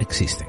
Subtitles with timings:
[0.00, 0.48] existen.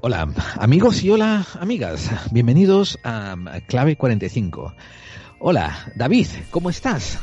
[0.00, 0.28] Hola
[0.58, 3.36] amigos y hola amigas, bienvenidos a
[3.66, 4.74] Clave 45.
[5.40, 7.18] Hola David, ¿cómo estás?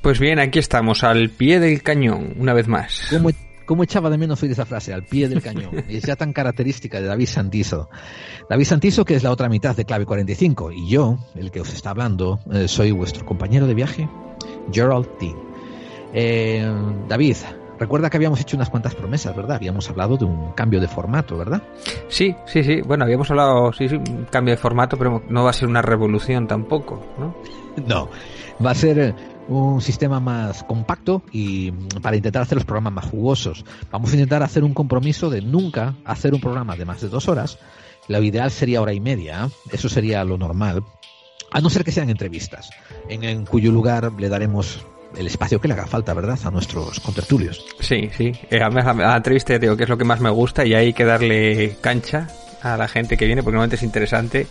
[0.00, 3.06] Pues bien, aquí estamos, al pie del cañón, una vez más.
[3.10, 3.30] ¿Cómo,
[3.64, 5.84] cómo echaba de menos oír esa frase, al pie del cañón?
[5.88, 7.88] Y es ya tan característica de David Santiso.
[8.48, 11.72] David Santiso, que es la otra mitad de Clave 45, y yo, el que os
[11.72, 14.08] está hablando, eh, soy vuestro compañero de viaje,
[14.72, 15.34] Gerald T.
[16.12, 16.72] Eh,
[17.08, 17.36] David,
[17.78, 19.56] Recuerda que habíamos hecho unas cuantas promesas, ¿verdad?
[19.56, 21.62] Habíamos hablado de un cambio de formato, ¿verdad?
[22.08, 22.80] Sí, sí, sí.
[22.82, 25.82] Bueno, habíamos hablado, sí, sí, un cambio de formato, pero no va a ser una
[25.82, 27.34] revolución tampoco, ¿no?
[27.86, 28.08] No,
[28.64, 29.14] va a ser
[29.48, 31.70] un sistema más compacto y
[32.02, 33.64] para intentar hacer los programas más jugosos.
[33.90, 37.28] Vamos a intentar hacer un compromiso de nunca hacer un programa de más de dos
[37.28, 37.58] horas.
[38.08, 40.84] Lo ideal sería hora y media, eso sería lo normal,
[41.50, 42.70] a no ser que sean entrevistas,
[43.08, 44.84] en, en cuyo lugar le daremos
[45.16, 46.38] el espacio que le haga falta, ¿verdad?
[46.44, 47.64] A nuestros contertulios.
[47.80, 48.32] Sí, sí.
[48.50, 51.04] Eh, a la entrevista digo que es lo que más me gusta y hay que
[51.04, 52.28] darle cancha
[52.62, 54.46] a la gente que viene porque normalmente es interesante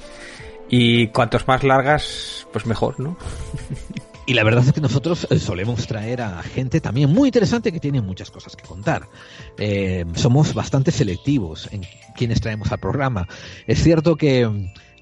[0.70, 3.18] y cuantos más largas, pues mejor, ¿no?
[4.26, 7.80] Y la verdad es que nosotros eh, solemos traer a gente también muy interesante que
[7.80, 9.10] tiene muchas cosas que contar.
[9.58, 11.82] Eh, somos bastante selectivos en
[12.16, 13.28] quienes traemos al programa.
[13.68, 14.50] Es cierto que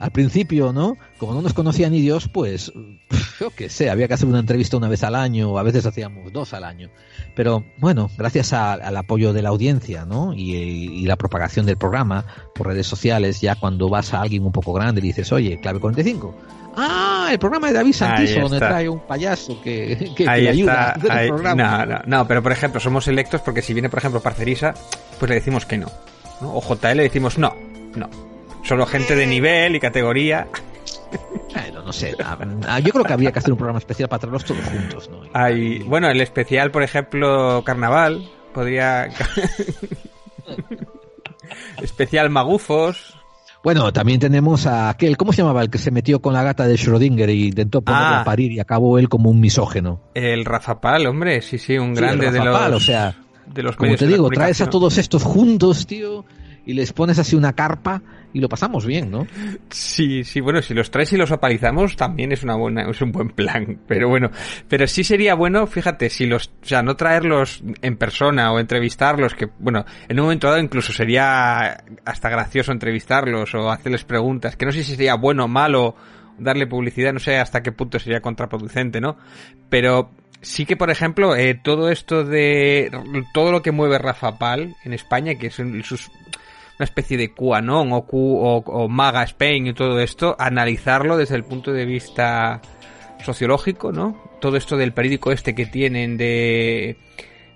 [0.02, 0.98] al principio, ¿no?
[1.20, 2.74] Como no nos conocía ni Dios, pues,
[3.40, 5.86] yo qué sé, había que hacer una entrevista una vez al año, o a veces
[5.86, 6.90] hacíamos dos al año.
[7.36, 10.34] Pero bueno, gracias al apoyo de la audiencia, ¿no?
[10.34, 14.74] Y, la propagación del programa por redes sociales, ya cuando vas a alguien un poco
[14.74, 16.36] grande y dices, oye, clave 45.
[16.78, 20.96] Ah, el programa de David Santiso, donde trae un payaso que, que, ayuda.
[21.42, 24.74] No, no, no, pero por ejemplo, somos electos porque si viene, por ejemplo, Parcerisa,
[25.20, 25.88] pues le decimos que no.
[26.40, 26.56] ¿no?
[26.56, 27.54] O JL le decimos no,
[27.96, 28.31] no.
[28.64, 30.48] Solo gente de nivel y categoría.
[31.54, 32.16] Bueno, no sé.
[32.84, 35.22] Yo creo que habría que hacer un programa especial para traerlos todos juntos, ¿no?
[35.34, 39.10] Hay, bueno, el especial, por ejemplo, Carnaval, podría...
[41.82, 43.16] especial Magufos.
[43.64, 45.62] Bueno, también tenemos a aquel, ¿cómo se llamaba?
[45.62, 48.24] El que se metió con la gata de Schrödinger y intentó ponerla a ah.
[48.24, 50.00] parir y acabó él como un misógeno.
[50.16, 52.58] El Rafa Pal, hombre, sí, sí, un grande de los...
[52.58, 56.26] Pal, o sea, de los como te digo, traes a todos estos juntos, tío,
[56.66, 58.02] y les pones así una carpa
[58.34, 59.28] y lo pasamos bien, ¿no?
[59.70, 63.12] Sí, sí, bueno, si los traes y los apalizamos también es una buena, es un
[63.12, 64.30] buen plan, pero bueno,
[64.68, 69.36] pero sí sería bueno, fíjate, si los, o sea, no traerlos en persona o entrevistarlos,
[69.36, 74.66] que bueno, en un momento dado incluso sería hasta gracioso entrevistarlos o hacerles preguntas, que
[74.66, 75.96] no sé si sería bueno o malo
[76.38, 79.18] darle publicidad, no sé hasta qué punto sería contraproducente, ¿no?
[79.70, 80.12] Pero
[80.42, 82.92] sí que, por ejemplo, eh, todo esto de
[83.34, 86.12] todo lo que mueve Rafa Pal en España, que es sus
[86.82, 91.72] una especie de QAnon o, o, Maga Spain y todo esto, analizarlo desde el punto
[91.72, 92.60] de vista
[93.24, 94.20] sociológico, ¿no?
[94.42, 96.98] Todo esto del periódico este que tienen de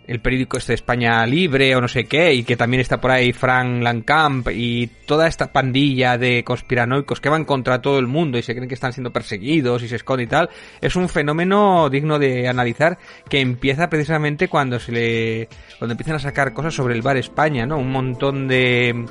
[0.08, 3.12] el periódico este de España Libre o no sé qué, y que también está por
[3.12, 8.38] ahí Frank Lancamp y toda esta pandilla de conspiranoicos que van contra todo el mundo
[8.38, 10.50] y se creen que están siendo perseguidos y se esconden y tal,
[10.82, 12.98] es un fenómeno digno de analizar
[13.30, 17.66] que empieza precisamente cuando se le cuando empiezan a sacar cosas sobre el bar España,
[17.66, 17.78] ¿no?
[17.78, 19.06] Un montón de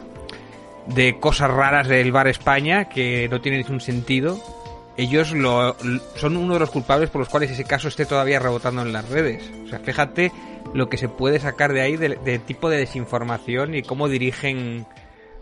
[0.86, 4.63] de cosas raras del bar España que no tienen ningún sentido
[4.96, 5.76] ellos lo,
[6.16, 9.08] son uno de los culpables por los cuales ese caso esté todavía rebotando en las
[9.08, 9.50] redes.
[9.64, 10.32] O sea, fíjate
[10.72, 14.86] lo que se puede sacar de ahí de, tipo de desinformación y cómo dirigen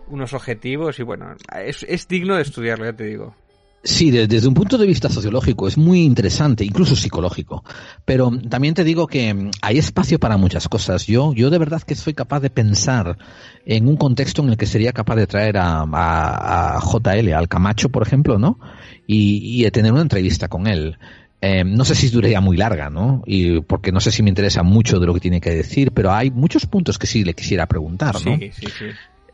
[0.09, 3.35] unos objetivos y bueno, es, es digno de estudiarlo, ya te digo.
[3.85, 7.65] Sí, desde un punto de vista sociológico es muy interesante, incluso psicológico.
[8.05, 11.07] Pero también te digo que hay espacio para muchas cosas.
[11.07, 13.19] Yo, yo de verdad que soy capaz de pensar
[13.67, 17.49] en un contexto en el que sería capaz de traer a, a, a JL, al
[17.49, 18.61] Camacho, por ejemplo, ¿no?
[19.09, 20.97] Y, y de tener una entrevista con él.
[21.41, 23.25] Eh, no sé si duraría muy larga, ¿no?
[23.27, 26.13] Y porque no sé si me interesa mucho de lo que tiene que decir, pero
[26.13, 28.39] hay muchos puntos que sí le quisiera preguntar, ¿no?
[28.39, 28.85] Sí, sí, sí.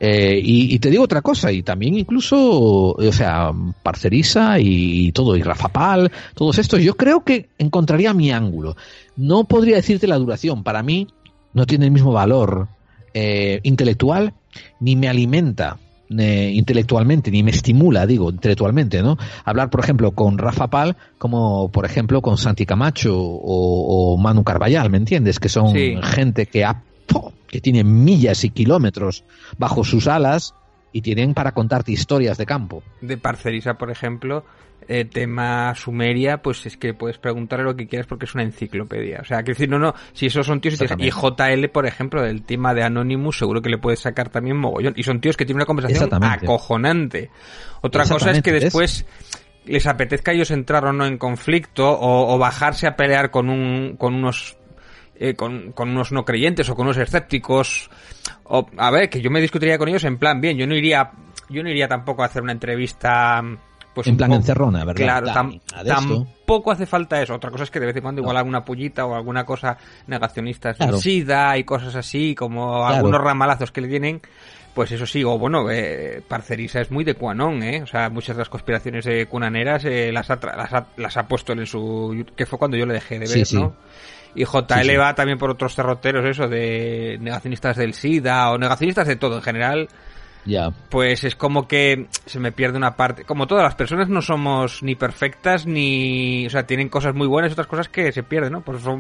[0.00, 3.50] Eh, y, te digo otra cosa, y también incluso, o sea,
[3.83, 8.77] Parcerisa y, todo, y Rafa Pal, todos estos, yo creo que encontraría mi ángulo.
[9.17, 11.09] No podría decirte la duración, para mí
[11.53, 12.69] no tiene el mismo valor
[13.12, 14.35] eh, intelectual,
[14.79, 15.79] ni me alimenta
[16.17, 19.19] eh, intelectualmente, ni me estimula, digo, intelectualmente, ¿no?
[19.45, 24.91] Hablar, por ejemplo, con Rafa Pal, como por ejemplo con Santi Camacho o, Manu Carballal,
[24.91, 25.41] ¿me entiendes?
[25.41, 26.83] Que son gente que ha
[27.46, 29.25] que tienen millas y kilómetros
[29.56, 30.55] bajo sus alas
[30.93, 32.82] y tienen para contarte historias de campo.
[33.00, 34.44] De Parcerisa, por ejemplo,
[34.87, 39.20] eh, tema Sumeria, pues es que puedes preguntarle lo que quieras porque es una enciclopedia.
[39.20, 42.43] O sea, que decir, no, no, si esos son tíos y, JL, por ejemplo, del
[42.43, 44.94] tema de Anonymous, seguro que le puedes sacar también mogollón.
[44.96, 47.31] Y son tíos que tienen una conversación acojonante.
[47.82, 49.04] Otra cosa es que después
[49.66, 53.50] les apetezca a ellos entrar o no en conflicto o, o bajarse a pelear con
[53.50, 54.57] un con unos
[55.19, 57.91] eh, con, con, unos no creyentes o con unos escépticos.
[58.44, 60.56] O, a ver, que yo me discutiría con ellos en plan bien.
[60.56, 61.11] Yo no iría,
[61.49, 63.43] yo no iría tampoco a hacer una entrevista.
[63.94, 65.03] Pues en plan encerrona, ¿verdad?
[65.03, 67.35] Claro, tam, tampoco hace falta eso.
[67.35, 69.76] Otra cosa es que de vez en cuando igual alguna pullita o alguna cosa
[70.06, 70.99] negacionista claro.
[70.99, 72.94] SIDA y cosas así, como claro.
[72.94, 74.21] algunos ramalazos que le tienen
[74.79, 77.82] pues eso sí, o bueno, eh, Parcerisa es muy de Cuanón, ¿eh?
[77.82, 81.26] O sea, muchas de las conspiraciones de cunaneras eh, las, ha, las, ha, las, ha,
[81.26, 82.25] puesto en su...
[82.37, 83.71] que fue cuando yo le dejé de ver, sí, ¿no?
[83.71, 84.18] Sí.
[84.34, 89.06] Y JL sí, va también por otros terroteros, eso, de negacionistas del SIDA o negacionistas
[89.06, 89.88] de todo en general.
[90.44, 90.70] Ya.
[90.88, 93.25] Pues es como que se me pierde una parte.
[93.25, 96.46] Como todas las personas no somos ni perfectas ni.
[96.46, 98.62] O sea, tienen cosas muy buenas y otras cosas que se pierden, ¿no?
[98.62, 98.98] Por eso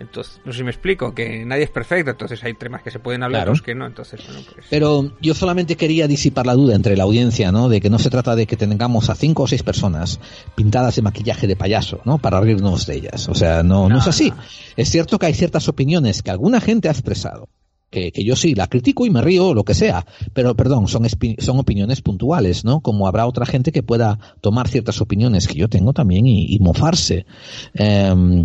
[0.00, 2.98] entonces, no sé si me explico, que nadie es perfecto, entonces hay temas que se
[3.00, 3.62] pueden hablar, claro.
[3.62, 4.66] que no, entonces, bueno, pues...
[4.70, 7.68] Pero yo solamente quería disipar la duda entre la audiencia, ¿no?
[7.68, 10.20] De que no se trata de que tengamos a cinco o seis personas
[10.54, 12.18] pintadas de maquillaje de payaso, ¿no?
[12.18, 13.28] Para reírnos de ellas.
[13.28, 14.30] O sea, no, no, no es así.
[14.30, 14.36] No.
[14.76, 17.48] Es cierto que hay ciertas opiniones que alguna gente ha expresado,
[17.90, 21.06] que, que, yo sí la critico y me río, lo que sea, pero perdón, son,
[21.38, 22.80] son opiniones puntuales, ¿no?
[22.80, 26.58] Como habrá otra gente que pueda tomar ciertas opiniones que yo tengo también y, y
[26.58, 27.26] mofarse.
[27.74, 28.44] Eh,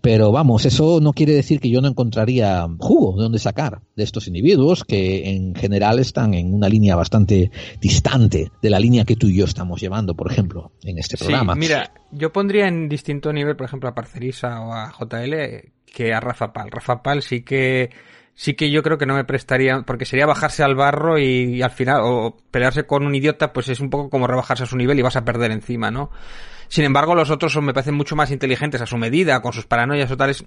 [0.00, 4.04] pero vamos, eso no quiere decir que yo no encontraría jugo de donde sacar de
[4.04, 7.50] estos individuos que en general están en una línea bastante
[7.80, 11.54] distante de la línea que tú y yo estamos llevando, por ejemplo, en este programa.
[11.54, 16.14] Sí, mira, yo pondría en distinto nivel, por ejemplo, a Parcerisa o a JL que
[16.14, 16.70] a Rafa Pal.
[16.70, 17.90] Rafa Pal sí que
[18.34, 21.70] sí que yo creo que no me prestaría, porque sería bajarse al barro y, al
[21.70, 24.98] final, o pelearse con un idiota, pues es un poco como rebajarse a su nivel
[24.98, 26.10] y vas a perder encima, ¿no?
[26.68, 29.66] Sin embargo, los otros son, me parecen mucho más inteligentes a su medida, con sus
[29.66, 30.44] paranoias o tales.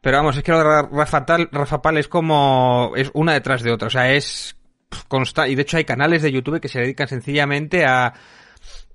[0.00, 3.62] Pero vamos, es que lo de Rafa, Tal, Rafa Pal es como, es una detrás
[3.62, 4.56] de otra, o sea, es
[5.08, 8.14] constante, y de hecho hay canales de YouTube que se dedican sencillamente a,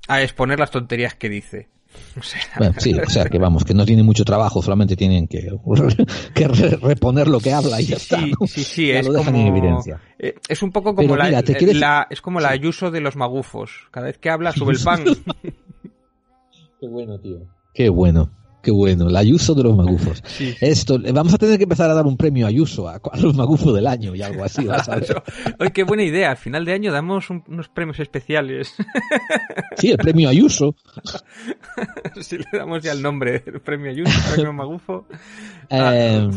[0.07, 1.69] a exponer las tonterías que dice.
[2.19, 5.27] O sea, bueno, sí, o sea que vamos, que no tiene mucho trabajo, solamente tienen
[5.27, 5.51] que,
[6.35, 8.17] que reponer lo que habla y ya sí, está.
[8.25, 8.45] ¿no?
[8.47, 9.99] Sí, sí, ya es lo dejan como, en evidencia.
[10.19, 12.91] Eh, es un poco como Pero la, mira, ¿te quieres- la- es como la Ayuso
[12.91, 13.71] de los magufos.
[13.89, 15.03] Cada vez que habla sube el pan.
[16.79, 17.37] Qué bueno, tío.
[17.73, 18.29] Qué bueno,
[18.63, 19.09] qué bueno.
[19.09, 20.23] La Ayuso de los magufos.
[20.33, 20.55] Sí.
[20.61, 23.75] Esto, vamos a tener que empezar a dar un premio Ayuso a, a los magufos
[23.75, 25.21] del año y algo así, vas a ver.
[25.59, 26.31] Oye, qué buena idea.
[26.31, 28.73] Al final de año damos un- unos premios especiales.
[29.77, 30.75] Sí, el premio Ayuso.
[32.21, 35.05] si le damos ya el nombre, el premio Ayuso, el premio Magufo.
[35.69, 35.91] Ah.
[35.93, 36.29] Eh,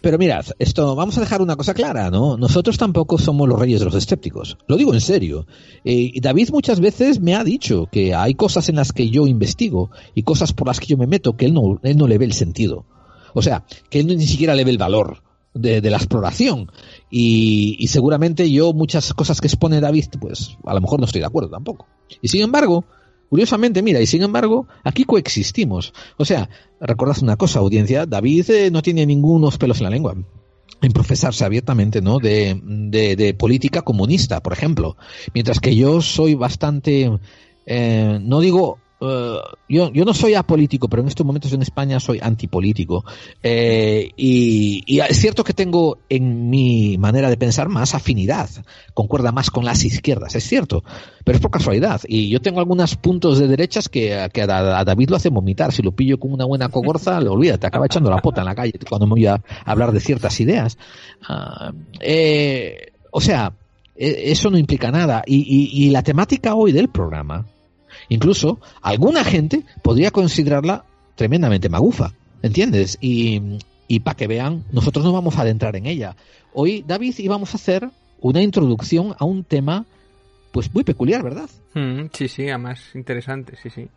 [0.00, 2.36] pero mirad, esto, vamos a dejar una cosa clara, ¿no?
[2.36, 4.56] Nosotros tampoco somos los reyes de los escépticos.
[4.66, 5.46] Lo digo en serio.
[5.84, 9.90] Eh, David muchas veces me ha dicho que hay cosas en las que yo investigo
[10.14, 12.24] y cosas por las que yo me meto que él no, él no le ve
[12.24, 12.86] el sentido.
[13.34, 15.22] O sea, que él ni siquiera le ve el valor
[15.54, 16.70] de, de la exploración.
[17.10, 21.20] Y, y seguramente yo muchas cosas que expone David, pues a lo mejor no estoy
[21.20, 21.86] de acuerdo tampoco.
[22.22, 22.84] Y sin embargo,
[23.30, 25.94] Curiosamente, mira, y sin embargo, aquí coexistimos.
[26.16, 26.50] O sea,
[26.80, 30.16] recordad una cosa, audiencia, David eh, no tiene ningunos pelos en la lengua
[30.82, 32.18] en profesarse abiertamente, ¿no?
[32.18, 34.96] De, de, de política comunista, por ejemplo.
[35.34, 37.18] Mientras que yo soy bastante,
[37.66, 39.36] eh, no digo, eh,
[39.68, 43.04] yo, yo no soy apolítico, pero en estos momentos en España soy antipolítico.
[43.42, 48.48] Eh, y, y es cierto que tengo en mi manera de pensar más afinidad,
[48.94, 50.84] concuerda más con las izquierdas, es cierto,
[51.24, 52.00] pero es por casualidad.
[52.06, 55.72] Y yo tengo algunos puntos de derechas que, que a, a David lo hacen vomitar.
[55.72, 58.54] Si lo pillo con una buena cogorza, lo olvídate, acaba echando la pota en la
[58.54, 60.78] calle cuando me voy a hablar de ciertas ideas.
[61.28, 63.52] Ah, eh, o sea,
[63.96, 65.22] eh, eso no implica nada.
[65.26, 67.46] Y, y, y la temática hoy del programa,
[68.10, 72.12] incluso alguna gente podría considerarla tremendamente magufa,
[72.42, 72.98] ¿entiendes?
[73.00, 76.16] Y, y para que vean, nosotros no vamos a adentrar en ella.
[76.52, 77.88] Hoy, David, íbamos a hacer
[78.20, 79.86] una introducción a un tema
[80.52, 81.48] pues muy peculiar, ¿verdad?
[81.74, 83.88] Mm, sí, sí, además interesante, sí, sí.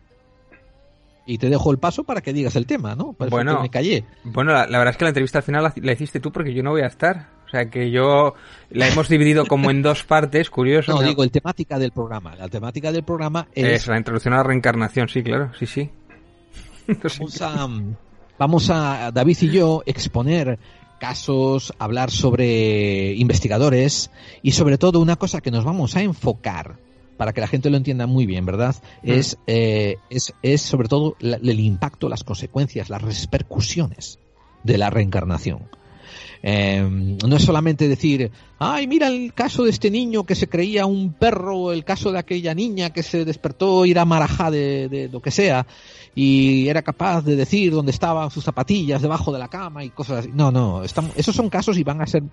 [1.26, 3.16] Y te dejo el paso para que digas el tema, ¿no?
[3.18, 3.56] Bueno.
[3.56, 4.04] que me callé.
[4.24, 6.52] Bueno, la, la verdad es que la entrevista al final la, la hiciste tú porque
[6.52, 7.28] yo no voy a estar.
[7.54, 8.34] O sea que yo
[8.70, 10.90] la hemos dividido como en dos partes, curioso.
[10.90, 11.06] No, ¿no?
[11.06, 12.34] digo, el temática del programa.
[12.34, 13.82] La temática del programa es...
[13.82, 15.88] Es la introducción a la reencarnación, sí, claro, sí, sí.
[16.88, 17.68] Vamos a,
[18.36, 20.58] vamos a, David y yo, exponer
[20.98, 24.10] casos, hablar sobre investigadores
[24.42, 26.74] y sobre todo una cosa que nos vamos a enfocar
[27.16, 28.74] para que la gente lo entienda muy bien, ¿verdad?
[29.04, 29.12] Mm.
[29.12, 34.18] Es, eh, es, es sobre todo la- el impacto, las consecuencias, las repercusiones
[34.64, 35.60] de la reencarnación.
[36.46, 40.84] Eh, no es solamente decir, ay, mira el caso de este niño que se creía
[40.84, 44.90] un perro, o el caso de aquella niña que se despertó y era marajá de,
[44.90, 45.66] de lo que sea,
[46.14, 50.18] y era capaz de decir dónde estaban sus zapatillas debajo de la cama y cosas
[50.18, 50.32] así.
[50.34, 52.24] No, no, esos son casos y van a ser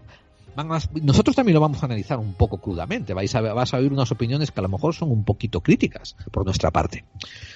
[1.01, 3.13] nosotros también lo vamos a analizar un poco crudamente.
[3.13, 6.17] Vais a, vas a oír unas opiniones que a lo mejor son un poquito críticas
[6.29, 7.05] por nuestra parte.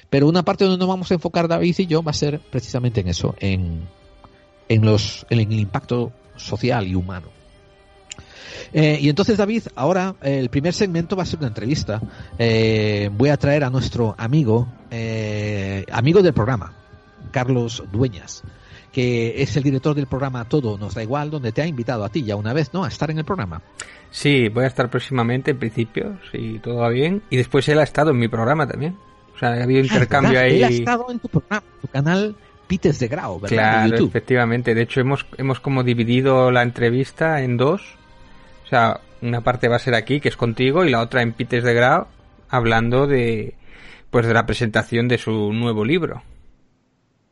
[0.09, 3.01] Pero una parte donde nos vamos a enfocar David y yo va a ser precisamente
[3.01, 3.89] en eso, en,
[4.69, 7.27] en, los, en el impacto social y humano.
[8.73, 12.01] Eh, y entonces, David, ahora eh, el primer segmento va a ser una entrevista.
[12.37, 14.67] Eh, voy a traer a nuestro amigo,
[15.91, 16.73] amigo del programa,
[17.31, 18.43] Carlos Dueñas,
[18.91, 22.09] que es el director del programa Todo Nos Da Igual, donde te ha invitado a
[22.09, 22.83] ti ya una vez, ¿no?
[22.83, 23.61] A estar en el programa.
[24.11, 27.23] Sí, voy a estar próximamente, en principio, si todo va bien.
[27.29, 28.97] Y después él ha estado en mi programa también.
[29.35, 30.57] O sea, ha habido ah, intercambio ahí.
[30.57, 32.35] Él ha estado en tu programa, tu canal
[32.67, 33.87] Pites de Grau, ¿verdad?
[33.87, 34.73] Claro, efectivamente.
[34.73, 37.81] De hecho, hemos, hemos como dividido la entrevista en dos.
[38.65, 41.33] O sea, una parte va a ser aquí, que es contigo, y la otra en
[41.33, 42.07] Pites de Grau,
[42.49, 43.55] hablando de,
[44.09, 46.23] pues de la presentación de su nuevo libro.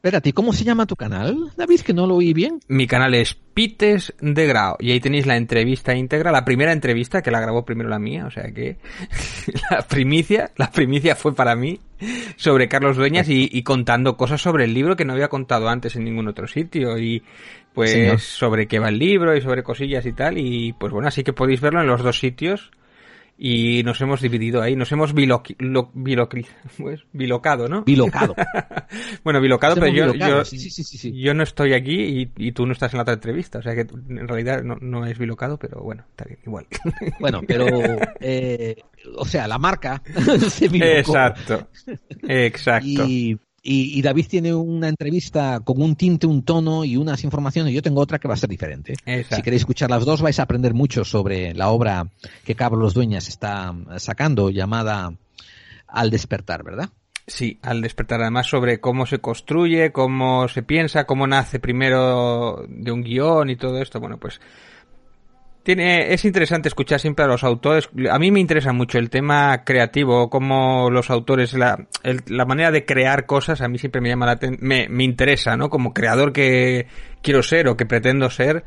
[0.03, 1.79] Espérate, ¿cómo se llama tu canal, David?
[1.79, 2.59] Que no lo oí bien.
[2.67, 7.21] Mi canal es Pites de Grau y ahí tenéis la entrevista íntegra, la primera entrevista
[7.21, 8.75] que la grabó primero la mía, o sea que
[9.71, 11.79] la primicia, la primicia fue para mí
[12.35, 16.03] sobre Carlos Dueñas y, contando cosas sobre el libro que no había contado antes en
[16.03, 17.23] ningún otro sitio y
[17.73, 21.23] pues sobre qué va el libro y sobre cosillas y tal y pues bueno, así
[21.23, 22.71] que podéis verlo en los dos sitios
[23.37, 25.55] y nos hemos dividido ahí, nos hemos biloqui,
[26.77, 27.83] pues, bilocado, ¿no?
[27.83, 28.35] Bilocado.
[29.23, 33.03] bueno, bilocado, pero yo, yo, yo, no estoy aquí y, tú no estás en la
[33.03, 36.39] otra entrevista, o sea que en realidad no, no es bilocado, pero bueno, está bien,
[36.45, 36.67] igual.
[37.19, 37.67] bueno, pero,
[38.19, 38.75] eh,
[39.17, 40.01] o sea, la marca
[40.49, 41.67] se Exacto,
[42.27, 43.05] exacto.
[43.07, 47.71] Y, y, David tiene una entrevista con un tinte, un tono y unas informaciones.
[47.71, 48.95] Y yo tengo otra que va a ser diferente.
[49.05, 52.07] Si queréis escuchar las dos, vais a aprender mucho sobre la obra
[52.43, 55.13] que Carlos Dueñas está sacando, llamada
[55.87, 56.89] Al despertar, ¿verdad?
[57.25, 62.91] Sí, al despertar además sobre cómo se construye, cómo se piensa, cómo nace primero de
[62.91, 64.01] un guion y todo esto.
[64.01, 64.41] Bueno, pues
[65.63, 67.89] tiene, es interesante escuchar siempre a los autores.
[68.11, 71.87] A mí me interesa mucho el tema creativo, cómo los autores, la,
[72.27, 75.69] la manera de crear cosas, a mí siempre me llama la me, me interesa, ¿no?
[75.69, 76.87] Como creador que
[77.21, 78.65] quiero ser o que pretendo ser,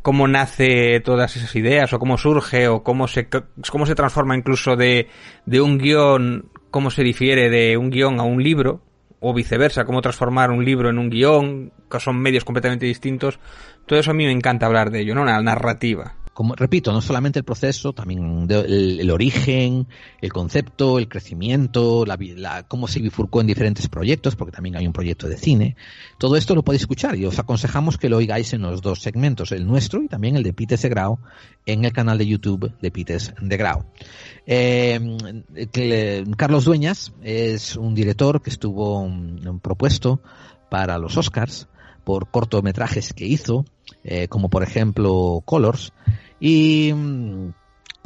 [0.00, 4.76] cómo nace todas esas ideas o cómo surge o cómo se, cómo se transforma incluso
[4.76, 5.08] de,
[5.44, 8.82] de un guion, cómo se difiere de un guion a un libro
[9.20, 13.38] o viceversa, cómo transformar un libro en un guion, que son medios completamente distintos.
[13.84, 15.20] Todo eso a mí me encanta hablar de ello, ¿no?
[15.20, 19.86] Una narrativa como repito, no solamente el proceso, también el, origen,
[20.20, 24.92] el concepto, el crecimiento, la, cómo se bifurcó en diferentes proyectos, porque también hay un
[24.92, 25.76] proyecto de cine.
[26.18, 29.52] Todo esto lo podéis escuchar y os aconsejamos que lo oigáis en los dos segmentos,
[29.52, 31.18] el nuestro y también el de Pites de Grau,
[31.66, 33.84] en el canal de YouTube de Pites de Grau.
[34.46, 35.00] Eh,
[36.36, 40.20] Carlos Dueñas es un director que estuvo mm, propuesto
[40.70, 41.68] para los Oscars
[42.04, 43.64] por cortometrajes que hizo,
[44.04, 45.92] eh, como por ejemplo Colors,
[46.40, 46.92] y,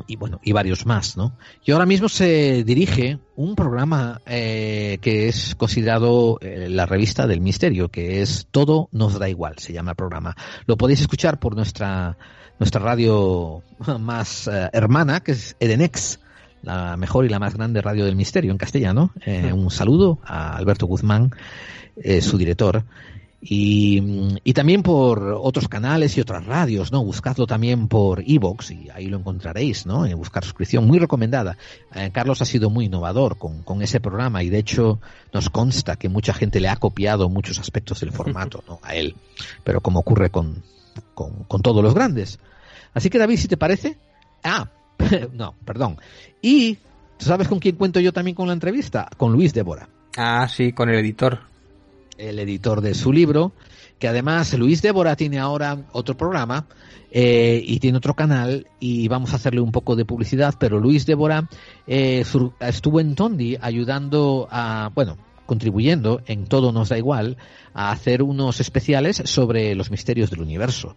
[0.06, 1.36] y bueno, y varios más, ¿no?
[1.64, 7.40] Y ahora mismo se dirige un programa eh, que es considerado eh, la revista del
[7.40, 10.34] misterio, que es Todo nos da igual, se llama el programa.
[10.66, 12.16] Lo podéis escuchar por nuestra,
[12.58, 13.62] nuestra radio
[14.00, 16.20] más hermana, que es Edenex
[16.62, 19.12] la mejor y la más grande radio del misterio en castellano.
[19.52, 21.30] un saludo a Alberto Guzmán,
[22.22, 22.84] su director.
[23.46, 27.04] Y, y, también por otros canales y otras radios, ¿no?
[27.04, 30.06] Buscadlo también por Evox y ahí lo encontraréis, ¿no?
[30.06, 31.58] En buscar suscripción, muy recomendada.
[31.94, 34.98] Eh, Carlos ha sido muy innovador con, con, ese programa y de hecho
[35.34, 38.78] nos consta que mucha gente le ha copiado muchos aspectos del formato, ¿no?
[38.82, 39.14] A él.
[39.62, 40.62] Pero como ocurre con,
[41.14, 42.38] con, con todos los grandes.
[42.94, 43.98] Así que David, si te parece.
[44.42, 44.70] Ah,
[45.34, 45.98] no, perdón.
[46.40, 46.78] Y,
[47.18, 49.06] ¿sabes con quién cuento yo también con la entrevista?
[49.18, 49.86] Con Luis Débora.
[50.16, 51.52] Ah, sí, con el editor
[52.18, 53.52] el editor de su libro,
[53.98, 56.66] que además Luis Débora tiene ahora otro programa
[57.10, 61.06] eh, y tiene otro canal y vamos a hacerle un poco de publicidad, pero Luis
[61.06, 61.48] Débora
[61.86, 62.24] eh,
[62.60, 67.36] estuvo en Tondi ayudando a, bueno, contribuyendo en Todo nos da igual
[67.72, 70.96] a hacer unos especiales sobre los misterios del universo.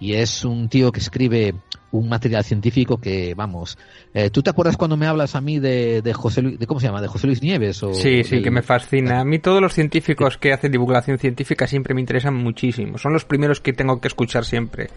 [0.00, 1.54] Y es un tío que escribe
[1.90, 3.78] un material científico que, vamos,
[4.14, 6.80] eh, ¿tú te acuerdas cuando me hablas a mí de, de José Luis, de cómo
[6.80, 7.82] se llama, de José Luis Nieves?
[7.82, 9.20] O sí, sí, que me fascina.
[9.20, 12.98] A mí todos los científicos que hacen divulgación científica siempre me interesan muchísimo.
[12.98, 14.88] Son los primeros que tengo que escuchar siempre.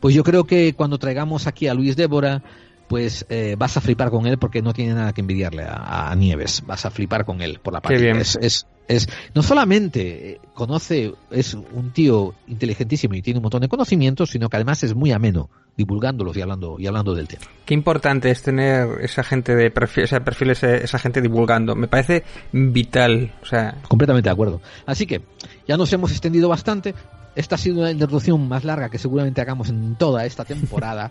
[0.00, 2.42] Pues yo creo que cuando traigamos aquí a Luis Débora,
[2.88, 6.62] pues eh, vas a flipar con él porque no tiene nada que envidiarle a, Nieves.
[6.66, 8.10] Vas a flipar con él por la parte.
[8.10, 13.62] Es, es, es, no solamente eh, conoce, es un tío inteligentísimo y tiene un montón
[13.62, 17.44] de conocimientos, sino que además es muy ameno divulgándolos y hablando y hablando del tema.
[17.64, 21.74] Qué importante es tener esa gente de perfil, ese perfil, esa gente divulgando.
[21.74, 22.22] Me parece
[22.52, 23.76] vital, o sea.
[23.88, 24.60] Completamente de acuerdo.
[24.86, 25.22] Así que
[25.66, 26.94] ya nos hemos extendido bastante.
[27.34, 31.10] esta ha sido una introducción más larga que seguramente hagamos en toda esta temporada.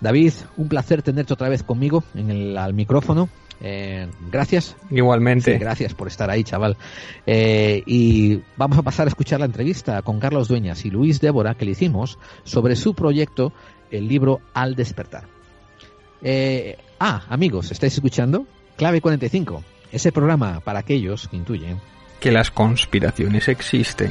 [0.00, 3.28] David, un placer tenerte otra vez conmigo en el, al micrófono.
[3.60, 4.76] Eh, gracias.
[4.90, 5.56] Igualmente.
[5.58, 6.76] gracias por estar ahí, chaval.
[7.26, 11.54] Eh, y vamos a pasar a escuchar la entrevista con Carlos Dueñas y Luis Débora
[11.54, 13.52] que le hicimos sobre su proyecto,
[13.90, 15.24] el libro Al despertar.
[16.22, 18.46] Eh, ah, amigos, ¿estáis escuchando?
[18.76, 21.78] Clave 45, ese programa para aquellos que intuyen
[22.24, 24.10] que las conspiraciones existen.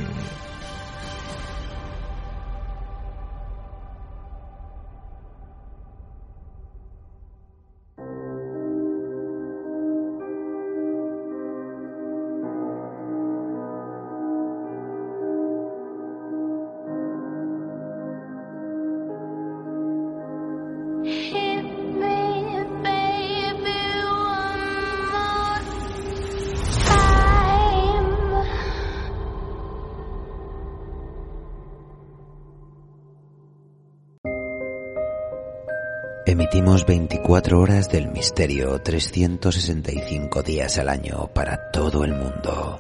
[37.53, 42.79] 24 horas del misterio 365 días al año para todo el mundo.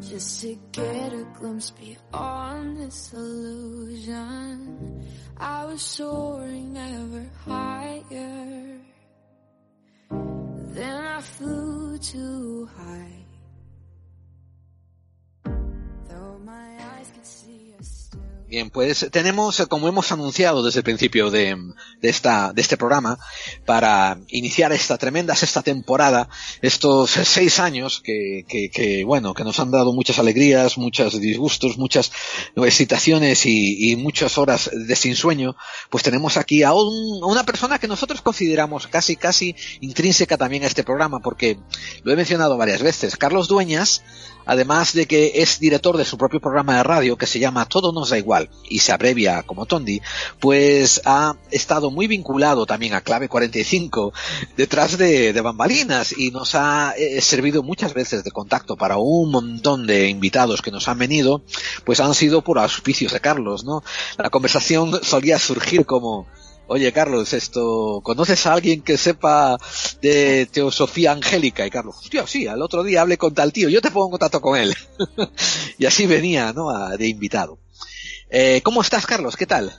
[0.00, 5.04] Just to get a glimpse beyond this illusion.
[5.36, 6.43] I was soaring
[18.74, 21.56] pues tenemos, como hemos anunciado desde el principio de,
[22.02, 23.20] de, esta, de este programa,
[23.64, 26.28] para iniciar esta tremenda sexta temporada,
[26.60, 32.10] estos seis años que, bueno, que nos han dado muchas alegrías, muchos disgustos, muchas
[32.56, 35.54] excitaciones y, y muchas horas de sin sueño,
[35.88, 40.64] pues tenemos aquí a, un, a una persona que nosotros consideramos casi, casi intrínseca también
[40.64, 41.58] a este programa, porque
[42.02, 43.16] lo he mencionado varias veces.
[43.16, 44.02] Carlos Dueñas,
[44.46, 47.92] además de que es director de su propio programa de radio que se llama Todo
[47.92, 50.00] nos da igual y se abrevia como Tondi,
[50.40, 54.12] pues ha estado muy vinculado también a Clave 45
[54.56, 59.30] detrás de, de bambalinas y nos ha eh, servido muchas veces de contacto para un
[59.30, 61.42] montón de invitados que nos han venido,
[61.84, 63.82] pues han sido por auspicios de Carlos, ¿no?
[64.18, 66.26] La conversación solía surgir como
[66.66, 69.58] Oye, Carlos, esto, ¿conoces a alguien que sepa
[70.00, 71.66] de teosofía angélica?
[71.66, 74.10] Y Carlos, hostia, sí, al otro día hablé con tal tío, yo te pongo en
[74.12, 74.74] contacto con él.
[75.78, 76.70] y así venía, ¿no?
[76.70, 77.58] A, de invitado.
[78.36, 79.36] Eh, ¿Cómo estás, Carlos?
[79.36, 79.72] ¿Qué tal?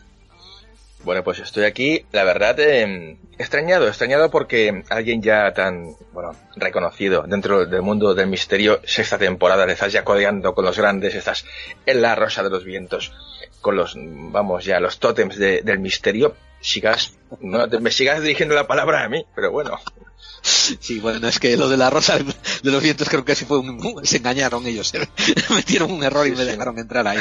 [1.03, 7.25] Bueno, pues estoy aquí, la verdad, eh, extrañado, extrañado porque alguien ya tan, bueno, reconocido
[7.27, 11.45] dentro del mundo del misterio, sexta temporada, le estás ya codeando con los grandes, estás
[11.85, 13.11] en la rosa de los vientos,
[13.59, 18.67] con los, vamos, ya, los tótems de, del misterio, sigas, no, me sigas dirigiendo la
[18.67, 19.77] palabra a mí, pero bueno.
[20.79, 23.59] Sí, bueno, es que lo de la rosa de los vientos creo que sí fue
[23.59, 24.93] un, se engañaron ellos,
[25.49, 27.19] metieron un error y me dejaron entrar ahí.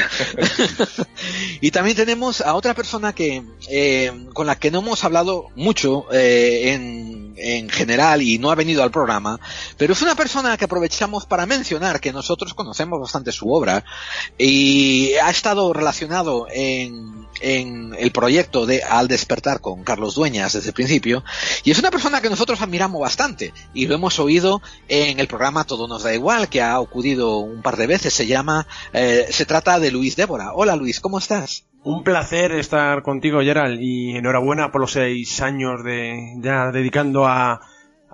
[1.61, 6.07] y también tenemos a otra persona que eh, con la que no hemos hablado mucho
[6.11, 9.39] eh, en, en general y no ha venido al programa,
[9.77, 13.83] pero es una persona que aprovechamos para mencionar que nosotros conocemos bastante su obra
[14.37, 20.69] y ha estado relacionado en, en el proyecto de Al despertar con Carlos Dueñas desde
[20.69, 21.23] el principio
[21.63, 23.14] y es una persona que nosotros admiramos bastante
[23.73, 27.61] y lo hemos oído en el programa Todo nos da igual que ha acudido un
[27.61, 30.53] par de veces se llama eh, se trata de Luis Débora.
[30.53, 35.83] Hola Luis cómo estás un placer estar contigo Gerald y enhorabuena por los seis años
[35.83, 37.61] de ya dedicando a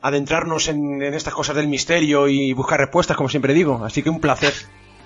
[0.02, 3.84] adentrarnos en, en estas cosas del misterio y buscar respuestas como siempre digo.
[3.86, 4.54] Así que un placer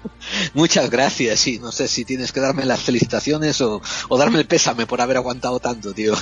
[0.54, 4.48] Muchas gracias, sí, no sé si tienes que darme las felicitaciones o, o darme el
[4.48, 6.14] pésame por haber aguantado tanto, tío.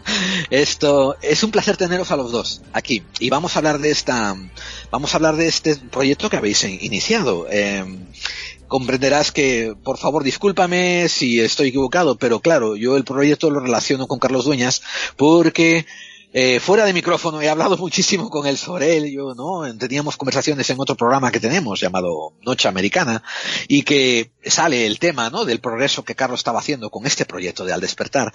[0.50, 4.36] Esto es un placer teneros a los dos aquí y vamos a hablar de esta,
[4.90, 7.46] vamos a hablar de este proyecto que habéis iniciado.
[7.50, 7.84] Eh,
[8.68, 14.06] comprenderás que, por favor, discúlpame si estoy equivocado, pero claro, yo el proyecto lo relaciono
[14.06, 14.82] con Carlos Dueñas
[15.16, 15.84] porque
[16.32, 19.62] eh, fuera de micrófono he hablado muchísimo con él sobre él, yo, ¿no?
[19.76, 23.22] Teníamos conversaciones en otro programa que tenemos llamado Noche Americana
[23.68, 25.44] y que sale el tema, ¿no?
[25.44, 28.32] Del progreso que Carlos estaba haciendo con este proyecto de Al Despertar.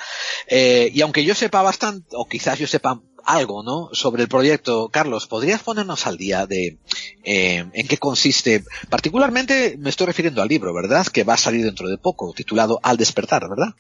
[0.48, 3.90] Eh, y aunque yo sepa bastante, o quizás yo sepa algo, ¿no?
[3.92, 6.78] Sobre el proyecto, Carlos, ¿podrías ponernos al día de
[7.24, 8.64] eh, en qué consiste?
[8.90, 11.06] Particularmente me estoy refiriendo al libro, ¿verdad?
[11.08, 13.76] Que va a salir dentro de poco, titulado Al Despertar, ¿verdad?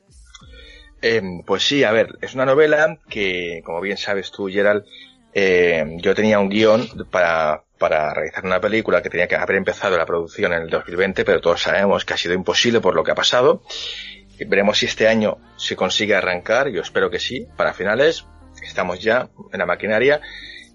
[1.01, 4.83] Eh, pues sí, a ver, es una novela que, como bien sabes tú, Gerald,
[5.33, 9.97] eh, yo tenía un guion para, para realizar una película que tenía que haber empezado
[9.97, 13.11] la producción en el 2020, pero todos sabemos que ha sido imposible por lo que
[13.11, 13.61] ha pasado.
[14.39, 18.25] Veremos si este año se consigue arrancar, yo espero que sí, para finales.
[18.63, 20.21] Estamos ya en la maquinaria.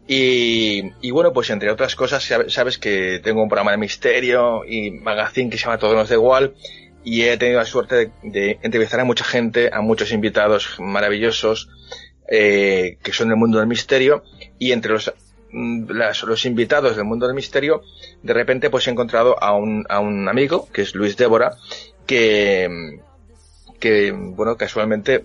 [0.07, 5.49] Y, bueno, pues entre otras cosas, sabes que tengo un programa de misterio y magazine
[5.49, 6.55] que se llama Todos nos da igual
[7.05, 11.69] y he tenido la suerte de, de, entrevistar a mucha gente, a muchos invitados maravillosos
[12.29, 14.25] eh, que son del mundo del misterio
[14.59, 15.13] y entre los,
[15.51, 17.83] mm, las, los invitados del mundo del misterio
[18.23, 21.57] de repente pues he encontrado a un, a un amigo que es Luis Débora
[22.07, 23.01] que
[23.83, 25.25] que bueno casualmente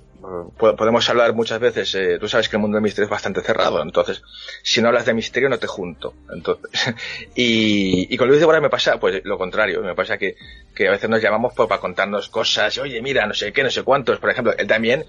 [0.58, 3.84] podemos hablar muchas veces, eh, tú sabes que el mundo del misterio es bastante cerrado,
[3.84, 4.24] entonces,
[4.64, 6.16] si no hablas de misterio no te junto.
[6.34, 6.72] Entonces,
[7.36, 10.36] y, y con Luis de Bora me pasa, pues lo contrario, me pasa que,
[10.74, 13.70] que a veces nos llamamos pues, para contarnos cosas, oye, mira, no sé qué, no
[13.70, 15.06] sé cuántos, por ejemplo, él también,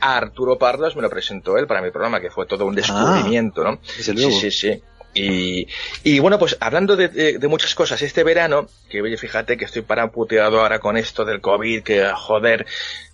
[0.00, 3.62] a Arturo Pardos me lo presentó él para mi programa, que fue todo un descubrimiento,
[3.62, 3.78] ah, ¿no?
[3.84, 4.82] Sí, sí, sí.
[5.14, 9.64] Y, bueno, pues hablando de, de, de, muchas cosas, este verano, que oye, fíjate que
[9.64, 12.66] estoy paraputeado ahora con esto del COVID, que joder,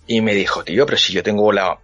[0.05, 1.79] y me dijo, tío, pero si yo tengo la,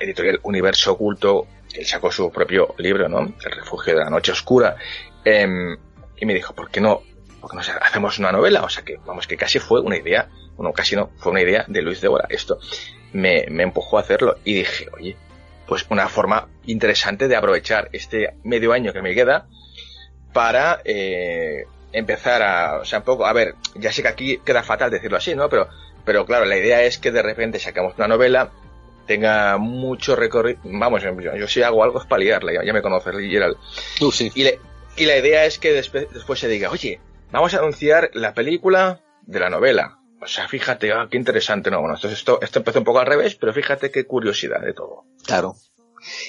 [0.00, 3.20] editorial Universo Oculto, él sacó su propio libro, ¿no?
[3.20, 4.76] El refugio de la noche oscura,
[5.24, 5.76] eh,
[6.18, 7.02] y me dijo, ¿por qué no,
[7.40, 8.62] por qué no hacemos una novela?
[8.62, 11.64] O sea que, vamos, que casi fue una idea, bueno, casi no, fue una idea
[11.66, 12.26] de Luis de Bora.
[12.30, 12.58] Esto
[13.12, 15.16] me, me empujó a hacerlo y dije, oye,
[15.66, 19.46] pues una forma interesante de aprovechar este medio año que me queda
[20.32, 24.62] para eh, empezar a, o sea, un poco, a ver, ya sé que aquí queda
[24.62, 25.48] fatal decirlo así, ¿no?
[25.48, 25.68] Pero,
[26.04, 28.50] pero claro, la idea es que de repente sacamos una novela,
[29.06, 33.14] tenga mucho recorrido, vamos, yo, yo si hago algo es paliarla, ya, ya me conoces,
[33.16, 33.56] Gerald.
[34.12, 34.30] Sí.
[34.34, 34.60] Y, le,
[34.96, 37.00] y la idea es que después, después se diga, oye,
[37.30, 39.95] vamos a anunciar la película de la novela.
[40.20, 41.80] O sea, fíjate, ah, qué interesante, ¿no?
[41.80, 45.04] Bueno, esto, esto, esto empezó un poco al revés, pero fíjate qué curiosidad de todo.
[45.24, 45.56] Claro.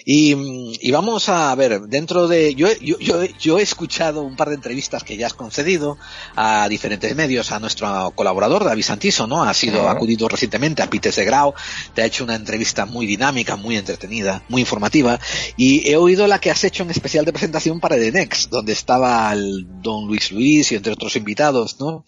[0.05, 0.35] Y,
[0.81, 2.55] y, vamos a ver, dentro de.
[2.55, 5.97] Yo, yo, yo, yo, he escuchado un par de entrevistas que ya has concedido
[6.35, 9.43] a diferentes medios, a nuestro colaborador David Santiso, ¿no?
[9.43, 9.91] Ha sido uh -huh.
[9.91, 11.53] acudido recientemente a Pites de Grau,
[11.93, 15.19] te ha hecho una entrevista muy dinámica, muy entretenida, muy informativa,
[15.57, 18.73] y he oído la que has hecho en especial de presentación para The Next, donde
[18.73, 22.05] estaba el don Luis Luis y entre otros invitados, ¿no?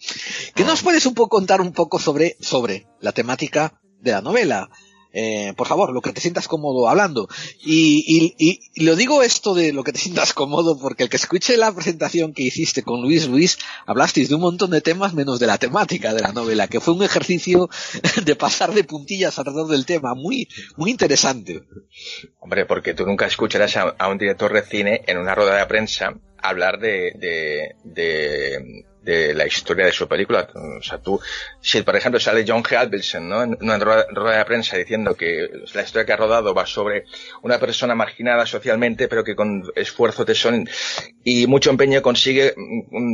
[0.54, 4.68] ¿Qué nos puedes un poco contar un poco sobre, sobre la temática de la novela?
[5.12, 7.28] Eh, por favor, lo que te sientas cómodo hablando.
[7.64, 11.08] Y, y, y, y, lo digo esto de lo que te sientas cómodo porque el
[11.08, 15.14] que escuche la presentación que hiciste con Luis Luis, hablasteis de un montón de temas
[15.14, 17.68] menos de la temática de la novela, que fue un ejercicio
[18.24, 21.62] de pasar de puntillas alrededor del tema, muy, muy interesante.
[22.38, 25.66] Hombre, porque tú nunca escucharás a, a un director de cine en una rueda de
[25.66, 28.84] prensa hablar de, de, de
[29.34, 30.48] la historia de su película.
[30.78, 31.20] O sea, tú,
[31.60, 32.76] si por ejemplo sale John G.
[32.76, 33.42] Albertson, ¿no?
[33.42, 37.04] En una rueda de prensa diciendo que la historia que ha rodado va sobre
[37.42, 40.68] una persona marginada socialmente, pero que con esfuerzo, tesón
[41.24, 42.54] y mucho empeño consigue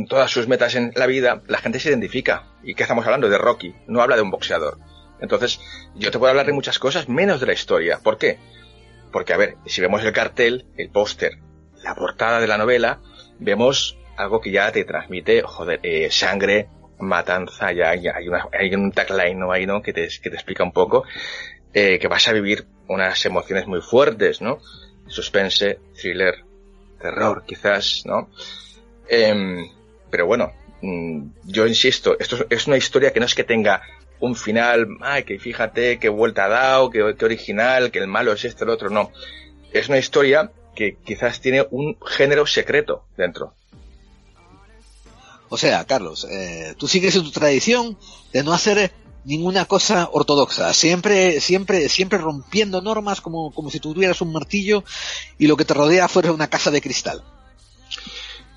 [0.09, 2.43] todas sus metas en la vida, la gente se identifica.
[2.63, 3.29] ¿Y qué estamos hablando?
[3.29, 3.73] De Rocky.
[3.87, 4.77] No habla de un boxeador.
[5.19, 5.59] Entonces,
[5.95, 7.99] yo te puedo hablar de muchas cosas menos de la historia.
[8.03, 8.37] ¿Por qué?
[9.11, 11.39] Porque, a ver, si vemos el cartel, el póster,
[11.83, 12.99] la portada de la novela,
[13.39, 16.67] vemos algo que ya te transmite, joder, eh, sangre,
[16.99, 19.51] matanza, ya, ya hay, una, hay un tagline ¿no?
[19.51, 19.81] ahí, ¿no?
[19.81, 21.05] Que te, que te explica un poco
[21.73, 24.59] eh, que vas a vivir unas emociones muy fuertes, ¿no?
[25.07, 26.43] Suspense, thriller,
[26.99, 28.29] terror, quizás, ¿no?
[29.07, 29.69] Eh,
[30.09, 33.81] pero bueno, mmm, yo insisto, esto es una historia que no es que tenga
[34.19, 38.33] un final, ay, que fíjate, qué vuelta ha dado, qué, qué original, que el malo
[38.33, 39.11] es este, el otro, no.
[39.71, 43.53] Es una historia que quizás tiene un género secreto dentro.
[45.49, 47.97] O sea, Carlos, eh, tú sigues en tu tradición
[48.33, 48.91] de no hacer
[49.23, 54.83] ninguna cosa ortodoxa, siempre, siempre, siempre rompiendo normas como, como si tuvieras un martillo
[55.37, 57.23] y lo que te rodea fuera una casa de cristal.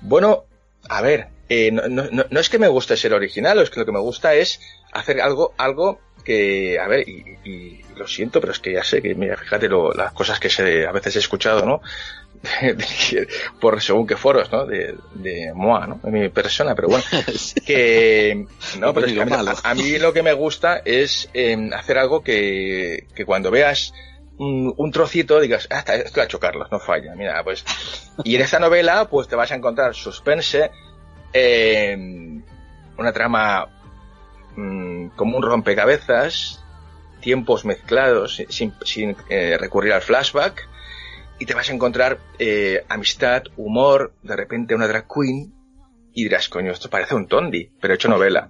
[0.01, 0.45] Bueno,
[0.89, 3.85] a ver, eh, no, no, no, es que me guste ser original, es que lo
[3.85, 4.61] que me gusta es
[4.93, 9.01] hacer algo, algo que, a ver, y, y, lo siento, pero es que ya sé
[9.01, 10.47] que, mira, fíjate lo, las cosas que
[10.87, 11.81] a veces he escuchado, ¿no?
[13.59, 14.65] por según qué foros, ¿no?
[14.65, 15.99] De, de Moa, ¿no?
[16.03, 17.03] De mi persona, pero bueno,
[17.65, 18.45] que,
[18.79, 21.97] no, pero es que a, mí, a, mí lo que me gusta es eh, hacer
[21.97, 23.93] algo que, que cuando veas
[24.37, 27.63] un, un trocito digas, ah, esto lo ha hecho Carlos, no falla, mira, pues,
[28.23, 30.71] y en esta novela, pues te vas a encontrar suspense,
[31.33, 31.95] eh,
[32.97, 33.67] una trama
[34.55, 36.63] mmm, como un rompecabezas,
[37.19, 40.67] tiempos mezclados sin, sin eh, recurrir al flashback,
[41.41, 45.51] y te vas a encontrar eh, amistad, humor, de repente una drag queen,
[46.13, 48.47] y dirás, coño, esto parece un tondi, pero hecho novela.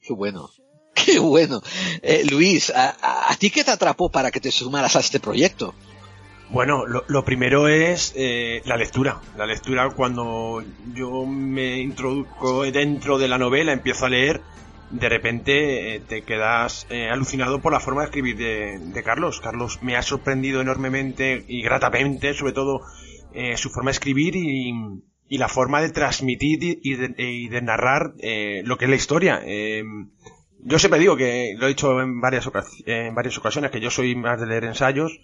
[0.00, 0.48] Qué bueno.
[0.94, 1.60] Qué bueno.
[2.02, 5.74] Eh, Luis, ¿a, a, ti qué te atrapó para que te sumaras a este proyecto?
[6.50, 9.20] Bueno, lo, lo primero es eh, la lectura.
[9.36, 10.62] La lectura cuando
[10.94, 14.40] yo me introduzco dentro de la novela, empiezo a leer,
[14.94, 19.40] de repente eh, te quedas eh, alucinado por la forma de escribir de, de, Carlos.
[19.40, 22.80] Carlos me ha sorprendido enormemente y gratamente, sobre todo,
[23.32, 24.72] eh, su forma de escribir y,
[25.28, 28.14] y, la forma de transmitir y de, y de narrar
[28.64, 29.42] lo que es la historia.
[30.60, 32.48] yo siempre digo que, lo he dicho en varias,
[32.86, 35.20] en varias ocasiones, que yo soy más de leer ensayos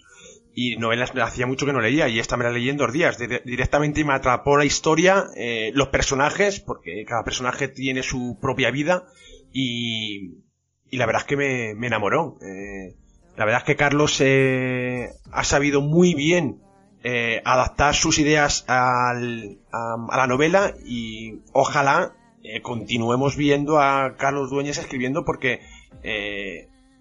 [0.53, 3.17] y novelas hacía mucho que no leía y esta me la leí en dos días.
[3.45, 9.05] directamente me atrapó la historia, eh, los personajes, porque cada personaje tiene su propia vida
[9.53, 10.41] y,
[10.89, 12.37] y la verdad es que me, me enamoró.
[12.41, 12.95] Eh,
[13.37, 16.61] la verdad es que Carlos eh, ha sabido muy bien
[17.03, 22.13] eh, adaptar sus ideas al, a, la novela y ojalá
[22.63, 25.61] continuemos viendo a Carlos Dueñas escribiendo porque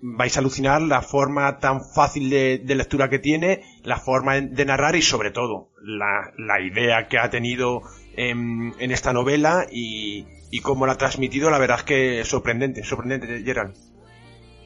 [0.02, 4.64] vais a alucinar la forma tan fácil de, de, lectura que tiene, la forma de
[4.66, 7.80] narrar y sobre todo la, la idea que ha tenido
[8.16, 12.28] en, en esta novela y, y, cómo la ha transmitido, la verdad es que es
[12.28, 13.74] sorprendente, sorprendente, Gerald.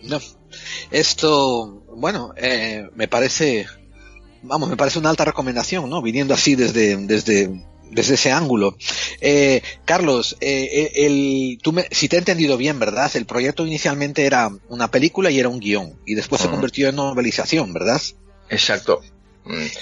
[0.03, 0.21] No,
[0.91, 3.67] esto, bueno, eh, me parece,
[4.43, 6.03] vamos, me parece una alta recomendación, ¿no?
[6.03, 7.51] Viniendo así desde, desde
[7.95, 8.77] desde ese ángulo.
[9.21, 13.11] Eh, Carlos, eh, el, tú me, si te he entendido bien, ¿verdad?
[13.15, 16.47] El proyecto inicialmente era una película y era un guion, y después uh -huh.
[16.49, 18.01] se convirtió en novelización, ¿verdad?
[18.51, 19.01] Exacto.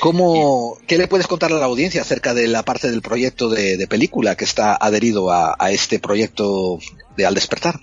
[0.01, 3.77] ¿Cómo, ¿Qué le puedes contar a la audiencia acerca de la parte del proyecto de,
[3.77, 6.79] de película que está adherido a, a, este proyecto
[7.17, 7.77] de Al Despertar?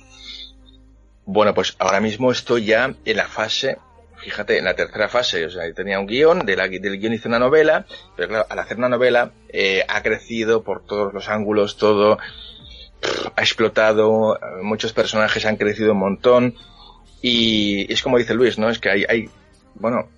[1.26, 3.78] Bueno, pues ahora mismo estoy ya en la fase
[4.20, 7.28] fíjate, en la tercera fase, o sea, tenía un guion, de la, del guion hice
[7.28, 11.78] una novela, pero claro, al hacer una novela eh, ha crecido por todos los ángulos,
[11.78, 12.18] todo
[13.00, 16.56] pff, ha explotado, muchos personajes han crecido un montón
[17.22, 18.70] y es como dice Luis, ¿no?
[18.70, 19.30] Es que hay, hay
[19.76, 20.10] bueno,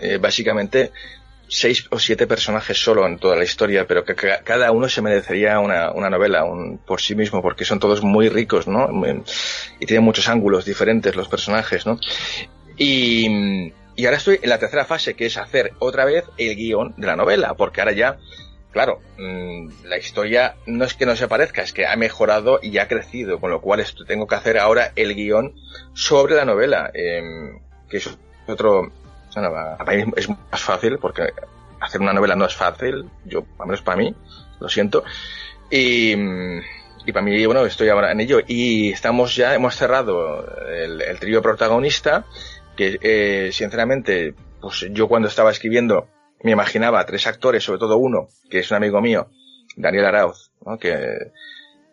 [0.00, 0.92] eh, básicamente
[1.50, 5.58] seis o siete personajes solo en toda la historia, pero que cada uno se merecería
[5.58, 8.88] una, una novela un, por sí mismo, porque son todos muy ricos, ¿no?
[9.80, 11.98] Y tienen muchos ángulos diferentes los personajes, ¿no?
[12.76, 13.72] Y,
[14.04, 17.16] ahora estoy en la tercera fase, que es hacer otra vez el guion de la
[17.16, 18.18] novela, porque ahora ya,
[18.70, 22.78] claro, mmm, la historia no es que no se parezca, es que ha mejorado y
[22.78, 25.54] ha crecido, con lo cual esto, tengo que hacer ahora el guion
[25.94, 27.58] sobre la novela, eh,
[27.90, 28.08] que es
[28.46, 28.92] otro,
[29.34, 31.32] bueno, para mí es más fácil, porque
[31.80, 34.14] hacer una novela no es fácil, yo, al menos para mí,
[34.60, 35.04] lo siento,
[35.70, 41.00] y, y para mí, bueno, estoy ahora en ello, y estamos ya, hemos cerrado el,
[41.00, 42.26] el trío protagonista,
[42.76, 46.08] que eh, sinceramente, pues yo cuando estaba escribiendo
[46.42, 49.28] me imaginaba tres actores, sobre todo uno, que es un amigo mío,
[49.76, 50.78] Daniel Arauz, ¿no?
[50.78, 51.32] que,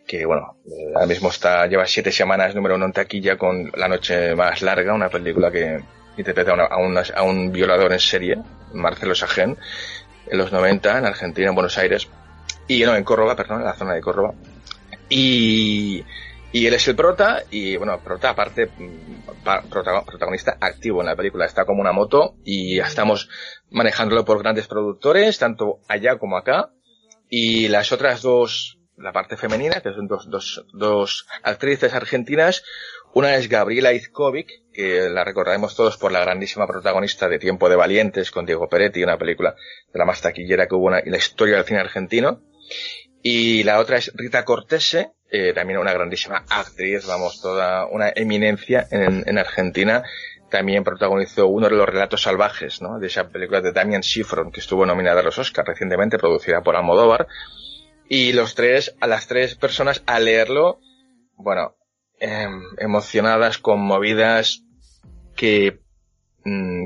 [0.07, 0.55] que bueno,
[0.95, 4.93] ahora mismo está, lleva siete semanas número uno en taquilla con La Noche Más Larga,
[4.93, 5.81] una película que
[6.17, 8.37] interpreta a, una, a, un violador en serie,
[8.73, 9.57] Marcelo Sajén,
[10.27, 12.07] en los 90, en Argentina, en Buenos Aires,
[12.67, 14.33] y no, en Córdoba, perdón, en la zona de Córdoba.
[15.09, 16.03] Y,
[16.51, 18.69] y él es el prota, y bueno, prota aparte,
[19.69, 23.29] protagonista activo en la película, está como una moto y estamos
[23.69, 26.71] manejándolo por grandes productores, tanto allá como acá,
[27.29, 32.63] y las otras dos, la parte femenina, que son dos, dos, dos actrices argentinas,
[33.13, 37.75] una es Gabriela Izkovic, que la recordaremos todos por la grandísima protagonista de Tiempo de
[37.75, 39.55] Valientes con Diego Peretti, una película
[39.91, 42.41] de la más taquillera que hubo en la historia del cine argentino,
[43.21, 48.87] y la otra es Rita Cortese, eh, también una grandísima actriz, vamos, toda una eminencia
[48.91, 50.03] en, en, Argentina.
[50.49, 52.99] También protagonizó uno de los relatos salvajes, ¿no?
[52.99, 56.77] De esa película de Damian Schifron, que estuvo nominada a los Oscars recientemente, producida por
[56.77, 57.27] Almodóvar.
[58.07, 60.79] Y los tres, a las tres personas, al leerlo,
[61.35, 61.75] bueno,
[62.19, 64.63] eh, emocionadas, conmovidas,
[65.35, 65.79] que,
[66.43, 66.85] mmm,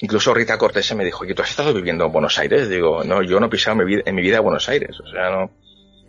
[0.00, 2.68] incluso Rita Cortés me dijo, ¿y tú has estado viviendo en Buenos Aires?
[2.68, 5.10] Digo, no, yo no he pisado en mi vida, en mi vida Buenos Aires, o
[5.10, 5.50] sea, no,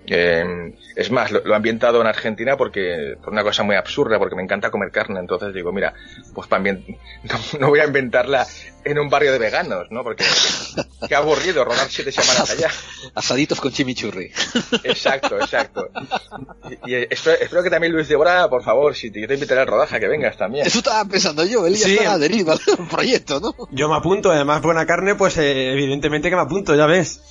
[0.08, 4.18] eh, es más, lo, lo, he ambientado en Argentina porque, por una cosa muy absurda,
[4.18, 5.94] porque me encanta comer carne, entonces digo, mira,
[6.34, 6.84] pues también,
[7.24, 8.48] no, no voy a inventarla
[8.84, 10.04] en un barrio de veganos, ¿no?
[10.04, 10.24] Porque
[11.08, 12.70] qué aburrido rodar siete semanas allá.
[13.16, 14.32] Asaditos con chimichurri.
[14.84, 15.90] Exacto, exacto.
[16.86, 19.62] Y, y espero, espero, que también Luis Débora, por favor, si te, yo te invitaré
[19.62, 20.66] al rodaje, que vengas también.
[20.66, 21.96] Eso estaba pensando yo, él ya sí.
[21.96, 23.54] está adherido al proyecto, ¿no?
[23.72, 27.22] Yo me apunto, además buena carne, pues eh, evidentemente que me apunto, ya ves.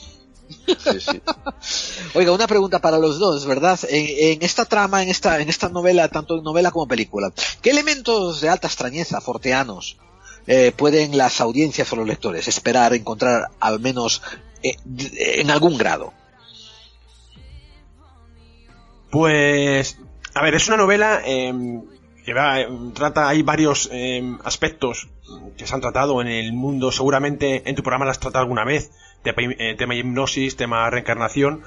[2.15, 3.79] Oiga, una pregunta para los dos, ¿verdad?
[3.89, 7.33] En, en, esta trama, en esta, en esta novela, tanto novela como película,
[7.63, 9.97] ¿qué elementos de alta extrañeza, forteanos,
[10.47, 14.23] eh, pueden las audiencias o los lectores esperar encontrar al menos
[14.63, 14.77] eh,
[15.41, 16.13] en algún grado?
[19.11, 19.99] Pues,
[20.35, 21.53] a ver, es una novela eh,
[22.27, 22.35] que
[22.93, 25.09] trata, hay varios eh, aspectos
[25.57, 28.65] que se han tratado en el mundo, seguramente en tu programa las has tratado alguna
[28.65, 28.91] vez,
[29.33, 31.63] tema, eh, tema hipnosis, tema reencarnación,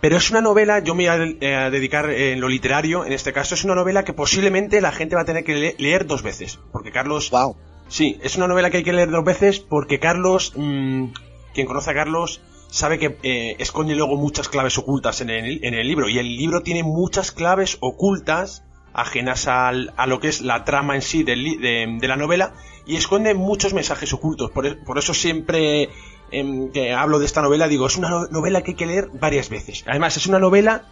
[0.00, 3.32] pero es una novela, yo me voy a, a, dedicar en lo literario, en este
[3.32, 6.22] caso, es una novela que posiblemente la gente va a tener que le leer dos
[6.22, 7.30] veces, porque Carlos...
[7.30, 7.56] Wow.
[7.88, 11.06] Sí, es una novela que hay que leer dos veces porque Carlos, mmm,
[11.52, 15.74] quien conoce a Carlos, sabe que eh, esconde luego muchas claves ocultas en el, en
[15.74, 16.08] el, libro.
[16.08, 20.94] Y el libro tiene muchas claves ocultas, ajenas al, a lo que es la trama
[20.94, 22.54] en sí del, de, de, la novela,
[22.86, 24.50] y esconde muchos mensajes ocultos.
[24.50, 25.90] Por, por eso siempre
[26.32, 29.48] eh, que hablo de esta novela digo, es una novela que hay que leer varias
[29.48, 29.84] veces.
[29.86, 30.84] Además, es una novela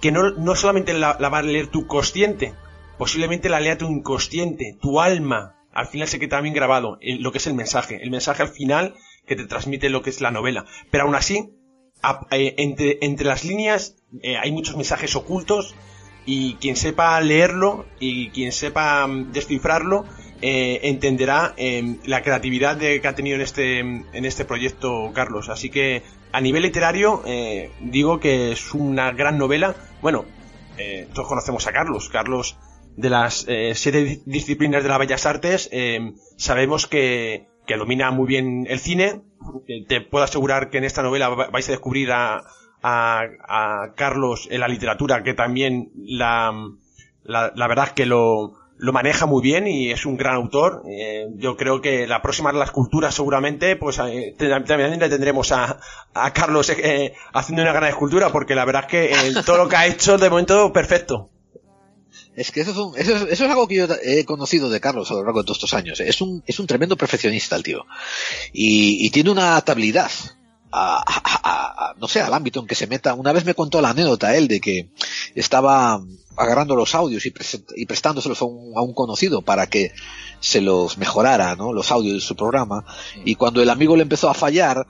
[0.00, 2.54] que no, no solamente la, va a leer tu consciente,
[2.98, 7.38] posiblemente la lea tu inconsciente, tu alma, al final se queda bien grabado lo que
[7.38, 8.02] es el mensaje.
[8.02, 8.94] El mensaje al final
[9.26, 10.66] que te transmite lo que es la novela.
[10.90, 11.54] Pero aún así,
[12.30, 15.74] eh, entre, entre las líneas eh, hay muchos mensajes ocultos
[16.26, 20.04] y quien sepa leerlo y quien sepa um, descifrarlo
[20.42, 25.48] eh, entenderá eh, la creatividad de, que ha tenido en este, en este proyecto Carlos.
[25.48, 26.02] Así que
[26.32, 29.74] a nivel literario eh, digo que es una gran novela.
[30.00, 30.24] Bueno,
[31.14, 32.08] todos conocemos a Carlos.
[32.08, 32.58] Carlos
[32.96, 35.70] de las siete disciplinas de las bellas artes
[36.36, 39.22] sabemos que, que domina muy bien el cine.
[39.88, 42.42] Te puedo asegurar que en esta novela vais a descubrir a,
[42.82, 46.52] a, a Carlos en la literatura, que también la,
[47.24, 50.82] la, verdad que lo, lo maneja muy bien y es un gran autor.
[50.90, 55.52] Eh, yo creo que la próxima de las culturas seguramente, pues eh, también le tendremos
[55.52, 55.78] a,
[56.34, 59.86] Carlos eh, haciendo una gran escultura, porque la verdad es que todo lo que ha
[59.86, 61.30] hecho de momento perfecto.
[62.34, 64.80] Es que eso es, un, eso, es, eso es algo que yo he conocido de
[64.80, 66.00] Carlos a lo largo de todos estos años.
[66.00, 67.86] Es un, es un tremendo perfeccionista el tío.
[68.52, 70.10] Y, y tiene una adaptabilidad
[70.72, 73.14] a, a, a, no sé, al ámbito en que se meta.
[73.14, 74.90] Una vez me contó la anécdota él de que
[75.34, 76.00] estaba
[76.36, 77.44] agarrando los audios y, pre
[77.76, 79.92] y prestándoselos a un, a un, conocido para que
[80.40, 81.72] se los mejorara, ¿no?
[81.72, 82.84] Los audios de su programa.
[83.24, 84.86] Y cuando el amigo le empezó a fallar,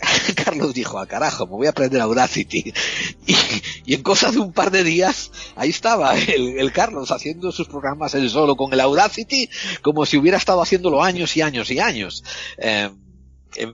[0.44, 2.72] Carlos dijo, a carajo, me voy a aprender Audacity.
[3.26, 3.36] Y,
[3.84, 7.68] y, en cosa de un par de días, ahí estaba el, el, Carlos haciendo sus
[7.68, 9.48] programas él solo con el Audacity,
[9.82, 12.24] como si hubiera estado haciéndolo años y años y años.
[12.58, 12.90] Eh,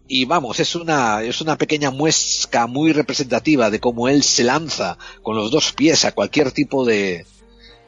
[0.08, 4.96] y vamos, es una, es una pequeña muesca muy representativa de cómo él se lanza
[5.22, 7.26] con los dos pies a cualquier tipo de,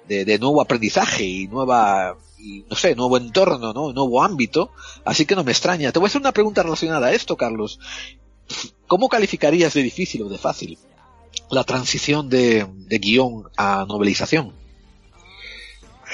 [0.06, 3.92] de, de nuevo aprendizaje y nueva, y, no sé, nuevo entorno, ¿no?
[3.92, 4.70] Nuevo ámbito.
[5.04, 5.92] Así que no me extraña.
[5.92, 7.78] Te voy a hacer una pregunta relacionada a esto, Carlos.
[8.86, 10.78] ¿Cómo calificarías de difícil o de fácil
[11.50, 14.52] la transición de, de guion a novelización?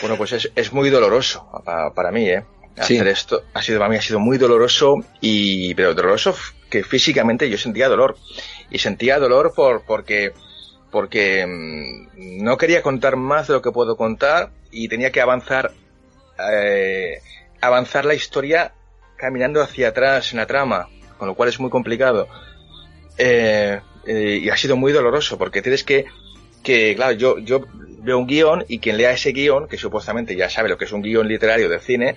[0.01, 2.45] Bueno, pues es, es muy doloroso para, para mí, ¿eh?
[2.77, 6.35] Hacer esto ha sido para mí ha sido muy doloroso y pero doloroso
[6.71, 8.17] que físicamente yo sentía dolor.
[8.71, 10.33] Y sentía dolor por porque
[10.91, 15.73] porque mmm, no quería contar más de lo que puedo contar y tenía que avanzar
[16.53, 17.19] eh,
[17.61, 18.73] avanzar la historia
[19.17, 22.27] caminando hacia atrás en la trama con lo cual es muy complicado.
[23.17, 26.07] Eh, eh, y ha sido muy doloroso porque tienes que
[26.65, 27.61] que claro yo yo
[28.01, 30.93] veo un guion y quien lea ese guion que supuestamente ya sabe lo que es
[30.93, 32.17] un guion literario de cine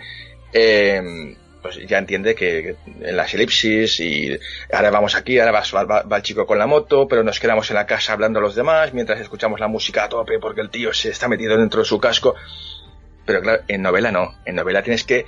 [0.53, 4.39] eh, pues ya entiende que en las elipsis y
[4.71, 7.75] ahora vamos aquí, ahora va, va, el chico con la moto, pero nos quedamos en
[7.75, 10.93] la casa hablando a los demás mientras escuchamos la música a tope porque el tío
[10.93, 12.35] se está metido dentro de su casco.
[13.25, 15.25] Pero claro, en novela no, en novela tienes que,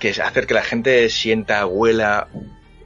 [0.00, 2.26] que hacer que la gente sienta, huela,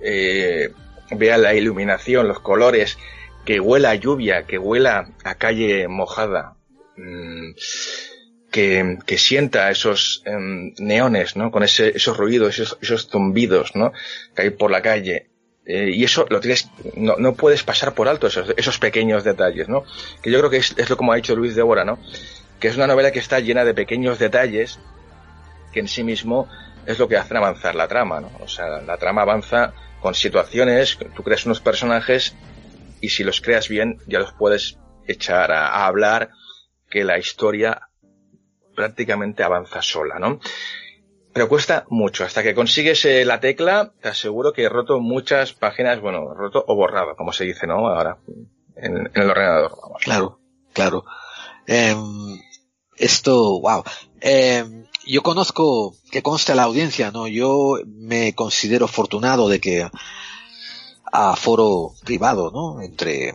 [0.02, 0.70] eh,
[1.10, 2.98] vea la iluminación, los colores,
[3.46, 6.56] que huela lluvia, que huela a calle mojada.
[6.96, 7.52] Mm
[8.52, 10.36] que, que sienta esos eh,
[10.78, 11.50] neones, ¿no?
[11.50, 13.92] Con ese, esos ruidos, esos, esos zumbidos, ¿no?
[14.36, 15.30] Que hay por la calle.
[15.64, 19.68] Eh, y eso lo tienes, no, no puedes pasar por alto esos, esos pequeños detalles,
[19.68, 19.84] ¿no?
[20.22, 21.98] Que yo creo que es, es lo como ha dicho Luis de Bora, ¿no?
[22.60, 24.78] Que es una novela que está llena de pequeños detalles
[25.72, 26.48] que en sí mismo
[26.84, 28.30] es lo que hacen avanzar la trama, ¿no?
[28.40, 32.34] O sea, la trama avanza con situaciones, tú creas unos personajes
[33.00, 36.30] y si los creas bien ya los puedes echar a hablar
[36.90, 37.88] que la historia
[38.74, 40.40] prácticamente avanza sola, ¿no?
[41.32, 42.24] Pero cuesta mucho.
[42.24, 46.64] Hasta que consigues eh, la tecla, te aseguro que he roto muchas páginas, bueno, roto
[46.66, 47.88] o borrado, como se dice, ¿no?
[47.88, 48.18] Ahora,
[48.76, 49.72] en, en el ordenador.
[50.00, 50.40] Claro,
[50.74, 51.04] claro.
[51.66, 51.96] Eh,
[52.96, 53.82] esto, wow.
[54.20, 54.64] Eh,
[55.06, 57.26] yo conozco, que consta la audiencia, ¿no?
[57.26, 59.88] Yo me considero afortunado de que
[61.12, 62.80] a foro privado, ¿no?
[62.80, 63.34] Entre,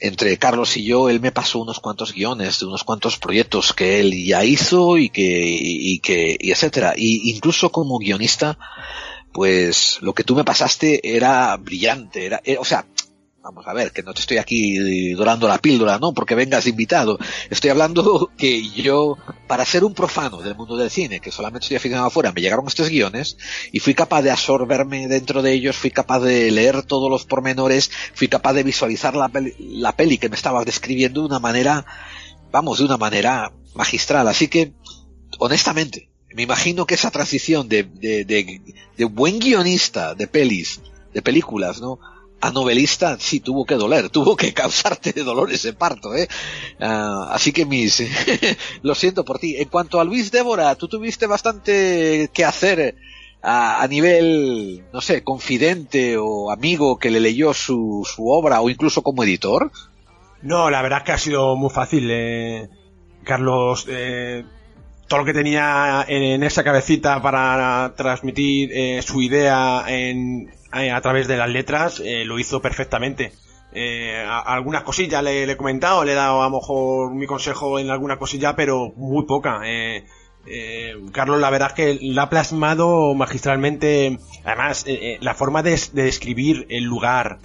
[0.00, 4.00] entre Carlos y yo, él me pasó unos cuantos guiones de unos cuantos proyectos que
[4.00, 6.94] él ya hizo y que, y, y que, y etcétera.
[6.96, 8.58] Y incluso como guionista,
[9.32, 12.86] pues lo que tú me pasaste era brillante, era, era o sea,
[13.42, 16.12] vamos a ver, que no te estoy aquí dorando la píldora, ¿no?
[16.12, 17.18] Porque vengas invitado.
[17.48, 19.16] Estoy hablando que yo,
[19.46, 22.66] para ser un profano del mundo del cine, que solamente estoy aficionado afuera, me llegaron
[22.66, 23.36] estos guiones
[23.72, 27.90] y fui capaz de absorberme dentro de ellos, fui capaz de leer todos los pormenores,
[28.14, 31.86] fui capaz de visualizar la peli, la peli que me estabas describiendo de una manera,
[32.50, 34.28] vamos, de una manera magistral.
[34.28, 34.74] Así que,
[35.38, 38.60] honestamente, me imagino que esa transición de, de, de,
[38.96, 40.80] de buen guionista de pelis,
[41.12, 41.98] de películas, ¿no?
[42.40, 46.28] A novelista sí tuvo que doler, tuvo que causarte dolor ese parto, ¿eh?
[46.80, 48.02] Uh, así que mis,
[48.82, 49.56] lo siento por ti.
[49.56, 52.96] En cuanto a Luis Débora, tú tuviste bastante que hacer
[53.42, 58.70] a, a, nivel, no sé, confidente o amigo que le leyó su, su obra o
[58.70, 59.70] incluso como editor.
[60.42, 62.68] No, la verdad es que ha sido muy fácil, eh,
[63.24, 63.86] Carlos.
[63.88, 64.44] Eh,
[65.10, 71.00] todo lo que tenía en, esa cabecita para transmitir eh, su idea en, eh, a
[71.00, 73.32] través de las letras eh, lo hizo perfectamente.
[73.72, 77.90] Eh, algunas cosillas le, he comentado, le he dado a lo mejor mi consejo en
[77.90, 79.60] alguna cosilla, pero muy poca.
[79.64, 80.04] Eh,
[80.46, 85.78] eh, Carlos, la verdad es que la ha plasmado magistralmente, además, eh, la forma de,
[85.92, 87.38] de, describir el lugar,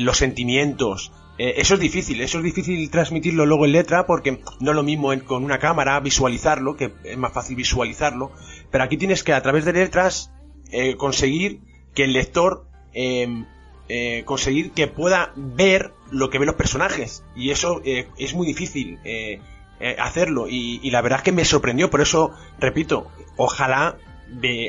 [0.00, 4.74] los sentimientos, eso es difícil, eso es difícil transmitirlo luego en letra porque no es
[4.74, 8.32] lo mismo con una cámara visualizarlo, que es más fácil visualizarlo,
[8.72, 10.32] pero aquí tienes que a través de letras
[10.96, 11.60] conseguir
[11.96, 13.26] que el lector eh,
[13.88, 17.24] eh, conseguir que pueda ver lo que ven los personajes.
[17.36, 19.40] Y eso eh, es muy difícil eh,
[19.98, 20.48] hacerlo.
[20.48, 21.88] Y, y, la verdad es que me sorprendió.
[21.88, 23.96] Por eso repito ojalá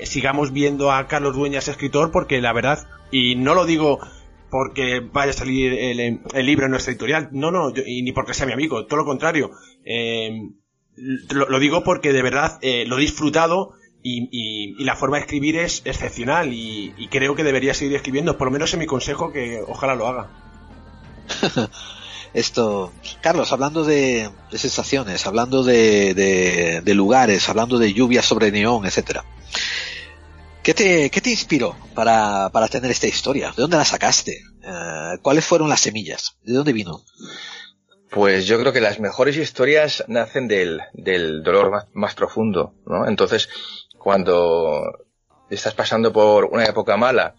[0.03, 3.97] sigamos viendo a Carlos Dueñas escritor porque la verdad y no lo digo
[4.51, 8.11] porque vaya a salir el, el libro en nuestra editorial no no yo, y ni
[8.11, 9.49] porque sea mi amigo todo lo contrario.
[11.29, 13.73] Lo, lo, digo porque de verdad lo he disfrutado
[14.07, 17.97] y, y, y, la forma de escribir es excepcional y, y, creo que debería seguir
[17.97, 20.29] escribiendo, por lo menos en mi consejo que ojalá lo haga.
[22.33, 28.51] Esto, Carlos, hablando de, de sensaciones, hablando de, de, de, lugares, hablando de lluvia sobre
[28.51, 29.25] neón, etcétera.
[30.63, 33.49] ¿Qué te, ¿Qué te inspiró para, para tener esta historia?
[33.49, 34.41] ¿De dónde la sacaste?
[34.63, 36.37] Uh, ¿Cuáles fueron las semillas?
[36.43, 37.03] ¿De dónde vino?
[38.09, 43.07] Pues yo creo que las mejores historias nacen del, del dolor más, más profundo, ¿no?
[43.07, 43.49] Entonces,
[44.07, 45.05] cuando
[45.49, 47.35] estás pasando por una época mala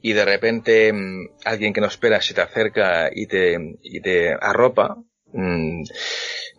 [0.00, 4.32] y de repente mmm, alguien que no esperas se te acerca y te, y te
[4.32, 4.98] arropa,
[5.32, 5.82] mmm,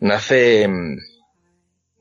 [0.01, 0.97] nace, mmm,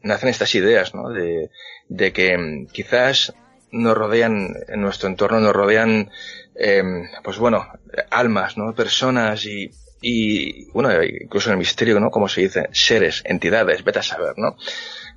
[0.03, 1.09] nacen estas ideas, ¿no?
[1.11, 3.33] De, que quizás
[3.71, 6.11] nos rodean, en nuestro entorno nos rodean,
[6.57, 6.83] eh,
[7.23, 7.69] pues bueno,
[8.11, 8.75] almas, ¿no?
[8.75, 9.71] Personas y,
[10.01, 12.11] y, bueno, incluso en el misterio, ¿no?
[12.11, 14.57] Como se dice, seres, entidades, vete a saber, ¿no?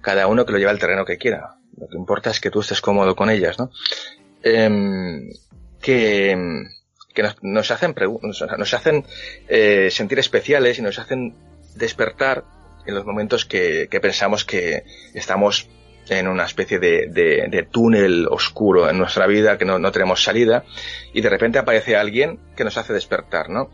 [0.01, 1.55] Cada uno que lo lleva al terreno que quiera.
[1.77, 3.71] Lo que importa es que tú estés cómodo con ellas, ¿no?
[4.43, 5.29] Eh,
[5.81, 6.65] que,
[7.13, 7.95] que nos, nos, hacen
[8.57, 9.05] nos hacen
[9.47, 11.35] eh, sentir especiales y nos hacen
[11.75, 12.43] despertar
[12.85, 14.83] en los momentos que, que pensamos que
[15.13, 15.69] estamos
[16.09, 20.63] en una especie de, de, túnel oscuro en nuestra vida, que no, no, tenemos salida,
[21.13, 23.69] y de repente aparece alguien que nos hace despertar, ¿no?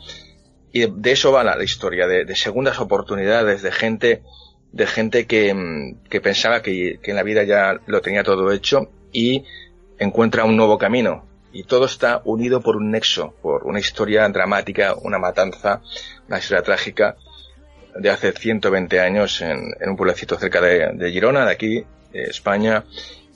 [0.72, 4.22] Y de, eso va la, la historia, de, segundas oportunidades, de gente
[4.76, 8.52] de gente que, mm, que pensaba que, que, en la vida ya lo tenía todo
[8.52, 9.46] hecho y
[9.98, 11.26] encuentra un nuevo camino.
[11.54, 15.82] Y todo está unido por un nexo, por una historia dramática, una matanza,
[16.28, 17.16] una historia trágica
[17.98, 22.84] de hace 120 años en, un pueblecito cerca de, de, Girona, de aquí, de España.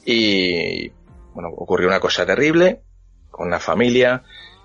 [0.06, 0.90] Y
[1.34, 2.82] bueno, ocurrió una cosa terrible
[3.32, 4.24] con la familia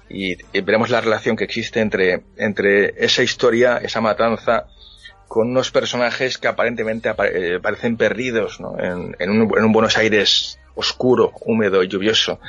[0.08, 4.66] y, y veremos la relación que existe entre, entre esa historia, esa matanza,
[5.28, 8.78] con unos personajes que aparentemente apare eh, parecen perdidos ¿no?
[8.78, 12.40] en, un, en, un, Buenos Aires oscuro, húmedo y lluvioso.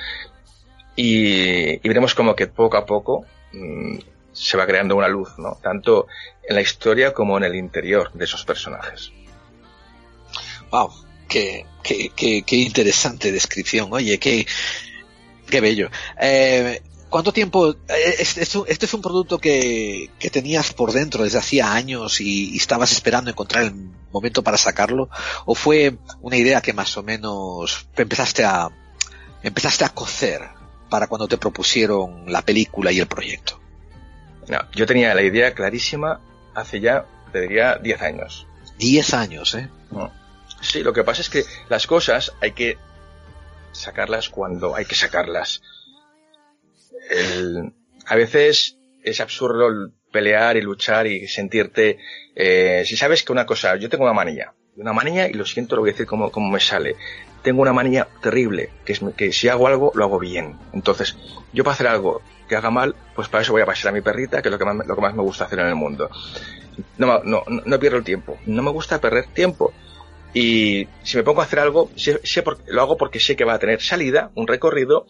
[0.96, 3.98] Y, veremos como que poco a poco mmm,
[4.32, 5.58] se va creando una luz, ¿no?
[5.62, 6.08] tanto
[6.48, 9.12] en la historia como en el interior de esos personajes.
[10.72, 10.92] Wow,
[11.28, 13.90] qué, qué, qué, qué interesante descripción.
[13.92, 14.46] Oye, qué,
[15.50, 15.90] qué bello.
[16.20, 16.82] Eh,
[17.16, 17.74] ¿Cuánto tiempo?
[17.88, 22.20] Este es, un, este es un producto que, que, tenías por dentro desde hacía años
[22.20, 23.74] y, y, estabas esperando encontrar el
[24.12, 25.08] momento para sacarlo,
[25.46, 28.70] o fue una idea que más o menos empezaste a
[29.44, 30.42] empezaste a cocer
[30.90, 33.62] para cuando te propusieron la película y el proyecto.
[34.50, 36.20] No, yo tenía la idea clarísima
[36.54, 38.46] hace ya, te diría, 10 años.
[38.78, 39.70] 10 años, ¿eh?
[39.90, 40.12] No.
[40.60, 42.78] Sí, lo que pasa es que las cosas hay que
[43.72, 45.62] sacarlas cuando hay que sacarlas
[48.06, 52.00] a veces es absurdo pelear y luchar y sentirte,
[52.36, 55.76] eh, si sabes que una cosa, yo tengo una manía, una manía y lo siento,
[55.76, 56.96] lo voy a decir como, como me sale.
[57.44, 60.58] Tengo una manía terrible, que es que si hago algo, lo hago bien.
[60.74, 61.16] Entonces,
[61.54, 64.02] yo para hacer algo que haga mal, pues para eso voy a pasar a mi
[64.02, 66.10] perrita, que es lo que más, lo que más me gusta hacer en el mundo.
[66.98, 68.38] No, no, no pierdo el tiempo.
[68.48, 69.74] No me gusta perder tiempo.
[70.34, 73.46] Y si me pongo a hacer algo, sé, sé por, lo hago porque sé que
[73.46, 75.06] va a tener salida, un recorrido,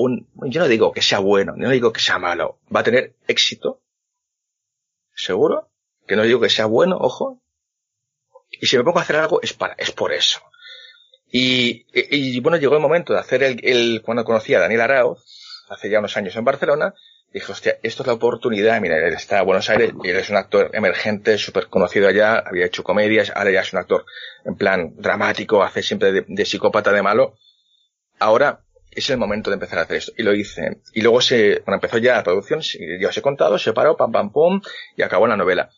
[0.00, 3.14] un, yo no digo que sea bueno, no digo que sea malo, va a tener
[3.28, 3.82] éxito.
[5.14, 5.68] ¿Seguro?
[6.06, 7.42] Que no digo que sea bueno, ojo.
[8.50, 10.40] Y si me pongo a hacer algo es para, es por eso.
[11.30, 15.20] Y, y, bueno, llegó el momento de hacer el, el, cuando conocí a Daniel Arauz,
[15.68, 16.94] hace ya unos años en Barcelona,
[17.32, 20.36] dije, hostia, esto es la oportunidad, mira, él está en Buenos Aires, él es un
[20.36, 24.06] actor emergente, súper conocido allá, había hecho comedias, ahora ya es un actor
[24.46, 27.36] en plan dramático, hace siempre de, psicópata de malo.
[28.18, 30.12] Ahora es el momento de empezar a hacer esto.
[30.16, 30.80] Y lo hice.
[30.92, 34.12] Y luego se, bueno, empezó ya la producción, ya os he contado, se paró, pam,
[34.12, 34.60] pam, pum,
[34.96, 35.70] y acabó la novela.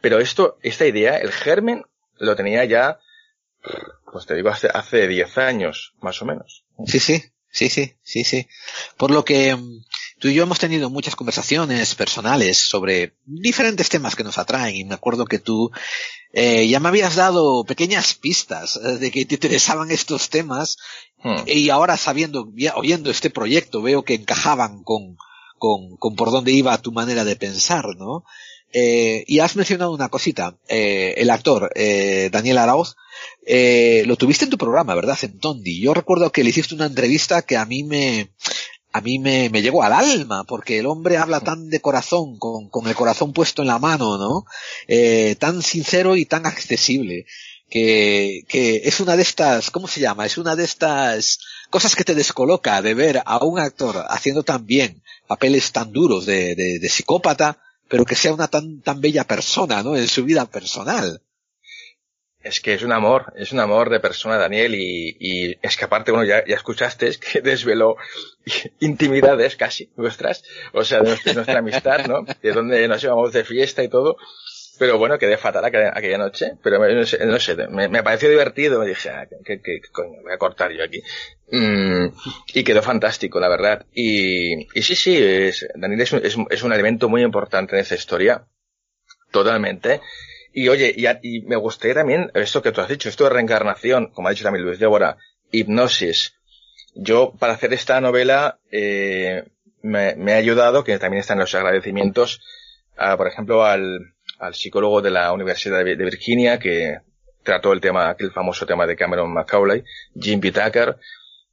[0.00, 1.84] Pero esto, esta idea, el germen,
[2.18, 2.98] lo tenía ya,
[4.12, 6.64] pues te digo, hace, hace 10 años, más o menos.
[6.86, 8.48] Sí, sí, sí, sí, sí, sí.
[8.96, 9.56] Por lo que,
[10.18, 14.84] tú y yo hemos tenido muchas conversaciones personales sobre diferentes temas que nos atraen y
[14.84, 15.70] me acuerdo que tú
[16.32, 20.76] eh, ya me habías dado pequeñas pistas eh, de que te interesaban estos temas
[21.22, 21.42] hmm.
[21.46, 25.16] y ahora sabiendo, oyendo este proyecto veo que encajaban con,
[25.58, 28.24] con, con por dónde iba tu manera de pensar, ¿no?
[28.72, 32.96] Eh, y has mencionado una cosita, eh, el actor eh, Daniel Arauz,
[33.46, 35.16] eh, lo tuviste en tu programa, ¿verdad?
[35.22, 35.80] En Tondi.
[35.80, 38.30] Yo recuerdo que le hiciste una entrevista que a mí me,
[38.96, 42.70] a mí me, me llegó al alma, porque el hombre habla tan de corazón, con,
[42.70, 44.46] con el corazón puesto en la mano, ¿no?
[44.88, 47.26] Eh, tan sincero y tan accesible,
[47.68, 50.24] que, que es una de estas, ¿cómo se llama?
[50.24, 54.64] Es una de estas cosas que te descoloca de ver a un actor haciendo tan
[54.64, 59.24] bien papeles tan duros de, de, de psicópata, pero que sea una tan, tan bella
[59.24, 59.94] persona, ¿no?
[59.94, 61.20] En su vida personal.
[62.40, 65.84] Es que es un amor, es un amor de persona, Daniel, y, y es que
[65.84, 67.96] aparte, bueno, ya, ya escuchaste que desveló
[68.80, 72.24] intimidades casi nuestras, o sea, de nuestra, amistad, ¿no?
[72.42, 74.16] De donde nos íbamos de fiesta y todo.
[74.78, 78.78] Pero bueno, quedé fatal aquella, noche, pero no sé, no sé me, me, pareció divertido,
[78.78, 81.02] me dije, ah, ¿qué, qué, coño, voy a cortar yo aquí.
[81.50, 82.08] Mm,
[82.52, 83.86] y quedó fantástico, la verdad.
[83.94, 88.46] Y, sí, sí, es, Daniel es un, es, un elemento muy importante en esa historia,
[89.30, 90.02] totalmente.
[90.52, 94.10] Y oye, y, y, me gustaría también esto que tú has dicho, esto de reencarnación,
[94.10, 95.16] como ha dicho también Luis Débora,
[95.52, 96.36] hipnosis.
[96.96, 99.44] Yo, para hacer esta novela, eh,
[99.82, 102.40] me, me, ha ayudado, que también están los agradecimientos,
[102.96, 106.98] a, por ejemplo, al, al psicólogo de la Universidad de Virginia que
[107.42, 109.84] trató el tema, aquel famoso tema de Cameron McCauley,
[110.20, 110.52] Jim B.
[110.52, 110.96] Tucker,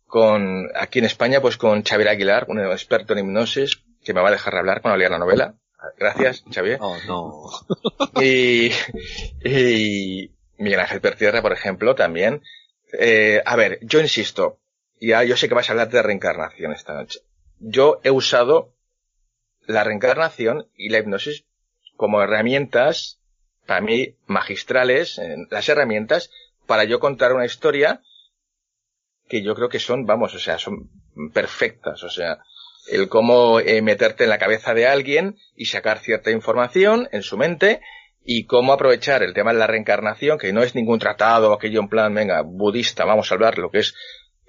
[0.07, 4.29] con, aquí en España, pues con Xavier Aguilar, un experto en hipnosis, que me va
[4.29, 5.55] a dejar hablar cuando lea la novela.
[5.97, 6.77] Gracias, Xavier.
[6.81, 8.21] Oh, no.
[8.21, 8.71] y,
[9.43, 12.41] y Miguel Ángel Pertierra, por ejemplo, también.
[12.97, 14.59] Eh, a ver, yo insisto,
[15.07, 17.19] ya yo sé que vas a hablar de reencarnación esta noche.
[17.59, 18.73] Yo he usado
[19.65, 21.45] la reencarnación y la hipnosis
[21.95, 23.19] como herramientas,
[23.65, 26.31] para mí, magistrales, las herramientas
[26.65, 28.01] para yo contar una historia
[29.27, 30.89] que yo creo que son, vamos, o sea, son
[31.33, 32.39] perfectas, o sea,
[32.91, 37.37] el cómo eh, meterte en la cabeza de alguien y sacar cierta información en su
[37.37, 37.81] mente
[38.25, 41.89] y cómo aprovechar el tema de la reencarnación, que no es ningún tratado, aquello en
[41.89, 43.95] plan, venga, budista, vamos a hablar lo que es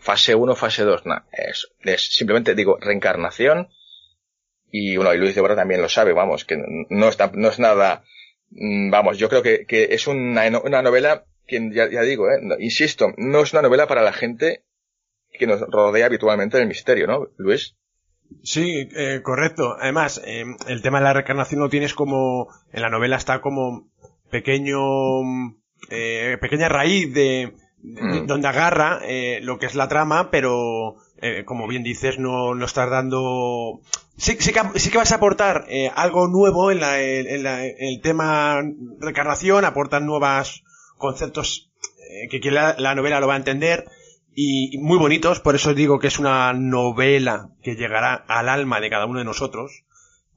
[0.04, 3.68] fase 1, fase 2, no, es, es simplemente digo reencarnación,
[4.70, 6.58] y bueno, y Luis de Bora también lo sabe, vamos, que
[6.90, 8.04] no está, no es nada,
[8.50, 12.38] mm, vamos, yo creo que, que es una, una novela que ya, ya digo, eh,
[12.58, 14.64] insisto, no es una novela para la gente
[15.32, 17.74] que nos rodea habitualmente del misterio, ¿no, Luis?
[18.42, 19.74] Sí, eh, correcto.
[19.80, 23.90] Además, eh, el tema de la reencarnación lo tienes como, en la novela está como
[24.30, 24.78] pequeño,
[25.90, 27.54] eh, pequeña raíz de
[27.84, 28.26] mm.
[28.26, 32.64] donde agarra eh, lo que es la trama, pero eh, como bien dices, no, no
[32.64, 33.80] estás dando...
[34.16, 37.64] Sí, sí, que, sí que vas a aportar eh, algo nuevo en, la, en, la,
[37.64, 38.60] en, el tema
[39.00, 40.64] reencarnación, aportan nuevos
[40.98, 41.70] conceptos
[42.10, 43.86] eh, que la, la, novela lo va a entender
[44.34, 48.80] y, y, muy bonitos, por eso digo que es una novela que llegará al alma
[48.80, 49.84] de cada uno de nosotros,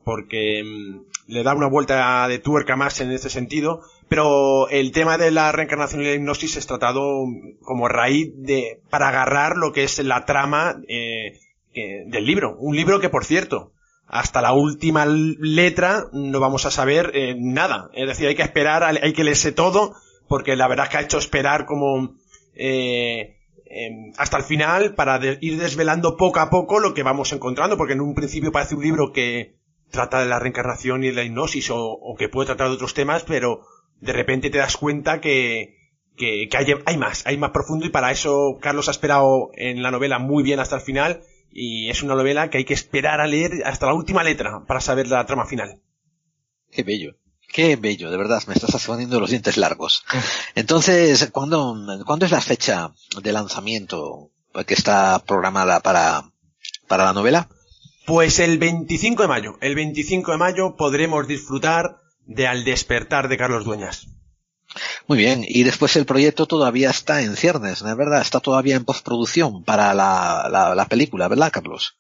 [0.04, 5.18] porque mmm, le da una vuelta de tuerca más en este sentido, pero el tema
[5.18, 7.26] de la reencarnación y la hipnosis es tratado
[7.62, 11.38] como raíz de, para agarrar lo que es la trama eh,
[11.74, 12.56] eh, del libro.
[12.58, 13.74] Un libro que, por cierto,
[14.08, 17.90] hasta la última letra no vamos a saber eh, nada.
[17.94, 19.96] Es decir, hay que esperar, hay que leerse todo,
[20.28, 22.16] porque la verdad es que ha hecho esperar como
[22.56, 23.36] eh,
[24.18, 27.94] hasta el final para de, ir desvelando poco a poco lo que vamos encontrando, porque
[27.94, 29.58] en un principio parece un libro que
[29.92, 33.24] trata de la reencarnación y la hipnosis o, o que puede tratar de otros temas,
[33.24, 33.62] pero
[34.02, 35.78] de repente te das cuenta que,
[36.16, 39.82] que, que hay, hay más, hay más profundo y para eso Carlos ha esperado en
[39.82, 41.22] la novela muy bien hasta el final
[41.52, 44.82] y es una novela que hay que esperar a leer hasta la última letra para
[44.82, 45.82] saber la trama final.
[46.72, 47.16] Qué bello.
[47.52, 50.04] Qué bello, de verdad, me estás poniendo los dientes largos.
[50.56, 51.76] Entonces, ¿cuándo,
[52.06, 52.92] ¿cuándo es la fecha
[53.22, 54.32] de lanzamiento
[54.66, 56.30] que está programada para,
[56.88, 57.48] para la novela?
[58.06, 59.58] Pues el 25 de mayo.
[59.62, 64.08] El 25 de mayo podremos disfrutar de Al despertar de Carlos Dueñas.
[65.08, 68.22] Muy bien, y después el proyecto todavía está en ciernes, ¿no es verdad?
[68.22, 71.98] Está todavía en postproducción para la, la, la película, ¿verdad, Carlos?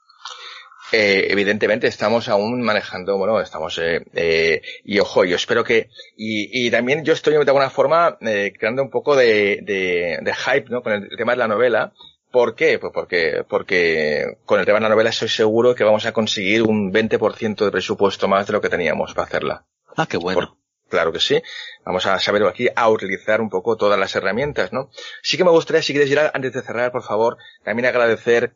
[0.92, 6.68] Eh, evidentemente estamos aún manejando, bueno, estamos, eh, eh, y ojo, yo espero que, y,
[6.68, 10.70] y también yo estoy de alguna forma eh, creando un poco de, de, de, hype,
[10.70, 10.82] ¿no?
[10.82, 11.94] Con el tema de la novela.
[12.32, 12.78] ¿Por qué?
[12.80, 16.62] Pues porque, porque con el tema de la novela estoy seguro que vamos a conseguir
[16.62, 19.66] un 20% de presupuesto más de lo que teníamos para hacerla.
[19.98, 20.58] Ah, qué bueno.
[20.89, 21.41] Claro que sí.
[21.84, 24.89] Vamos a saber aquí a utilizar un poco todas las herramientas, ¿no?
[25.22, 28.54] Sí que me gustaría, si quieres, Gerard, antes de cerrar, por favor, también agradecer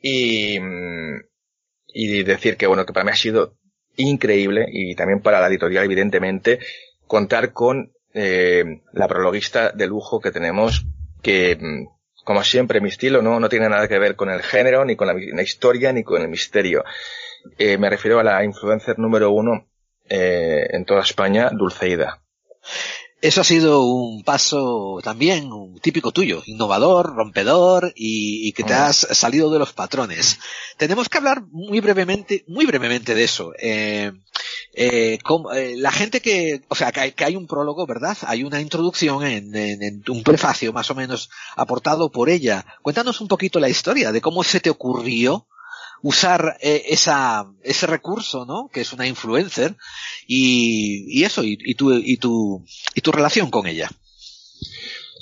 [0.00, 0.58] y,
[1.88, 3.56] y decir que bueno, que para mí ha sido
[3.96, 6.60] increíble y también para la editorial evidentemente
[7.06, 10.84] contar con eh, la prologuista de lujo que tenemos
[11.22, 11.58] que
[12.24, 15.06] como siempre mi estilo no, no tiene nada que ver con el género ni con
[15.06, 16.84] la, la historia ni con el misterio
[17.56, 19.68] eh, me refiero a la influencer número uno
[20.08, 22.20] eh, en toda España Dulceida
[23.24, 28.74] eso ha sido un paso también un típico tuyo, innovador, rompedor y, y que te
[28.74, 30.38] has salido de los patrones.
[30.76, 33.52] Tenemos que hablar muy brevemente, muy brevemente de eso.
[33.58, 34.12] Eh,
[34.74, 35.18] eh,
[35.54, 38.18] eh, la gente que, o sea, que hay, que hay, un prólogo, ¿verdad?
[38.26, 42.66] Hay una introducción en, en, en, un prefacio más o menos aportado por ella.
[42.82, 45.46] Cuéntanos un poquito la historia de cómo se te ocurrió
[46.02, 48.68] usar eh, esa, ese recurso, ¿no?
[48.72, 49.76] Que es una influencer
[50.26, 52.64] y, y eso, y, y, tu, y, tu,
[52.94, 53.88] y tu relación con ella.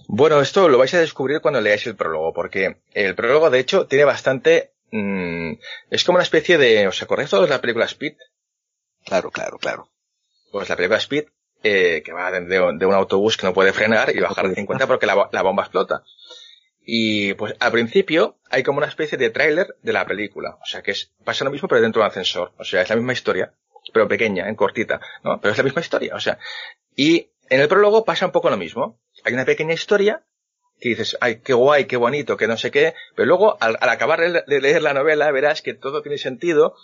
[0.08, 3.86] Bueno, esto lo vais a descubrir cuando leáis el prólogo, porque el prólogo, de hecho,
[3.86, 4.74] tiene bastante...
[4.90, 5.52] Mmm,
[5.90, 6.86] es como una especie de...
[6.86, 8.14] ¿Os acordáis todos de la película Speed?
[9.06, 9.88] Claro, claro, claro.
[10.50, 11.24] Pues la película Speed,
[11.62, 14.86] eh, que va de, de, un autobús que no puede frenar y bajar de 50
[14.86, 16.02] porque la, la bomba explota.
[16.84, 20.58] Y pues al principio hay como una especie de tráiler de la película.
[20.60, 22.52] O sea que es, pasa lo mismo pero dentro de un ascensor.
[22.58, 23.54] O sea, es la misma historia,
[23.92, 25.40] pero pequeña, en cortita, ¿no?
[25.40, 26.38] Pero es la misma historia, o sea.
[26.96, 28.98] Y en el prólogo pasa un poco lo mismo.
[29.24, 30.24] Hay una pequeña historia
[30.80, 33.88] que dices, ay, qué guay, qué bonito, que no sé qué, pero luego al, al
[33.88, 36.74] acabar de leer la novela verás que todo tiene sentido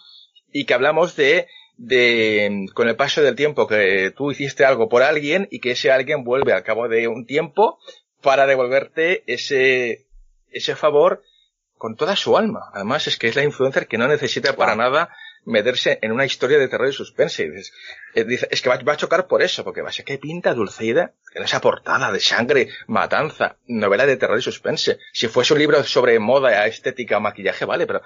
[0.53, 5.03] y que hablamos de de con el paso del tiempo que tú hiciste algo por
[5.03, 7.79] alguien y que ese alguien vuelve al cabo de un tiempo
[8.23, 10.07] para devolverte ese,
[10.51, 11.23] ese favor
[11.77, 12.71] con toda su alma.
[12.75, 15.15] Además es que es la influencer que no necesita para nada
[15.45, 17.45] meterse en una historia de terror y suspense.
[17.45, 17.73] Y dices,
[18.15, 20.55] eh, es que va, va, a chocar por eso, porque va a ser que pinta
[20.55, 24.99] Dulceida en esa portada de sangre, matanza, novela de terror y suspense.
[25.13, 28.03] Si fuese un libro sobre moda, estética, maquillaje, vale, pero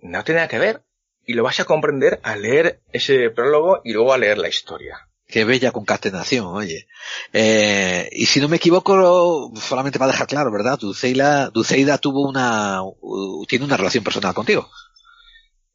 [0.00, 0.82] no tiene nada que ver.
[1.24, 5.08] Y lo vas a comprender al leer ese prólogo y luego a leer la historia.
[5.32, 6.86] Qué bella concatenación, oye.
[7.32, 10.78] Eh, y si no me equivoco, solamente para dejar claro, ¿verdad?
[10.78, 14.68] Dulceida, Dulceida tuvo una, uh, tiene una relación personal contigo.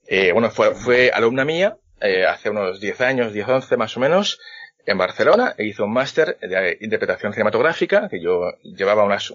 [0.05, 3.99] Eh, bueno, fue, fue alumna mía, eh, hace unos 10 años, 10, 11 más o
[3.99, 4.39] menos,
[4.85, 9.33] en Barcelona, e hizo un máster de interpretación cinematográfica, que yo llevaba unas,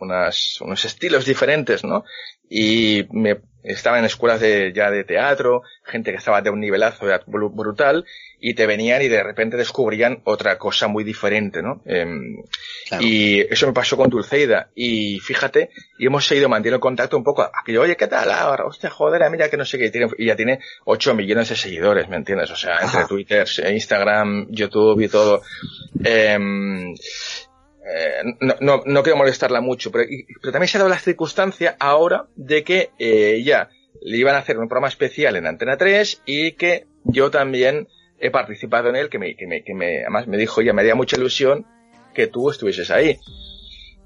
[0.00, 2.04] unas, unos estilos diferentes, ¿no?
[2.48, 7.06] Y me, estaba en escuelas de, ya de teatro, gente que estaba de un nivelazo
[7.26, 8.04] brutal,
[8.40, 11.82] y te venían y de repente descubrían otra cosa muy diferente, ¿no?
[11.84, 12.06] Eh,
[12.88, 13.04] claro.
[13.04, 14.70] Y eso me pasó con Dulceida.
[14.74, 17.42] Y fíjate, y hemos seguido manteniendo contacto un poco.
[17.42, 18.30] Aquello, oye, ¿qué tal?
[18.30, 19.90] Ahora, hostia, joder, mira que no sé qué.
[19.90, 22.50] Tiene, y ya tiene 8 millones de seguidores, ¿me entiendes?
[22.50, 23.08] O sea, entre Ajá.
[23.08, 25.42] Twitter, Instagram, YouTube y todo.
[26.04, 26.38] Eh,
[27.94, 30.04] eh, no, no, no, quiero molestarla mucho, pero,
[30.40, 33.70] pero, también se ha dado la circunstancia ahora de que eh, ya
[34.02, 37.88] le iban a hacer un programa especial en Antena 3 y que yo también
[38.20, 40.82] he participado en él, que me, que me, que me además me dijo, ya me
[40.82, 41.66] haría mucha ilusión
[42.14, 43.18] que tú estuvieses ahí.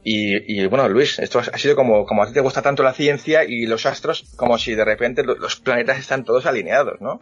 [0.04, 2.92] Y, y, bueno, Luis, esto ha sido como, como a ti te gusta tanto la
[2.92, 7.20] ciencia y los astros, como si de repente los planetas están todos alineados, ¿no?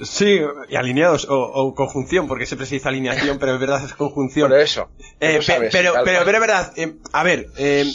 [0.00, 3.94] Sí, y alineados, o, o, conjunción, porque siempre se dice alineación, pero es verdad es
[3.94, 4.50] conjunción.
[4.50, 4.90] Por eso.
[5.20, 7.90] Eh, sabes, pero, pero, pero, es verdad, eh, a ver, eh,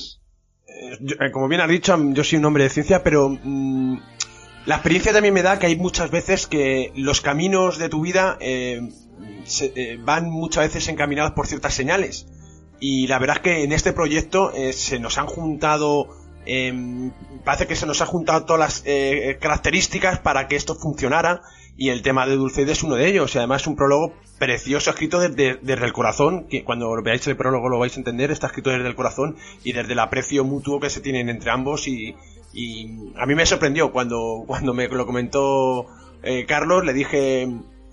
[1.00, 3.98] yo, eh, como bien has dicho, yo soy un hombre de ciencia, pero mmm,
[4.66, 8.38] la experiencia también me da que hay muchas veces que los caminos de tu vida
[8.40, 8.90] eh,
[9.44, 12.28] se, eh, van muchas veces encaminados por ciertas señales.
[12.80, 16.08] Y la verdad es que en este proyecto eh, se nos han juntado,
[17.44, 21.42] parece que se nos han juntado todas las características para que esto funcionara
[21.82, 23.34] y el tema de Dulceida es uno de ellos.
[23.34, 27.70] Y además un prólogo precioso, escrito desde, desde el corazón, que cuando veáis el prólogo
[27.70, 30.90] lo vais a entender, está escrito desde el corazón y desde el aprecio mutuo que
[30.92, 32.16] se tienen entre ambos y,
[32.54, 35.88] y a mí me sorprendió cuando, cuando me lo comentó
[36.22, 37.48] eh, Carlos, le dije,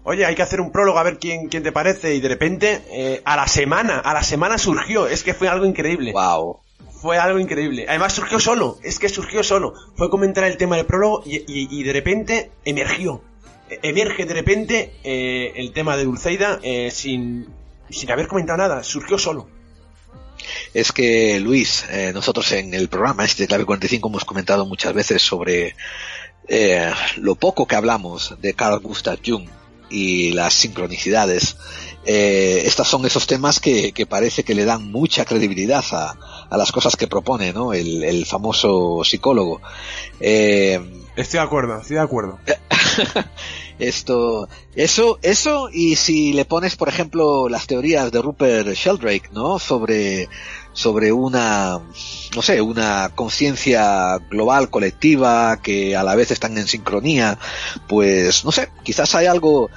[0.04, 2.82] oye, hay que hacer un prólogo a ver quién, quién te parece y de repente
[2.92, 6.12] eh, a la semana, a la semana surgió, es que fue algo increíble.
[6.12, 6.60] Wow.
[7.00, 7.86] Fue algo increíble.
[7.88, 9.72] Además surgió solo, es que surgió solo.
[9.96, 13.22] Fue comentar el tema del prólogo y, y- y de repente emergió.
[13.82, 17.48] Emerge de repente eh, el tema de Dulceida eh, sin,
[17.90, 19.48] sin haber comentado nada, surgió solo.
[20.74, 25.22] Es que, Luis, eh, nosotros en el programa este Clave 45 hemos comentado muchas veces
[25.22, 25.74] sobre
[26.46, 29.48] eh, lo poco que hablamos de Carl Gustav Jung
[29.90, 31.56] y las sincronicidades.
[32.04, 36.16] Eh, estos son esos temas que, que parece que le dan mucha credibilidad a,
[36.48, 37.72] a las cosas que propone ¿no?
[37.72, 39.60] el, el famoso psicólogo.
[40.20, 40.80] Eh,
[41.18, 42.38] Estoy de acuerdo, estoy de acuerdo.
[43.80, 49.58] esto, eso, eso, y si le pones, por ejemplo, las teorías de Rupert Sheldrake, ¿no?
[49.58, 50.28] Sobre,
[50.78, 51.80] sobre una,
[52.36, 57.36] no sé, una conciencia global, colectiva, que a la vez están en sincronía,
[57.88, 59.70] pues, no sé, quizás hay algo,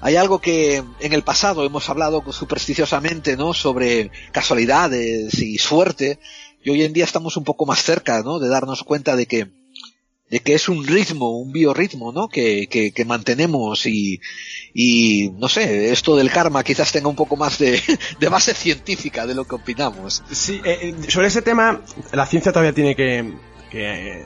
[0.00, 3.54] hay algo que en el pasado hemos hablado supersticiosamente, ¿no?
[3.54, 6.18] Sobre casualidades y suerte,
[6.64, 8.40] y hoy en día estamos un poco más cerca, ¿no?
[8.40, 9.52] De darnos cuenta de que,
[10.30, 12.28] de que es un ritmo, un biorritmo, ¿no?
[12.28, 14.20] Que, que, que mantenemos y,
[14.74, 17.80] y, no sé, esto del karma quizás tenga un poco más de,
[18.20, 20.22] de base científica de lo que opinamos.
[20.30, 21.80] Sí, eh, eh, sobre ese tema,
[22.12, 23.32] la ciencia todavía tiene que,
[23.70, 24.24] que,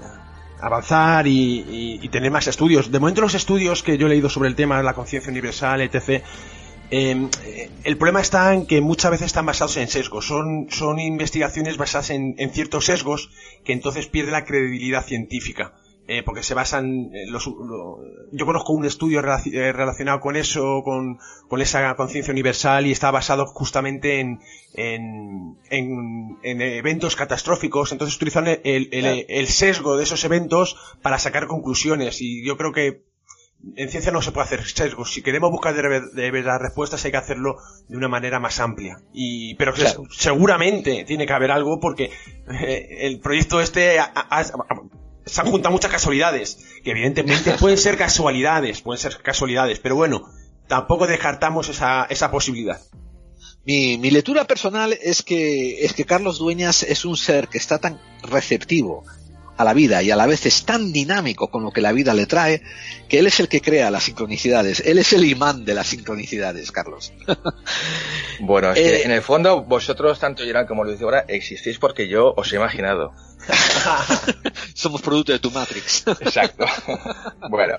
[0.60, 2.90] avanzar y, y- tener más estudios.
[2.90, 5.80] De momento los estudios que yo he leído sobre el tema de la conciencia universal,
[5.82, 6.22] etc.,
[6.94, 10.26] eh, eh, el problema está en que muchas veces están basados en sesgos.
[10.26, 13.30] Son, son investigaciones basadas en, en ciertos sesgos
[13.64, 15.72] que entonces pierde la credibilidad científica.
[16.08, 17.98] Eh, porque se basan eh, los, lo-
[18.32, 23.12] yo conozco un estudio eh, relacionado con eso con, con esa conciencia universal y está
[23.12, 24.40] basado justamente en
[24.74, 30.76] en, en, en eventos catastróficos entonces utilizan el, el- el- el sesgo de esos eventos
[31.02, 33.04] para sacar conclusiones y yo creo que
[33.76, 35.12] en ciencia no se puede hacer sesgos.
[35.14, 38.58] Si queremos buscar de, ver- de verdad respuestas hay que hacerlo de una manera más
[38.58, 38.98] amplia.
[39.14, 39.72] Y, pero
[40.10, 42.10] seguramente tiene que haber algo porque
[42.50, 44.82] eh, el proyecto este ha- ha- ha-
[45.32, 46.58] se han juntado muchas casualidades.
[46.84, 49.78] Que evidentemente pueden ser casualidades, pueden ser casualidades.
[49.78, 50.30] Pero bueno,
[50.68, 52.80] tampoco descartamos esa, esa posibilidad.
[53.64, 57.78] Mi, mi lectura personal es que, es que Carlos Dueñas es un ser que está
[57.78, 59.04] tan receptivo
[59.62, 62.12] a la vida y a la vez es tan dinámico con lo que la vida
[62.14, 62.62] le trae
[63.08, 64.80] que él es el que crea las sincronicidades.
[64.84, 67.12] Él es el imán de las sincronicidades, Carlos.
[68.40, 72.08] Bueno, es Eh, que en el fondo vosotros, tanto Gerard como Luis ahora, existís porque
[72.08, 73.12] yo os he imaginado.
[74.74, 76.04] Somos producto de tu Matrix.
[76.08, 76.64] Exacto.
[77.50, 77.76] bueno,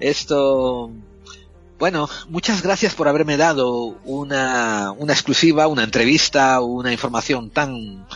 [0.00, 0.90] Esto,
[1.78, 8.06] bueno, muchas gracias por haberme dado una, una exclusiva, una entrevista, una información tan,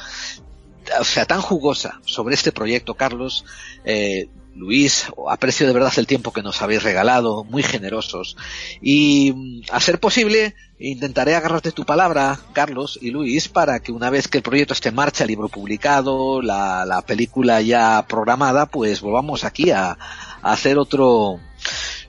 [0.99, 3.45] o sea, tan jugosa sobre este proyecto, Carlos.
[3.85, 8.37] Eh, Luis, aprecio de verdad el tiempo que nos habéis regalado, muy generosos.
[8.83, 14.11] Y mm, a ser posible, intentaré agarrarte tu palabra, Carlos y Luis, para que una
[14.11, 18.67] vez que el proyecto esté en marcha, el libro publicado, la, la película ya programada,
[18.67, 21.41] pues volvamos aquí a, a hacer otro,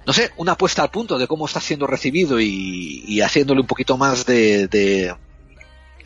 [0.05, 3.67] no sé, una puesta al punto de cómo está siendo recibido y, y haciéndole un
[3.67, 5.15] poquito más de, de,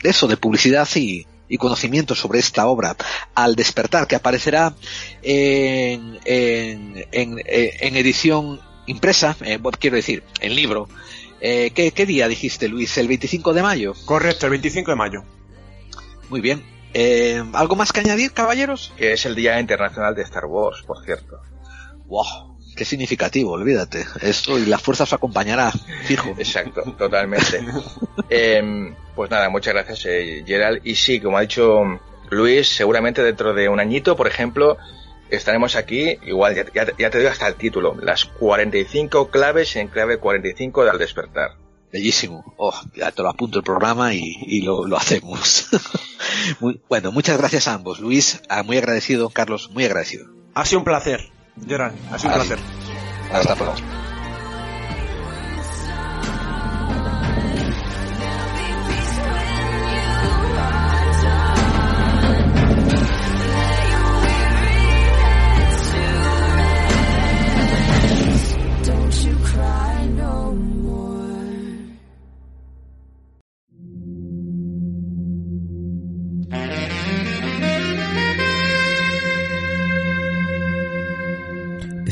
[0.02, 2.96] de eso, de publicidad y, y conocimiento sobre esta obra
[3.34, 4.74] al despertar que aparecerá
[5.22, 10.88] en, en, en, en edición impresa, eh, quiero decir, en libro.
[11.40, 12.96] Eh, ¿qué, ¿Qué día dijiste, Luis?
[12.98, 13.94] ¿El 25 de mayo?
[14.04, 15.24] Correcto, el 25 de mayo.
[16.30, 16.64] Muy bien.
[16.94, 18.92] Eh, ¿Algo más que añadir, caballeros?
[18.96, 21.40] que es el Día Internacional de Star Wars, por cierto.
[22.06, 22.55] ¡Wow!
[22.76, 24.04] Qué significativo, olvídate.
[24.20, 25.72] Esto y la fuerza os acompañará,
[26.04, 26.34] fijo.
[26.38, 27.64] Exacto, totalmente.
[28.28, 30.80] Em, pues nada, muchas gracias, eh, Gerald.
[30.84, 31.82] Y sí, como ha dicho
[32.30, 34.76] Luis, seguramente dentro de un añito, por ejemplo,
[35.30, 39.88] estaremos aquí, igual, ya, ya- ya te digo hasta el título, las 45 claves en
[39.88, 41.52] clave 45 de Al Despertar.
[41.92, 42.52] Bellísimo.
[42.58, 45.68] Oh, ya te lo apunto el programa y, y lo, lo hacemos.
[46.60, 48.00] Muy- bueno, muchas gracias a ambos.
[48.00, 49.30] Luis, ah, muy agradecido.
[49.30, 50.26] Carlos, muy agradecido.
[50.54, 51.30] Ha sido un placer,
[51.64, 52.58] Gerard, ha sido un placer.
[53.32, 53.82] Hasta pronto.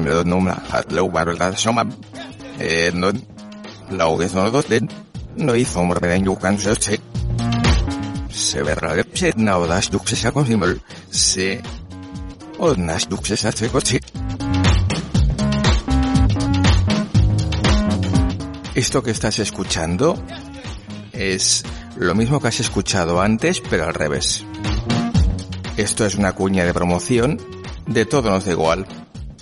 [0.00, 1.92] Oirat med nummer at lov var der som om
[2.60, 3.12] eh no
[3.90, 4.34] lo es
[5.36, 6.58] no hizo hombre den yo kan
[8.30, 10.80] se verá que se no das du se con simul
[11.10, 11.60] se
[12.58, 14.00] o nas du se se coche
[18.74, 20.16] Esto que estás escuchando
[21.12, 21.64] es
[21.96, 24.42] lo mismo que has escuchado antes, pero al revés.
[25.76, 27.38] Esto es una cuña de promoción
[27.86, 28.86] de Todo nos da igual,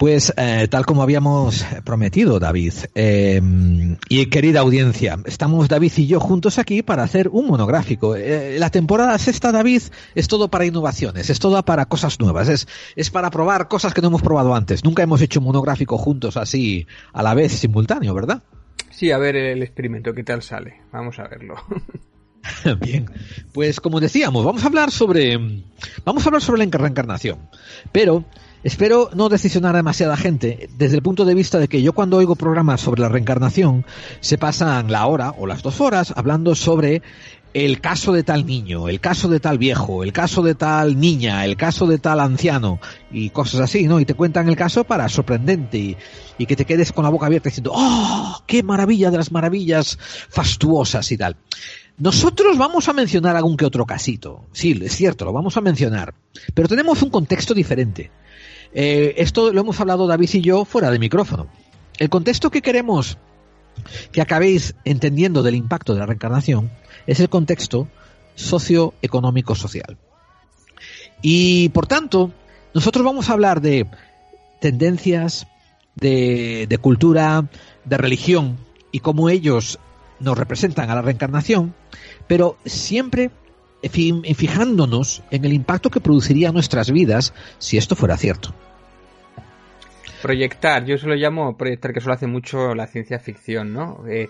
[0.00, 3.38] Pues eh, tal como habíamos prometido, David, eh,
[4.08, 8.16] y querida audiencia, estamos David y yo juntos aquí para hacer un monográfico.
[8.16, 9.82] Eh, la temporada sexta, David,
[10.14, 14.00] es todo para innovaciones, es todo para cosas nuevas, es, es para probar cosas que
[14.00, 14.84] no hemos probado antes.
[14.84, 18.42] Nunca hemos hecho un monográfico juntos así a la vez, simultáneo, ¿verdad?
[18.88, 20.80] Sí, a ver el experimento, ¿qué tal sale?
[20.92, 21.56] Vamos a verlo.
[22.80, 23.10] Bien,
[23.52, 25.38] pues como decíamos, vamos a hablar sobre
[26.04, 27.38] vamos a hablar sobre la reencarnación,
[27.92, 28.24] pero
[28.62, 32.16] espero no decisionar a demasiada gente desde el punto de vista de que yo cuando
[32.16, 33.84] oigo programas sobre la reencarnación
[34.20, 37.02] se pasan la hora o las dos horas hablando sobre
[37.52, 41.44] el caso de tal niño, el caso de tal viejo, el caso de tal niña,
[41.44, 42.78] el caso de tal anciano
[43.10, 43.98] y cosas así, ¿no?
[43.98, 45.96] Y te cuentan el caso para sorprendente y,
[46.38, 48.42] y que te quedes con la boca abierta diciendo, ¡oh!
[48.46, 49.98] ¡Qué maravilla de las maravillas
[50.28, 51.36] fastuosas y tal!
[51.98, 54.46] Nosotros vamos a mencionar algún que otro casito.
[54.52, 56.14] Sí, es cierto, lo vamos a mencionar.
[56.54, 58.10] Pero tenemos un contexto diferente.
[58.72, 61.48] Eh, esto lo hemos hablado David y yo fuera de micrófono.
[61.98, 63.18] El contexto que queremos
[64.12, 66.70] que acabéis entendiendo del impacto de la reencarnación
[67.06, 67.88] es el contexto
[68.34, 69.96] socioeconómico social.
[71.22, 72.32] Y por tanto,
[72.74, 73.86] nosotros vamos a hablar de
[74.60, 75.46] tendencias,
[75.96, 77.48] de, de cultura,
[77.84, 78.58] de religión
[78.92, 79.78] y cómo ellos
[80.20, 81.74] nos representan a la reencarnación,
[82.26, 83.30] pero siempre
[83.82, 88.54] fijándonos en el impacto que produciría nuestras vidas si esto fuera cierto.
[90.22, 94.04] Proyectar, yo se lo llamo proyectar, que eso lo hace mucho la ciencia ficción, ¿no?
[94.06, 94.28] Eh,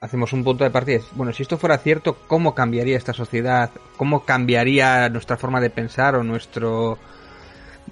[0.00, 1.00] hacemos un punto de partida.
[1.14, 3.70] Bueno, si esto fuera cierto, ¿cómo cambiaría esta sociedad?
[3.96, 6.98] ¿Cómo cambiaría nuestra forma de pensar o nuestro...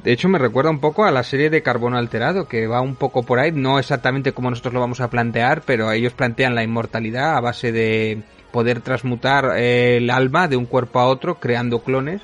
[0.03, 2.97] De hecho, me recuerda un poco a la serie de Carbono Alterado, que va un
[2.97, 6.63] poco por ahí, no exactamente como nosotros lo vamos a plantear, pero ellos plantean la
[6.63, 8.23] inmortalidad a base de
[8.53, 12.21] poder transmutar eh, el alma de un cuerpo a otro creando clones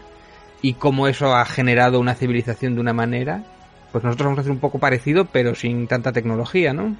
[0.62, 3.44] y cómo eso ha generado una civilización de una manera.
[3.92, 6.96] Pues nosotros vamos a hacer un poco parecido, pero sin tanta tecnología, ¿no?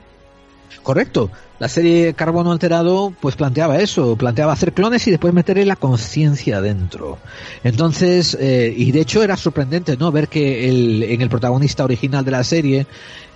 [0.83, 1.31] Correcto.
[1.59, 6.61] La serie Carbono Alterado pues planteaba eso, planteaba hacer clones y después meterle la conciencia
[6.61, 7.18] dentro.
[7.64, 10.12] Entonces, eh, y de hecho era sorprendente, ¿no?
[10.12, 12.87] Ver que el, en el protagonista original de la serie,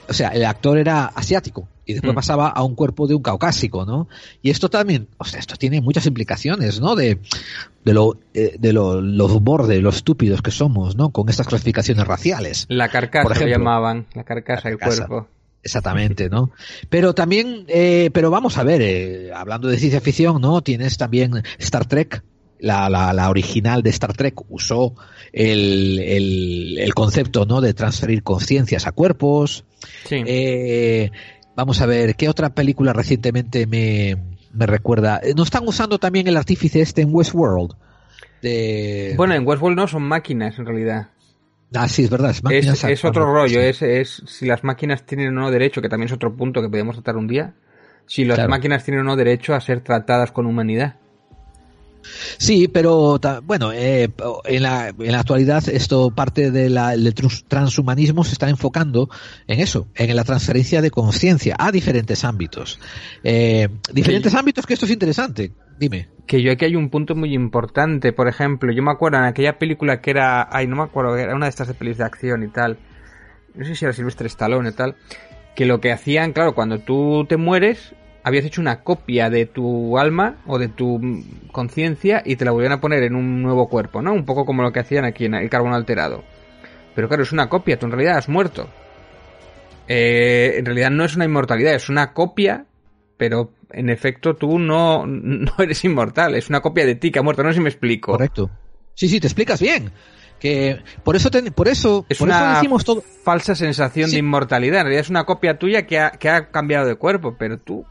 [0.09, 2.17] o sea, el actor era asiático y después Mm.
[2.17, 4.09] pasaba a un cuerpo de un caucásico, ¿no?
[4.43, 6.95] Y esto también, o sea, esto tiene muchas implicaciones, ¿no?
[6.97, 7.19] De,
[7.85, 11.11] de lo, eh, de lo, los bordes, los estúpidos que somos, ¿no?
[11.11, 12.67] Con estas clasificaciones raciales.
[12.69, 15.07] La carcasa Por lo ejemplo, llamaban, la carcasa, la el carcasa.
[15.07, 15.29] cuerpo.
[15.63, 16.53] Exactamente, ¿no?
[16.89, 20.63] Pero también, eh, pero vamos a ver, eh, hablando de ciencia ficción, ¿no?
[20.63, 22.23] Tienes también Star Trek,
[22.61, 24.95] la, la, la original de Star Trek usó
[25.33, 27.61] el, el, el concepto, ¿no?
[27.61, 29.65] De transferir conciencias a cuerpos.
[30.07, 30.23] Sí.
[30.27, 31.11] Eh,
[31.61, 34.17] vamos a ver, ¿qué otra película recientemente me,
[34.53, 35.21] me recuerda?
[35.23, 37.75] Eh, ¿No están usando también el artífice este en Westworld?
[38.41, 39.13] De...
[39.17, 41.09] Bueno, en Westworld no son máquinas en realidad.
[41.75, 42.31] Ah, sí, es verdad.
[42.31, 43.67] Es, máquinas es otro rollo, sí.
[43.67, 46.69] es, es si las máquinas tienen o no derecho, que también es otro punto que
[46.69, 47.55] podemos tratar un día,
[48.07, 48.51] si las Claro.
[48.51, 50.97] máquinas tienen o no derecho a ser tratadas con humanidad.
[52.39, 54.11] Sí, pero bueno, eh,
[54.45, 56.75] en, la, en la actualidad esto parte del
[57.15, 59.09] trans- transhumanismo se está enfocando
[59.47, 62.81] en eso, en la transferencia de conciencia a diferentes ámbitos.
[63.23, 65.53] Eh, diferentes ámbitos que esto es interesante.
[65.79, 66.09] Dime.
[66.27, 69.59] Que yo aquí hay un punto muy importante, por ejemplo, yo me acuerdo en aquella
[69.59, 72.43] película que era, ay, no me acuerdo, era una de estas de pelis de acción
[72.43, 72.79] y tal,
[73.55, 74.97] no sé si era Silvestre Stallone y tal,
[75.57, 79.99] que lo que hacían, claro, cuando tú te mueres, habías hecho una copia de tu
[79.99, 81.01] alma o de tu
[81.53, 84.13] conciencia y te la volvían a poner en un nuevo cuerpo, ¿no?
[84.13, 86.23] Un poco como lo que hacían aquí en el carbono alterado.
[86.95, 88.69] Pero claro, es una copia, tú en realidad has muerto.
[89.89, 92.67] Eh, en realidad no es una inmortalidad, es una copia,
[93.17, 97.23] pero en efecto tú no, no eres inmortal, es una copia de ti que ha
[97.23, 98.13] muerto, no sé si me explico.
[98.13, 98.51] Correcto.
[98.95, 99.91] Sí, sí, te explicas bien.
[100.39, 103.03] Que por eso, te- por eso, Es por eso una decimos todo.
[103.25, 104.17] falsa sensación Sí.
[104.17, 104.79] de inmortalidad.
[104.81, 107.85] En realidad es una copia tuya que ha, que ha cambiado de cuerpo, pero tú,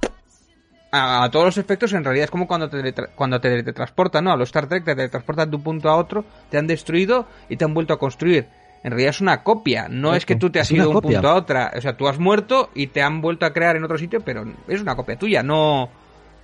[0.91, 4.31] a, a todos los efectos, en realidad es como cuando te, cuando te teletransportan, ¿no?
[4.31, 7.57] A los Star Trek te teletransportan de un punto a otro, te han destruido y
[7.57, 8.47] te han vuelto a construir.
[8.83, 11.01] En realidad es una copia, no es que tú te has Es ido de un
[11.01, 11.73] punto a otra.
[11.75, 14.45] O sea, tú has muerto y te han vuelto a crear en otro sitio, pero
[14.67, 15.89] es una copia tuya, no...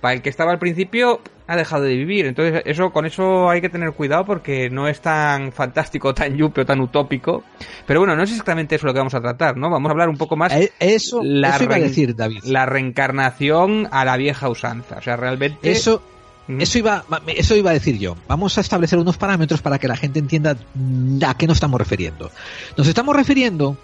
[0.00, 2.26] Para el que estaba al principio ha dejado de vivir.
[2.26, 6.62] Entonces, eso con eso hay que tener cuidado porque no es tan fantástico, tan yupe
[6.62, 7.44] o tan utópico.
[7.86, 9.70] Pero bueno, no es exactamente eso lo que vamos a tratar, ¿no?
[9.70, 12.42] Vamos a hablar un poco más Eh, Eso, la eso iba a decir, David.
[12.44, 14.96] la reencarnación a la vieja usanza.
[14.98, 15.70] O sea, realmente.
[15.70, 16.02] Eso,
[16.48, 18.16] eso iba, eso iba a decir yo.
[18.28, 21.78] Vamos a establecer unos parámetros para que la gente entienda mm, a qué nos estamos
[21.78, 22.30] refiriendo.
[22.76, 23.76] Nos estamos refiriendo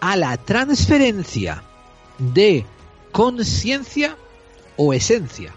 [0.00, 1.62] a la transferencia
[2.18, 2.64] de
[3.12, 4.16] conciencia
[4.76, 5.52] o esencia.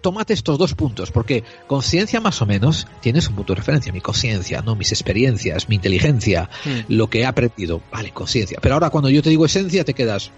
[0.00, 4.00] Tómate estos dos puntos, porque conciencia más o menos tienes un punto de referencia, mi
[4.00, 6.92] conciencia, no mis experiencias, mi inteligencia, Mm.
[6.94, 8.58] lo que he aprendido, vale, conciencia.
[8.62, 10.30] Pero ahora cuando yo te digo esencia te quedas,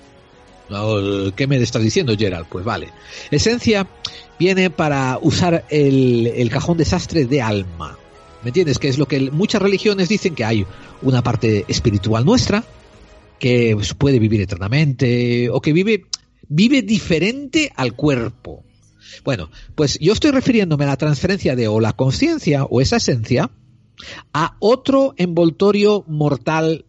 [0.69, 2.47] "No, ¿qué me estás diciendo, Gerald?
[2.49, 2.89] Pues vale.
[3.31, 3.87] Esencia
[4.39, 7.97] viene para usar el, el cajón desastre de alma.
[8.43, 8.79] ¿Me entiendes?
[8.81, 10.67] Que es lo que muchas religiones dicen que hay
[11.03, 12.65] una parte espiritual nuestra
[13.39, 16.07] que puede vivir eternamente o que vive,
[16.49, 18.65] vive diferente al cuerpo.
[19.25, 23.51] Bueno, pues yo estoy refiriéndome a la transferencia de o la conciencia o esa esencia
[24.33, 26.87] a otro envoltorio mortal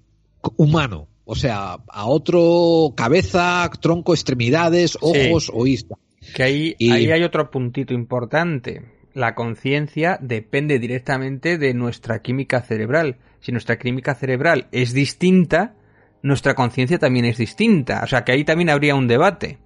[0.57, 1.07] humano.
[1.25, 5.97] O sea, a otro cabeza, tronco, extremidades, ojos o isla.
[6.35, 8.81] Que ahí, Y- ahí hay otro puntito importante.
[9.13, 13.17] La conciencia depende directamente de nuestra química cerebral.
[13.41, 15.75] Si nuestra química cerebral es distinta,
[16.23, 18.01] nuestra conciencia también es distinta.
[18.03, 19.59] O sea que ahí también habría un debate.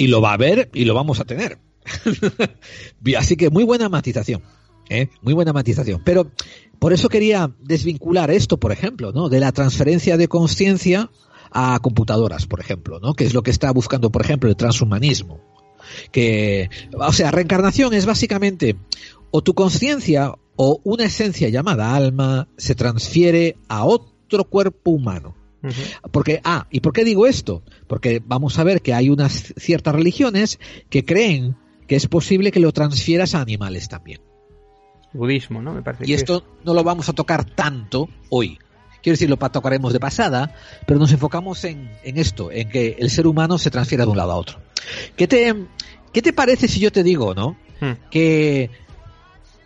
[0.00, 1.58] Y lo va a ver y lo vamos a tener.
[3.18, 4.42] Así que muy buena matización.
[4.88, 5.10] ¿eh?
[5.20, 6.00] Muy buena matización.
[6.02, 6.30] Pero
[6.78, 9.28] por eso quería desvincular esto, por ejemplo, ¿no?
[9.28, 11.10] De la transferencia de conciencia
[11.50, 13.12] a computadoras, por ejemplo, ¿no?
[13.12, 15.38] Que es lo que está buscando, por ejemplo, el transhumanismo.
[16.12, 18.76] Que, o sea, reencarnación es básicamente
[19.30, 25.34] o tu conciencia o una esencia llamada alma se transfiere a otro cuerpo humano.
[26.10, 27.62] Porque, ah, ¿y por qué digo esto?
[27.86, 30.58] Porque vamos a ver que hay unas ciertas religiones
[30.88, 31.56] que creen
[31.86, 34.20] que es posible que lo transfieras a animales también.
[35.12, 35.74] Budismo, ¿no?
[35.74, 38.58] Me parece Y que esto no lo vamos a tocar tanto hoy.
[39.02, 40.54] Quiero decir, lo tocaremos de pasada,
[40.86, 44.16] pero nos enfocamos en, en esto, en que el ser humano se transfiera de un
[44.16, 44.60] lado a otro.
[45.16, 45.54] ¿Qué te,
[46.12, 47.56] qué te parece si yo te digo, no?
[47.80, 47.92] Hmm.
[48.10, 48.70] que,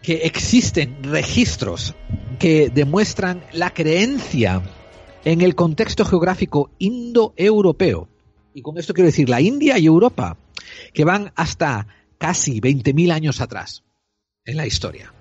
[0.03, 1.95] que existen registros
[2.39, 4.63] que demuestran la creencia
[5.25, 8.09] en el contexto geográfico indoeuropeo.
[8.53, 10.37] Y con esto quiero decir la India y Europa,
[10.93, 11.87] que van hasta
[12.19, 13.85] casi 20.000 años atrás
[14.45, 15.13] en la historia.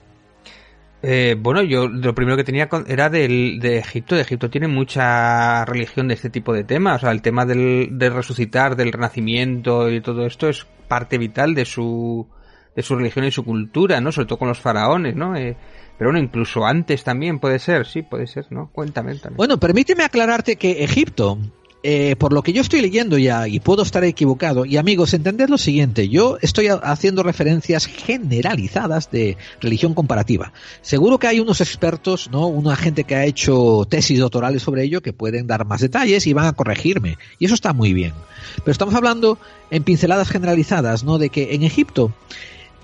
[1.05, 4.15] Eh, bueno, yo lo primero que tenía era del, de Egipto.
[4.15, 6.97] De Egipto tiene mucha religión de este tipo de temas.
[6.97, 11.55] O sea, el tema del, de resucitar, del renacimiento y todo esto es parte vital
[11.55, 12.27] de su,
[12.73, 14.13] de su religión y su cultura, ¿no?
[14.13, 15.35] Sobre todo con los faraones, ¿no?
[15.35, 15.57] Eh,
[16.03, 18.69] pero bueno, incluso antes también puede ser, sí, puede ser, ¿no?
[18.73, 19.37] Cuéntame también.
[19.37, 21.37] Bueno, permíteme aclararte que Egipto,
[21.81, 25.47] eh, por lo que yo estoy leyendo ya, y puedo estar equivocado, y amigos, entended
[25.47, 30.51] lo siguiente, yo estoy ha- haciendo referencias generalizadas de religión comparativa.
[30.81, 32.47] Seguro que hay unos expertos, ¿no?
[32.47, 36.33] Una gente que ha hecho tesis doctorales sobre ello que pueden dar más detalles y
[36.33, 37.17] van a corregirme.
[37.39, 38.11] Y eso está muy bien.
[38.57, 39.37] Pero estamos hablando
[39.71, 41.17] en pinceladas generalizadas, ¿no?
[41.17, 42.11] De que en Egipto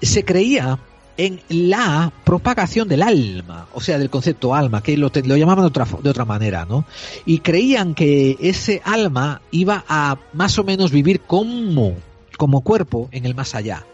[0.02, 0.80] se creía
[1.20, 5.68] en la propagación del alma, o sea, del concepto alma, que lo, lo llamaban de
[5.68, 6.86] otra, de otra manera, ¿no?
[7.26, 11.96] Y creían que ese alma iba a más o menos vivir como,
[12.38, 13.86] como cuerpo en el más allá.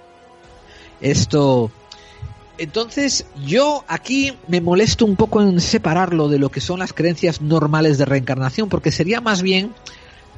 [1.01, 1.71] Esto,
[2.59, 7.41] entonces, yo aquí me molesto un poco en separarlo de lo que son las creencias
[7.41, 9.73] normales de reencarnación, porque sería más bien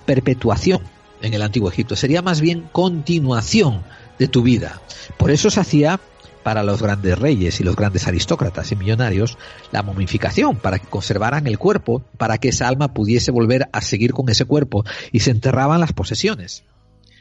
[0.06, 0.80] perpetuación
[1.22, 3.84] en el antiguo Egipto, sería más bien continuación
[4.20, 4.82] de tu vida.
[5.18, 6.00] Por eso se hacía
[6.48, 9.38] para los grandes reyes y los grandes aristócratas y millonarios
[9.74, 14.14] la momificación, para que conservaran el cuerpo, para que esa alma pudiese volver a seguir
[14.14, 16.64] con ese cuerpo y se enterraban las posesiones.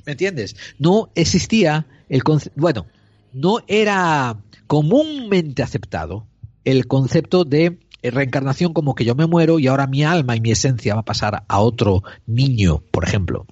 [0.05, 0.55] ¿Me entiendes?
[0.79, 2.87] No existía el concepto, bueno,
[3.33, 6.29] no era comúnmente aceptado
[6.63, 10.53] el concepto de reencarnación como que yo me muero y ahora mi alma y mi
[10.53, 13.45] esencia va a pasar a otro niño, por ejemplo.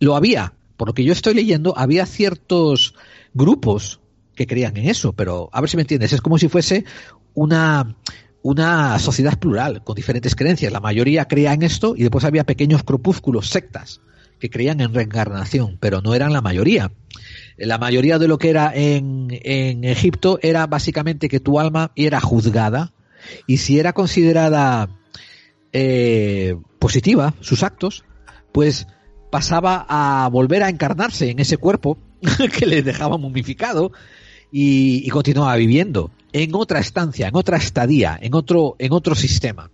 [0.00, 2.94] Lo había, por lo que yo estoy leyendo, había ciertos
[3.34, 3.98] grupos
[4.34, 6.84] que creían en eso, pero a ver si me entiendes, es como si fuese
[7.34, 7.96] una,
[8.42, 10.72] una sociedad plural con diferentes creencias.
[10.72, 14.00] La mayoría creía en esto y después había pequeños grupúsculos, sectas,
[14.38, 16.92] que creían en reencarnación, pero no eran la mayoría.
[17.56, 22.20] La mayoría de lo que era en, en Egipto era básicamente que tu alma era
[22.20, 22.92] juzgada
[23.46, 24.88] y si era considerada
[25.72, 28.04] eh, positiva, sus actos,
[28.50, 28.86] pues
[29.30, 31.98] pasaba a volver a encarnarse en ese cuerpo
[32.58, 33.92] que le dejaba momificado
[34.52, 39.70] y, y, continuaba viviendo en otra estancia, en otra estadía, en otro, en otro sistema.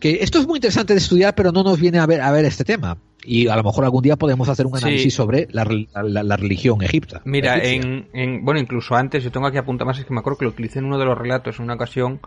[0.00, 2.46] Que esto es muy interesante de estudiar, pero no nos viene a ver, a ver
[2.46, 2.96] este tema.
[3.22, 5.10] Y a lo mejor algún día podemos hacer un análisis Sí.
[5.10, 7.20] sobre la, la- la religión egipta.
[7.26, 10.38] Mira, en, en- bueno, incluso antes, yo tengo aquí apuntado más, es que me acuerdo
[10.38, 12.18] que lo utilicé en uno de los relatos en una ocasión,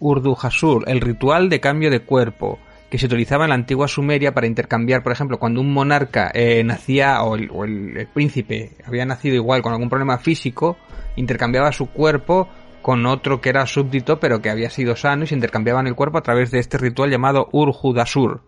[0.00, 2.58] Urdu Hasur, el ritual de cambio de cuerpo,
[2.92, 6.62] que se utilizaba en la antigua Sumeria para intercambiar, por ejemplo, cuando un monarca eh,
[6.62, 10.76] nacía, o, el, príncipe había nacido igual con algún problema físico,
[11.16, 12.50] intercambiaba su cuerpo
[12.82, 16.18] con otro que era súbdito, pero que había sido sano, y se intercambiaban el cuerpo
[16.18, 18.42] a través de este ritual llamado Urjudasur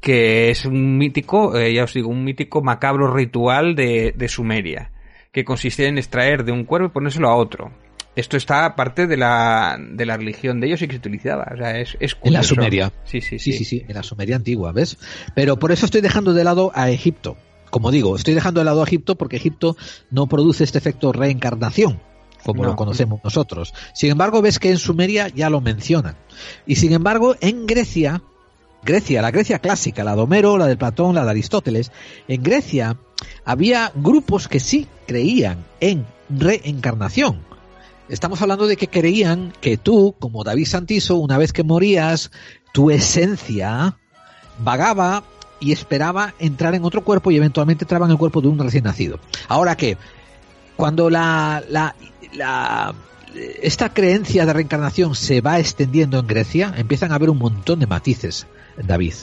[0.00, 4.92] que es un mítico, eh, ya os digo, un mítico macabro ritual de, de Sumeria,
[5.32, 7.72] que consistía en extraer de un cuerpo y ponérselo a otro.
[8.16, 11.48] Esto está parte de la, de la religión de ellos y que se utilizaba.
[11.52, 12.42] O sea, es, es En la.
[12.42, 12.92] Sumeria.
[13.04, 13.58] Sí, sí, Sí, sí.
[13.58, 14.96] sí, sí, en la Sumeria antigua, ¿ves?
[15.34, 17.36] Pero por eso estoy dejando de lado a Egipto.
[17.70, 19.76] Como digo, estoy dejando de lado a Egipto porque Egipto
[20.10, 22.00] no produce este efecto reencarnación,
[22.44, 22.70] como No.
[22.70, 23.74] lo conocemos nosotros.
[23.92, 26.16] Sin embargo, ves que en Sumeria ya lo mencionan.
[26.66, 28.22] Y sin embargo, en Grecia,
[28.82, 31.92] Grecia, la Grecia clásica, la de Homero, la de Platón, la de Aristóteles,
[32.28, 32.96] en Grecia
[33.44, 37.40] había grupos que sí creían en reencarnación.
[38.08, 42.30] Estamos hablando de que creían que tú, como David Santiso, una vez que morías,
[42.72, 43.96] tu esencia
[44.60, 45.24] vagaba
[45.58, 48.84] y esperaba entrar en otro cuerpo y eventualmente entraba en el cuerpo de un recién
[48.84, 49.18] nacido.
[49.48, 49.96] Ahora que,
[50.76, 51.96] cuando la, la,
[52.34, 52.94] la-
[53.60, 57.86] esta creencia de reencarnación se va extendiendo en Grecia, empiezan a haber un montón de
[57.86, 58.46] matices,
[58.82, 59.14] David.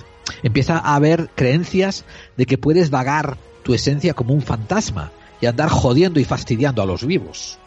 [0.44, 2.04] Empieza a haber creencias
[2.38, 5.12] de que puedes vagar tu esencia como un fantasma
[5.42, 7.58] y andar jodiendo y fastidiando a los vivos.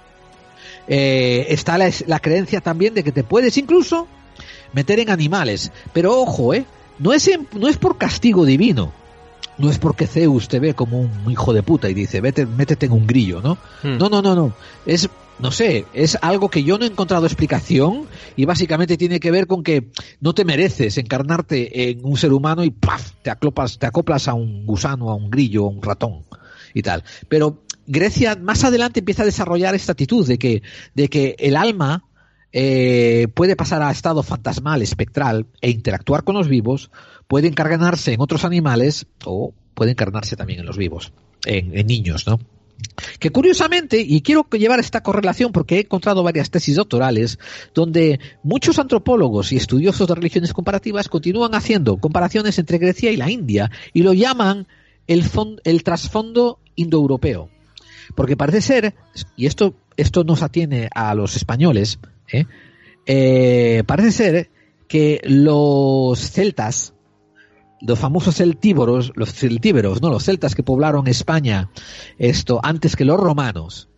[0.88, 4.06] Eh, está la, la creencia también de que te puedes incluso
[4.72, 5.72] meter en animales.
[5.92, 6.64] Pero ojo, ¿eh?
[6.98, 8.92] No es, en- no es por castigo divino.
[9.58, 12.86] No es porque Zeus te ve como un hijo de puta y dice, vete, métete
[12.86, 13.56] en un grillo, ¿no?
[13.82, 13.96] Hmm.
[13.96, 14.52] No, no, no, no.
[14.84, 15.08] Es,
[15.38, 18.04] no sé, es algo que yo no he encontrado explicación
[18.36, 19.88] y básicamente tiene que ver con que
[20.20, 23.12] no te mereces encarnarte en un ser humano y ¡paf!
[23.22, 26.24] te acoplas, te acoplas a un gusano, a un grillo, a un ratón
[26.74, 27.02] y tal.
[27.28, 32.04] Pero Grecia más adelante empieza a desarrollar esta actitud de que, el alma
[32.52, 36.90] eh, puede pasar a estado fantasmal, espectral e interactuar con los vivos,
[37.26, 41.12] puede encarnarse en otros animales o puede encarnarse también en los vivos,
[41.44, 42.40] en, niños, ¿no?
[43.18, 47.38] Que curiosamente, y quiero llevar esta correlación porque he encontrado varias tesis doctorales
[47.74, 53.30] donde muchos antropólogos y estudiosos de religiones comparativas continúan haciendo comparaciones entre Grecia y la
[53.30, 54.66] India y lo llaman
[55.06, 55.24] el,
[55.64, 57.55] el trasfondo indoeuropeo.
[58.16, 58.94] Porque parece ser,
[59.36, 62.00] y esto, esto nos atiene a los españoles,
[62.32, 62.46] ¿eh?
[63.06, 64.50] Eh, parece ser
[64.88, 66.94] que los celtas,
[67.80, 71.70] los famosos celtíberos, los celtíberos, no, los celtas que poblaron España,
[72.18, 73.88] esto antes que los romanos,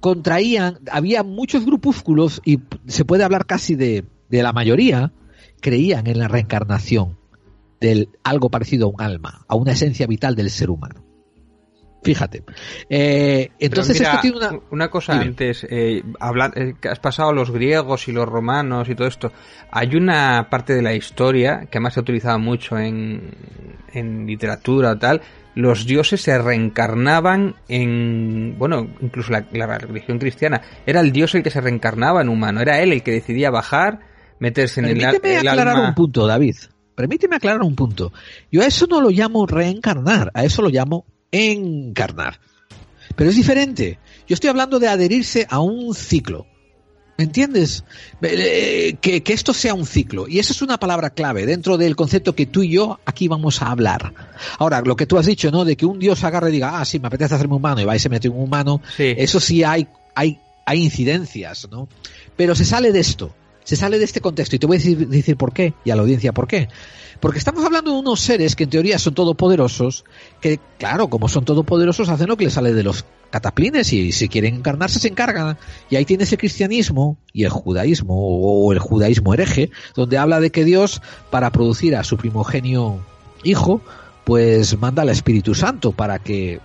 [0.00, 5.12] contraían, había muchos grupúsculos y se puede hablar casi de, de la mayoría,
[5.60, 7.18] creían en la reencarnación
[7.80, 11.05] del algo parecido a un alma, a una esencia vital del ser humano.
[12.06, 12.42] Fíjate.
[12.88, 14.60] Eh, entonces mira, esto tiene una...
[14.70, 15.24] una cosa Dime.
[15.26, 19.32] antes, eh, habla- eh, que has pasado los griegos y los romanos y todo esto.
[19.70, 23.30] Hay una parte de la historia que además se ha utilizado mucho en,
[23.92, 25.20] en literatura o tal.
[25.54, 30.60] Los dioses se reencarnaban en, bueno, incluso la, la religión cristiana.
[30.86, 32.60] Era el dios el que se reencarnaba en humano.
[32.60, 34.00] Era él el que decidía bajar,
[34.38, 35.88] meterse en el, Permíteme el aclarar alma.
[35.88, 36.56] un punto, David.
[36.94, 38.12] Permíteme aclarar un punto.
[38.52, 42.40] Yo a eso no lo llamo reencarnar, a eso lo llamo encarnar.
[43.14, 43.98] Pero es diferente.
[44.28, 46.46] Yo estoy hablando de adherirse a un ciclo.
[47.18, 47.84] ¿Me entiendes?
[48.20, 50.28] Eh, Que, que esto sea un ciclo.
[50.28, 53.62] Y esa es una palabra clave dentro del concepto que tú y yo aquí vamos
[53.62, 54.12] a hablar.
[54.58, 55.64] Ahora, lo que tú has dicho, ¿no?
[55.64, 57.96] De que un dios agarre y diga, ah, sí, me apetece hacerme humano y va
[57.96, 58.82] y se mete un humano.
[58.96, 59.14] Sí.
[59.16, 61.88] Eso sí hay, hay, hay incidencias, ¿no?
[62.36, 63.34] Pero se sale de esto.
[63.64, 64.56] Se sale de este contexto.
[64.56, 65.72] Y te voy a decir, decir por qué.
[65.86, 66.68] Y a la audiencia por qué.
[67.20, 70.04] Porque estamos hablando de unos seres que en teoría son todopoderosos,
[70.40, 74.28] que claro, como son todopoderosos, hacen lo que les sale de los cataplines y si
[74.28, 75.58] quieren encarnarse se encargan.
[75.90, 80.50] Y ahí tienes el cristianismo y el judaísmo, o el judaísmo hereje, donde habla de
[80.50, 83.00] que Dios, para producir a su primogenio
[83.42, 83.80] hijo,
[84.24, 86.60] pues manda al Espíritu Santo para que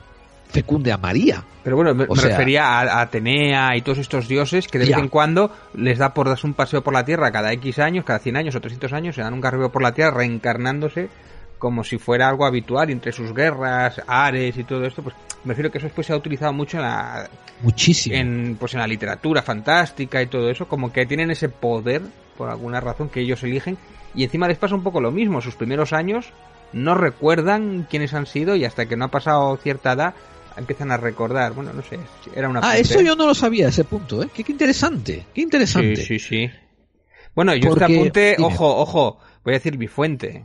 [0.52, 1.44] fecunde a María.
[1.64, 4.78] Pero bueno, me, O me sea- refería a, a Atenea y todos estos dioses que
[4.80, 4.96] de Ya.
[4.98, 8.06] vez en cuando les da por darse un paseo por la Tierra cada X años,
[8.06, 11.10] cada 100 años o 300 años, se dan un carreo por la Tierra reencarnándose
[11.58, 15.72] como si fuera algo habitual entre sus guerras, Ares y todo esto, pues me refiero
[15.72, 17.30] que eso después se ha utilizado mucho en la,
[17.62, 18.16] Muchísimo.
[18.16, 22.02] en, pues en la literatura fantástica y todo eso, como que tienen ese poder
[22.36, 23.78] por alguna razón que ellos eligen
[24.16, 26.34] y encima les pasa un poco lo mismo, sus primeros años
[26.74, 30.16] no recuerdan quiénes han sido y hasta que no ha pasado cierta edad
[30.58, 32.00] empiezan a recordar, bueno, no sé,
[32.36, 34.28] era una Ah, eso yo no lo sabía, ese punto, ¿eh?
[34.34, 35.96] Qué, qué interesante, qué interesante.
[35.98, 36.50] Sí, sí, sí.
[37.36, 38.48] Bueno, yo Porque- este apunte, dime.
[38.48, 40.44] ojo, ojo, voy a decir mi fuente.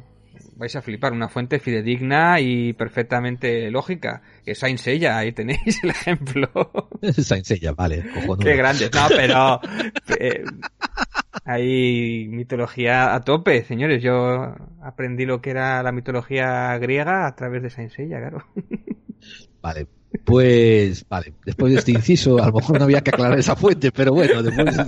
[0.58, 4.22] Vais a flipar, una fuente fidedigna y perfectamente lógica.
[4.42, 6.48] Que es Saint Seiya, ahí tenéis el ejemplo.
[7.18, 8.38] Saint Seiya, vale, cojonudo.
[8.38, 8.88] Qué grande.
[8.94, 9.60] No, pero
[10.18, 10.44] eh,
[11.44, 14.02] hay mitología a tope, señores.
[14.02, 18.46] Yo aprendí lo que era la mitología griega a través de Saint Seiya, claro.
[19.62, 19.86] Vale,
[20.24, 23.92] pues, vale, después de este inciso, a lo mejor no había que aclarar esa fuente,
[23.92, 24.84] pero bueno, después de,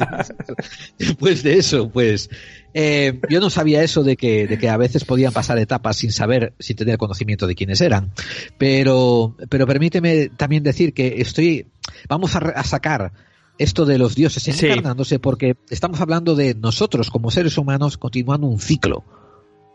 [0.98, 2.30] después de eso, pues,
[2.74, 6.12] eh, yo no sabía eso de que, de que a veces podían pasar etapas sin
[6.12, 8.12] saber, sin tener conocimiento de quiénes eran,
[8.56, 11.66] pero, pero permíteme también decir que estoy,
[12.08, 13.12] vamos a, a sacar
[13.58, 14.66] esto de los dioses Sí.
[14.66, 19.04] encarnándose porque estamos hablando de nosotros como seres humanos continuando un ciclo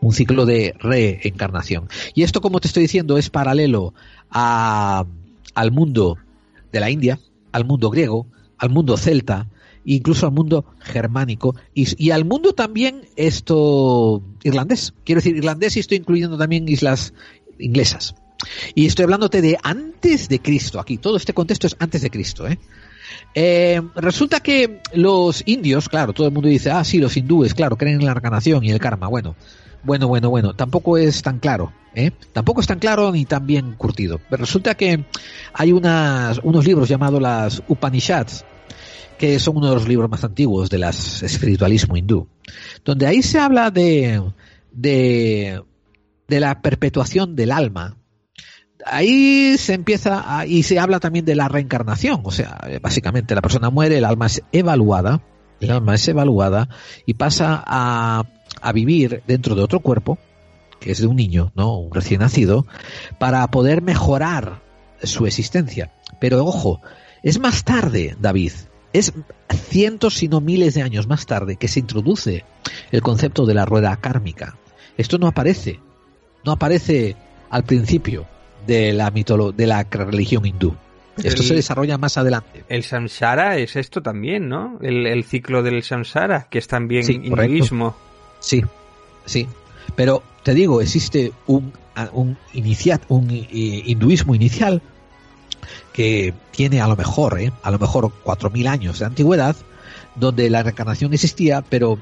[0.04, 1.88] un ciclo de reencarnación.
[2.14, 3.94] Y esto, como te estoy diciendo, es paralelo
[4.30, 5.06] a,
[5.56, 6.18] al mundo
[6.72, 7.20] de la India,
[7.52, 8.28] al mundo griego,
[8.58, 9.48] al mundo celta,
[9.86, 14.94] incluso al mundo germánico y, al mundo también esto irlandés.
[15.06, 17.14] Quiero decir irlandés y estoy incluyendo también islas
[17.60, 18.16] inglesas.
[18.76, 20.98] Y estoy hablándote de antes de Cristo aquí.
[20.98, 22.60] Todo este contexto es antes de Cristo, ¿eh?
[23.36, 27.78] Eh, resulta que los indios, claro, todo el mundo dice, ah, sí, los hindúes, claro,
[27.78, 29.08] creen en la reencarnación y el karma.
[29.08, 29.36] Bueno,
[29.84, 32.12] bueno, bueno, bueno, tampoco es tan claro, ¿eh?
[32.32, 34.20] Tampoco es tan claro ni tan bien curtido.
[34.30, 35.06] Pero resulta que
[35.54, 38.46] hay unas, unos libros llamados las Upanishads,
[39.18, 42.28] que son uno de los libros más antiguos del espiritualismo hindú,
[42.84, 44.22] donde ahí se habla de,
[44.72, 45.62] de,
[46.28, 47.98] de la perpetuación del alma,
[48.86, 53.42] ahí se empieza a- y se habla también de la reencarnación, o sea, básicamente la
[53.42, 55.22] persona muere, el alma es evaluada,
[55.64, 56.70] el alma es evaluada
[57.06, 58.24] y pasa a,
[58.62, 60.18] a vivir dentro de otro cuerpo,
[60.80, 61.78] que es de un niño, ¿no?
[61.78, 62.66] Un recién nacido,
[63.20, 64.62] para poder mejorar
[65.02, 65.92] su existencia.
[66.20, 66.82] Pero ojo,
[67.24, 68.52] es más tarde, David,
[68.92, 69.14] es
[69.50, 72.46] cientos si no miles de años más tarde que se introduce
[72.92, 74.58] el concepto de la rueda kármica.
[74.98, 75.80] Esto no aparece,
[76.46, 77.16] no aparece
[77.50, 78.28] al principio
[78.68, 80.76] de la mitolo de la religión hindú.
[81.18, 82.64] Esto El- se desarrolla más adelante.
[82.70, 84.80] El samsara es esto también, ¿no?
[84.82, 87.96] El, el ciclo del samsara, que es también Sí, hinduismo.
[88.40, 88.64] Sí,
[89.26, 89.48] sí.
[89.96, 91.72] Pero te digo, existe un,
[92.14, 94.82] un, inicia- un eh, hinduismo inicial
[95.94, 97.52] que tiene a lo mejor, ¿eh?
[97.62, 99.56] a lo mejor 4.000 años de antigüedad,
[100.16, 102.00] donde la reencarnación existía, pero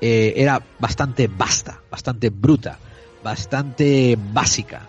[0.00, 2.78] eh, era bastante vasta, bastante bruta,
[3.24, 4.86] bastante básica.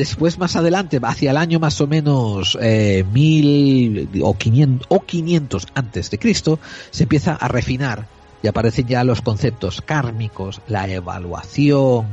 [0.00, 5.66] Después, más adelante, hacia el año más o menos eh, mil o 500, o 500
[5.74, 6.58] antes de Cristo,
[6.90, 8.06] se empieza a refinar
[8.42, 12.06] y aparecen ya los conceptos kármicos, la evaluación,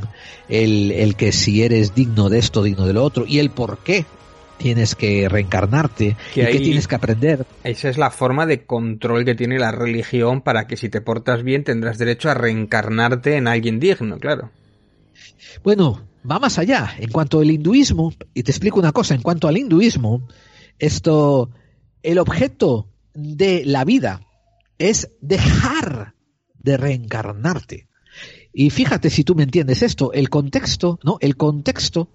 [0.50, 3.78] el, el que si eres digno de esto, digno de lo otro, y el por
[3.78, 4.04] qué
[4.58, 7.46] tienes que reencarnarte Que y qué tienes que aprender.
[7.64, 11.42] Esa es la forma de control que tiene la religión para que si te portas
[11.42, 14.52] bien tendrás derecho a reencarnarte en alguien digno, claro.
[15.64, 16.94] Bueno, va más allá.
[17.00, 20.28] En cuanto al hinduismo, y te explico una cosa, en cuanto al hinduismo,
[20.80, 21.50] esto,
[22.04, 24.22] el objeto de la vida
[24.78, 26.14] es dejar
[26.60, 27.88] de reencarnarte.
[28.54, 31.18] Y fíjate si tú me entiendes esto, el contexto, ¿no?
[31.22, 32.10] El contexto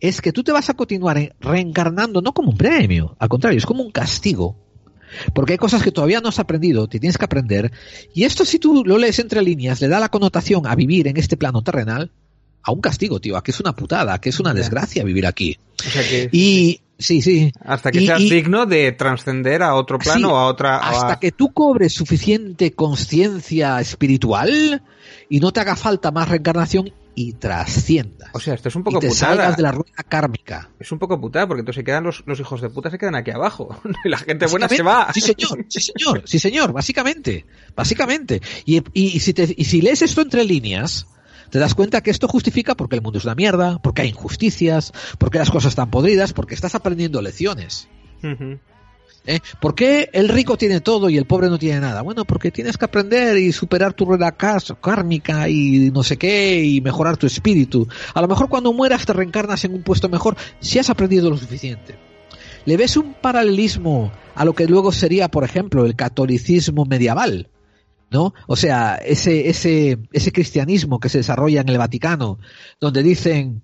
[0.00, 3.58] es que tú te vas a continuar en- reencarnando no como un premio, al contrario,
[3.58, 4.60] es como un castigo.
[5.32, 7.70] Porque hay cosas que todavía no has aprendido, te tienes que aprender.
[8.12, 11.16] Y esto si tú lo lees entre líneas, le da la connotación a vivir en
[11.16, 12.10] este plano terrenal
[12.64, 15.26] a un castigo, tío, a que es una putada, a que es una desgracia vivir
[15.26, 15.56] aquí.
[15.86, 17.50] O sea que Y, Sí, sí.
[17.64, 20.76] Hasta que Y- seas y- digno de trascender a otro plano Sí, o a otra.
[20.78, 24.80] hasta a- que tú cobres suficiente conciencia espiritual
[25.28, 28.30] y no te haga falta más reencarnación y trasciendas.
[28.32, 29.34] O sea, esto es un y poco te putada.
[29.34, 30.70] salgas de la rueda kármica.
[30.78, 33.16] Es un poco putada, porque entonces se quedan los, los hijos de puta se quedan
[33.16, 33.76] aquí abajo.
[34.04, 35.12] y la gente buena se va.
[35.12, 37.44] Sí, señor, sí, señor, sí, señor, básicamente.
[37.74, 38.40] Básicamente.
[38.66, 41.08] Y, y- y si te- y si lees esto entre líneas,
[41.50, 44.92] te das cuenta que esto justifica porque el mundo es una mierda, porque hay injusticias,
[45.18, 47.88] porque las cosas están podridas, porque estás aprendiendo lecciones.
[49.26, 49.40] ¿eh?
[49.60, 52.02] ¿Por qué el rico tiene todo y el pobre no tiene nada?
[52.02, 56.80] Bueno, porque tienes que aprender y superar tu rueda kármica y no sé qué y
[56.80, 57.88] mejorar tu espíritu.
[58.14, 61.36] A lo mejor cuando mueras te reencarnas en un puesto mejor si has aprendido lo
[61.36, 61.96] suficiente.
[62.66, 67.48] ¿Le ves un paralelismo a lo que luego sería, por ejemplo, el catolicismo medieval?
[68.14, 68.32] ¿No?
[68.46, 72.38] O sea, ese, ese, ese cristianismo que se desarrolla en el Vaticano,
[72.78, 73.62] donde dicen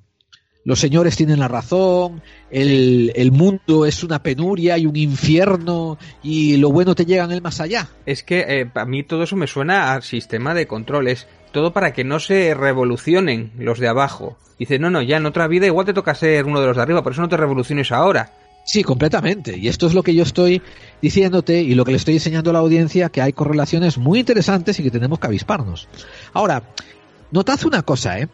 [0.64, 2.20] los señores tienen la razón,
[2.50, 7.30] el, el mundo es una penuria y un infierno y lo bueno te llega en
[7.30, 7.90] el más allá.
[8.06, 11.28] Es que eh, a mí todo eso me suena al sistema de controles.
[11.52, 14.36] Todo para que no se revolucionen los de abajo.
[14.58, 16.82] Dice, no, no, ya en otra vida igual te toca ser uno de los de
[16.82, 18.32] arriba, por eso no te revoluciones ahora.
[18.70, 19.58] Sí, completamente.
[19.58, 20.62] Y esto es lo que yo estoy
[21.02, 24.78] diciéndote y lo que le estoy enseñando a la audiencia, que hay correlaciones muy interesantes
[24.78, 25.88] y que tenemos que avisparnos.
[26.32, 26.62] Ahora,
[27.32, 28.28] notad una cosa, ¿eh?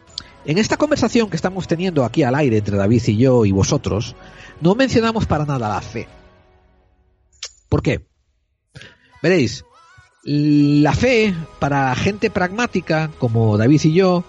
[0.45, 4.15] En esta conversación que estamos teniendo aquí al aire entre David y yo y vosotros,
[4.61, 6.07] no mencionamos para nada la fe.
[7.67, 8.05] ¿Por qué?
[9.23, 9.65] Veréis,
[10.23, 14.23] la fe para gente pragmática como David y yo,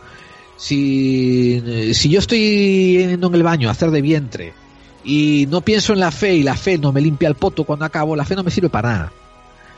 [0.56, 4.55] si, si yo estoy en el baño a hacer de vientre
[5.04, 7.84] y no pienso en la fe y la fe no me limpia el poto cuando
[7.84, 9.12] acabo, la fe no me sirve para nada.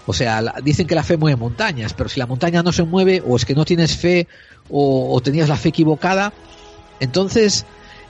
[0.07, 3.23] O sea, dicen que la fe mueve montañas, pero si la montaña no se mueve
[3.27, 4.27] o es que no tienes fe
[4.71, 6.33] o, o tenías la fe equivocada,
[6.99, 7.65] entonces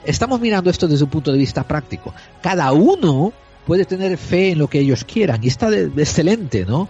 [0.05, 2.13] estamos mirando esto desde un punto de vista práctico.
[2.41, 3.33] Cada uno
[3.67, 6.89] puede tener fe en lo que ellos quieran y está de- excelente, ¿no?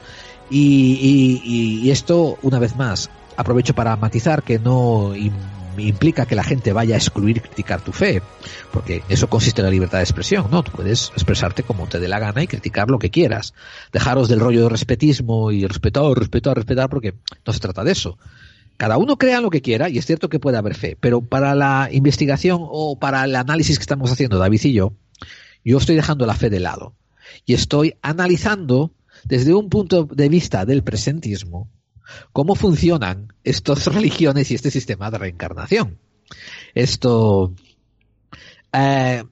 [0.50, 5.14] Y, y- y- esto, una vez más, aprovecho para matizar que no
[5.88, 8.22] implica que la gente vaya a excluir criticar tu fe,
[8.72, 10.64] porque eso consiste en la libertad de expresión, ¿no?
[10.64, 13.54] Tú puedes expresarte como te dé la gana y criticar lo que quieras.
[13.92, 18.18] Dejaros del rollo de respetismo y respetar, respetar, respetar, porque no se trata de eso.
[18.78, 21.54] Cada uno crea lo que quiera y es cierto que puede haber fe, pero para
[21.54, 24.94] la investigación o para el análisis que estamos haciendo David y yo,
[25.64, 26.96] yo estoy dejando la fe de lado
[27.46, 28.92] y estoy analizando
[29.24, 31.70] desde un punto de vista del presentismo
[32.34, 35.98] cómo funcionan estas religiones y este sistema de reencarnación.
[36.74, 37.54] Esto,
[38.74, 39.24] eh,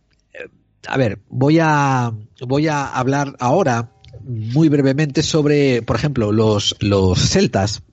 [0.88, 3.92] a ver, voy a voy a hablar ahora
[4.24, 7.84] muy brevemente sobre, por ejemplo, los los celtas,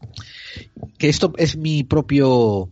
[0.99, 2.69] que esto es mi propio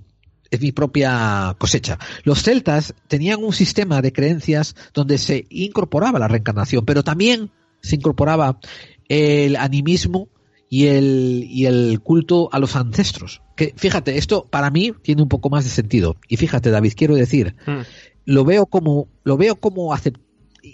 [0.51, 1.99] es mi propia cosecha.
[2.23, 7.51] Los celtas tenían un sistema de creencias donde se incorporaba la reencarnación, pero también
[7.81, 8.59] se incorporaba
[9.09, 10.29] el animismo
[10.75, 13.43] y el, y el culto a los ancestros.
[13.55, 16.17] Que fíjate, esto para mí tiene un poco más de sentido.
[16.27, 17.55] Y fíjate, David, quiero decir,
[18.25, 19.97] lo veo como, lo veo como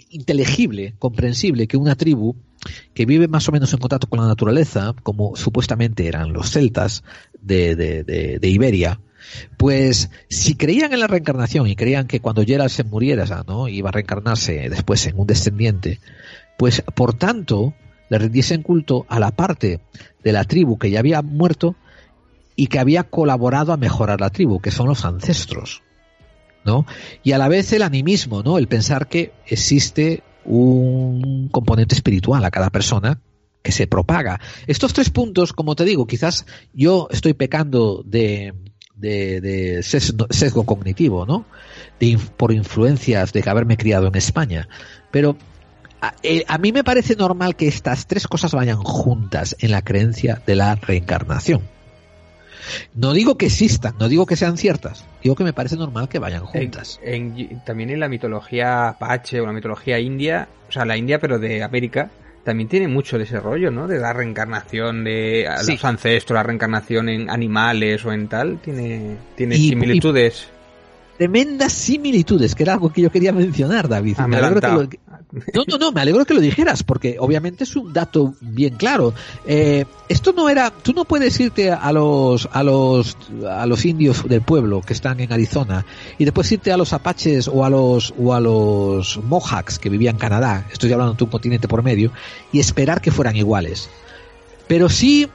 [0.09, 2.35] inteligible, comprensible que una tribu
[2.95, 7.03] que vive más o menos en contacto con la naturaleza, como supuestamente eran los celtas
[7.39, 8.99] de, de, de, de Iberia,
[9.57, 13.67] pues si creían en la reencarnación y creían que cuando Gerald se muriera, ¿no?
[13.67, 15.99] iba a reencarnarse después en un descendiente,
[16.57, 17.75] pues por tanto
[18.11, 19.79] le rendiesen culto a la parte
[20.21, 21.77] de la tribu que ya había muerto
[22.57, 25.81] y que había colaborado a mejorar la tribu, que son los ancestros.
[26.65, 26.85] ¿no?
[27.23, 28.57] Y a la vez el animismo, ¿no?
[28.57, 33.21] El pensar que existe un componente espiritual a cada persona
[33.63, 34.41] que se propaga.
[34.67, 38.53] Estos tres puntos, como te digo, quizás yo estoy pecando de,
[38.93, 41.45] de, sesgo, cognitivo, ¿no?
[41.97, 44.67] De por influencias de haberme criado en España.
[45.11, 45.37] Pero
[46.01, 49.81] a, eh, a mí me parece normal que estas tres cosas vayan juntas en la
[49.81, 51.61] creencia de la reencarnación.
[52.93, 56.19] No digo que existan, no digo que sean ciertas, digo que me parece normal que
[56.19, 56.99] vayan juntas.
[57.03, 61.19] En- en- también en la mitología apache o la mitología india, o sea, la India
[61.19, 62.09] pero de América,
[62.43, 63.87] también tiene mucho de ese rollo, ¿no?
[63.87, 65.73] De la reencarnación de Sí.
[65.73, 70.47] los ancestros, la reencarnación en animales o en tal, tiene, tiene Y- similitudes.
[71.21, 74.17] Tremendas similitudes, que era algo que yo quería mencionar, David.
[74.27, 74.81] Me alegro que adelantado.
[75.31, 78.73] lo- No, no, no, me alegro que lo dijeras, porque obviamente es un dato bien
[78.73, 79.13] claro.
[79.45, 83.15] Eh, esto no era, tú no puedes irte a los, a los,
[83.47, 85.85] a los indios del pueblo que están en Arizona
[86.17, 90.15] y después irte a los apaches o a los, o a los mohawks que vivían
[90.15, 92.11] en Canadá, estoy hablando de un continente por medio,
[92.51, 93.91] y esperar que fueran iguales.
[94.67, 95.27] Pero sí,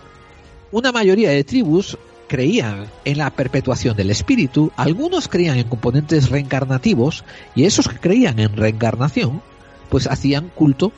[0.73, 1.97] una mayoría de tribus
[2.29, 7.25] creían en la perpetuación del espíritu, algunos creían en componentes reencarnativos,
[7.55, 9.43] y esos que creían en reencarnación,
[9.89, 10.93] pues hacían culto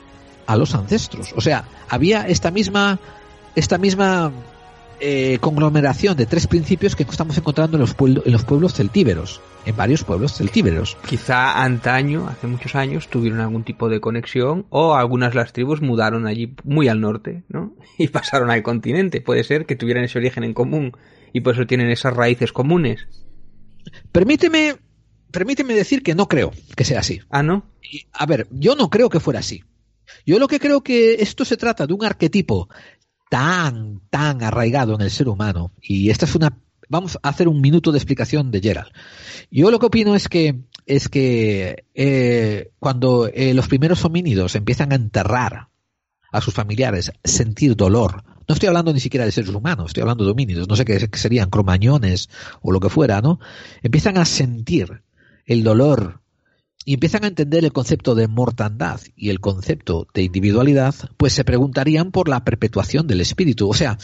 [0.45, 1.33] a los ancestros.
[1.35, 2.99] O sea, había esta misma,
[3.55, 4.31] esta misma
[5.01, 9.75] eh, conglomeración de tres principios que estamos encontrando en los, en los pueblos celtíberos, en
[9.77, 10.97] varios pueblos celtíberos.
[11.07, 15.81] Quizá antaño, hace muchos años, tuvieron algún tipo de conexión o algunas de las tribus
[15.81, 17.73] mudaron allí muy al norte, ¿no?
[17.97, 19.21] Y pasaron al continente.
[19.21, 20.93] Puede ser que tuvieran ese origen en común
[21.33, 23.07] y por eso tienen esas raíces comunes.
[24.11, 24.75] Permíteme,
[25.31, 27.21] permíteme decir que no creo que sea así.
[27.29, 27.65] Ah, ¿no?
[27.81, 29.63] Y, a ver, yo no creo que fuera así.
[30.25, 32.69] Yo lo que creo que esto se trata de un arquetipo
[33.29, 35.71] tan, tan arraigado en el ser humano.
[35.81, 36.57] Y esta es una.
[36.89, 38.91] Vamos a hacer un minuto de explicación de Gerald.
[39.51, 40.55] Yo lo que opino es que
[40.87, 45.67] es que eh, cuando eh, los primeros homínidos empiezan a enterrar
[46.31, 48.23] a sus familiares, sentir dolor.
[48.49, 50.99] No estoy hablando ni siquiera de seres humanos, estoy hablando de homínidos, no sé qué
[51.13, 52.31] serían, cromañones
[52.61, 53.39] o lo que fuera, ¿no?
[53.83, 55.03] Empiezan a sentir
[55.45, 56.21] el dolor
[56.83, 61.43] y empiezan a entender el concepto de mortandad y el concepto de individualidad, pues se
[61.43, 63.69] preguntarían por la perpetuación del espíritu.
[63.69, 63.99] O sea,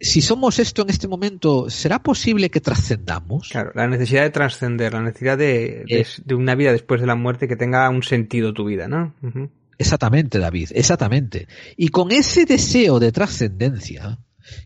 [0.00, 3.50] si somos esto en este momento, ¿será posible que trascendamos?
[3.50, 7.16] Claro, la necesidad de trascender, la necesidad de, de, de, una vida después de la
[7.16, 9.14] muerte que tenga un sentido tu vida, ¿no?
[9.20, 9.50] Uh -huh.
[9.78, 11.46] Exactamente, David, exactamente.
[11.76, 14.18] Y con ese deseo de trascendencia,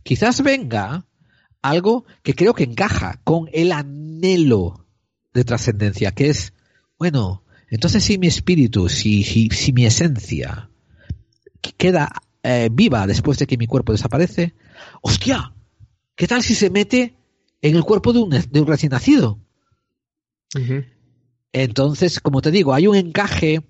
[0.03, 1.07] quizás venga
[1.61, 4.87] algo que creo que encaja con el anhelo
[5.35, 6.55] de trascendencia, que es,
[6.99, 10.71] bueno, entonces si mi espíritu, si, si, si mi esencia
[11.77, 12.11] queda
[12.43, 14.55] eh, viva después de que mi cuerpo desaparece,
[15.03, 15.55] hostia,
[16.17, 17.17] ¿qué tal si se mete
[17.61, 19.39] en el cuerpo de un, de un recién nacido?
[20.55, 20.87] Uh -huh.
[21.53, 23.63] Entonces, como te digo, hay un encaje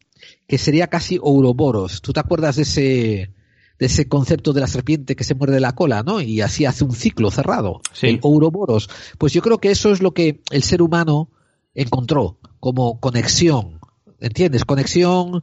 [0.52, 2.02] que sería casi Ouroboros.
[2.02, 3.30] ¿Tú te acuerdas de ese,
[3.78, 6.20] de ese concepto de la serpiente que se muerde la cola, ¿no?
[6.20, 7.80] Y así hace un ciclo cerrado.
[7.94, 8.08] Sí.
[8.08, 8.90] El Ouroboros.
[9.16, 11.30] Pues yo creo que eso es lo que el ser humano
[11.74, 13.80] encontró como conexión.
[14.20, 14.66] ¿Entiendes?
[14.66, 15.42] Conexión,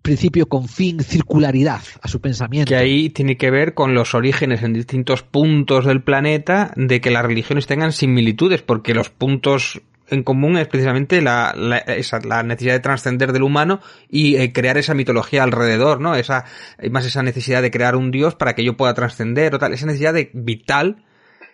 [0.00, 2.68] principio con fin, circularidad a su pensamiento.
[2.68, 7.10] Que ahí tiene que ver con los orígenes en distintos puntos del planeta de que
[7.10, 12.42] las religiones tengan similitudes, porque los puntos en común es precisamente la, la, esa, la
[12.42, 16.14] necesidad de trascender del humano y eh, crear esa mitología alrededor, ¿no?
[16.14, 16.44] Esa,
[16.90, 19.86] más esa necesidad de crear un dios para que yo pueda trascender o tal, esa
[19.86, 21.04] necesidad de vital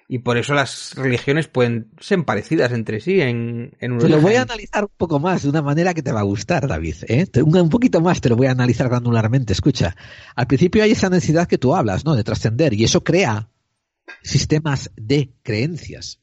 [0.09, 4.21] y por eso las religiones pueden ser parecidas entre sí en, en un Te lo
[4.21, 6.97] voy a analizar un poco más de una manera que te va a gustar, David.
[7.09, 7.27] ¿eh?
[7.43, 9.55] Un, un poquito más te lo voy a analizar granularmente.
[9.55, 9.97] Escucha,
[10.37, 12.15] al principio hay esa necesidad que tú hablas, ¿no?
[12.15, 13.49] De trascender y eso crea
[14.23, 16.22] sistemas de creencias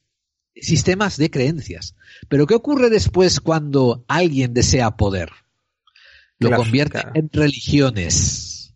[0.60, 1.94] sistemas de creencias.
[2.28, 5.30] Pero ¿qué ocurre después cuando alguien desea poder?
[6.38, 7.12] Lo claro, convierte claro.
[7.14, 8.74] en religiones.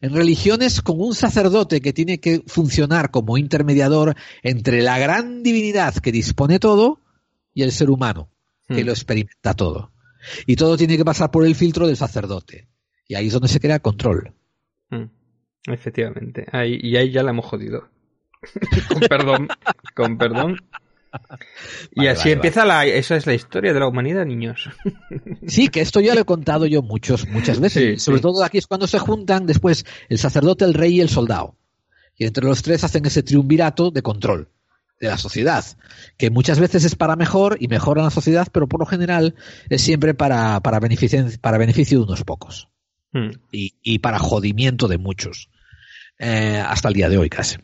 [0.00, 5.94] En religiones con un sacerdote que tiene que funcionar como intermediador entre la gran divinidad
[5.94, 7.00] que dispone todo
[7.54, 8.28] y el ser humano
[8.68, 8.86] que hmm.
[8.86, 9.92] lo experimenta todo.
[10.46, 12.68] Y todo tiene que pasar por el filtro del sacerdote.
[13.06, 14.34] Y ahí es donde se crea control.
[14.90, 15.04] Hmm.
[15.66, 16.46] Efectivamente.
[16.52, 17.88] Ahí, y ahí ya la hemos jodido.
[18.88, 19.48] con perdón.
[19.94, 20.56] con perdón.
[21.92, 22.90] Y vale, así vale, empieza vale.
[22.90, 24.68] la, esa es la historia de la humanidad, niños.
[25.46, 27.94] Sí, que esto ya lo he contado yo muchos, muchas veces.
[27.94, 28.22] Sí, Sobre sí.
[28.22, 31.56] todo aquí es cuando se juntan después el sacerdote, el rey y el soldado.
[32.16, 34.48] Y entre los tres hacen ese triunvirato de control
[35.00, 35.64] de la sociedad,
[36.16, 39.34] que muchas veces es para mejor y mejora la sociedad, pero por lo general
[39.68, 42.68] es siempre para, para, beneficio, para beneficio de unos pocos.
[43.12, 43.30] Hmm.
[43.52, 45.50] Y, y, para jodimiento de muchos.
[46.18, 47.56] Eh, hasta el día de hoy casi.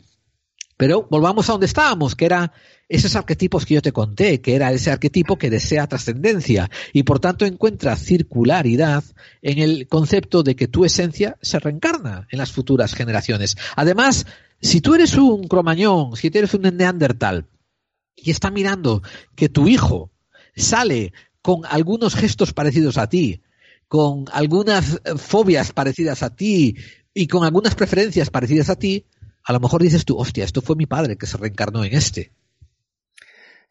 [0.77, 2.53] Pero volvamos a donde estábamos, que era
[2.91, 7.21] esos arquetipos que yo te conté, que era ese arquetipo que desea trascendencia y por
[7.21, 9.05] tanto encuentra circularidad
[9.43, 13.57] en el concepto de que tu esencia se reencarna en las futuras generaciones.
[13.77, 14.27] Además,
[14.61, 17.47] si tú eres un cromañón, si tú eres un neandertal
[18.17, 19.03] y está mirando
[19.37, 20.11] que tu hijo
[20.57, 21.13] sale
[21.43, 23.41] con algunos gestos parecidos a ti,
[23.87, 26.75] con algunas fobias parecidas a ti
[27.15, 29.07] y con algunas preferencias parecidas a ti,
[29.45, 32.33] a lo mejor dices tú, hostia, esto fue mi padre que se reencarnó en este.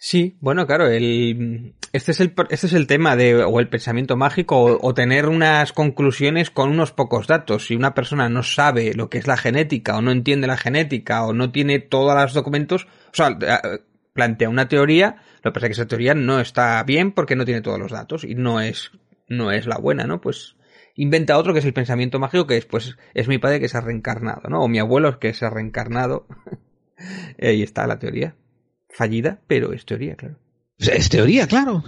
[0.02, 4.16] Sí, bueno, claro, el, este, es el, este es el tema de, o el pensamiento
[4.16, 7.68] mágico, o, tener unas conclusiones con unos pocos datos.
[7.68, 11.26] Si una persona no sabe lo que es la genética, o no entiende la genética,
[11.26, 13.38] o no tiene todos los documentos, o sea,
[14.14, 17.44] plantea una teoría, lo que pasa es que esa teoría no está bien porque no
[17.44, 18.92] tiene todos los datos, y no es,
[19.28, 20.22] no es la buena, ¿no?
[20.22, 20.56] Pues
[20.96, 23.82] inventa otro que es el pensamiento mágico, que después es mi padre que se ha
[23.82, 24.62] reencarnado, ¿no?
[24.62, 26.26] O mi abuelo que se ha reencarnado.
[27.42, 28.36] Ahí está la teoría.
[28.90, 30.36] Fallida, pero es teoría, claro.
[30.78, 31.84] Es teoría, claro.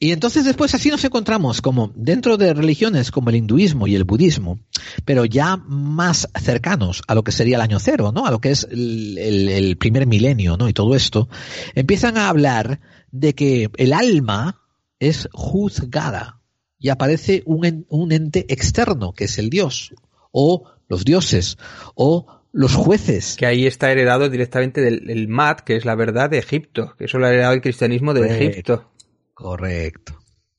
[0.00, 4.04] Y entonces después así nos encontramos como dentro de religiones como el hinduismo y el
[4.04, 4.58] budismo,
[5.04, 8.26] pero ya más cercanos a lo que sería el año cero, ¿no?
[8.26, 10.68] A lo que es el, primer milenio, ¿no?
[10.68, 11.28] Y todo esto,
[11.74, 12.80] empiezan a hablar
[13.12, 14.60] de que el alma
[14.98, 16.40] es juzgada
[16.78, 19.94] y aparece un, un ente externo, que es el dios,
[20.32, 21.56] o los dioses,
[21.94, 23.34] o los jueces.
[23.36, 27.06] Que ahí está heredado directamente del el Mat, que es la verdad de Egipto, que
[27.06, 28.44] eso lo ha heredado el cristianismo de Correcto.
[28.44, 28.90] Egipto.
[29.34, 30.18] Correcto.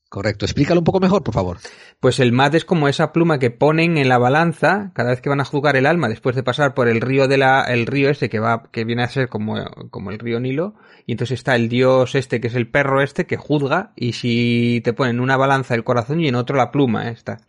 [0.10, 0.46] Correcto.
[0.46, 1.58] Explícalo un poco mejor, por favor.
[2.00, 5.30] Pues el mat es como esa pluma que ponen en la balanza cada vez que
[5.30, 8.10] van a juzgar el alma después de pasar por el río de la el río
[8.10, 9.56] este que va que viene a ser como,
[9.90, 13.26] como el río Nilo y entonces está el dios este que es el perro este
[13.26, 17.10] que juzga y si te ponen una balanza el corazón y en otro la pluma
[17.10, 17.40] esta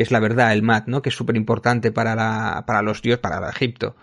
[0.00, 3.20] que es la verdad el mat no que es súper importante para para los dioses
[3.20, 3.96] para Egipto.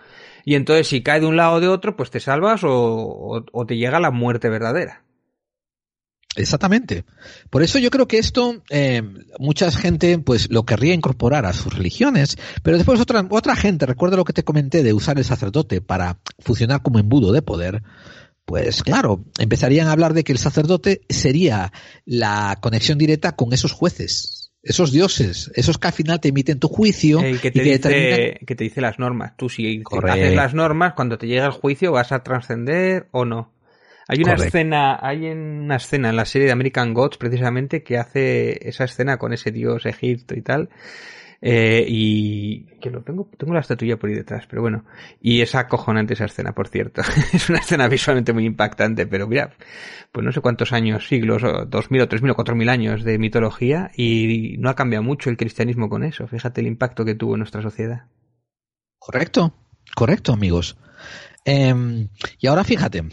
[0.44, 3.76] Y entonces si cae de un lado o de otro pues te salvas o te
[3.76, 5.02] llega la muerte verdadera.
[6.36, 7.04] Exactamente.
[7.50, 9.02] Por eso yo creo que esto eh,
[9.40, 14.16] mucha gente pues lo querría incorporar a sus religiones, pero después otra otra gente, recuerda
[14.16, 17.82] lo que te comenté de usar el sacerdote para funcionar como embudo de poder,
[18.44, 21.72] pues claro, empezarían a hablar de que el sacerdote sería
[22.04, 24.37] la conexión directa con esos jueces,
[24.68, 27.62] esos dioses, esos que al final te emiten tu juicio El que y te, que
[27.64, 29.36] dice, determinan- que te dice las normas.
[29.36, 33.52] Tú si haces las normas, cuando te llega el juicio vas a trascender o no.
[34.10, 37.98] Hay una escena, hay en una escena en la serie de American Gods precisamente que
[37.98, 40.70] hace esa escena con ese dios Egipto y tal.
[41.40, 44.84] Eh, y que lo tengo, tengo la estatuilla por ahí detrás, pero bueno.
[45.20, 47.02] Y es acojonante esa escena, por cierto.
[47.32, 49.50] es una escena visualmente muy impactante, pero mira,
[50.12, 53.04] pues no sé cuántos años, siglos, dos mil o tres mil o cuatro mil años
[53.04, 56.26] de mitología y no ha cambiado mucho el cristianismo con eso.
[56.26, 58.06] Fíjate el impacto que tuvo en nuestra sociedad.
[58.98, 59.54] Correcto,
[59.94, 60.76] correcto, amigos.
[61.44, 62.08] Em,
[62.40, 63.04] y ahora fíjate,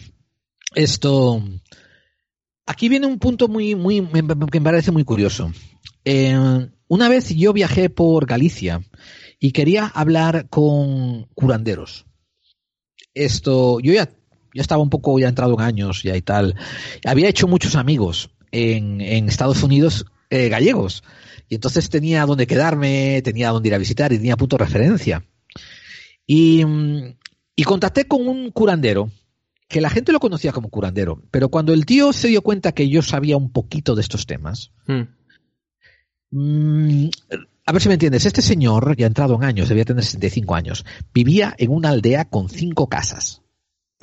[0.73, 1.43] esto.
[2.65, 4.01] Aquí viene un punto muy, muy,
[4.51, 5.51] que me parece muy curioso.
[6.03, 6.35] Eh,
[6.87, 8.81] una vez yo viajé por Galicia
[9.39, 12.05] y quería hablar con curanderos.
[13.13, 14.09] Esto, yo ya,
[14.55, 16.55] ya estaba un poco ya entrado en años ya y tal.
[17.05, 21.03] Había hecho muchos amigos en, en Estados Unidos eh, gallegos.
[21.49, 25.23] Y entonces tenía donde quedarme, tenía donde ir a visitar y tenía punto de referencia.
[26.25, 27.17] Y, mm,
[27.55, 29.11] y contacté con un curandero,
[29.67, 32.87] que la gente lo conocía como curandero, pero cuando el tío se dio cuenta que
[32.89, 35.03] yo sabía un poquito de estos temas, Hmm.
[36.31, 37.09] mm,
[37.65, 40.85] a ver si me entiendes, este señor, ya entrado en años, debía tener 65 años,
[41.13, 43.41] vivía en una aldea con cinco casas,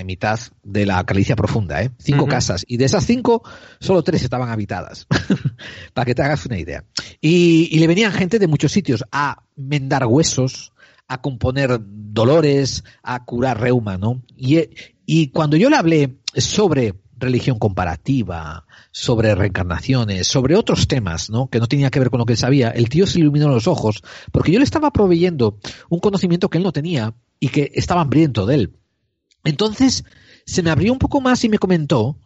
[0.02, 1.90] en mitad de la Galicia profunda, ¿eh?
[1.98, 3.42] Cinco casas, y de esas cinco,
[3.80, 5.06] solo tres estaban habitadas,
[5.94, 6.84] para que te hagas una idea.
[7.20, 10.72] Y, y le venían gente de muchos sitios a mendar huesos,
[11.08, 14.22] a componer dolores, a curar reuma, ¿no?
[14.36, 14.58] Y,
[15.06, 21.48] y cuando yo le hablé sobre religión comparativa, sobre reencarnaciones, sobre otros temas, ¿no?
[21.48, 23.66] Que no tenía que ver con lo que él sabía, el tío se iluminó los
[23.66, 25.58] ojos, porque yo le estaba proveyendo
[25.88, 28.76] un conocimiento que él no tenía y que estaba hambriento de él.
[29.44, 30.04] Entonces,
[30.46, 32.16] se me abrió un poco más y me comentó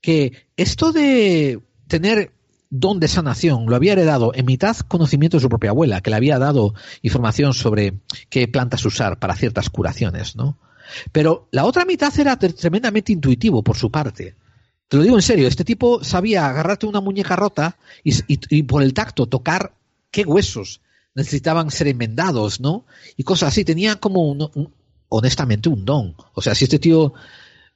[0.00, 2.32] que esto de tener
[2.68, 6.16] don de sanación lo había heredado en mitad conocimiento de su propia abuela, que le
[6.16, 7.94] había dado información sobre
[8.28, 10.58] qué plantas usar para ciertas curaciones, ¿no?
[11.12, 14.34] Pero la otra mitad era tre- tremendamente intuitivo por su parte.
[14.88, 18.94] Te lo digo en serio, este tipo sabía agarrarte una muñeca rota y, por el
[18.94, 19.74] tacto tocar
[20.12, 20.80] qué huesos
[21.14, 22.84] necesitaban ser enmendados, ¿no?
[23.16, 23.64] Y cosas así.
[23.64, 24.72] Tenía como, un-
[25.08, 26.14] honestamente, un don.
[26.34, 27.12] O sea, si este tío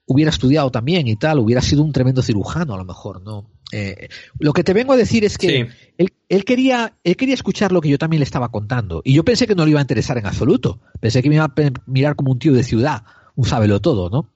[0.07, 3.49] hubiera estudiado también y tal, hubiera sido un tremendo cirujano a lo mejor, ¿no?
[3.73, 4.09] Eh,
[4.41, 5.93] lo que te vengo a decir es que Sí.
[5.99, 9.01] él, él quería, él quería escuchar lo que yo también le estaba contando.
[9.05, 10.81] Y yo pensé que no le iba a interesar en absoluto.
[10.99, 11.53] Pensé que me iba a
[11.87, 13.05] mirar como un tío de ciudad,
[13.37, 14.33] un sábelo todo, ¿no?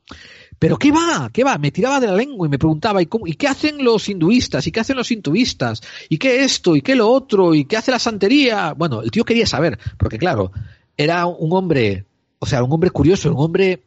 [0.61, 1.31] Pero ¿qué va?
[1.33, 1.59] ¿Qué va?
[1.59, 4.65] Me tiraba de la lengua y me preguntaba, ¿y, cómo- ¿y qué hacen los hinduistas?
[4.69, 5.81] ¿Y qué hacen los hinduistas?
[6.09, 6.77] ¿Y qué esto?
[6.77, 7.53] ¿Y qué lo otro?
[7.57, 8.73] ¿Y qué hace la santería?
[8.75, 10.53] Bueno, el tío quería saber, porque claro,
[10.97, 12.07] era un hombre,
[12.45, 13.83] o sea, un hombre curioso, un hombre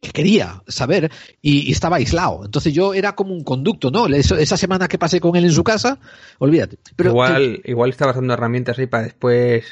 [0.00, 1.10] que quería saber
[1.42, 2.44] y, y estaba aislado.
[2.44, 4.06] Entonces yo era como un conducto, ¿no?
[4.06, 5.98] Eso- esa semana que pasé con él en su casa,
[6.38, 6.78] olvídate.
[6.96, 9.64] Pero igual, igual estabas dando herramientas ahí para después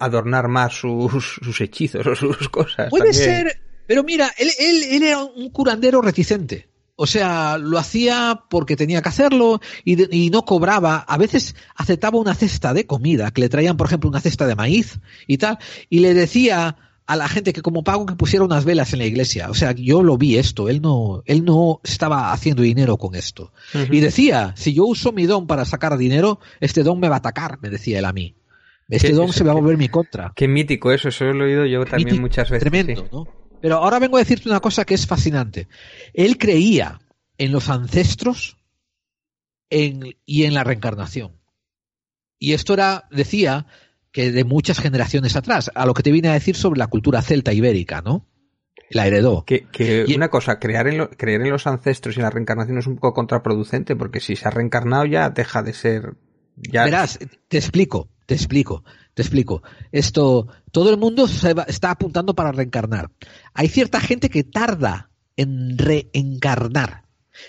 [0.00, 2.90] adornar más sus, sus hechizos o sus cosas.
[2.90, 3.24] Puede también.
[3.46, 6.68] ser, pero mira, él, él, él era un curandero reticente.
[6.96, 10.98] O sea, lo hacía porque tenía que hacerlo y, de- y no cobraba.
[10.98, 14.54] A veces aceptaba una cesta de comida, que le traían, por ejemplo, una cesta de
[14.54, 15.58] maíz y tal,
[15.90, 16.76] y le decía
[17.06, 19.50] a la gente que como pago que pusiera unas velas en la iglesia.
[19.50, 20.68] O sea, yo lo vi esto.
[20.70, 23.52] Él no, él no estaba haciendo dinero con esto.
[23.90, 27.18] Y decía, si yo uso mi don para sacar dinero, este don me va a
[27.18, 28.34] atacar, me decía él a mí.
[28.88, 30.32] Este don se va a volver mi contra.
[30.34, 32.68] Qué mítico eso, eso lo he oído yo también Mítico, muchas veces.
[32.68, 33.08] Tremendo, sí.
[33.12, 33.28] ¿no?
[33.60, 35.68] Pero ahora vengo a decirte una cosa que es fascinante.
[36.12, 37.00] Él creía
[37.38, 38.56] en los ancestros
[39.70, 41.32] en- y en la reencarnación.
[42.38, 43.66] Y esto era, decía,
[44.14, 47.20] que de muchas generaciones atrás, a lo que te vine a decir sobre la cultura
[47.20, 48.24] celta ibérica, ¿no?
[48.90, 49.44] La heredó.
[49.44, 52.78] Que, que Y- una cosa, crear en lo- creer en los ancestros y la reencarnación
[52.78, 56.14] es un poco contraproducente, porque si se ha reencarnado ya deja de ser
[56.56, 57.18] Ya, Verás,
[57.48, 58.84] te explico, te explico,
[59.14, 59.64] te explico.
[59.90, 63.10] Esto, todo el mundo se va- está apuntando para reencarnar.
[63.52, 67.03] Hay cierta gente que tarda en reencarnar.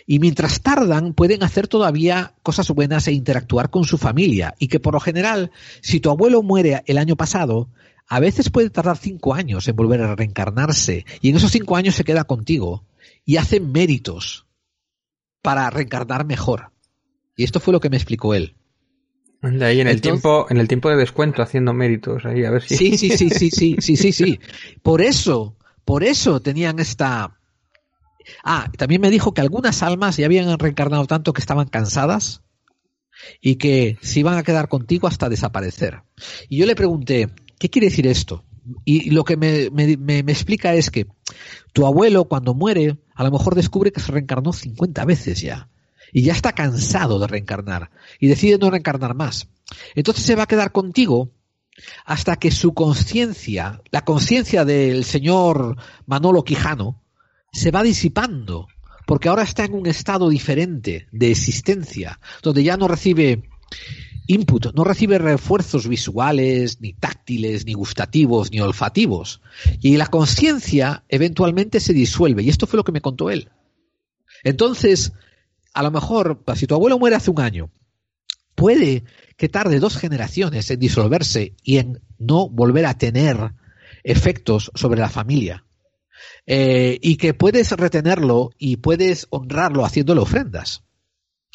[0.07, 4.55] Y mientras tardan, pueden hacer todavía cosas buenas e interactuar con su familia.
[4.59, 5.51] Y que por lo general,
[5.81, 7.69] si tu abuelo muere el año pasado,
[8.07, 11.05] a veces puede tardar cinco años en volver a reencarnarse.
[11.21, 12.83] Y en esos cinco años se queda contigo.
[13.25, 14.45] Y hace méritos
[15.41, 16.71] para reencarnar mejor.
[17.37, 18.55] Y esto fue lo que me explicó él.
[19.41, 22.49] anda ahí en el Entonces- tiempo, en el tiempo de descuento haciendo méritos ahí, a
[22.49, 22.75] ver si.
[22.77, 24.39] Sí, sí, sí, sí, sí, sí, sí, sí.
[24.81, 27.37] Por eso, por eso tenían esta.
[28.43, 32.41] Ah, también me dijo que algunas almas ya habían reencarnado tanto que estaban cansadas
[33.41, 36.01] y que se iban a quedar contigo hasta desaparecer.
[36.49, 37.29] Y yo le pregunté,
[37.59, 38.43] ¿qué quiere decir esto?
[38.83, 41.07] Y lo que me, me- me- me explica es que
[41.73, 45.69] tu abuelo cuando muere a lo mejor descubre que se reencarnó 50 veces ya
[46.11, 49.47] y ya está cansado de reencarnar y decide no reencarnar más.
[49.93, 51.29] Entonces se va a quedar contigo
[52.05, 55.77] hasta que su conciencia, la conciencia del señor
[56.07, 57.01] Manolo Quijano,
[57.55, 58.67] se va disipando,
[59.05, 63.43] porque ahora está en un estado diferente de existencia, donde ya no recibe
[64.27, 69.41] input, no recibe refuerzos visuales, ni táctiles, ni gustativos, ni olfativos.
[69.79, 73.49] Y la conciencia eventualmente se disuelve, y esto fue lo que me contó él.
[74.43, 75.13] Entonces,
[75.73, 77.71] a lo mejor, si tu abuelo muere hace un año,
[78.53, 79.05] puede
[79.37, 83.53] que tarde dos generaciones en disolverse y en no volver a tener
[84.03, 85.64] efectos sobre la familia.
[86.45, 90.83] Eh, y que puedes retenerlo y puedes honrarlo haciéndole ofrendas.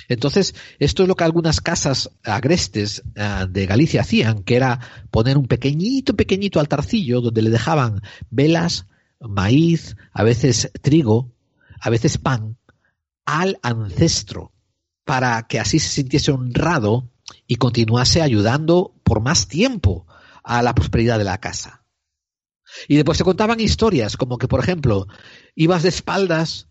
[0.08, 4.80] Entonces, esto es lo que algunas casas agrestes ah, de Galicia hacían, que era
[5.10, 8.86] poner un pequeñito, pequeñito altarcillo donde le dejaban velas,
[9.20, 11.32] maíz, a veces trigo,
[11.80, 12.56] a veces pan,
[13.24, 14.52] al ancestro,
[15.04, 17.08] para que así se sintiese honrado
[17.46, 20.06] y continuase ayudando por más tiempo
[20.42, 21.79] a la prosperidad de la casa.
[22.88, 25.06] Y después se contaban historias, como que, por ejemplo,
[25.54, 26.68] ibas de espaldas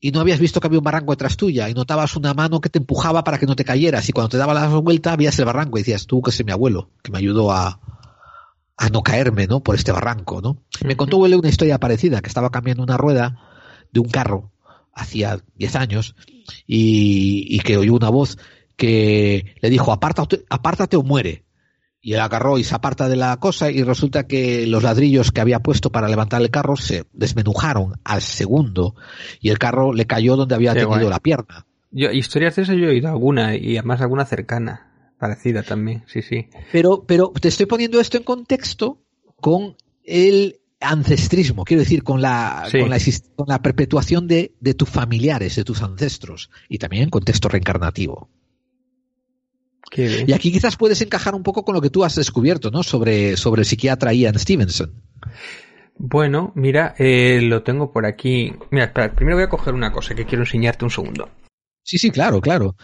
[0.00, 2.68] y no habías visto que había un barranco detrás tuya y notabas una mano que
[2.68, 5.44] te empujaba para que no te cayeras y cuando te daba la vuelta veías el
[5.44, 7.80] barranco y decías, tú que es mi abuelo, que me ayudó a,
[8.76, 9.60] a no caerme, ¿no?
[9.60, 10.62] Por este barranco, ¿no?
[10.84, 13.40] Me contó él una historia parecida, que estaba cambiando una rueda
[13.92, 14.52] de un carro
[14.92, 16.14] hacía 10 años
[16.66, 18.38] y, y que oyó una voz
[18.76, 21.44] que le dijo, apártate, apártate o muere.
[22.08, 25.42] Y él agarró y se aparta de la cosa y resulta que los ladrillos que
[25.42, 28.94] había puesto para levantar el carro se desmenujaron al segundo
[29.42, 31.10] y el carro le cayó donde había Qué tenido guay.
[31.10, 31.66] la pierna.
[31.90, 36.22] Yo, historias de esas yo he oído alguna y además alguna cercana, parecida también, sí,
[36.22, 36.48] sí.
[36.72, 39.02] Pero, pero te estoy poniendo esto en contexto
[39.38, 42.78] con el ancestrismo, quiero decir, con la, Sí.
[42.80, 42.98] con la,
[43.36, 48.30] con la perpetuación de, de tus familiares, de tus ancestros, y también en contexto reencarnativo.
[49.96, 52.82] Y aquí quizás puedes encajar un poco con lo que tú has descubierto, ¿no?
[52.82, 54.92] Sobre, sobre el psiquiatra Ian Stevenson.
[55.96, 58.52] Bueno, mira, eh, lo tengo por aquí.
[58.70, 61.28] Mira, espera, primero voy a coger una cosa que quiero enseñarte un segundo.
[61.82, 62.76] Sí, sí, claro, claro.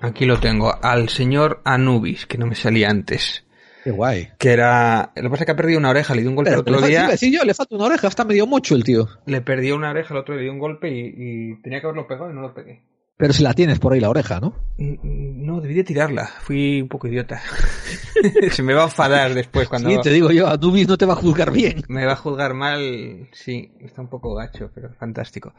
[0.00, 3.44] Aquí lo tengo, al señor Anubis, que no me salía antes.
[3.84, 4.28] Qué guay.
[4.38, 5.12] Que era.
[5.14, 6.74] Lo que pasa es que ha perdido una oreja, le dio un golpe Pero, el
[6.74, 7.06] otro le día.
[7.06, 9.08] decir yo, le falta una oreja, está medio mocho el tío.
[9.26, 12.06] Le perdió una oreja, el otro le dio un golpe y, y tenía que haberlo
[12.06, 12.82] pegado y no lo pegué.
[13.18, 14.54] Pero si la tienes por ahí la oreja, ¿no?
[14.76, 16.26] Mm, No, debí de tirarla.
[16.40, 17.40] Fui un poco idiota.
[18.50, 19.88] Se me va a enfadar después cuando.
[19.88, 21.82] Sí, te digo yo, Anubis no te va a juzgar bien.
[21.88, 23.28] Me va a juzgar mal.
[23.32, 25.54] Sí, está un poco gacho, pero fantástico.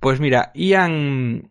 [0.00, 1.50] Pues mira, Ian.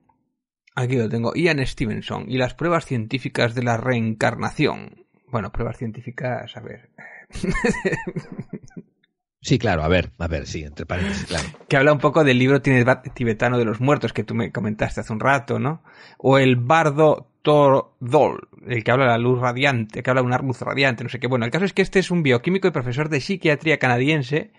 [0.74, 1.34] Aquí lo tengo.
[1.36, 5.06] Ian Stevenson y las pruebas científicas de la reencarnación.
[5.28, 6.90] Bueno, pruebas científicas, a ver.
[9.46, 11.44] Sí, claro, a ver, a ver, sí, entre paréntesis, claro.
[11.70, 15.14] que habla un poco del libro tibetano de los muertos que tú me comentaste hace
[15.14, 15.84] un rato, ¿no?
[16.18, 20.40] O el bardo Tordol, el que habla de la luz radiante, que habla de una
[20.40, 21.28] luz radiante, no sé qué.
[21.28, 24.50] Bueno, el caso es que este es un bioquímico y profesor de psiquiatría canadiense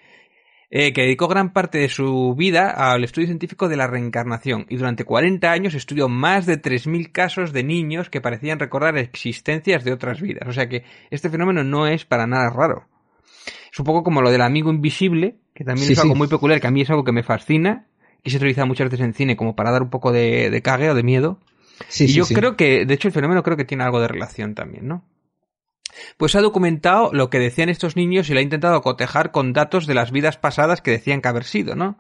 [0.71, 4.77] eh, que dedicó gran parte de su vida al estudio científico de la reencarnación y
[4.77, 9.93] durante 40 años estudió más de 3.000 casos de niños que parecían recordar existencias de
[9.93, 10.49] otras vidas.
[10.49, 12.87] O sea que este fenómeno no es para nada raro.
[13.77, 16.19] Es un poco como lo del amigo invisible, que también Sí, es algo sí.
[16.19, 17.85] muy peculiar, que a mí es algo que me fascina
[18.25, 20.89] y se utiliza muchas veces en cine como para dar un poco de, de cague
[20.89, 21.41] o de miedo.
[21.87, 24.55] Sí, y yo creo que, de hecho, el fenómeno creo que tiene algo de relación
[24.55, 25.05] también, ¿no?
[26.17, 29.87] Pues ha documentado lo que decían estos niños y lo ha intentado cotejar con datos
[29.87, 31.99] de las vidas pasadas que decían que haber sido, ¿no?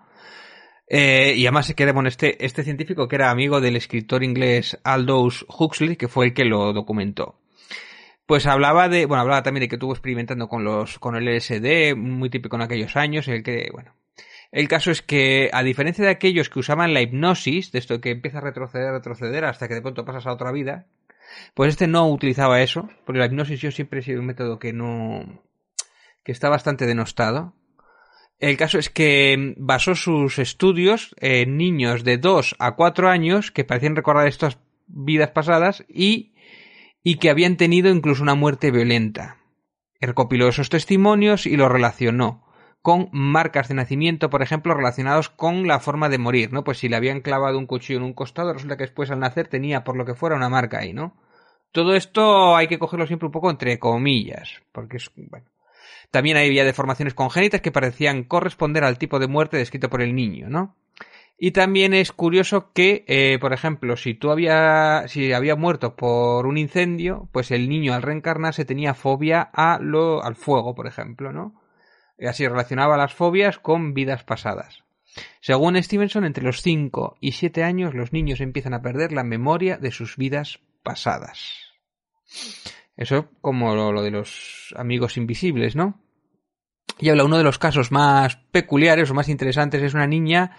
[0.88, 4.78] Eh, y además se queda, bueno, este, este científico que era amigo del escritor inglés
[4.82, 7.38] Aldous Huxley, que fue el que lo documentó.
[8.26, 11.94] Pues hablaba de, bueno, hablaba también de que estuvo experimentando con los, con el LSD,
[11.96, 13.94] muy típico en aquellos años, el que, bueno.
[14.50, 18.10] El caso es que, a diferencia de aquellos que usaban la hipnosis, de esto que
[18.10, 20.86] empieza a retroceder, retroceder, hasta que de pronto pasas a otra vida,
[21.54, 24.72] Pues este no utilizaba eso, porque la hipnosis yo siempre he sido un método que
[24.72, 25.42] no,
[26.24, 27.54] que está bastante denostado.
[28.38, 33.64] El caso es que basó sus estudios en niños de 2 a 4 años que
[33.64, 36.34] parecían recordar estas vidas pasadas y,
[37.08, 39.36] y que habían tenido incluso una muerte violenta.
[40.00, 42.42] Recopiló esos testimonios y los relacionó
[42.82, 46.64] con marcas de nacimiento, por ejemplo, relacionados con la forma de morir, ¿no?
[46.64, 49.46] Pues si le habían clavado un cuchillo en un costado, resulta que después al nacer
[49.46, 51.16] tenía, por lo que fuera, una marca ahí, ¿no?
[51.70, 55.46] Todo esto hay que cogerlo siempre un poco entre comillas, porque es, bueno.
[56.10, 60.48] También había deformaciones congénitas que parecían corresponder al tipo de muerte descrito por el niño,
[60.48, 60.74] ¿no?
[61.38, 66.46] Y también es curioso que, eh, por ejemplo, si tú había, si había muerto por
[66.46, 71.32] un incendio, pues el niño al reencarnarse tenía fobia a lo, al fuego, por ejemplo,
[71.32, 71.60] ¿no?
[72.18, 74.84] Y así relacionaba las fobias con vidas pasadas.
[75.40, 79.76] Según Stevenson, entre los 5 y 7 años los niños empiezan a perder la memoria
[79.76, 81.74] de sus vidas pasadas.
[82.96, 86.00] Eso como lo, lo de los amigos invisibles, ¿no?
[86.98, 90.56] Y habla uno de los casos más peculiares o más interesantes es una niña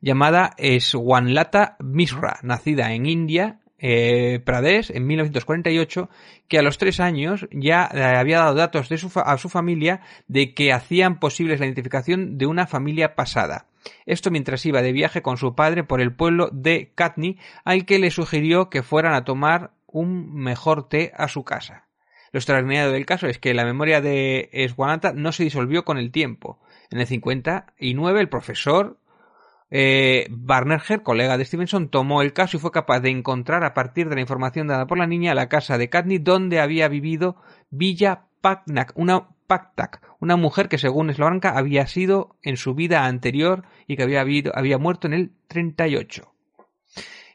[0.00, 6.10] llamada Swanlata Misra, nacida en India, eh, Pradesh, en 1948,
[6.48, 10.02] que a los tres años ya eh, había dado datos de su a su familia
[10.28, 13.68] de que hacían posibles la identificación de una familia pasada.
[14.04, 17.98] Esto mientras iba de viaje con su padre por el pueblo de Katni, al que
[17.98, 21.86] le sugirió que fueran a tomar un mejor té a su casa.
[22.32, 26.12] Lo extraordinario del caso es que la memoria de Swanlata no se disolvió con el
[26.12, 26.60] tiempo.
[26.90, 28.98] En el 59 el profesor
[29.70, 34.08] eh, Barnerger, colega de Stevenson, tomó el caso y fue capaz de encontrar a partir
[34.08, 37.36] de la información dada por la niña la casa de Katni donde había vivido
[37.70, 39.28] Villa Paknak, una
[40.20, 44.24] una mujer que según Slovanka había sido en su vida anterior y que había,
[44.54, 46.32] había muerto en el 38.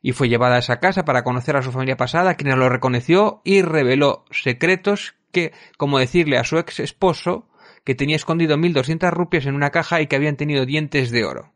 [0.01, 3.41] Y fue llevada a esa casa para conocer a su familia pasada, quien lo reconoció
[3.43, 7.49] y reveló secretos que, como decirle a su ex esposo,
[7.83, 11.54] que tenía escondido 1.200 rupias en una caja y que habían tenido dientes de oro.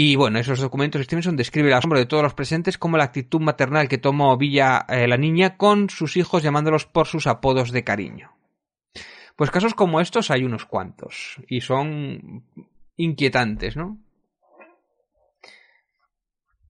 [0.00, 3.40] Y bueno, esos documentos Stevenson describe el asombro de todos los presentes como la actitud
[3.40, 7.82] maternal que tomó Villa eh, la niña con sus hijos llamándolos por sus apodos de
[7.82, 8.30] cariño.
[9.34, 12.44] Pues casos como estos hay unos cuantos y son
[12.96, 13.98] inquietantes, ¿no?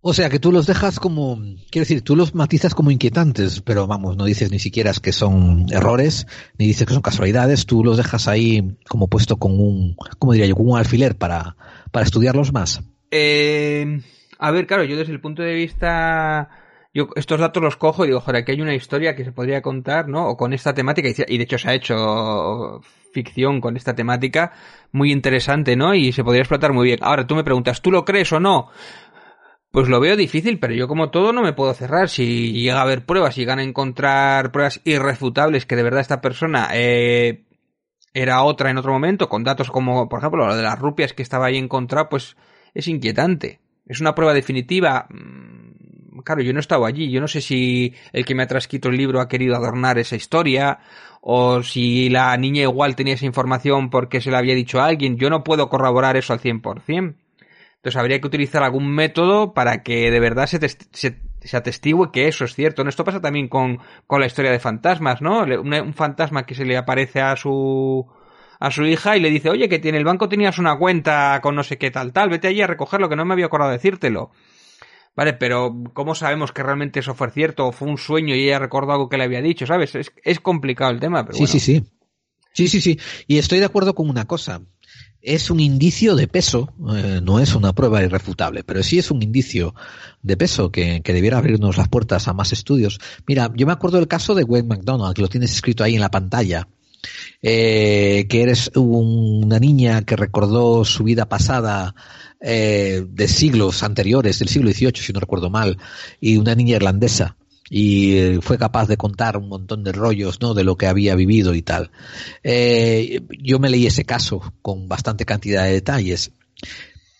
[0.00, 1.36] O sea que tú los dejas como,
[1.70, 5.66] quiero decir, tú los matizas como inquietantes, pero vamos, no dices ni siquiera que son
[5.70, 6.26] errores,
[6.56, 10.48] ni dices que son casualidades, tú los dejas ahí como puesto con un, como diría
[10.48, 11.56] yo, con un alfiler para,
[11.92, 12.80] para estudiarlos más.
[13.10, 14.00] Eh,
[14.38, 16.48] a ver, claro, yo desde el punto de vista
[16.94, 19.62] yo estos datos los cojo y digo, joder, aquí hay una historia que se podría
[19.62, 20.28] contar, ¿no?
[20.28, 22.80] O con esta temática, y de hecho se ha hecho
[23.12, 24.52] ficción con esta temática
[24.92, 25.94] muy interesante, ¿no?
[25.94, 27.00] Y se podría explotar muy bien.
[27.02, 28.68] Ahora tú me preguntas, ¿tú lo crees o no?
[29.70, 32.08] Pues lo veo difícil, pero yo como todo no me puedo cerrar.
[32.08, 36.20] Si llega a haber pruebas y llegan a encontrar pruebas irrefutables que de verdad esta
[36.22, 37.44] persona eh,
[38.14, 41.22] era otra en otro momento, con datos como, por ejemplo, lo de las rupias que
[41.22, 42.36] estaba ahí encontrado, pues
[42.74, 43.60] es inquietante.
[43.86, 45.06] Es una prueba definitiva.
[45.10, 47.10] Mm, claro, yo no he estado allí.
[47.10, 50.16] Yo no sé si el que me ha transcrito el libro ha querido adornar esa
[50.16, 50.78] historia
[51.20, 55.16] o si la niña igual tenía esa información porque se la había dicho a alguien.
[55.16, 57.14] Yo no puedo corroborar eso al 100%.
[57.76, 62.44] Entonces habría que utilizar algún método para que de verdad se, se, atestigue que eso
[62.44, 62.86] es cierto.
[62.86, 65.42] Esto pasa también con, con la historia de fantasmas, ¿no?
[65.42, 68.04] Un fantasma que se le aparece a su
[68.58, 71.54] a su hija y le dice, oye, que en el banco tenías una cuenta con
[71.54, 74.30] no sé qué tal, tal, vete allí a recogerlo, que no me había acordado decírtelo.
[75.14, 78.60] Vale, pero ¿cómo sabemos que realmente eso fue cierto o fue un sueño y ella
[78.60, 79.66] recordó algo que le había dicho?
[79.66, 79.94] ¿Sabes?
[79.96, 81.52] Es, es complicado el tema, pero Sí, bueno.
[81.52, 81.84] sí, sí.
[82.52, 82.98] Sí, sí, sí.
[83.26, 84.62] Y estoy de acuerdo con una cosa.
[85.20, 89.22] Es un indicio de peso, eh, no es una prueba irrefutable, pero sí es un
[89.22, 89.74] indicio
[90.22, 93.00] de peso que, que, debiera abrirnos las puertas a más estudios.
[93.26, 96.00] Mira, yo me acuerdo del caso de Wayne McDonald, que lo tienes escrito ahí en
[96.00, 96.68] la pantalla
[97.42, 101.94] eh, que eres una niña que recordó su vida pasada
[102.40, 105.78] eh, de siglos anteriores, del siglo XVIII, si no recuerdo mal,
[106.20, 107.36] y una niña irlandesa.
[107.70, 111.14] Y eh, fue capaz de contar un montón de rollos no de lo que había
[111.14, 111.90] vivido y tal.
[112.42, 116.32] Eh, yo me leí ese caso con bastante cantidad de detalles.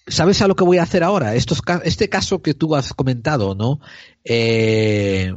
[0.07, 3.55] Sabes a lo que voy a hacer ahora Estos, este caso que tú has comentado
[3.55, 3.79] no
[4.25, 5.35] eh,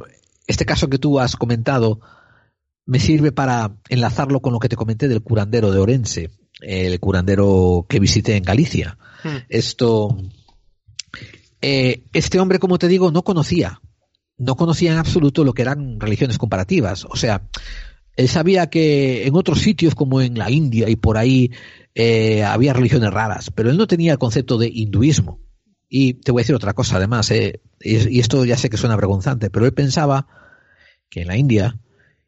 [0.47, 1.99] este caso que tú has comentado
[2.91, 7.85] me sirve para enlazarlo con lo que te comenté del curandero de Orense, el curandero
[7.88, 8.97] que visité en Galicia.
[9.23, 9.45] Hmm.
[9.47, 10.18] Esto,
[11.61, 13.80] eh, este hombre, como te digo, no conocía,
[14.38, 17.05] no conocía en absoluto lo que eran religiones comparativas.
[17.09, 17.47] O sea,
[18.18, 21.49] él sabía que en otros sitios como en la India y por ahí
[21.95, 25.39] eh, había religiones raras, pero él no tenía el concepto de hinduismo.
[25.88, 28.76] Y te voy a decir otra cosa, además, eh, y, y esto ya sé que
[28.76, 30.27] suena vergonzante, pero él pensaba
[31.09, 31.80] que en la India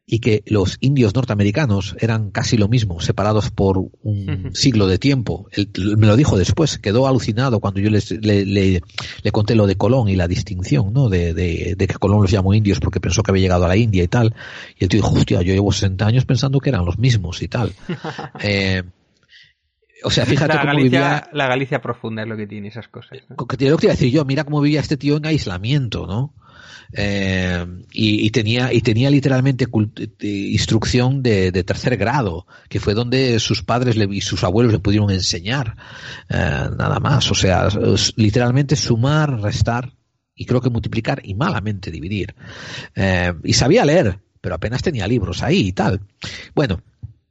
[0.05, 5.47] y que los indios norteamericanos eran casi lo mismo, separados por un siglo de tiempo.
[5.51, 8.81] Él, me lo dijo después, quedó alucinado cuando yo les, le, le,
[9.21, 11.07] le conté lo de Colón y la distinción, ¿no?
[11.07, 13.77] De, de, de, que Colón los llamó indios porque pensó que había llegado a la
[13.77, 14.35] India y tal.
[14.77, 17.47] Y el tío dijo, hostia, yo llevo 60 años pensando que eran los mismos y
[17.47, 17.71] tal.
[18.41, 18.83] eh,
[20.03, 21.29] o sea, fíjate la cómo Galicia, vivía...
[21.31, 23.19] La Galicia profunda es lo que tiene esas cosas.
[23.29, 23.47] ¿no?
[23.47, 26.05] Que te lo que iba a decir yo, mira cómo vivía este tío en aislamiento,
[26.07, 26.33] ¿no?
[26.95, 29.65] Eh, y, tenía y tenía literalmente
[30.21, 35.75] instrucción de, tercer grado que fue donde sus padres y sus abuelos le pudieron enseñar
[36.29, 37.31] eh, nada más.
[37.31, 37.67] O sea
[38.15, 39.93] literalmente sumar restar
[40.35, 42.35] y creo que multiplicar y malamente dividir.
[42.95, 46.01] Eh, y sabía leer pero apenas tenía libros ahí y tal.
[46.53, 46.81] Bueno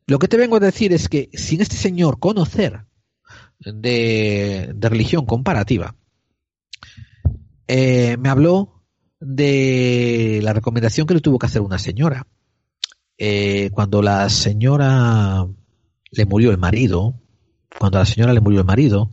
[0.07, 2.85] lo que te vengo a decir es que sin este señor conocer
[3.61, 5.95] de, religión comparativa
[7.69, 8.82] eh, me habló
[9.25, 12.27] de la recomendación que le tuvo que hacer una señora.
[13.19, 15.47] Eh, cuando la señora
[16.11, 17.15] le murió el marido,
[17.79, 19.13] cuando la señora le murió el marido,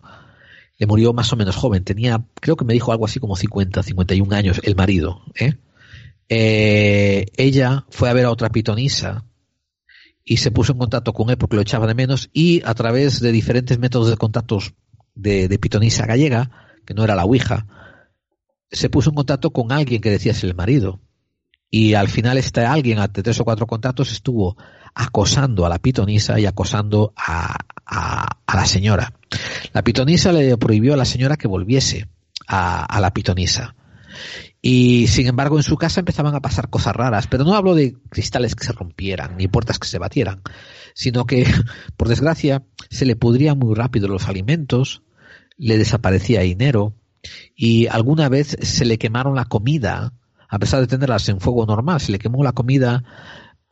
[0.77, 3.83] le murió más o menos joven, tenía, creo que me dijo algo así como 50,
[3.83, 5.21] 51 años, el marido.
[5.35, 5.55] ¿eh?
[6.27, 9.25] Eh, ella fue a ver a otra pitonisa
[10.23, 13.19] y se puso en contacto con él porque lo echaba de menos y a través
[13.19, 14.73] de diferentes métodos de contactos
[15.15, 16.49] de, de pitonisa gallega,
[16.85, 17.67] que no era la Ouija,
[18.71, 20.99] se puso en contacto con alguien que decía ser el marido.
[21.71, 24.57] Y al final este alguien, ante tres o cuatro contactos, estuvo
[24.95, 29.13] acosando a la pitonisa y acosando a, a, la señora.
[29.73, 32.07] La pitonisa le prohibió a la señora que volviese
[32.47, 33.75] a, a, la pitonisa.
[34.61, 37.95] Y sin embargo en su casa empezaban a pasar cosas raras, pero no hablo de
[38.09, 40.41] cristales que se rompieran ni puertas que se batieran,
[40.95, 41.45] sino que,
[41.97, 45.03] por desgracia, se le pudrían muy rápido los alimentos,
[45.55, 46.95] le desaparecía dinero,
[47.55, 50.13] y alguna vez se le quemaron la comida,
[50.47, 53.03] a pesar de tenerlas en fuego normal, se le quemó la comida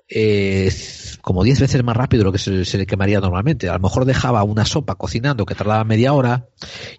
[0.10, 0.72] eh,
[1.22, 3.70] como 10 veces más rápido de lo que se, se, le quemaría normalmente.
[3.70, 6.48] A lo mejor dejaba una sopa cocinando que tardaba media hora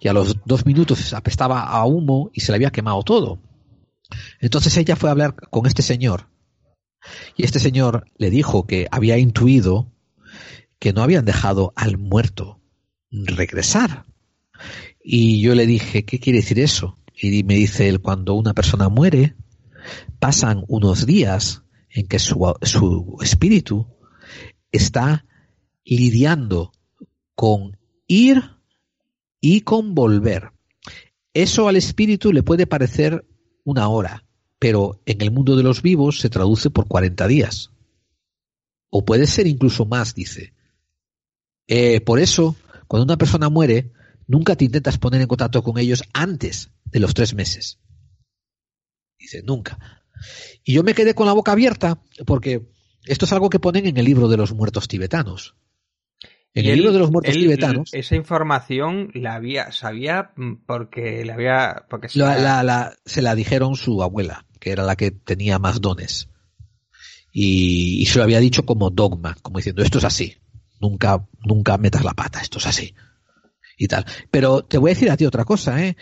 [0.01, 3.39] y a los dos minutos apestaba a humo y se le había quemado todo.
[4.41, 6.29] Entonces ella fue a hablar con este señor
[7.37, 9.93] y este señor le dijo que había intuido
[10.79, 12.61] que no habían dejado al muerto
[13.11, 14.05] regresar.
[15.03, 16.99] Y yo le dije, ¿qué quiere decir eso?
[17.15, 19.37] Y me dice él, cuando una persona muere,
[20.19, 23.87] pasan unos días en que su, su espíritu
[24.70, 25.25] está
[25.85, 26.73] lidiando
[27.35, 28.43] con ir
[29.41, 30.53] y con volver.
[31.33, 33.27] Eso al espíritu le puede parecer
[33.65, 34.25] una hora,
[34.59, 37.70] pero en el mundo de los vivos se traduce por 40 días.
[38.91, 40.55] O puede ser incluso más, dice.
[41.66, 42.57] Eh, por eso,
[42.87, 43.93] cuando una persona muere,
[44.29, 47.81] nunca te intentas poner en contacto con ellos antes de los tres meses.
[49.19, 50.05] Dice, nunca.
[50.63, 52.69] Y yo me quedé con la boca abierta porque
[53.05, 55.57] esto es algo que ponen en el libro de los muertos tibetanos.
[56.55, 57.91] En el libro de los muertos tibetanos.
[57.93, 60.33] Esa información la había, sabía
[60.67, 61.87] porque la había.
[61.89, 65.59] Porque se la, la, la, se la dijeron su abuela, que era la que tenía
[65.59, 66.29] más dones.
[67.33, 70.37] Y, y, se lo había dicho como dogma, como diciendo, esto es así.
[70.81, 72.95] Nunca, nunca metas la pata, esto es así.
[73.79, 74.05] Y tal.
[74.31, 75.97] Pero te voy a decir a ti otra cosa, ¿eh?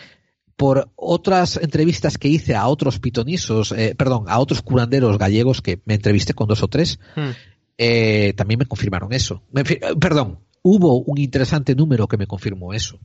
[0.57, 5.79] por otras entrevistas que hice a otros pitonisos, eh, perdón, a otros curanderos gallegos que
[5.85, 7.29] me entrevisté con dos o tres, hmm.
[7.77, 9.43] eh, también me confirmaron eso.
[9.51, 12.99] Me, perdón, hubo un interesante número que me confirmó eso,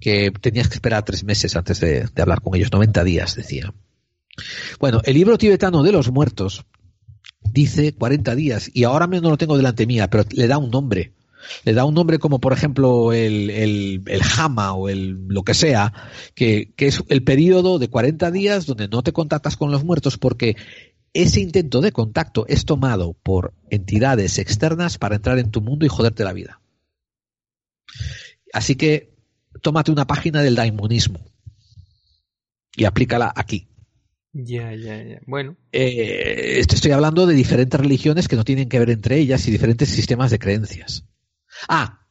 [0.00, 3.72] que tenías que esperar tres meses antes de, de hablar con ellos, 90 días, decía.
[4.80, 6.66] Bueno, el libro tibetano de los muertos
[7.52, 11.14] dice 40 días, y ahora no lo tengo delante mía, pero le da un nombre
[11.64, 15.54] le da un nombre como por ejemplo el, el, el Hama o el lo que
[15.54, 15.92] sea,
[16.34, 20.18] que, que es el periodo de 40 días donde no te contactas con los muertos
[20.18, 20.56] porque
[21.12, 25.88] ese intento de contacto es tomado por entidades externas para entrar en tu mundo y
[25.88, 26.60] joderte la vida.
[28.52, 29.14] Así que
[29.60, 31.20] tómate una página del daimonismo
[32.76, 33.68] y aplícala aquí.
[34.32, 35.20] Ya, ya, ya.
[35.26, 35.56] Bueno.
[35.72, 39.88] Eh, estoy hablando de diferentes religiones que no tienen que ver entre ellas y diferentes
[39.88, 41.04] sistemas de creencias.
[41.68, 42.06] Ah,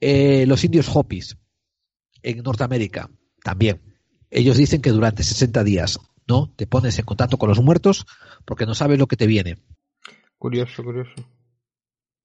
[0.00, 1.36] eh, los indios Hopis
[2.22, 3.10] en Norteamérica
[3.42, 3.80] también.
[4.30, 8.06] Ellos dicen que durante 60 días no te pones en contacto con los muertos
[8.44, 9.58] porque no sabes lo que te viene.
[10.38, 11.12] Curioso, curioso.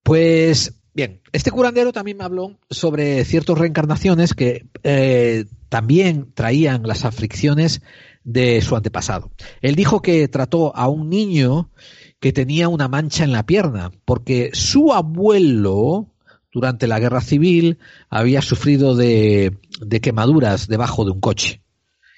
[0.04, 7.06] Pues bien, este curandero también me habló sobre ciertas reencarnaciones que eh, también traían las
[7.06, 7.82] aflicciones
[8.24, 9.32] de su antepasado.
[9.62, 11.72] Él dijo que trató a un niño
[12.20, 16.11] que tenía una mancha en la pierna porque su abuelo
[16.52, 17.80] durante la guerra civil
[18.10, 21.61] había sufrido de, de quemaduras debajo de un coche.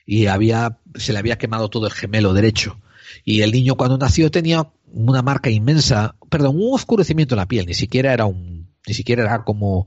[0.06, 2.80] Y había se le había quemado todo el gemelo derecho.
[3.24, 7.66] Y el niño cuando nació tenía una marca inmensa, perdón, un oscurecimiento en la piel,
[7.66, 9.86] ni siquiera era un ni siquiera era como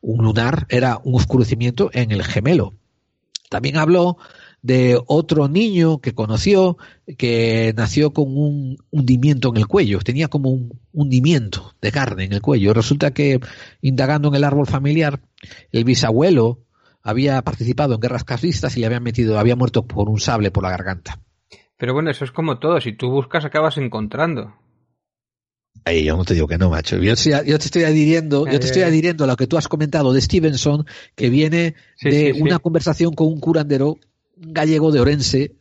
[0.00, 2.74] un lunar, era un oscurecimiento en el gemelo.
[3.50, 4.18] También habló
[4.66, 6.76] de otro niño que conoció
[7.16, 12.32] que nació con un hundimiento en el cuello, tenía como un hundimiento de carne en
[12.32, 12.74] el cuello.
[12.74, 13.38] Resulta que
[13.80, 15.20] indagando en el árbol familiar,
[15.70, 16.64] el bisabuelo
[17.00, 20.64] había participado en guerras carlistas y le habían metido, había muerto por un sable por
[20.64, 21.20] la garganta.
[21.76, 24.52] Pero bueno, eso es como todo, si tú buscas acabas encontrando.
[25.84, 26.96] Ay, yo no te digo que no, macho.
[26.96, 30.20] Yo, te estoy adhiriendo, yo te estoy adhiriendo a lo que tú has comentado de
[30.20, 32.42] Stevenson, que viene Sí, de sí, sí.
[32.42, 33.98] una conversación con un curandero
[34.36, 35.56] gallego de Orense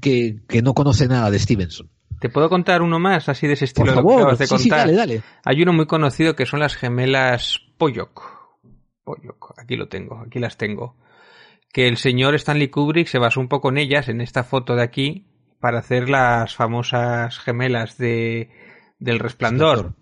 [0.00, 1.90] que, que no conoce nada de Stevenson.
[2.20, 4.38] ¿Te puedo contar uno más, así de ese Por estilo de lo que favor, acabas
[4.38, 4.86] de sí, sí, contar?
[4.86, 5.22] dale, dale.
[5.44, 8.22] Hay uno muy conocido que son las gemelas Pollock.
[9.04, 10.96] Pollock, aquí lo tengo, aquí las tengo.
[11.72, 14.82] Que el señor Stanley Kubrick se basó un poco en ellas, en esta foto de
[14.82, 15.26] aquí,
[15.60, 18.48] para hacer las famosas gemelas de,
[18.98, 19.94] del resplandor.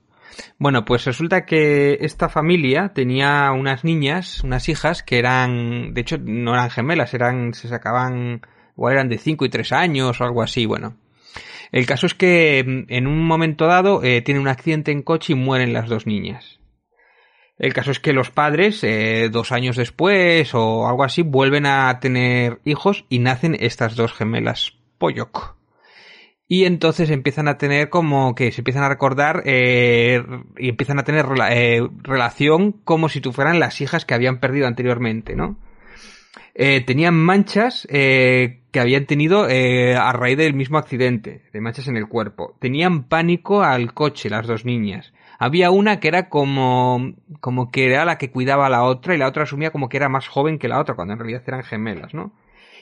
[0.58, 6.18] Bueno, pues resulta que esta familia tenía unas niñas, unas hijas, que eran, de hecho,
[6.18, 8.42] no eran gemelas, eran, se sacaban,
[8.76, 10.96] igual eran de 5 y 3 años o algo así, bueno.
[11.72, 15.32] El caso es que mm, en un momento dado eh, tienen un accidente en coche
[15.32, 16.60] y mueren las dos niñas.
[17.58, 21.98] El caso es que los padres, eh, dos años después o algo así, vuelven a
[22.00, 25.61] tener hijos y nacen estas dos gemelas Pollock.
[26.54, 30.22] Y entonces empiezan a tener como que se empiezan a recordar eh,
[30.58, 34.66] y empiezan a tener eh, relación como si tú fueran las hijas que habían perdido
[34.66, 35.56] anteriormente, ¿no?
[36.54, 41.96] Eh, tenían manchas eh, que habían tenido a raíz del mismo accidente, de manchas en
[41.96, 42.54] el cuerpo.
[42.58, 45.14] Tenían pánico al coche, las dos niñas.
[45.38, 49.18] Había una que era como, como que era la que cuidaba a la otra y
[49.18, 51.62] la otra asumía como que era más joven que la otra, cuando en realidad eran
[51.62, 52.30] gemelas, ¿no?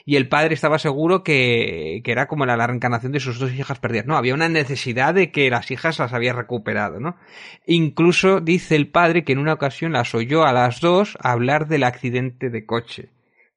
[0.05, 3.53] Y el padre estaba seguro que, que era como la, la reencarnación de sus dos
[3.53, 4.05] hijas perdidas.
[4.05, 7.17] No, había una necesidad de que las hijas las había recuperado, ¿no?
[7.65, 11.83] Incluso dice el padre que en una ocasión las oyó a las dos hablar del
[11.83, 13.09] accidente de coche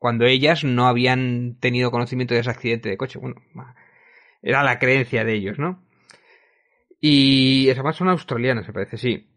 [0.05, 3.19] cuando ellas no habían tenido conocimiento de ese accidente de coche.
[3.19, 3.37] Bueno,
[4.43, 5.83] era la creencia de ellos, ¿no?
[7.01, 9.34] Y además son australianas, me parece, sí.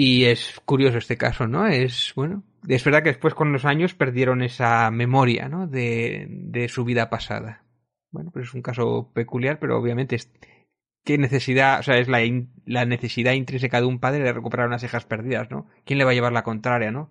[0.00, 1.66] Y es curioso este caso, ¿no?
[1.66, 5.66] Es, bueno, es verdad que después con los años perdieron esa memoria, ¿no?
[5.66, 7.64] De, de su vida pasada.
[8.12, 10.30] Bueno, pues es un caso peculiar, pero obviamente es,
[11.04, 14.68] ¿qué necesidad, o sea, es la, in- la necesidad intrínseca de un padre de recuperar
[14.68, 15.66] unas hijas perdidas, ¿no?
[15.84, 17.10] ¿Quién le va a llevar la contraria, ¿no?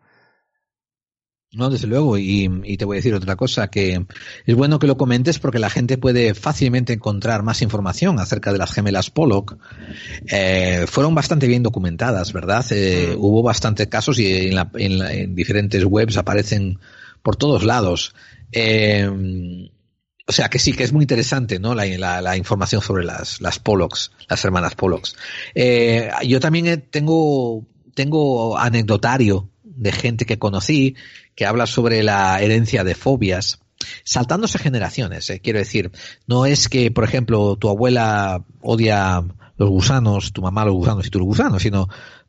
[1.53, 4.05] No, desde luego, y, y te voy a decir otra cosa, que
[4.45, 8.57] es bueno que lo comentes porque la gente puede fácilmente encontrar más información acerca de
[8.57, 9.57] las gemelas Pollock.
[10.29, 12.65] Eh, fueron bastante bien documentadas, ¿verdad?
[12.71, 16.79] Eh, Hubo bastantes casos y en, la- en la- en diferentes webs aparecen
[17.23, 18.13] por todos lados.
[18.51, 19.09] Eh,
[20.27, 21.73] o sea que sí, que es muy interesante, ¿no?
[21.73, 25.15] La, la- la información sobre las, las Pollocks, las hermanas Pollocks.
[26.25, 27.65] Yo también tengo,
[27.95, 30.95] tengo anecdotario de gente que conocí
[31.35, 33.59] que habla sobre la herencia de fobias,
[34.03, 35.91] saltándose generaciones, eh, quiero decir,
[36.25, 39.23] no es que, por ejemplo, tu abuela odia
[39.57, 41.87] los gusanos, tu mamá los gusanos y tú los gusanos, sino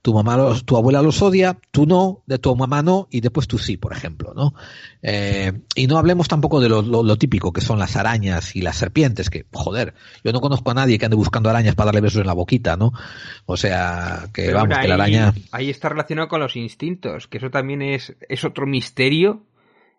[0.09, 3.47] tu mamá los, tu abuela los odia, tú no, de tu mamá no, y después
[3.47, 4.55] tú sí, por ejemplo, ¿no?
[5.03, 8.63] Eh, y no hablemos tampoco de lo, lo- lo típico que son las arañas y
[8.63, 9.93] las serpientes, que, joder,
[10.25, 12.77] yo no conozco a nadie que ande buscando arañas para darle besos en la boquita,
[12.79, 12.93] ¿no?
[13.45, 15.35] O sea, que Pero vamos, que la araña...
[15.53, 19.45] Ahí está relacionado con los instintos, que eso también es, es otro misterio.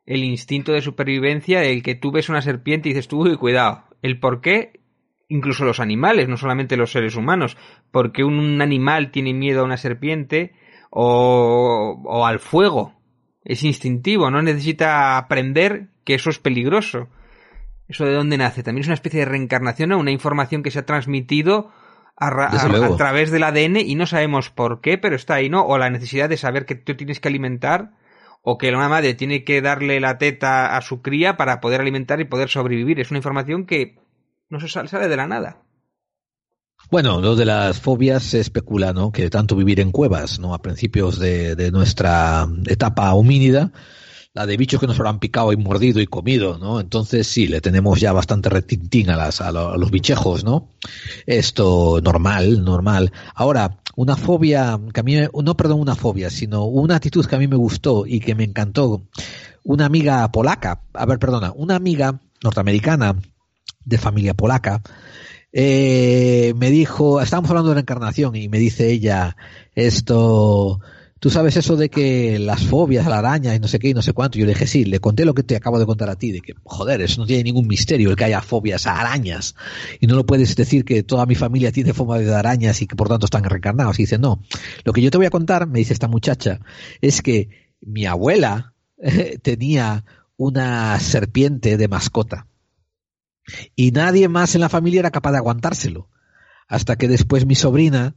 [0.08, 3.84] El instinto de supervivencia, el que tú ves una serpiente y dices tú, uy, cuidado.
[4.02, 4.80] El por qué,
[5.30, 7.56] incluso los animales, no solamente los seres humanos.
[7.92, 10.52] Porque un animal tiene miedo a una serpiente
[10.92, 12.94] o, o al fuego.
[13.46, 17.08] Es instintivo, no necesita aprender que eso es peligroso.
[17.88, 18.62] ¿Eso de dónde nace?
[18.62, 21.72] También es una especie de reencarnación o una información que se ha transmitido
[22.18, 25.64] a, a- través del ADN y no sabemos por qué, pero está ahí, ¿no?
[25.66, 27.92] O la necesidad de saber que tú tienes que alimentar
[28.44, 32.20] o que una madre tiene que darle la teta a su cría para poder alimentar
[32.20, 33.00] y poder sobrevivir.
[33.00, 33.98] Es una información que
[34.50, 35.64] no se sale, de la nada.
[36.92, 39.12] Bueno, lo de las fobias se especula, ¿no?
[39.12, 40.54] Que tanto vivir en cuevas, ¿no?
[40.54, 43.72] A principios de, de nuestra etapa homínida,
[44.34, 46.80] la de bichos que nos habrán picado y mordido y comido, ¿no?
[46.80, 50.70] Entonces sí, le tenemos ya bastante retintín a, las, a, a los bichejos, ¿no?
[51.28, 53.12] Esto normal, normal.
[53.36, 57.40] Ahora, una fobia, que a mí, no perdón, una fobia, sino una actitud que a
[57.40, 59.04] mí me gustó y que me encantó.
[59.64, 63.18] Una amiga polaca, a ver, perdona, una amiga norteamericana
[63.90, 64.82] de familia polaca,
[65.52, 69.36] eh, me dijo, estábamos hablando de reencarnación y me dice ella,
[69.76, 70.80] esto,
[71.20, 74.02] Tú sabes eso de que las fobias la araña y no sé qué y no
[74.02, 74.40] sé cuánto.
[74.40, 76.40] Yo le dije, sí, le conté lo que te acabo de contar a ti, de
[76.40, 79.56] que, joder, eso no tiene ningún misterio el que haya fobias a arañas.
[80.00, 82.96] Y no lo puedes decir que toda mi familia tiene fobia de arañas y que
[82.96, 84.00] por tanto están reencarnados.
[84.00, 84.42] Y dice, no.
[84.86, 86.62] Lo que yo te voy a contar, me dice esta muchacha,
[87.02, 87.50] es que
[87.82, 90.06] mi abuela eh, tenía
[90.38, 92.48] una serpiente de mascota.
[93.76, 96.10] Y nadie más en la familia era capaz de aguantárselo.
[96.68, 98.16] Hasta que después mi sobrina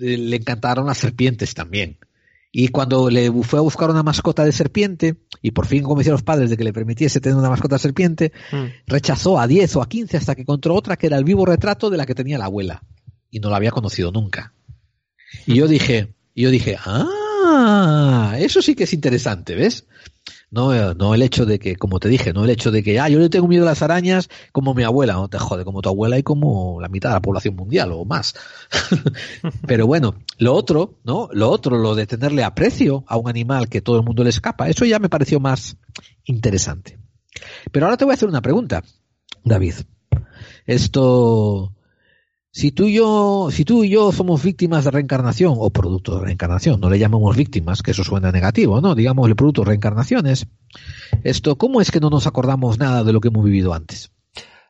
[0.00, 1.98] eh, le encantaron las serpientes también.
[2.50, 6.14] Y cuando le fue a buscar una mascota de serpiente, y por fin convenció a
[6.14, 8.64] los padres de que le permitiese tener una mascota de serpiente, Mm.
[8.86, 11.90] rechazó a 10 o a 15 hasta que encontró otra que era el vivo retrato
[11.90, 12.82] de la que tenía la abuela.
[13.30, 14.54] Y no la había conocido nunca.
[15.46, 19.84] Y yo dije, y yo dije, ah, eso sí que es interesante, ¿ves?
[20.50, 22.98] No, eh, no el hecho de que, como te dije, no el hecho de que,
[22.98, 25.82] ah, yo le tengo miedo a las arañas como mi abuela, no te jode, como
[25.82, 28.34] tu abuela y como la mitad de la población mundial o más.
[29.66, 31.28] Pero bueno, lo otro, ¿no?
[31.32, 34.68] Lo otro, lo de tenerle aprecio a un animal que todo el mundo le escapa,
[34.68, 35.76] eso ya me pareció más
[36.24, 36.98] interesante.
[37.70, 38.82] Pero ahora te voy a hacer una pregunta,
[39.44, 39.74] David.
[40.66, 41.72] Esto,
[42.58, 46.24] si tú y yo, si tú y yo somos víctimas de reencarnación o producto de
[46.24, 48.96] reencarnación, no le llamamos víctimas, que eso suena negativo, ¿no?
[48.96, 50.48] Digamos el producto de reencarnaciones.
[51.22, 54.10] Esto, ¿cómo es que no nos acordamos nada de lo que hemos vivido antes?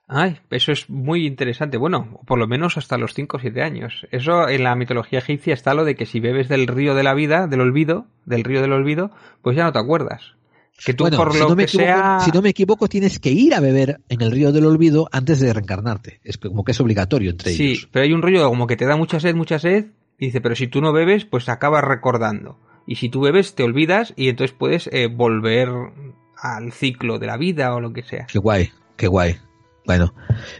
[0.07, 1.79] Ay, eso es muy interesante.
[1.79, 4.07] Bueno, por lo menos hasta los 5 o 7 años.
[4.11, 7.15] Eso en la mitología egipcia está lo de que si bebes del río de la
[7.15, 10.35] vida, del olvido, del río del olvido, pues ya no te acuerdas.
[10.85, 12.21] Que tú Bueno, por si lo no me que equivoco, sea...
[12.21, 15.41] si no me equivoco, tienes que ir a beber en el río del olvido antes
[15.41, 16.21] de reencarnarte.
[16.23, 17.89] Es como que es obligatorio entre Sí, ellos.
[17.93, 19.87] pero hay un rollo como que te da mucha sed, mucha sed,
[20.19, 22.59] y dice, pero si tú no bebes, pues acabas recordando.
[22.87, 25.69] Y si tú bebes, te olvidas y entonces puedes eh, volver
[26.37, 28.27] al ciclo de la vida o lo que sea.
[28.27, 29.37] Qué guay, qué guay.
[29.85, 30.15] Bueno,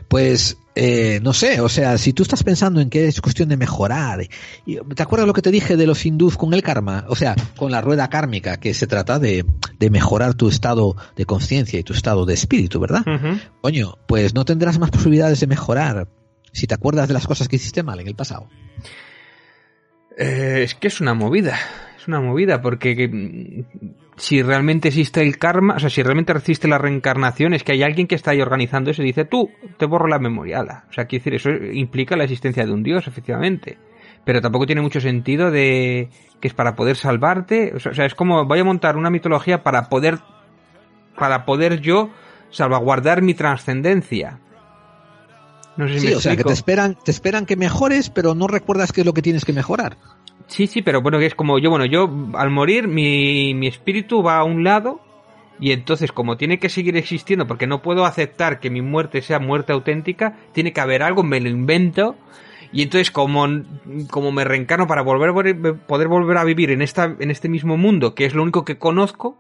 [0.09, 3.57] pues eh, no sé, o sea, si tú estás pensando en que es cuestión de
[3.57, 4.21] mejorar,
[4.65, 7.05] y- ¿te acuerdas lo que te dije de los hindús con el karma?
[7.09, 9.45] O sea, con la rueda kármica, que se trata de,
[9.79, 13.03] de mejorar tu estado de conciencia y tu estado de espíritu, ¿verdad?
[13.61, 16.07] Coño, pues no tendrás más posibilidades de mejorar
[16.53, 18.49] si te acuerdas de las cosas que hiciste mal en el pasado.
[20.17, 21.57] Eh, es que es una movida.
[22.01, 23.65] Es una movida porque que, mm,
[24.19, 27.83] si realmente existe el karma, o sea, si realmente existe la reencarnación, es que hay
[27.83, 30.61] alguien que está ahí organizando eso y dice, tú, te borro la memoria.
[30.61, 30.85] ala".
[30.91, 33.79] O sea, quiere decir, eso implica la existencia de un dios, efectivamente.
[34.25, 37.73] Pero tampoco tiene mucho sentido de que es para poder salvarte.
[37.75, 40.19] O sea, es como voy a montar una mitología para poder,
[41.17, 42.11] para poder yo
[42.51, 44.41] salvaguardar mi trascendencia.
[45.79, 48.35] No sé si Sí, me o sea, que te esperan, te esperan que mejores, pero
[48.35, 49.97] no recuerdas qué es lo que tienes que mejorar.
[50.49, 54.23] Sí, sí, pero bueno, que es como yo, bueno, yo al morir mi, mi espíritu
[54.23, 55.01] va a un lado
[55.61, 59.39] y entonces como tiene que seguir existiendo porque no puedo aceptar que mi muerte sea
[59.39, 62.17] muerte auténtica, tiene que haber algo, me lo invento
[62.73, 63.47] y entonces como,
[64.11, 65.33] como me reencarno para volver
[65.87, 68.79] poder volver a vivir en, esta, en este mismo mundo, que es lo único que
[68.79, 69.39] conozco,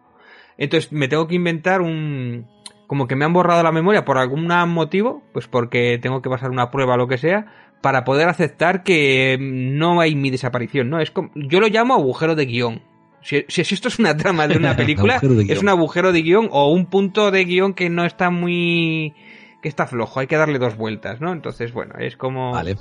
[0.56, 2.46] entonces me tengo que inventar un...
[2.88, 6.50] Como que me han borrado la memoria por algún motivo, pues porque tengo que pasar
[6.50, 7.46] una prueba o lo que sea,
[7.80, 10.98] para poder aceptar que no hay mi desaparición, ¿no?
[10.98, 12.82] Es como, yo lo llamo agujero de guion.
[13.22, 16.48] Si, si esto es una trama de una película, de es un agujero de guion
[16.50, 19.14] o un punto de guion que no está muy...
[19.62, 21.32] que está flojo, hay que darle dos vueltas, ¿no?
[21.32, 22.52] Entonces, bueno, es como...
[22.52, 22.76] Vale.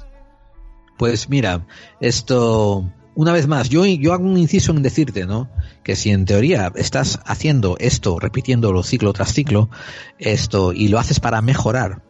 [0.97, 1.67] Pues mira,
[1.99, 5.49] esto, una vez más, yo, yo hago un inciso en decirte, ¿no?
[5.81, 9.71] Que si en teoría estás haciendo esto, repitiéndolo ciclo tras ciclo,
[10.19, 12.03] esto, y lo haces para mejorar,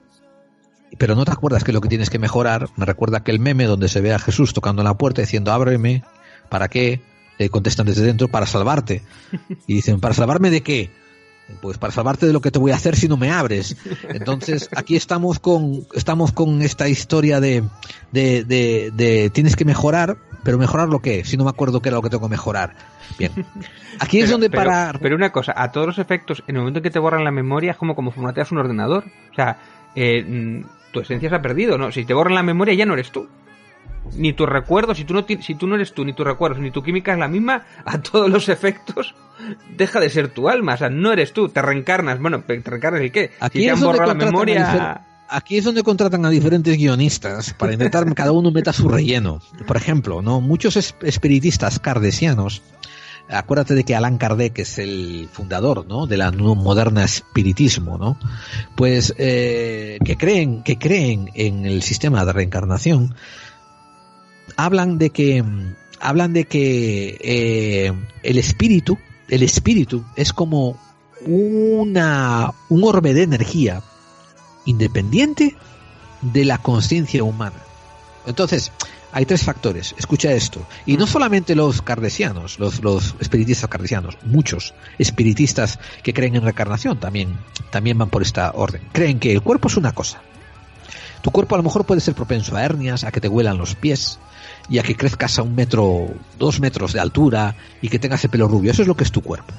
[0.97, 3.87] pero no te acuerdas que lo que tienes que mejorar, me recuerda aquel meme donde
[3.87, 6.03] se ve a Jesús tocando la puerta diciendo, ábreme,
[6.49, 7.01] ¿para qué?
[7.37, 9.01] Le contestan desde dentro, para salvarte.
[9.65, 10.91] Y dicen, ¿para salvarme de qué?
[11.61, 13.77] Pues para salvarte de lo que te voy a hacer si no me abres.
[14.09, 17.63] Entonces, aquí estamos con, estamos con esta historia de,
[18.11, 21.97] de, de tienes que mejorar, pero mejorar lo que, si no me acuerdo qué era
[21.97, 22.73] lo que tengo que mejorar.
[23.17, 23.31] Bien.
[23.99, 24.93] Aquí es donde pero- para...
[24.99, 27.31] Pero una cosa, a todos los efectos, en el momento en que te borran la
[27.31, 29.05] memoria, es como como formateas un ordenador.
[29.31, 29.57] O sea,
[29.95, 31.91] eh, mm, tu esencia se ha perdido, ¿no?
[31.91, 33.27] Si te borran la memoria, ya no eres tú.
[34.15, 36.71] Ni tus recuerdos, si tú, no, si tú no eres tú, ni tus recuerdos, ni
[36.71, 39.15] tu química es la misma, a todos los efectos,
[39.75, 40.75] deja de ser tu alma.
[40.75, 42.19] O sea, no eres tú, te reencarnas.
[42.19, 43.31] Bueno, ¿te reencarnas el qué?
[43.41, 45.01] Aquí si te es han borrado la memoria...
[45.29, 49.41] Aquí es donde contratan a diferentes guionistas para intentar cada uno meta su relleno.
[49.65, 50.39] Por ejemplo, ¿no?
[50.39, 52.61] Muchos es- espiritistas cardesianos,
[53.29, 56.07] acuérdate de que Alan Kardec es el fundador, ¿no?
[56.07, 58.17] De la moderna espiritismo, ¿no?
[58.75, 63.13] Pues eh, que creen que creen en el sistema de reencarnación,
[64.55, 65.43] hablan de que
[65.99, 67.91] hablan de que eh,
[68.23, 68.97] el espíritu,
[69.27, 70.79] el espíritu es como
[71.25, 73.81] una un orbe de energía
[74.67, 75.55] independiente
[76.21, 77.57] de la conciencia humana.
[78.27, 78.71] Entonces,
[79.11, 79.95] hay tres factores.
[79.97, 80.65] Escucha esto.
[80.85, 86.99] Y no solamente los cardesianos, los, los espiritistas cardesianos, muchos espiritistas que creen en reencarnación
[86.99, 87.37] también,
[87.71, 88.81] también van por esta orden.
[88.91, 90.21] Creen que el cuerpo es una cosa.
[91.21, 93.75] Tu cuerpo a lo mejor puede ser propenso a hernias, a que te huelan los
[93.75, 94.19] pies
[94.69, 98.29] y a que crezcas a un metro, dos metros de altura y que tengas el
[98.29, 98.71] pelo rubio.
[98.71, 99.53] Eso es lo que es tu cuerpo.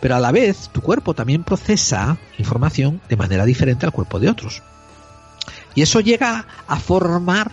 [0.00, 4.28] Pero a la vez, tu cuerpo también procesa información de manera diferente al cuerpo de
[4.28, 4.62] otros.
[5.74, 7.50] Y eso llega a formar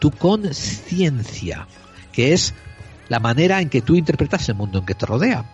[0.00, 1.66] tu conciencia,
[2.12, 2.54] que es
[3.08, 5.44] la manera en que tú interpretas el mundo en que te rodea.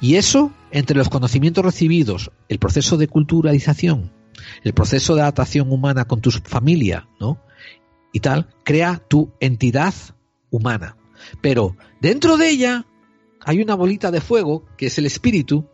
[0.00, 4.12] Y eso, entre los conocimientos recibidos, el proceso de culturalización,
[4.64, 7.38] el proceso de adaptación humana con tu familia, ¿no?
[8.12, 9.94] Y tal, crea tu entidad
[10.50, 10.96] humana.
[11.40, 12.86] Pero dentro de ella
[13.44, 15.68] hay una bolita de fuego, que es el espíritu,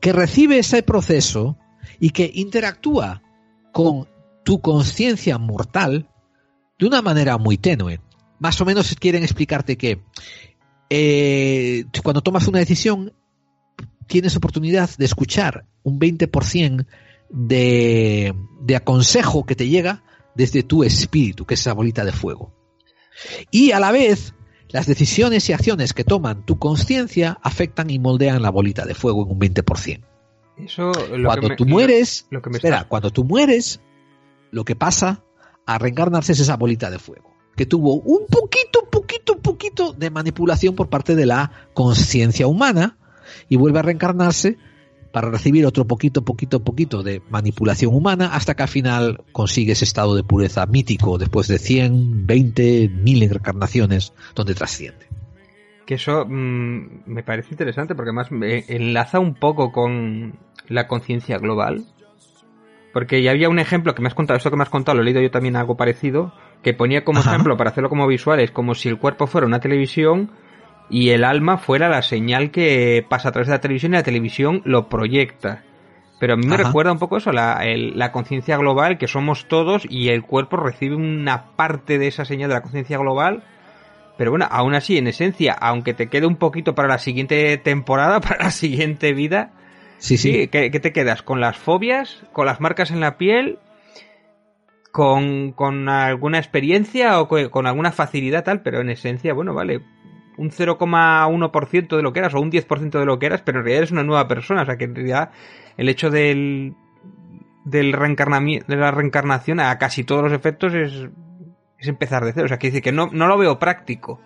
[0.00, 1.56] que recibe ese proceso
[1.98, 3.22] y que interactúa
[3.72, 4.08] con
[4.44, 6.08] tu conciencia mortal
[6.78, 8.00] de una manera muy tenue.
[8.38, 10.02] Más o menos quieren explicarte que
[10.90, 13.12] eh, cuando tomas una decisión
[14.06, 16.86] tienes oportunidad de escuchar un 20%
[17.30, 20.04] de, de aconsejo que te llega
[20.34, 22.54] desde tu espíritu, que es esa bolita de fuego.
[23.50, 24.34] Y a la vez,
[24.76, 29.24] las decisiones y acciones que toman tu conciencia afectan y moldean la bolita de fuego
[29.24, 30.02] en un 20%.
[30.58, 33.80] Eso, lo cuando que me- tú mueres, lo que me espera, está- cuando tú mueres,
[34.50, 35.22] lo que pasa
[35.64, 39.92] a reencarnarse es esa bolita de fuego, que tuvo un poquito, un poquito, un poquito
[39.94, 42.98] de manipulación por parte de la conciencia humana
[43.48, 44.58] y vuelve a reencarnarse
[45.16, 49.86] para recibir otro poquito, poquito, poquito de manipulación humana hasta que al final consigue ese
[49.86, 55.06] estado de pureza mítico después de 100, 20, 1000 reencarnaciones donde trasciende.
[55.86, 60.34] Que eso mm, me parece interesante porque además me enlaza un poco con
[60.68, 61.86] la conciencia global.
[62.92, 65.00] Porque ya había un ejemplo que me has contado, esto que me has contado, lo
[65.00, 67.30] he leído yo también algo parecido, que ponía como Ajá.
[67.30, 70.30] ejemplo, para hacerlo como visuales, como si el cuerpo fuera una televisión
[70.88, 74.02] y el alma fuera la señal que pasa a través de la televisión y la
[74.02, 75.62] televisión lo proyecta.
[76.18, 76.64] Pero a mí me Ajá.
[76.64, 80.56] recuerda un poco eso, la, el- la conciencia global, que somos todos y el cuerpo
[80.56, 83.42] recibe una parte de esa señal de la conciencia global.
[84.16, 88.20] Pero bueno, aún así, en esencia, aunque te quede un poquito para la siguiente temporada,
[88.22, 89.50] para la siguiente vida,
[89.98, 90.30] Sí, sí.
[90.32, 91.22] sí, ¿qué, qué te quedas?
[91.22, 92.22] ¿Con las fobias?
[92.32, 93.58] ¿Con las marcas en la piel?
[94.92, 98.62] ¿Con, con alguna experiencia o co- con alguna facilidad tal?
[98.62, 99.82] Pero en esencia, bueno, vale,
[100.36, 103.64] un 0,1% de lo que eras o un 10% de lo que eras, pero en
[103.64, 104.62] realidad eres una nueva persona.
[104.62, 105.30] O sea que en realidad
[105.76, 106.74] el hecho del,
[107.64, 111.08] del de la reencarnación a casi todos los efectos es,
[111.78, 112.46] es empezar de cero.
[112.46, 114.20] O sea, que dice que no, no lo veo práctico.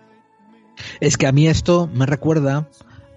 [0.99, 2.67] Es que a mí esto me recuerda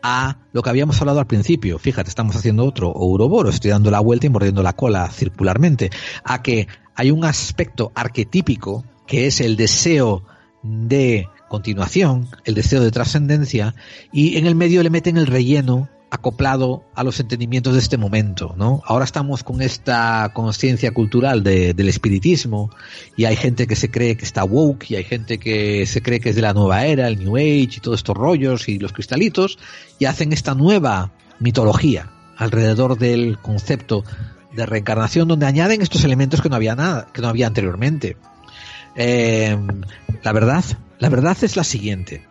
[0.03, 1.79] a lo que habíamos hablado al principio.
[1.79, 5.91] Fíjate, estamos haciendo otro Ouroboro, estoy dando la vuelta y mordiendo la cola circularmente.
[6.25, 10.25] A que hay un aspecto arquetípico que es el deseo
[10.63, 13.75] de continuación, el deseo de trascendencia,
[14.13, 18.55] y en el medio le meten el relleno acoplado a los entendimientos de este momento,
[18.57, 18.83] ¿no?
[18.87, 22.71] Ahora estamos con esta conciencia cultural de- del espiritismo
[23.17, 26.21] y hay gente que se cree que está woke y hay gente que se cree
[26.21, 28.93] que es de la nueva era, el New Age y todos estos rollos y los
[28.93, 29.59] cristalitos
[29.99, 31.11] y hacen esta nueva
[31.41, 34.05] mitología alrededor del concepto
[34.55, 38.17] de reencarnación donde añaden estos elementos que no había nada, que no había anteriormente.
[38.95, 39.57] Eh,
[40.23, 40.65] la verdad,
[41.05, 42.23] la verdad es la siguiente.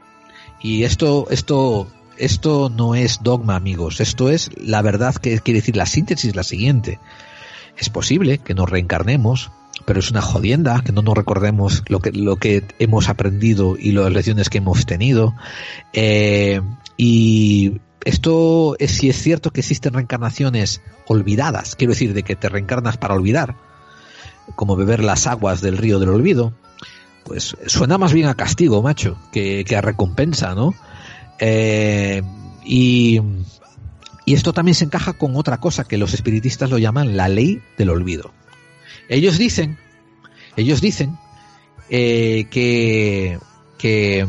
[0.59, 1.87] Y esto, esto,
[2.17, 3.99] esto no es dogma, amigos.
[3.99, 6.97] Esto es la verdad que quiere decir la síntesis es la siguiente.
[7.77, 9.51] Es posible que nos reencarnemos,
[9.85, 13.91] pero es una jodienda que no nos recordemos lo que, lo que hemos aprendido y
[13.91, 15.35] las lecciones que hemos tenido.
[15.93, 16.59] Eh,
[16.97, 22.49] y esto es si es cierto que existen reencarnaciones olvidadas, quiero decir, de que te
[22.49, 23.55] reencarnas para olvidar,
[24.55, 26.53] como beber las aguas del río del olvido,
[27.25, 30.73] pues suena más bien a castigo, macho, que, a recompensa, ¿no?
[31.39, 32.21] Eh,
[32.65, 33.19] y,
[34.25, 37.61] y esto también se encaja con otra cosa que los espiritistas lo llaman la ley
[37.77, 38.33] del olvido.
[39.09, 39.77] Ellos dicen,
[40.55, 41.17] ellos dicen
[41.89, 43.39] eh, que,
[43.77, 44.27] que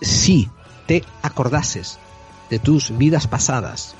[0.00, 0.48] si
[0.86, 1.98] te acordases
[2.50, 3.94] de tus vidas pasadas,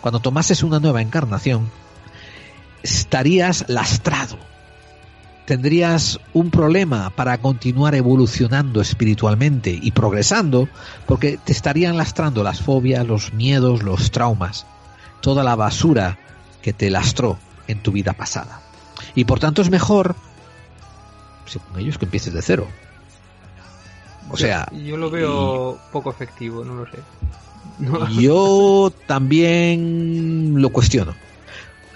[0.00, 1.70] cuando tomases una nueva encarnación,
[2.82, 4.38] estarías lastrado.
[5.48, 10.68] Tendrías un problema para continuar evolucionando espiritualmente y progresando
[11.06, 14.66] porque te estarían lastrando las fobias, los miedos, los traumas,
[15.22, 16.18] toda la basura
[16.60, 18.60] que te lastró en tu vida pasada.
[19.14, 20.16] Y por tanto es mejor,
[21.46, 22.66] según ellos, que empieces de cero.
[24.30, 26.98] O sea, yo, yo lo veo poco efectivo, no lo sé.
[27.78, 28.06] No.
[28.10, 31.14] Yo también lo cuestiono.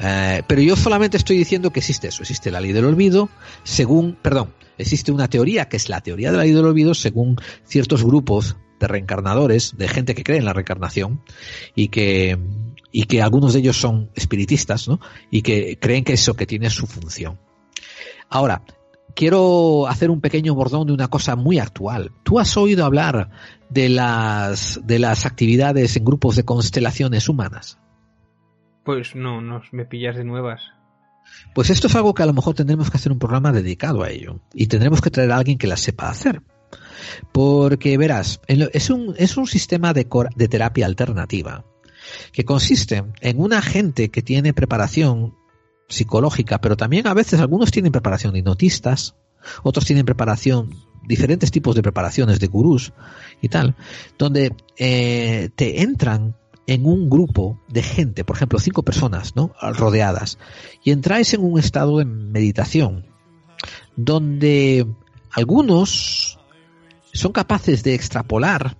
[0.02, 3.28] Eh, pero yo solamente estoy diciendo que existe eso, existe la ley del olvido,
[3.62, 7.36] según, perdón, existe una teoría que es la teoría de la ley del olvido según
[7.64, 11.22] ciertos grupos de reencarnadores, de gente que cree en la reencarnación
[11.76, 12.36] y que,
[12.90, 14.98] y que algunos de ellos son espiritistas, ¿no?
[15.30, 17.38] Y que creen que eso que tiene su función.
[18.28, 18.64] Ahora,
[19.14, 22.10] quiero hacer un pequeño bordón de una cosa muy actual.
[22.24, 23.30] ¿Tú has oído hablar
[23.70, 27.78] de las, de las actividades en grupos de constelaciones humanas?
[28.84, 30.62] Pues no, no, me pillas de nuevas.
[31.54, 34.10] Pues esto es algo que a lo mejor tendremos que hacer un programa dedicado a
[34.10, 34.40] ello.
[34.52, 36.42] Y tendremos que traer a alguien que las sepa hacer.
[37.32, 41.64] Porque verás, es un, es un sistema de, de terapia alternativa
[42.32, 45.36] que consiste en una gente que tiene preparación
[45.88, 49.14] psicológica, pero también a veces algunos tienen preparación de hipnotistas,
[49.62, 52.92] otros tienen preparación, diferentes tipos de preparaciones de gurús
[53.40, 53.76] y tal,
[54.18, 56.36] donde eh, te entran
[56.66, 59.54] en un grupo de gente, por ejemplo, cinco personas, ¿no?
[59.60, 60.38] Rodeadas,
[60.84, 63.06] y entráis en un estado de meditación,
[63.96, 64.86] donde
[65.30, 66.38] algunos
[67.12, 68.76] son capaces de extrapolar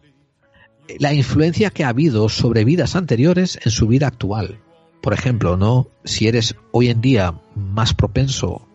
[0.98, 4.60] la influencia que ha habido sobre vidas anteriores en su vida actual.
[5.00, 5.88] Por ejemplo, ¿no?
[6.04, 8.66] Si eres hoy en día más propenso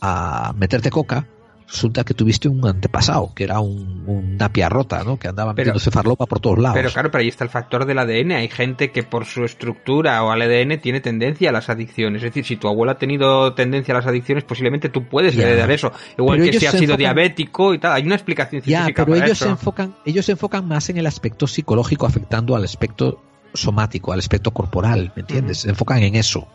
[0.00, 1.28] a meterte coca,
[1.68, 5.18] resulta que tuviste un antepasado, que era un, una rota, ¿no?
[5.18, 6.76] Que andaba metiéndose farlopa por todos lados.
[6.76, 8.32] Pero claro, pero ahí está el factor del ADN.
[8.32, 12.22] Hay gente que por su estructura o al ADN tiene tendencia a las adicciones.
[12.22, 15.70] Es decir, si tu abuelo ha tenido tendencia a las adicciones, posiblemente tú puedes heredar
[15.70, 15.92] eso.
[16.16, 17.92] Igual que si has sido diabético y tal.
[17.92, 19.44] Hay una explicación científica ya, pero ellos eso.
[19.44, 23.22] se enfocan, ellos se enfocan más en el aspecto psicológico afectando al aspecto
[23.52, 25.58] somático, al aspecto corporal, ¿me entiendes?
[25.58, 26.48] Se enfocan en eso.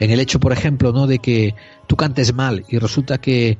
[0.00, 1.06] En el hecho, por ejemplo, ¿no?
[1.06, 1.54] De que
[1.86, 3.58] tú cantes mal y resulta que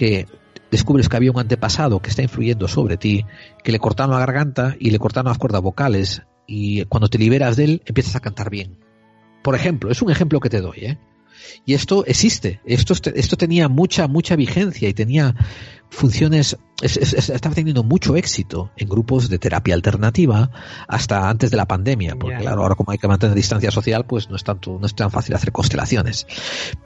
[0.00, 0.26] que
[0.70, 3.26] descubres que había un antepasado que está influyendo sobre ti,
[3.62, 7.58] que le cortaron la garganta y le cortaron las cuerdas vocales y cuando te liberas
[7.58, 8.78] de él empiezas a cantar bien.
[9.42, 10.98] Por ejemplo, es un ejemplo que te doy, ¿eh?
[11.66, 15.34] Y esto existe, esto, esto tenía mucha, mucha vigencia y tenía
[15.90, 20.50] funciones, es, es, estaba teniendo mucho éxito en grupos de terapia alternativa
[20.88, 22.40] hasta antes de la pandemia, porque yeah.
[22.40, 25.10] claro, ahora como hay que mantener distancia social, pues no es, tanto, no es tan
[25.10, 26.26] fácil hacer constelaciones.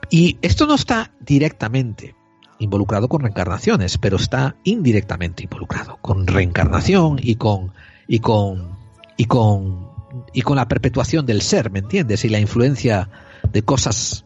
[0.09, 2.15] Y esto no está directamente
[2.59, 7.71] involucrado con reencarnaciones, pero está indirectamente involucrado con reencarnación y con
[8.07, 8.77] y con
[9.17, 9.89] y con
[10.33, 12.23] y con la perpetuación del ser, ¿me entiendes?
[12.25, 13.09] Y la influencia
[13.51, 14.25] de cosas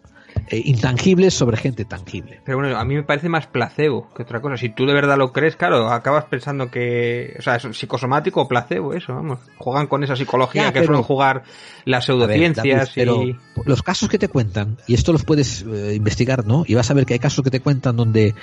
[0.49, 2.41] eh, intangibles sobre gente tangible.
[2.43, 4.57] Pero bueno, a mí me parece más placebo que otra cosa.
[4.57, 8.47] Si tú de verdad lo crees, claro, acabas pensando que, o sea, es psicosomático o
[8.47, 9.39] placebo, eso, vamos.
[9.57, 11.43] Juegan con esa psicología Ya, que pero- suelen jugar
[11.85, 13.35] las pseudociencias ver, David, pero y...
[13.65, 16.63] los casos que te cuentan, y esto los puedes eh, investigar, ¿no?
[16.67, 18.33] Y vas a ver que hay casos que te cuentan donde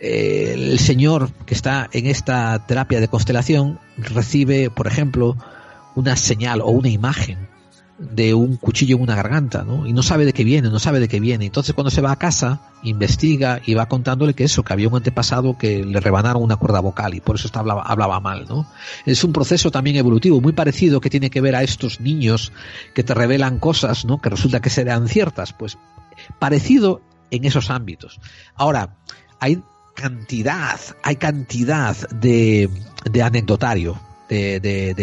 [0.00, 5.36] eh, el señor que está en esta terapia de constelación recibe, por ejemplo,
[5.94, 7.49] una señal o una imagen
[8.00, 9.86] de un cuchillo en una garganta, ¿no?
[9.86, 11.44] Y no sabe de qué viene, no sabe de qué viene.
[11.44, 14.96] Entonces cuando se va a casa, investiga y va contándole que eso, que había un
[14.96, 18.66] antepasado que le rebanaron una cuerda vocal y por eso está- hablaba, hablaba mal, ¿no?
[19.04, 22.52] Es un proceso también evolutivo muy parecido que tiene que ver a estos niños
[22.94, 24.18] que te revelan cosas, ¿no?
[24.20, 25.76] Que resulta que serán ciertas, pues
[26.38, 28.18] parecido en esos ámbitos.
[28.54, 28.96] Ahora,
[29.40, 29.62] hay
[29.94, 32.70] cantidad, hay cantidad de,
[33.10, 34.00] de anecdotario,
[34.30, 34.94] de, de,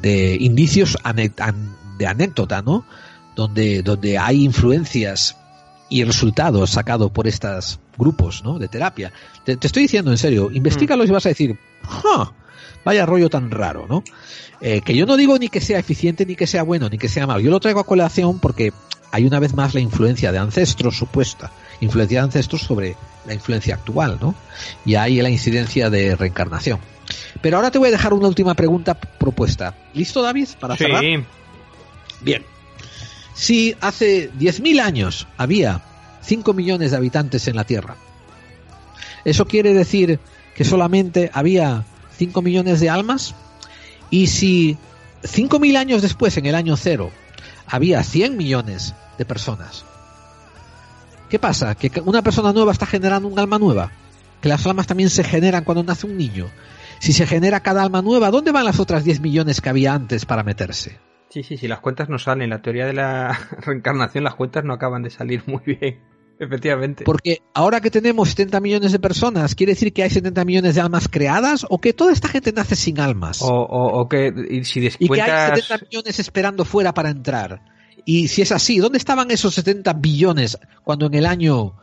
[0.00, 2.84] de, indicios ane- an- de anécdota, ¿no?
[3.36, 5.36] Donde, donde hay influencias
[5.88, 8.58] y resultados sacados por estos grupos, ¿no?
[8.58, 9.12] De terapia.
[9.44, 12.32] Te, te estoy diciendo en serio, investigalos y vas a decir, "Ja,
[12.84, 14.02] vaya rollo tan raro, ¿no?
[14.60, 17.08] Eh, que yo no digo ni que sea eficiente, ni que sea bueno, ni que
[17.08, 17.40] sea malo.
[17.40, 18.72] Yo lo traigo a colación porque
[19.12, 21.50] hay una vez más la influencia de ancestros supuesta,
[21.80, 22.96] influencia de ancestros sobre
[23.26, 24.34] la influencia actual, ¿no?
[24.84, 26.78] Y hay la incidencia de reencarnación.
[27.42, 29.74] Pero ahora te voy a dejar una última pregunta propuesta.
[29.92, 30.48] ¿Listo, David?
[30.58, 31.04] Para Sí, cerrar.
[32.24, 32.42] Bien.
[33.34, 35.82] Si hace 10.000 años había
[36.22, 37.96] 5 millones de habitantes en la Tierra,
[39.24, 40.18] ¿eso quiere decir
[40.54, 41.84] que solamente había
[42.16, 43.34] 5 millones de almas?
[44.10, 44.78] Y si
[45.22, 47.10] 5.000 años después, en el año cero,
[47.66, 49.84] había 100 millones de personas,
[51.28, 51.74] ¿qué pasa?
[51.74, 53.90] ¿Que una persona nueva está generando un alma nueva?
[54.40, 56.48] Que las almas también se generan cuando nace un niño.
[57.00, 60.26] Si se genera cada alma nueva, ¿dónde van las otras 10 millones que había antes
[60.26, 60.98] para meterse?
[61.34, 62.50] Sí, sí, sí, las cuentas no salen.
[62.50, 63.36] La teoría de la
[63.66, 66.00] reencarnación, las cuentas no acaban de salir muy bien.
[66.38, 67.04] Efectivamente.
[67.04, 70.80] Porque ahora que tenemos 70 millones de personas, ¿quiere decir que hay 70 millones de
[70.80, 73.40] almas creadas o que toda esta gente nace sin almas?
[73.42, 75.60] O, o, o que y si y que hay descuentas...
[75.60, 77.62] 70 millones esperando fuera para entrar.
[78.04, 81.76] Y si es así, ¿dónde estaban esos 70 billones cuando en el año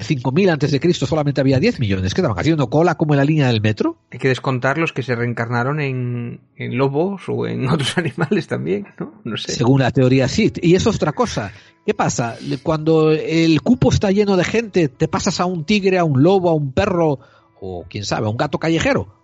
[0.00, 2.14] 5000 antes de Cristo solamente había 10 millones.
[2.14, 3.98] ¿Qué estaban haciendo cola como en la línea del metro?
[4.12, 8.86] Hay que descontar los que se reencarnaron en, en lobos o en otros animales también,
[9.00, 9.20] ¿no?
[9.24, 9.52] No sé.
[9.52, 10.52] Según la teoría, sí.
[10.62, 11.52] Y eso es otra cosa.
[11.84, 12.36] ¿Qué pasa?
[12.62, 16.48] Cuando el cupo está lleno de gente, te pasas a un tigre, a un lobo,
[16.50, 17.18] a un perro
[17.60, 19.14] o quién sabe, a un gato callejero.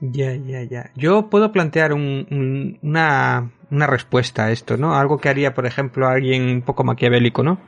[0.00, 0.90] Ya, ya, ya.
[0.96, 4.96] Yo puedo plantear un- un- una, una respuesta a esto, ¿no?
[4.96, 7.58] Algo que haría, por ejemplo, alguien un poco maquiavélico, ¿no?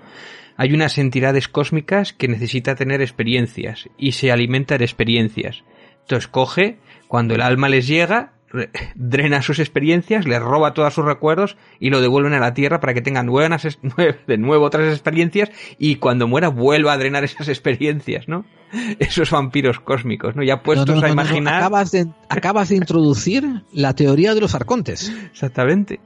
[0.56, 5.64] Hay unas entidades cósmicas que necesita tener experiencias y se alimenta de experiencias.
[6.02, 6.78] Entonces coge,
[7.08, 11.90] cuando el alma les llega, re- drena sus experiencias, les roba todos sus recuerdos y
[11.90, 15.50] lo devuelven a la Tierra para que tengan buenas, es- nue- de nuevo otras experiencias
[15.78, 18.44] y cuando muera vuelva a drenar esas experiencias, ¿no?
[18.98, 20.42] Esos vampiros cósmicos, ¿no?
[20.42, 21.54] Ya puestos No, no, no, a imaginar.
[21.54, 25.12] Acabas, de, acabas de introducir la teoría de los arcontes.
[25.30, 26.00] Exactamente.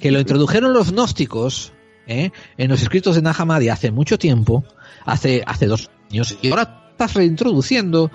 [0.00, 1.72] que lo introdujeron los gnósticos
[2.08, 2.32] ¿eh?
[2.56, 4.64] en los escritos de Nag Hammadi hace mucho tiempo,
[5.04, 8.10] hace, hace dos años, y ahora estás reintroduciendo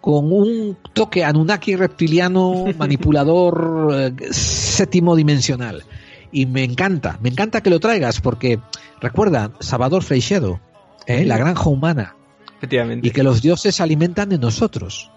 [0.00, 5.84] con un toque Anunnaki reptiliano manipulador eh, séptimo dimensional.
[6.32, 8.58] Y me encanta, me encanta que lo traigas porque
[9.00, 10.60] recuerda, Salvador Freixedo,
[11.06, 11.24] ¿eh?
[11.24, 12.16] la granja humana,
[12.56, 13.06] Efectivamente.
[13.06, 15.12] y que los dioses se alimentan de nosotros.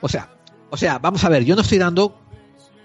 [0.00, 0.30] O sea,
[0.70, 2.25] o sea, vamos a ver, yo no estoy dando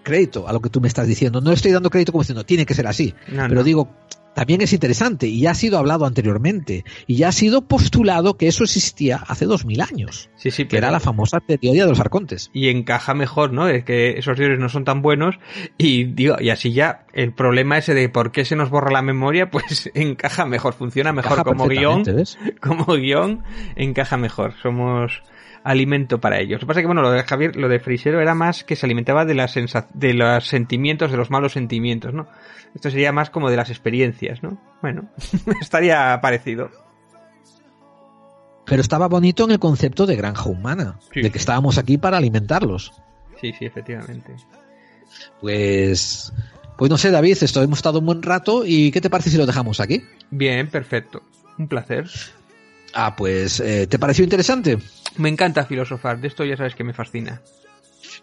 [0.03, 2.65] crédito a lo que tú me estás diciendo, no estoy dando crédito como diciendo tiene
[2.65, 3.63] que ser así, No, pero no.
[3.63, 3.89] digo,
[4.33, 8.47] también es interesante y ya ha sido hablado anteriormente y ya ha sido postulado que
[8.47, 11.99] eso existía hace dos mil años, Sí, sí, que era la famosa teoría de los
[11.99, 12.49] arcontes.
[12.53, 13.67] y encaja mejor, ¿no?
[13.67, 15.35] Es que esos dioses no son tan buenos
[15.77, 19.01] y digo, y así ya el problema ese de por qué se nos borra la
[19.01, 22.03] memoria, pues encaja mejor, funciona mejor Encaja como guion,
[22.61, 23.43] como guion
[23.75, 24.53] encaja mejor.
[24.63, 25.11] Somos
[25.63, 26.53] alimento para ellos.
[26.53, 28.75] Lo que pasa es que bueno, lo de Javier, lo de Frisero era más que
[28.75, 29.55] se alimentaba de las
[29.93, 32.27] de los sentimientos, de los malos sentimientos, ¿no?
[32.73, 34.57] Esto sería más como de las experiencias, ¿no?
[34.81, 35.09] Bueno,
[35.61, 36.69] estaría parecido.
[38.65, 41.21] Pero estaba bonito en el concepto de granja humana, Sí.
[41.21, 42.93] de que estábamos aquí para alimentarlos.
[43.41, 44.33] Sí, sí, efectivamente.
[45.41, 46.31] Pues,
[46.77, 49.37] pues no sé, David, esto hemos estado un buen rato y ¿qué te parece si
[49.37, 50.03] lo dejamos aquí?
[50.29, 51.21] Bien, perfecto.
[51.57, 52.07] Un placer.
[52.93, 54.77] Ah, pues, eh, ¿te pareció interesante?
[55.17, 57.41] Me encanta filosofar, de esto ya sabes que me fascina.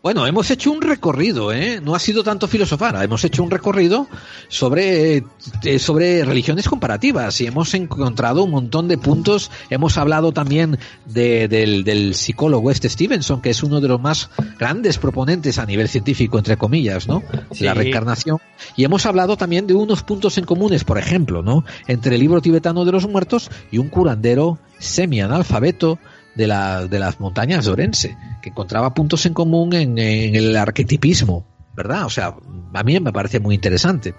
[0.03, 1.81] Bueno, hemos hecho un recorrido, ¿eh?
[1.83, 4.07] No ha sido tanto filosofar, hemos hecho un recorrido
[4.47, 5.25] sobre,
[5.65, 9.51] eh, sobre religiones comparativas y hemos encontrado un montón de puntos.
[9.71, 14.31] Hemos hablado también de- del, del psicólogo este Stevenson, que es uno de los más
[14.59, 17.25] grandes proponentes a nivel científico, entre comillas, ¿no?
[17.51, 17.65] Sí.
[17.65, 18.39] La reencarnación.
[18.77, 21.65] Y hemos hablado también de unos puntos en comunes, por ejemplo, ¿no?
[21.89, 25.99] Entre el libro tibetano de los muertos y un curandero semi-analfabeto
[26.39, 30.57] de, la, de las montañas de Orense, que encontraba puntos en común en, en el
[30.57, 31.45] arquetipismo,
[31.77, 32.07] ¿verdad?
[32.07, 32.35] O sea,
[32.73, 34.15] a mí me parece muy interesante.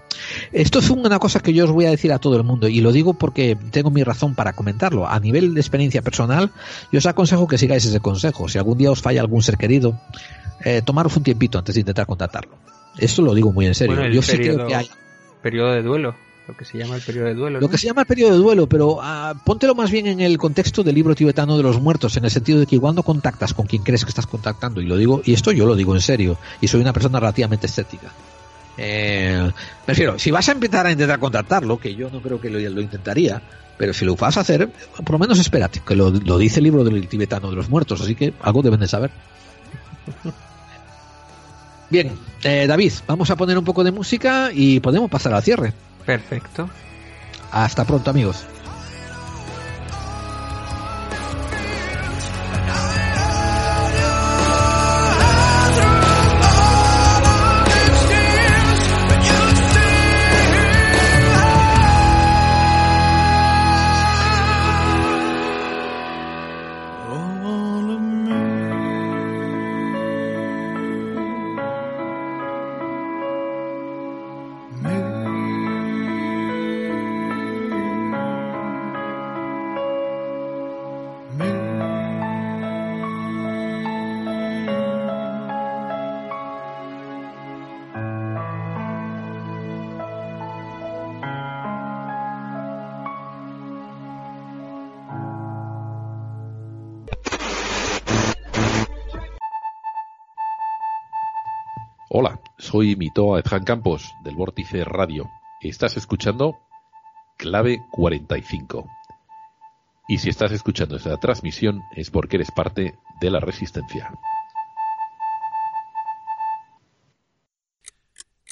[0.51, 2.81] Esto es una cosa que yo os voy a decir a todo el mundo y
[2.81, 5.07] lo digo porque tengo mi razón para comentarlo.
[5.07, 6.51] A nivel de experiencia personal,
[6.91, 8.47] yo os aconsejo que sigáis ese consejo.
[8.49, 9.99] Si algún día os falla algún ser querido,
[10.65, 12.57] eh, tomaros un tiempito antes de intentar contactarlo.
[12.97, 13.95] Esto lo digo muy en serio.
[13.95, 14.89] Bueno, yo sí periodo- creo que hay
[15.41, 16.15] Periodo de duelo,
[16.49, 17.59] lo que se llama el periodo de duelo.
[17.59, 17.71] lo ¿no?
[17.71, 20.83] que se llama el periodo de duelo, pero ah, póntelo más bien en el contexto
[20.83, 23.83] del libro tibetano de los muertos, en el sentido de que cuando contactas con quien
[23.83, 26.67] crees que estás contactando, y lo digo, y esto yo lo digo en serio, y
[26.67, 28.11] soy una persona relativamente escéptica.
[28.79, 29.51] Eh,
[29.85, 32.81] prefiero, si vas a empezar a intentar contactarlo, que yo no creo que lo, lo
[32.81, 33.39] intentaría,
[33.77, 34.71] pero si lo vas a hacer,
[35.05, 38.01] por lo menos espérate, que lo, lo dice el libro del tibetano de los muertos,
[38.01, 39.11] así que algo deben de saber.
[41.91, 42.11] Bien,
[42.43, 45.73] eh, David, vamos a poner un poco de música y podemos pasar al cierre.
[46.09, 46.67] Perfecto.
[47.51, 48.47] Hasta pronto, amigos.
[102.79, 105.29] Hola, soy Mitoa Edjan Campos del Vórtice Radio.
[105.59, 106.55] Estás escuchando
[107.37, 108.87] Clave 45.
[110.07, 114.09] Y si estás escuchando esta transmisión es porque eres parte de la resistencia.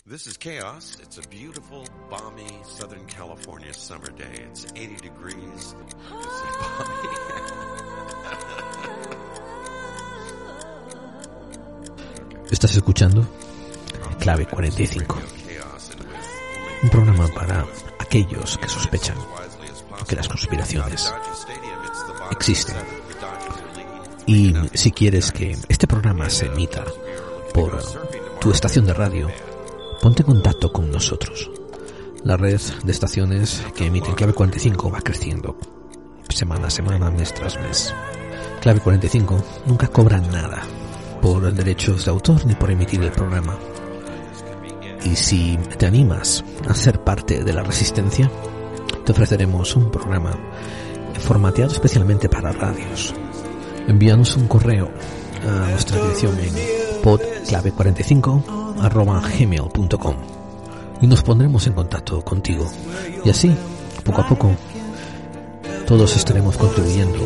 [0.06, 1.00] This is Chaos.
[1.02, 4.46] It's a beautiful, balmy Southern California summer day.
[4.50, 5.74] It's 80 degrees.
[12.44, 13.26] It's Estás escuchando
[14.20, 15.18] Clave 45.
[16.84, 17.66] Un programa para
[18.00, 19.18] aquellos que sospechan
[20.08, 21.14] que las conspiraciones
[22.32, 22.76] existen.
[24.26, 26.84] Y si quieres que este programa se emita
[27.54, 27.82] por
[28.40, 29.28] tu estación de radio,
[30.02, 31.50] ponte en contacto con nosotros.
[32.24, 35.58] La red de estaciones que emiten Clave 45 va creciendo
[36.30, 37.94] semana a semana, mes tras mes.
[38.62, 40.62] Clave 45 nunca cobra nada
[41.22, 43.58] por derechos de autor ni por emitir el programa.
[45.10, 48.30] Y si te animas a ser parte de la resistencia,
[49.06, 50.38] te ofreceremos un programa
[51.20, 53.14] formateado especialmente para radios.
[53.88, 54.92] Envíanos un correo
[55.48, 56.54] a nuestra dirección en
[57.02, 60.16] podclave45 arroba gmail.com
[61.02, 62.70] y nos pondremos en contacto contigo.
[63.24, 63.56] Y así,
[64.04, 64.52] poco a poco,
[65.88, 67.26] todos estaremos contribuyendo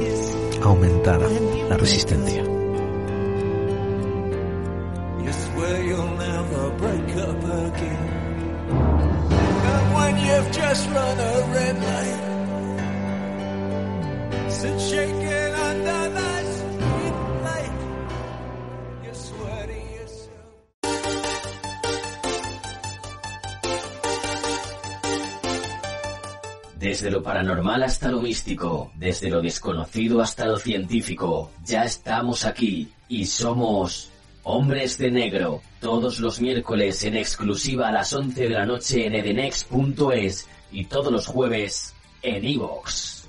[0.62, 1.20] a aumentar
[1.68, 2.61] la resistencia.
[26.80, 32.92] Desde lo paranormal hasta lo místico, desde lo desconocido hasta lo científico, ya estamos aquí
[33.08, 34.10] y somos
[34.44, 39.14] Hombres de Negro, todos los miércoles en exclusiva a las 11 de la noche en
[39.14, 43.22] edenex.es y todos los jueves en iVoox.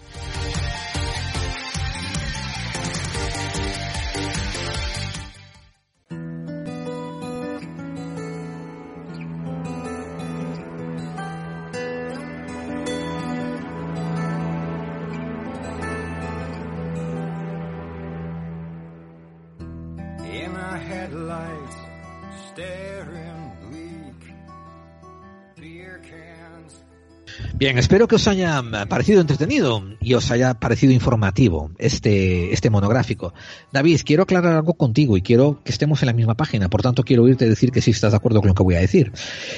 [27.54, 33.34] Bien, espero que os haya parecido entretenido y os haya parecido informativo este, este monográfico.
[33.72, 37.04] David, quiero aclarar algo contigo y quiero que estemos en la misma página, por tanto
[37.04, 39.12] quiero oírte decir que sí estás de acuerdo con lo que voy a decir.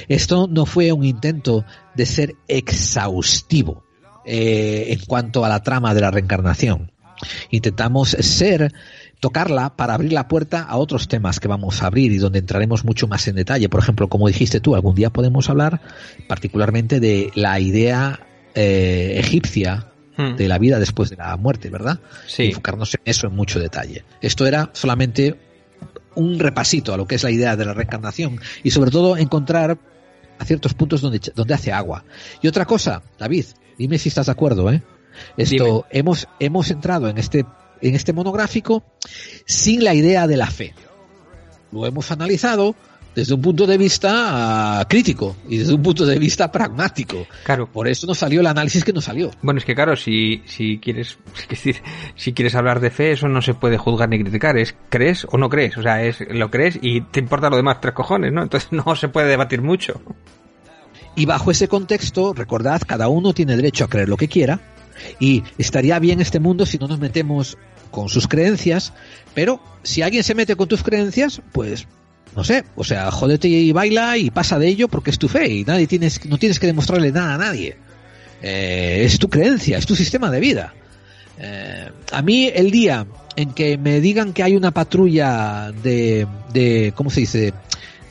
[0.07, 1.65] Esto no fue un intento
[1.95, 3.83] de ser exhaustivo
[4.25, 6.91] eh, en cuanto a la trama de la reencarnación.
[7.49, 8.73] Intentamos ser
[9.25, 12.85] tocarla para abrir la puerta a otros temas que vamos a abrir y donde entraremos
[12.85, 13.69] mucho más en detalle.
[13.69, 15.81] Por ejemplo, como dijiste tú, algún día podemos hablar
[16.27, 18.19] particularmente de la idea
[18.53, 19.87] eh, egipcia
[20.17, 20.37] Hmm.
[20.37, 21.99] de la vida después de la muerte, ¿verdad?
[22.25, 22.43] Sí.
[22.43, 24.05] Y enfocarnos en eso en mucho detalle.
[24.21, 25.35] Esto era solamente
[26.15, 29.77] un repasito a lo que es la idea de la reencarnación y sobre todo encontrar
[30.39, 32.05] a ciertos puntos donde, donde hace agua.
[32.41, 33.45] Y otra cosa, David,
[33.77, 34.81] dime si estás de acuerdo, ¿eh?
[35.35, 37.45] Esto, hemos, hemos entrado en este,
[37.81, 38.83] en este monográfico
[39.45, 40.73] sin la idea de la fe.
[41.71, 42.75] Lo hemos analizado
[43.15, 47.25] desde un punto de vista ah, crítico y desde un punto de vista pragmático.
[47.43, 47.71] Claro.
[47.71, 49.31] Por eso nos salió el análisis que nos salió.
[49.41, 51.17] Bueno, es que claro, si, si quieres
[52.15, 54.57] si quieres hablar de fe, eso no se puede juzgar ni criticar.
[54.57, 55.77] Es crees o no crees.
[55.77, 58.43] O sea, es lo crees y te importa lo demás tres cojones, ¿no?
[58.43, 60.01] Entonces no se puede debatir mucho.
[61.15, 64.59] Y bajo ese contexto, recordad, cada uno tiene derecho a creer lo que quiera.
[65.19, 67.57] Y estaría bien este mundo si no nos metemos
[67.91, 68.93] con sus creencias.
[69.33, 71.87] Pero si alguien se mete con tus creencias, pues
[72.35, 75.47] no sé, o sea, jódete y baila y pasa de ello porque es tu fe
[75.47, 77.77] y nadie tienes, no tienes que demostrarle nada a nadie.
[78.41, 80.73] Eh, es tu creencia, es tu sistema de vida.
[81.39, 86.93] Eh, a mí el día en que me digan que hay una patrulla de, de
[86.95, 87.53] ¿cómo se dice?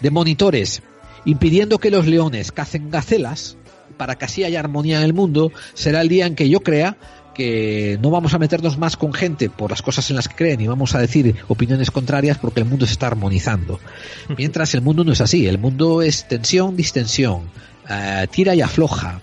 [0.01, 0.83] De monitores
[1.27, 3.57] impidiendo que los leones cacen gacelas
[3.97, 6.97] para que así haya armonía en el mundo, será el día en que yo crea
[7.35, 10.61] que no vamos a meternos más con gente por las cosas en las que creen
[10.61, 13.81] y vamos a decir opiniones contrarias porque el mundo se está armonizando.
[14.39, 17.51] Mientras el mundo no es así, el mundo es tensión, distensión,
[17.91, 19.21] eh, tira y afloja,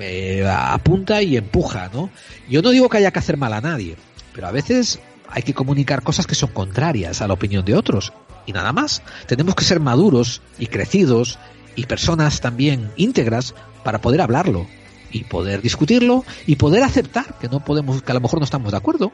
[0.00, 2.10] eh, apunta y empuja, ¿no?
[2.48, 3.96] Yo no digo que haya que hacer mal a nadie,
[4.34, 4.98] pero a veces
[5.28, 8.12] hay que comunicar cosas que son contrarias a la opinión de otros
[8.46, 9.02] y nada más.
[9.26, 11.38] Tenemos que ser maduros y crecidos
[11.76, 14.66] y personas también íntegras para poder hablarlo
[15.10, 18.70] y poder discutirlo y poder aceptar que no podemos, que a lo mejor no estamos
[18.70, 19.12] de acuerdo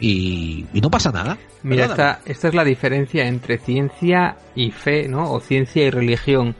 [0.00, 1.38] y, y no pasa nada.
[1.62, 5.30] Mira, esta, esta es la diferencia entre ciencia y fe, ¿no?
[5.30, 6.54] O ciencia y religión.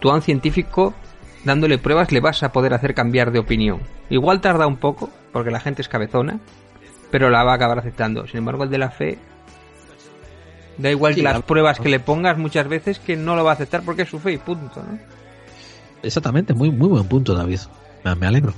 [0.00, 0.94] Tú a un científico,
[1.44, 3.80] dándole pruebas, le vas a poder hacer cambiar de opinión.
[4.10, 6.40] Igual tarda un poco, porque la gente es cabezona,
[7.10, 8.26] pero la va a acabar aceptando.
[8.26, 9.18] Sin embargo, el de la fe
[10.78, 13.52] Da igual Sí, las la- pruebas que le pongas muchas veces que no lo va
[13.52, 14.98] a aceptar porque es su fe y punto, ¿no?
[16.02, 17.60] Exactamente, muy, muy buen punto, David.
[18.04, 18.52] Me, me alegro.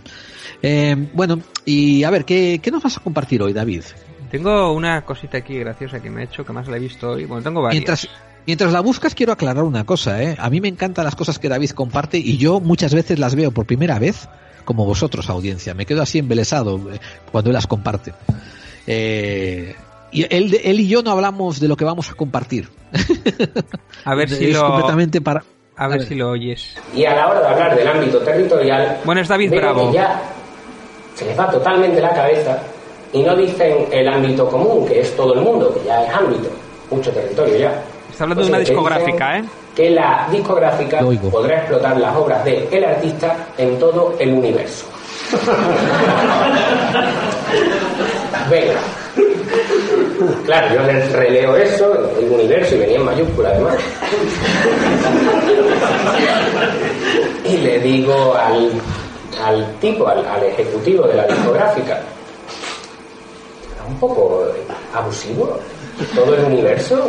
[0.63, 3.83] Eh, bueno, y a ver, ¿qué, ¿qué nos vas a compartir hoy, David?
[4.31, 7.25] Tengo una cosita aquí graciosa que me ha hecho, que más la he visto hoy.
[7.25, 7.79] Bueno, tengo varias.
[7.81, 8.09] Mientras,
[8.47, 10.37] mientras la buscas, quiero aclarar una cosa, ¿eh?
[10.39, 13.53] A mí me encantan las cosas que David comparte y yo muchas veces las veo
[13.53, 14.29] por primera vez
[14.67, 15.73] como vosotros, audiencia.
[15.73, 17.01] Me quedo así embelesado eh,
[17.33, 18.13] cuando él las comparte.
[18.87, 19.75] Eh,
[20.11, 22.69] y él, él y yo no hablamos de lo que vamos a compartir.
[24.05, 24.67] A ver si es lo...
[24.67, 25.45] completamente para...
[25.77, 26.75] A ver si lo oyes.
[26.93, 29.91] Y a la hora de hablar del ámbito territorial, Bueno, es David Bravo.
[29.91, 30.21] que ya
[31.15, 32.59] se les va totalmente la cabeza
[33.13, 36.51] y no dicen el ámbito común, que es todo el mundo, que ya es ámbito,
[36.91, 37.85] mucho territorio ya.
[38.11, 39.45] Está hablando de una discográfica, ¿eh?
[39.77, 40.99] Que la discográfica
[41.31, 44.87] podrá explotar las obras de el artista en todo el universo.
[48.51, 48.81] Venga.
[50.45, 53.75] Claro, yo le releo eso, el universo, y venía en mayúscula además.
[57.45, 58.71] Y le digo al,
[59.45, 62.01] al tipo, al, al ejecutivo de la discográfica,
[63.89, 64.45] un poco
[64.95, 65.59] abusivo,
[66.15, 67.09] todo el universo,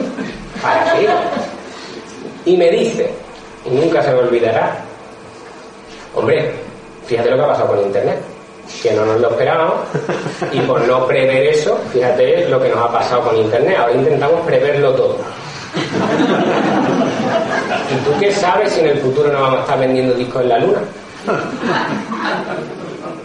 [0.62, 1.08] ¿para qué?
[2.46, 3.12] Y me dice,
[3.66, 4.78] y nunca se me olvidará,
[6.16, 6.52] hombre,
[7.06, 8.20] fíjate lo que ha pasado con Internet,
[8.82, 9.76] que no nos lo esperábamos,
[10.52, 14.42] y por no prever eso, fíjate lo que nos ha pasado con Internet, ahora intentamos
[14.42, 15.18] preverlo todo.
[17.92, 20.50] ¿Y tú qué sabes si en el futuro no vamos a estar vendiendo discos en
[20.50, 20.80] la luna?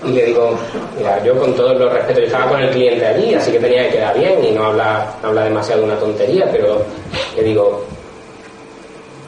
[0.04, 0.58] Y le digo,
[0.98, 3.84] mira, yo con todos los respetos, yo estaba con el cliente allí, así que tenía
[3.84, 6.82] que quedar bien y no hablar, no hablar demasiado de una tontería, pero
[7.36, 7.84] le digo,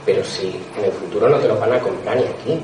[0.07, 0.47] pero si
[0.79, 2.61] en el futuro no te lo van a comprar ni aquí.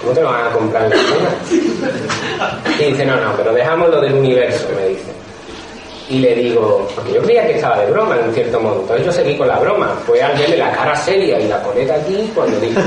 [0.00, 0.96] ¿Cómo te lo van a comprar en la?
[2.78, 5.10] Y dice, no, no, pero dejamos lo del universo, me dice.
[6.10, 9.12] Y le digo, porque yo creía que estaba de broma en cierto modo, entonces yo
[9.12, 9.96] seguí con la broma.
[10.06, 12.80] Fue al verle la cara seria y la coleta aquí cuando dijo.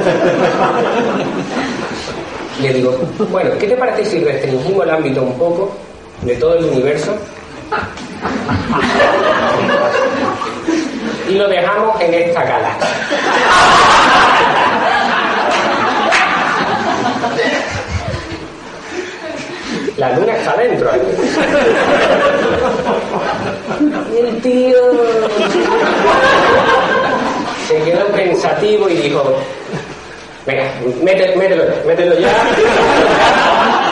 [2.61, 2.95] Le digo,
[3.31, 5.71] bueno, ¿qué te parece si restringimos el ámbito un poco
[6.21, 7.15] de todo el universo?
[11.29, 12.89] Y lo dejamos en esta galaxia.
[19.97, 21.01] La luna está dentro ahí.
[24.11, 24.77] Y el tío
[27.67, 29.37] se quedó pensativo y dijo,
[30.45, 30.71] venga,
[31.03, 32.33] mételo, mételo ya, mételo ya,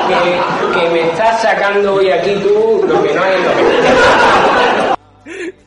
[0.07, 4.91] que, que me estás sacando hoy aquí tú lo que no hay en lo que...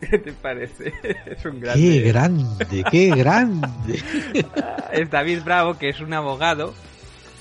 [0.10, 0.92] ¿Qué te parece?
[1.26, 1.80] Es un grande.
[1.80, 4.02] ¡Qué grande, qué grande!
[4.92, 6.74] es David Bravo, que es un abogado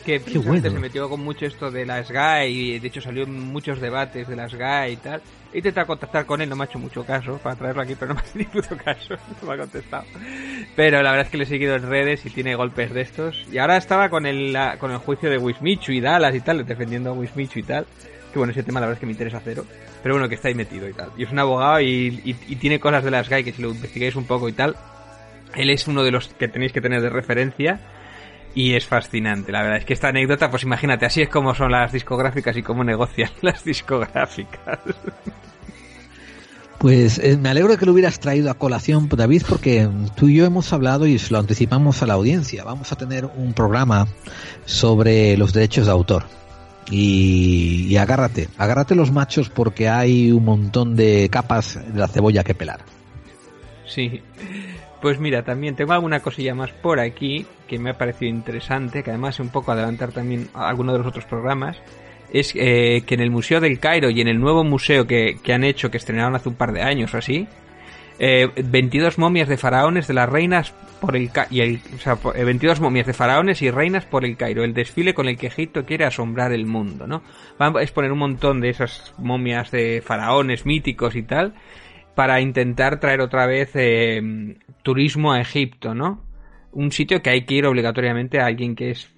[0.03, 0.75] que precisamente bueno.
[0.75, 4.27] se metió con mucho esto de la SGAE y de hecho salió en muchos debates
[4.27, 5.21] de la SGAE y tal.
[5.53, 8.13] He intentado contactar con él, no me ha hecho mucho caso para traerlo aquí, pero
[8.13, 10.05] no me ha hecho ni puto caso, no me ha contestado.
[10.75, 13.45] Pero la verdad es que le he seguido en redes y tiene golpes de estos.
[13.51, 16.65] Y ahora estaba con el, la- con el juicio de Wismichu y Dallas y tal,
[16.65, 17.85] defendiendo a Wismichu y tal.
[18.31, 19.63] Que bueno, ese tema la verdad es que me interesa cero.
[20.01, 21.11] Pero bueno, que está ahí metido y tal.
[21.17, 23.69] Y es un abogado y, y- y tiene cosas de la SGAE que si lo
[23.69, 24.75] investigáis un poco y tal,
[25.55, 27.79] él es uno de los que tenéis que tener de referencia
[28.55, 29.51] y es fascinante.
[29.51, 32.63] La verdad es que esta anécdota, pues imagínate, así es como son las discográficas y
[32.63, 34.79] cómo negocian las discográficas.
[36.77, 40.35] Pues eh, me alegro de que lo hubieras traído a colación, David, porque tú y
[40.35, 42.63] yo hemos hablado y lo anticipamos a la audiencia.
[42.63, 44.07] Vamos a tener un programa
[44.65, 46.25] sobre los derechos de autor.
[46.91, 52.43] Y, y agárrate, agárrate los machos porque hay un montón de capas de la cebolla
[52.43, 52.81] que pelar.
[53.87, 54.21] Sí.
[55.03, 59.09] Pues mira, también tengo alguna cosilla más por aquí que me ha parecido interesante, que
[59.09, 61.75] además es un poco adelantar también alguno de los otros programas.
[62.31, 65.51] Es eh, que en el Museo del Cairo y en el nuevo museo que, que
[65.53, 67.45] han hecho, que estrenaron hace un par de años o así,
[68.17, 72.33] eh, 22 momias de faraones de las reinas por el y el, o sea, po-
[72.33, 75.47] eh, 22 momias de faraones y reinas por el Cairo, el desfile con el que
[75.47, 77.23] Egipto quiere asombrar el mundo, ¿no?
[77.59, 81.53] Van a exponer un montón de esas momias de faraones míticos y tal
[82.15, 86.21] para intentar traer otra vez eh, turismo a Egipto, ¿no?
[86.71, 89.13] Un sitio que hay que ir obligatoriamente a alguien que es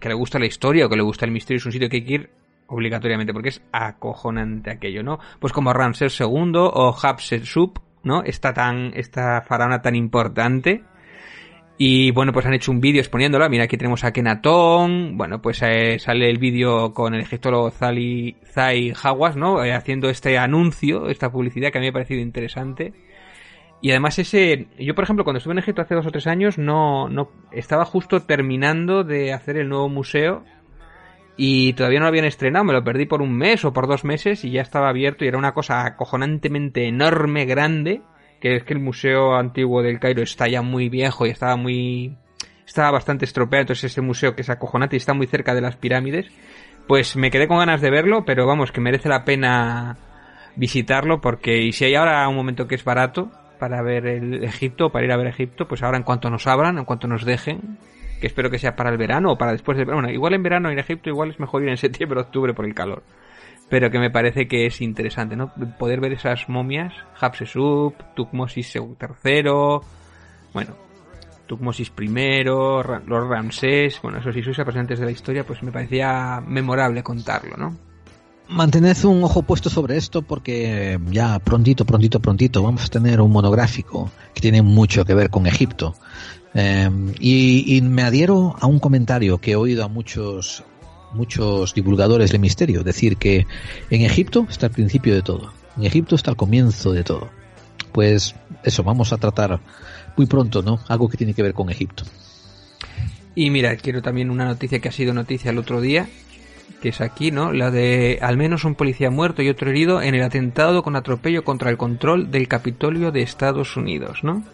[0.00, 1.96] que le gusta la historia o que le gusta el misterio, es un sitio que
[1.96, 2.30] hay que ir
[2.68, 5.18] obligatoriamente porque es acojonante aquello, ¿no?
[5.38, 8.22] Pues como Ramsés II o Hatshepsut, ¿no?
[8.22, 10.84] Esta tan esta faraona tan importante
[11.82, 13.48] y bueno, pues han hecho un vídeo exponiéndola.
[13.48, 15.16] Mira, aquí tenemos a Kenatón.
[15.16, 19.64] Bueno, pues eh, sale el vídeo con el egiptólogo Zali, Zai Hawass, ¿no?
[19.64, 22.92] Eh, haciendo este anuncio, esta publicidad que a mí me ha parecido interesante.
[23.80, 26.58] Y además ese, yo por ejemplo cuando estuve en Egipto hace dos o tres años
[26.58, 30.44] no, no, estaba justo terminando de hacer el nuevo museo
[31.38, 34.04] y todavía no lo habían estrenado, me lo perdí por un mes o por dos
[34.04, 38.02] meses y ya estaba abierto y era una cosa acojonantemente enorme, grande,
[38.40, 42.16] que es que el Museo Antiguo del Cairo está ya muy viejo y estaba muy...
[42.66, 45.76] estaba bastante estropeado, entonces ese museo que es acojonante y está muy cerca de las
[45.76, 46.26] pirámides,
[46.86, 49.98] pues me quedé con ganas de verlo, pero vamos, que merece la pena
[50.56, 54.90] visitarlo porque y si hay ahora un momento que es barato para ver el Egipto,
[54.90, 57.78] para ir a ver Egipto, pues ahora en cuanto nos abran, en cuanto nos dejen,
[58.20, 60.02] que espero que sea para el verano o para después del verano.
[60.02, 62.64] Bueno, igual en verano en Egipto igual es mejor ir en septiembre o octubre por
[62.64, 63.02] el calor.
[63.70, 65.54] Pero que me parece que es interesante, ¿no?
[65.78, 69.42] Poder ver esas momias, Hatshepsut, Tutmosis III,
[70.52, 70.74] bueno,
[71.46, 76.40] Tutmosis I, los Ramsés, bueno, esos si sois representantes de la historia, pues me parecía
[76.46, 77.76] memorable contarlo, ¿no?
[78.48, 83.30] Mantened un ojo puesto sobre esto porque ya prontito, prontito, prontito vamos a tener un
[83.30, 85.94] monográfico que tiene mucho que ver con Egipto.
[86.54, 86.90] Eh,
[87.20, 90.64] y me adhiero a un comentario que he oído a muchos,
[91.12, 93.46] muchos divulgadores del misterio, decir que
[93.90, 97.28] en Egipto está el principio de todo, en Egipto está el comienzo de todo.
[97.92, 99.58] Pues eso, vamos a tratar
[100.16, 100.80] muy pronto, ¿no?
[100.88, 102.04] Algo que tiene que ver con Egipto.
[103.34, 106.08] Y mira, quiero también una noticia que ha sido noticia el otro día,
[106.82, 107.52] que es aquí, ¿no?
[107.52, 111.44] La de al menos un policía muerto y otro herido en el atentado con atropello
[111.44, 114.44] contra el control del Capitolio de Estados Unidos, ¿no?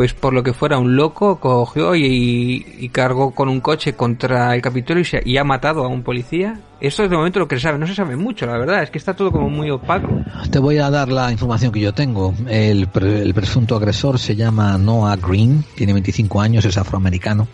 [0.00, 4.62] Pues por lo que fuera un loco cogió y, cargó con un coche contra el
[4.62, 6.58] Capitolio y, ha matado a un policía.
[6.80, 7.78] Eso es de momento lo que se sabe.
[7.78, 8.82] No se sabe mucho, la verdad.
[8.82, 10.08] Es que está todo como muy opaco.
[10.50, 12.32] Te voy a dar la información que yo tengo.
[12.48, 17.46] El presunto agresor se llama Noah Green, tiene 25 años, es afroamericano,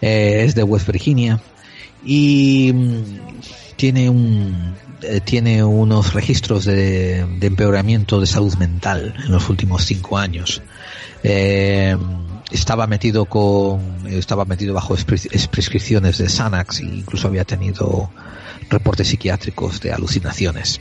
[0.00, 1.40] eh, es de West Virginia
[2.04, 3.02] y mm,
[3.74, 9.84] tiene un eh, tiene unos registros de, de empeoramiento de salud mental en los últimos
[9.84, 10.62] cinco años.
[11.26, 11.96] Eh,
[12.50, 14.94] estaba metido con estaba metido bajo
[15.50, 18.10] prescripciones de Xanax e incluso había tenido
[18.68, 20.80] reportes psiquiátricos de alucinaciones.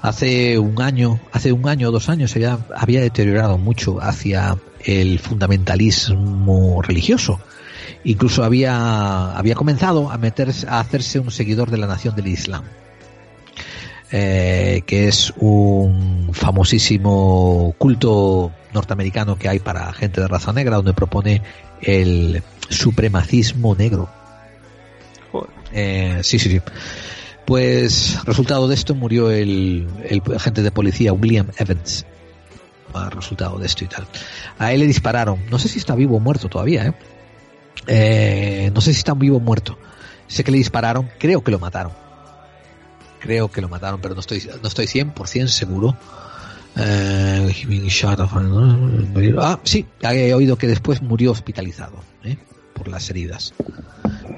[0.00, 5.18] Hace un año, hace un año o dos años había, había deteriorado mucho hacia el
[5.18, 7.40] fundamentalismo religioso.
[8.04, 12.64] Incluso había, había comenzado a meterse, a hacerse un seguidor de la nación del Islam.
[14.10, 20.92] Eh, que es un famosísimo culto norteamericano que hay para gente de raza negra, donde
[20.92, 21.42] propone
[21.80, 24.10] el supremacismo negro.
[25.72, 26.60] Eh, sí, sí, sí.
[27.44, 32.06] Pues resultado de esto murió el, el agente de policía William Evans.
[33.10, 34.06] Resultado de esto y tal.
[34.58, 35.40] A él le dispararon.
[35.50, 36.94] No sé si está vivo o muerto todavía, ¿eh?
[37.86, 39.76] Eh, no sé si está vivo o muerto.
[40.28, 41.10] Sé que le dispararon.
[41.18, 41.92] Creo que lo mataron.
[43.18, 45.96] Creo que lo mataron, pero no estoy, no estoy 100% seguro.
[46.76, 47.54] Eh,
[48.20, 48.34] of-
[49.38, 52.36] ah, sí, he oído que después murió hospitalizado ¿eh?
[52.74, 53.54] por las heridas.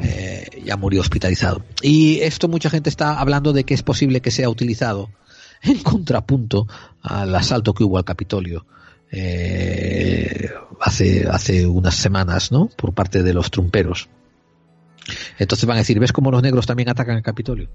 [0.01, 1.65] Eh, ya murió hospitalizado.
[1.83, 5.11] Y esto mucha gente está hablando de que es posible que sea utilizado
[5.63, 6.67] en contrapunto
[7.03, 8.67] al asalto que hubo al Capitolio
[9.11, 10.51] eh,
[10.81, 12.69] hace, hace unas semanas, ¿no?
[12.77, 14.09] Por parte de los trumperos.
[15.39, 17.69] Entonces van a decir, ¿ves cómo los negros también atacan el Capitolio?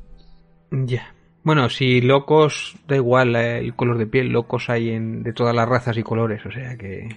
[0.71, 1.15] Ya.
[1.43, 5.55] Bueno, si locos, da igual eh, el color de piel, locos hay en, de todas
[5.55, 7.09] las razas y colores, o sea que...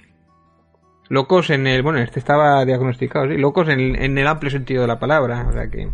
[1.11, 1.83] Locos en el...
[1.83, 5.53] Bueno, este estaba diagnosticado, sí, locos en, en el amplio sentido de la palabra, o
[5.53, 5.91] sea que...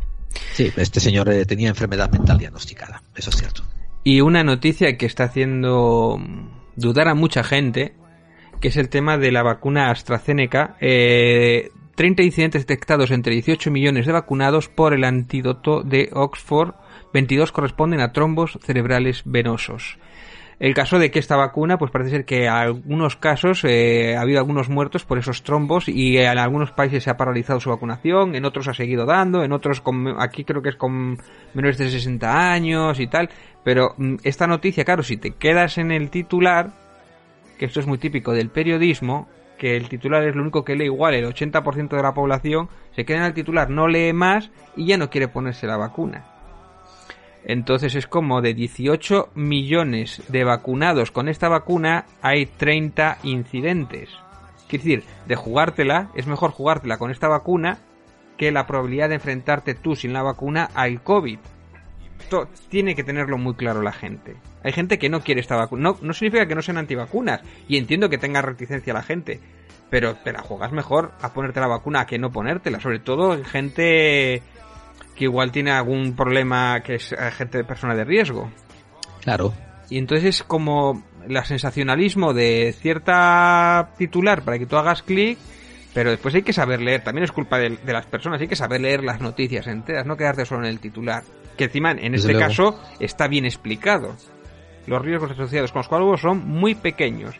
[0.52, 3.64] Sí, este señor eh, tenía enfermedad mental diagnosticada, eso es cierto.
[4.04, 6.18] Y una noticia que está haciendo
[6.76, 7.94] dudar a mucha gente,
[8.60, 10.76] que es el tema de la vacuna AstraZeneca.
[10.80, 16.74] Eh, 30 incidentes detectados entre 18 millones de vacunados por el antídoto de Oxford,
[17.12, 19.98] 22 corresponden a trombos cerebrales venosos.
[20.60, 24.20] El caso de que esta vacuna, pues parece ser que en algunos casos eh, ha
[24.20, 28.34] habido algunos muertos por esos trombos y en algunos países se ha paralizado su vacunación,
[28.34, 31.16] en otros ha seguido dando, en otros con, aquí creo que es con
[31.54, 33.30] menores de 60 años y tal.
[33.64, 36.72] Pero mm, esta noticia, claro, si te quedas en el titular,
[37.58, 40.84] que esto es muy típico del periodismo, que el titular es lo único que lee
[40.84, 44.84] igual, el 80% de la población se queda en el titular, no lee más y
[44.84, 46.29] ya no quiere ponerse la vacuna.
[47.44, 54.10] Entonces es como de 18 millones de vacunados con esta vacuna hay 30 incidentes.
[54.68, 57.78] Quiere decir, de jugártela, es mejor jugártela con esta vacuna
[58.36, 61.38] que la probabilidad de enfrentarte tú sin la vacuna al COVID.
[62.20, 64.36] Esto tiene que tenerlo muy claro la gente.
[64.62, 65.82] Hay gente que no quiere esta vacuna.
[65.82, 67.40] No, no significa que no sean antivacunas.
[67.66, 69.40] Y entiendo que tenga reticencia la gente.
[69.88, 72.78] Pero te la juegas mejor a ponerte la vacuna que no ponértela.
[72.78, 74.42] Sobre todo en gente
[75.14, 78.50] que igual tiene algún problema que es gente de persona de riesgo.
[79.22, 79.52] Claro.
[79.88, 85.38] Y entonces es como la sensacionalismo de cierta titular para que tú hagas clic
[85.92, 88.56] Pero después hay que saber leer, también es culpa de, de las personas, hay que
[88.56, 91.24] saber leer las noticias enteras, no quedarte solo en el titular.
[91.56, 92.48] Que encima, en Desde este luego.
[92.48, 94.14] caso, está bien explicado.
[94.86, 97.34] Los riesgos asociados con los coágulos son muy pequeños.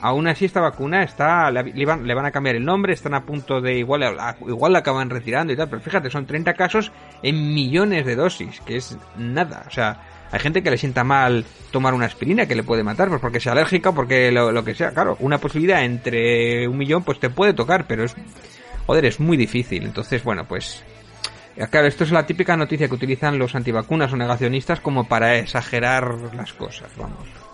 [0.00, 3.78] Aún así, esta vacuna está, le, van, a cambiar el nombre, están a punto de
[3.78, 4.02] igual,
[4.46, 6.92] igual la acaban retirando y tal, pero fíjate, son 30 casos
[7.22, 9.64] en millones de dosis, que es nada.
[9.66, 10.00] O sea,
[10.30, 13.38] hay gente que le sienta mal tomar una aspirina que le puede matar, pues porque
[13.38, 14.90] es alérgica porque lo, lo que sea.
[14.92, 18.14] Claro, una posibilidad entre un millón, pues te puede tocar, pero es,
[18.86, 19.84] joder, es muy difícil.
[19.84, 20.84] Entonces, bueno, pues
[21.56, 25.38] eh, Claro, esto es la típica noticia que utilizan los antivacunas o negacionistas como para
[25.38, 27.45] exagerar las cosas, vamos.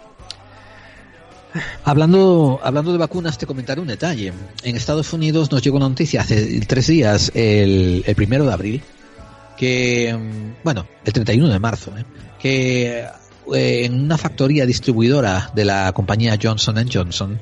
[1.84, 4.32] Hablando, hablando de vacunas, te comentaré un detalle.
[4.62, 8.82] En Estados Unidos nos llegó una noticia hace tres días, el, el primero de abril,
[9.56, 12.04] que, mm, bueno, el 31 de marzo, ¿eh?
[12.38, 13.04] que
[13.54, 17.38] eh, en una factoría distribuidora de la compañía Johnson Johnson,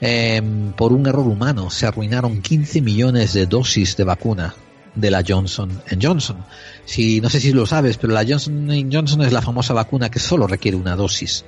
[0.00, 0.42] eh,
[0.76, 4.54] por un error humano, se arruinaron 15 millones de dosis de vacuna
[4.94, 6.44] de la Johnson Johnson.
[6.84, 10.18] Si, no sé si lo sabes, pero la Johnson Johnson es la famosa vacuna que
[10.18, 11.44] solo requiere una dosis.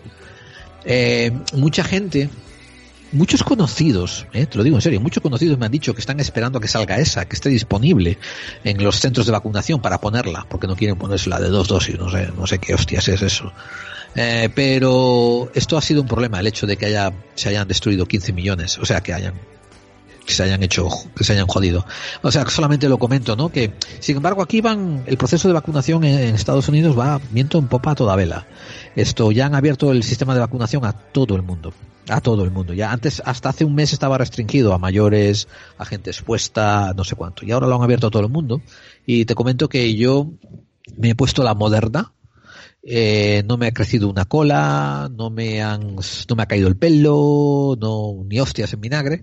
[0.85, 2.29] Eh, mucha gente,
[3.13, 6.19] muchos conocidos, eh, te lo digo en serio, muchos conocidos me han dicho que están
[6.21, 8.19] esperando a que salga esa, que esté disponible
[8.65, 11.99] en los centros de vacunación para ponerla, porque no quieren ponerse la de dos dosis,
[11.99, 13.53] no sé, no sé qué hostias es eso.
[14.15, 18.07] Eh, pero esto ha sido un problema, el hecho de que haya, se hayan destruido
[18.07, 19.35] 15 millones, o sea, que hayan
[20.25, 21.85] que se hayan hecho, que se hayan jodido.
[22.23, 23.51] O sea, solamente lo comento, ¿no?
[23.51, 27.69] Que, sin embargo, aquí van, el proceso de vacunación en, Estados Unidos va viento en
[27.69, 28.47] popa a toda vela.
[28.97, 31.73] Esto, ya han abierto el sistema de vacunación a todo el mundo.
[32.09, 32.73] A todo el mundo.
[32.73, 37.17] Ya antes, hasta hace un mes estaba restringido a mayores, a gente expuesta, no sé
[37.17, 37.45] cuánto.
[37.45, 38.61] Y ahora lo han abierto a todo el mundo.
[39.07, 40.29] Y te comento que yo
[40.97, 42.13] me he puesto la moderna,
[42.83, 46.77] eh, no me ha crecido una cola, no me han, no me ha caído el
[46.77, 49.23] pelo, no, ni hostias en vinagre,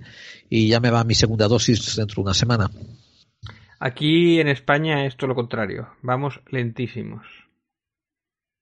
[0.50, 2.70] y ya me va mi segunda dosis dentro de una semana.
[3.80, 7.26] Aquí en España es todo lo contrario, vamos lentísimos.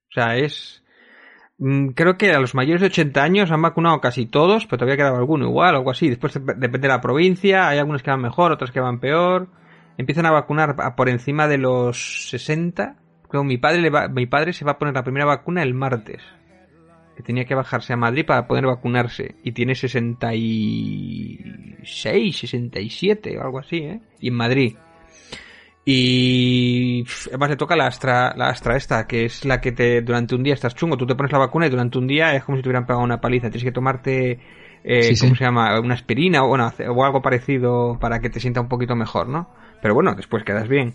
[0.10, 0.84] O sea, es...
[1.58, 4.98] mm, Creo que a los mayores de 80 años han vacunado casi todos, pero todavía
[4.98, 6.10] quedaba alguno igual, algo así.
[6.10, 9.48] Después dep- depende de la provincia, hay algunos que van mejor, otros que van peor.
[9.98, 12.96] Empiezan a vacunar por encima de los 60.
[13.30, 15.74] Creo mi padre, le va- mi padre se va a poner la primera vacuna el
[15.74, 16.22] martes.
[17.16, 19.36] Que tenía que bajarse a Madrid para poder vacunarse.
[19.44, 24.00] Y tiene 66, 67 o algo así, ¿eh?
[24.20, 24.76] Y en Madrid.
[25.90, 30.36] Y además le toca la astra, la astra esta, que es la que te durante
[30.36, 30.98] un día estás chungo.
[30.98, 33.04] Tú te pones la vacuna y durante un día es como si te hubieran pegado
[33.04, 33.50] una paliza.
[33.50, 34.40] Tienes que tomarte,
[34.84, 35.38] eh, Sí, ¿cómo sí.
[35.40, 35.80] se llama?
[35.80, 39.50] Una aspirina o, bueno, o algo parecido para que te sienta un poquito mejor, ¿no?
[39.82, 40.92] Pero bueno, después quedas bien.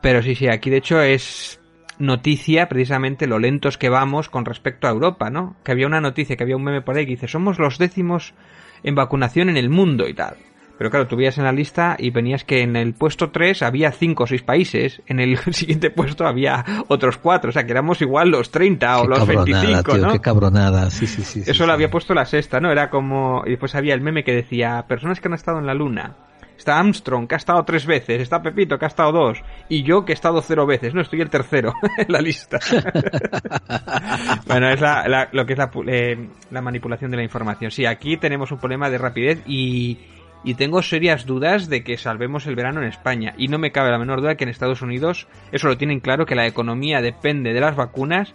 [0.00, 1.59] Pero sí, sí, aquí de hecho es
[2.00, 5.56] noticia precisamente lo lentos que vamos con respecto a Europa, ¿no?
[5.62, 8.34] Que había una noticia, que había un meme por ahí que dice, somos los décimos
[8.82, 10.36] en vacunación en el mundo y tal.
[10.78, 13.92] Pero claro, tú veías en la lista y venías que en el puesto 3 había
[13.92, 18.00] 5 o 6 países, en el siguiente puesto había otros 4, o sea que éramos
[18.00, 20.12] igual los 30 o Qué los cabronada, 25, tío, ¿no?
[20.12, 20.90] qué cabronada.
[20.90, 21.40] Sí, sí, sí.
[21.40, 21.66] Eso sí.
[21.66, 22.72] lo había puesto la sexta, ¿no?
[22.72, 23.42] Era como...
[23.44, 26.16] Y después había el meme que decía, personas que han estado en la luna.
[26.60, 28.20] Está Armstrong, que ha estado tres veces.
[28.20, 29.42] Está Pepito, que ha estado dos.
[29.70, 30.92] Y yo, que he estado cero veces.
[30.92, 32.58] No, estoy el tercero en la lista.
[34.46, 37.70] bueno, es la, la- lo que es la, eh, la manipulación de la información.
[37.70, 40.00] Sí, aquí tenemos un problema de rapidez y,
[40.44, 43.32] y tengo serias dudas de que salvemos el verano en España.
[43.38, 46.26] Y no me cabe la menor duda que en Estados Unidos eso lo tienen claro,
[46.26, 48.34] que la economía depende de las vacunas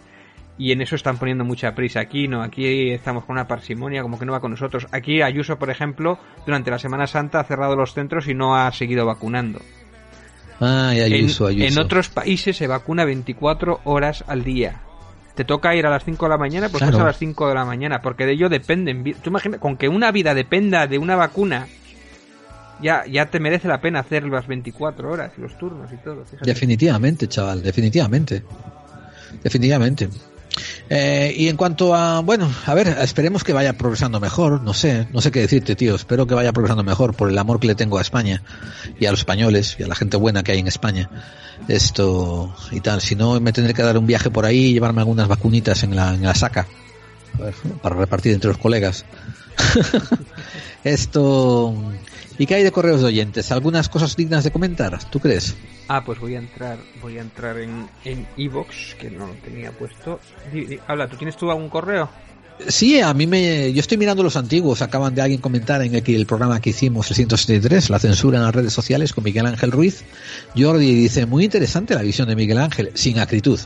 [0.58, 2.00] y en eso están poniendo mucha prisa.
[2.00, 4.86] Aquí no, aquí estamos con una parsimonia como que no va con nosotros.
[4.92, 8.70] Aquí Ayuso, por ejemplo, durante la Semana Santa ha cerrado los centros y no ha
[8.72, 9.60] seguido vacunando.
[10.60, 11.78] Ay, Ayuso, en, Ayuso.
[11.80, 14.80] en otros países se vacuna 24 horas al día.
[15.34, 16.98] Te toca ir a las 5 de la mañana, pues Claro.
[17.00, 19.04] a las 5 de la mañana, porque de ello dependen.
[19.22, 21.66] Tú imaginas, con que una vida dependa de una vacuna,
[22.80, 26.24] ya, ya te merece la pena hacer las 24 horas y los turnos y todo.
[26.24, 26.46] fíjate.
[26.50, 28.42] Definitivamente, chaval, definitivamente.
[29.42, 30.08] Definitivamente.
[30.88, 35.06] Eh, y en cuanto a, bueno, a ver, esperemos que vaya progresando mejor, no sé,
[35.12, 37.74] no sé qué decirte, tío, espero que vaya progresando mejor por el amor que le
[37.74, 38.42] tengo a España
[38.98, 41.10] y a los españoles y a la gente buena que hay en España.
[41.68, 45.00] Esto y tal, si no me tendré que dar un viaje por ahí y llevarme
[45.00, 46.66] algunas vacunitas en la, en la saca
[47.82, 49.04] para repartir entre los colegas.
[50.84, 51.74] Esto,
[52.38, 53.50] ¿y qué hay de correos de oyentes?
[53.52, 54.98] ¿Algunas cosas dignas de comentar?
[55.10, 55.54] ¿Tú crees?
[55.88, 59.70] Ah, pues voy a entrar, voy a entrar en en Evox, que no lo tenía
[59.72, 60.20] puesto.
[60.52, 62.08] Di- di- habla, ¿tú tienes tú algún correo?
[62.68, 63.70] Sí, a mí me.
[63.74, 64.80] Yo estoy mirando los antiguos.
[64.80, 68.38] Acaban de alguien comentar en el, que- el programa que hicimos, el 173, la censura
[68.38, 70.04] en las redes sociales con Miguel Ángel Ruiz.
[70.56, 73.60] Jordi dice: Muy interesante la visión de Miguel Ángel, sin acritud.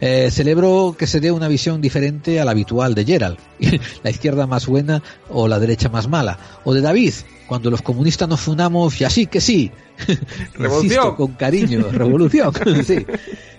[0.00, 3.36] Eh, celebro que se dé una visión diferente a la habitual de Gerald.
[4.02, 6.38] la izquierda más buena o la derecha más mala.
[6.64, 7.12] O de David,
[7.52, 9.70] cuando los comunistas nos unamos, y así que sí.
[10.54, 10.84] Revolución.
[10.84, 12.52] Insisto con cariño, revolución.
[12.86, 13.04] sí.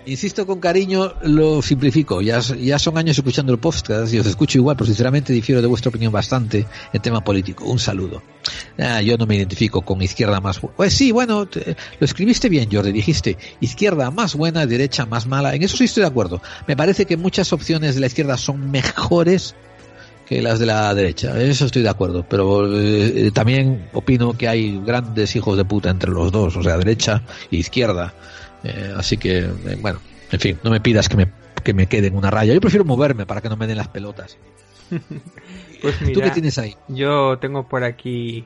[0.06, 2.22] Insisto con cariño, lo simplifico.
[2.22, 5.68] Ya, ya son años escuchando el podcast y os escucho igual, pero sinceramente difiero de
[5.68, 7.66] vuestra opinión bastante en tema político.
[7.66, 8.22] Un saludo.
[8.80, 10.60] Ah, yo no me identifico con izquierda más.
[10.60, 12.92] bu- Pues sí, bueno, te- lo escribiste bien, Jordi.
[12.92, 15.54] Dijiste izquierda más buena, derecha más mala.
[15.56, 16.42] En eso sí estoy de acuerdo.
[16.68, 19.56] Me parece que muchas opciones de la izquierda son mejores
[20.26, 21.40] que las de la derecha.
[21.42, 22.26] Eso estoy de acuerdo.
[22.28, 26.78] Pero eh, también opino que hay grandes hijos de puta entre los dos, o sea,
[26.78, 28.14] derecha e izquierda.
[28.64, 30.00] Eh, así que, eh, bueno,
[30.32, 31.32] en fin, no me pidas que me,
[31.64, 32.54] que me quede en una raya.
[32.54, 34.38] Yo prefiero moverme para que no me den las pelotas.
[35.82, 36.78] Pues ¿Tú mira, qué tienes ahí?
[36.88, 38.46] Yo tengo por aquí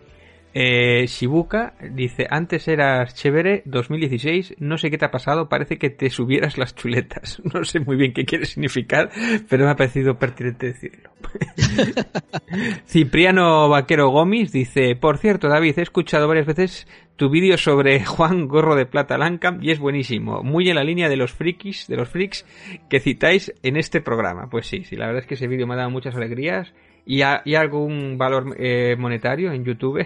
[0.59, 5.91] eh, Shibuka, dice, antes eras chévere, 2016, no sé qué te ha pasado, parece que
[5.91, 7.39] te subieras las chuletas.
[7.53, 9.11] No sé muy bien qué quiere significar,
[9.49, 11.09] pero me ha parecido pertinente decirlo.
[12.85, 18.47] Cipriano Vaquero Gómez dice, por cierto, David, he escuchado varias veces tu vídeo sobre Juan
[18.47, 21.97] Gorro de Plata Lancam y es buenísimo, muy en la línea de los frikis, de
[21.97, 22.45] los freaks
[22.89, 24.49] que citáis en este programa.
[24.49, 26.73] Pues sí, sí, la verdad es que ese vídeo me ha dado muchas alegrías
[27.05, 30.05] y, ha- y algún valor eh, monetario en YouTube.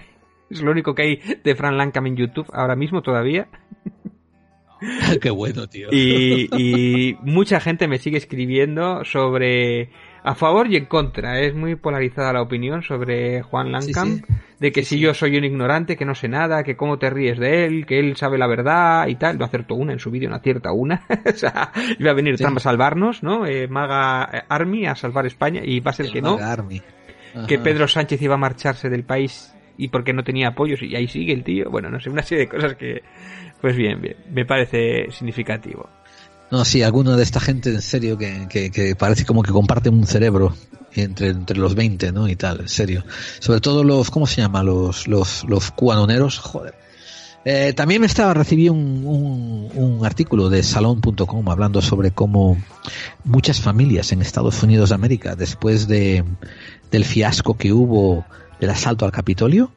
[0.52, 3.48] Es lo único que hay de Fran Lancam en YouTube ahora mismo todavía.
[5.22, 5.90] Qué bueno, tío.
[5.92, 9.92] Y, y mucha gente me sigue escribiendo sobre
[10.24, 11.40] a favor y en contra.
[11.40, 14.18] Es muy polarizada la opinión sobre Juan Lancam.
[14.18, 14.24] Sí,
[14.60, 17.40] De que si yo soy un ignorante, que no sé nada, que cómo te ríes
[17.40, 19.38] de él, que él sabe la verdad y tal.
[19.38, 21.06] No acertó una en su vídeo, no acierta una.
[21.26, 22.38] o sea, iba a venir.
[22.38, 23.46] Trump a salvarnos, ¿no?
[23.46, 26.38] Eh, Maga Army a salvar España y va a ser El que no.
[26.38, 26.82] Army.
[27.48, 27.60] Que.
[27.60, 31.34] Pedro Sánchez iba a marcharse del país y porque no tenía apoyos y ahí sigue
[31.34, 31.70] el tío.
[31.70, 33.02] Bueno, no sé, una serie de cosas que,
[33.60, 35.90] pues bien, bien, me parece significativo.
[36.52, 39.94] No, sí, alguno de esta gente en serio que, que, que parece como que comparten
[39.94, 40.54] un cerebro
[40.94, 42.28] entre, entre los 20, ¿no?
[42.28, 43.06] Y tal, en serio.
[43.40, 44.62] Sobre todo los, ¿cómo se llama?
[44.62, 46.76] Los, los, los cuanoneros, joder.
[47.44, 52.62] Eh, también me estaba recibí un, un, un artículo de salón.com hablando sobre cómo
[53.24, 56.24] muchas familias en Estados Unidos de América, después de,
[56.92, 58.26] del fiasco que hubo
[58.62, 59.72] del asalto al Capitolio,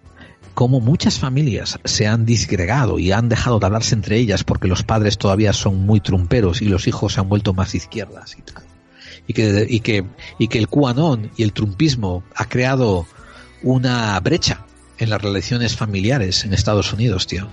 [0.54, 4.84] cómo muchas familias se han disgregado y han dejado de hablarse entre ellas porque los
[4.84, 8.62] padres todavía son muy trumperos y los hijos se han vuelto más izquierdas y tal.
[9.26, 10.04] Y que, y que,
[10.38, 13.06] y que el QAnon y el trumpismo ha creado
[13.62, 14.60] una brecha
[14.98, 17.48] en las relaciones familiares en Estados Unidos, tío.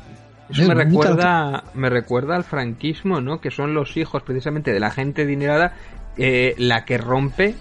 [0.49, 3.39] Eso Eh, me mucha- recuerda, me recuerda al franquismo, ¿no?
[3.39, 5.75] Que son los hijos precisamente de la gente adinerada
[6.17, 7.55] eh, la que rompe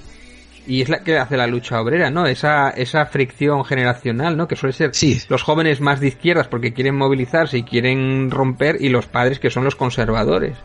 [0.71, 2.27] y es la que hace la lucha obrera, ¿no?
[2.27, 4.47] Esa, esa fricción generacional, ¿no?
[4.47, 4.93] Que suele ser
[5.29, 9.51] los jóvenes más de izquierdas porque quieren movilizarse y quieren romper y los padres que
[9.51, 10.57] son los conservadores.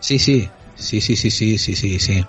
[0.00, 2.26] Sí, sí, sí, sí, sí, sí, sí, sí, sí.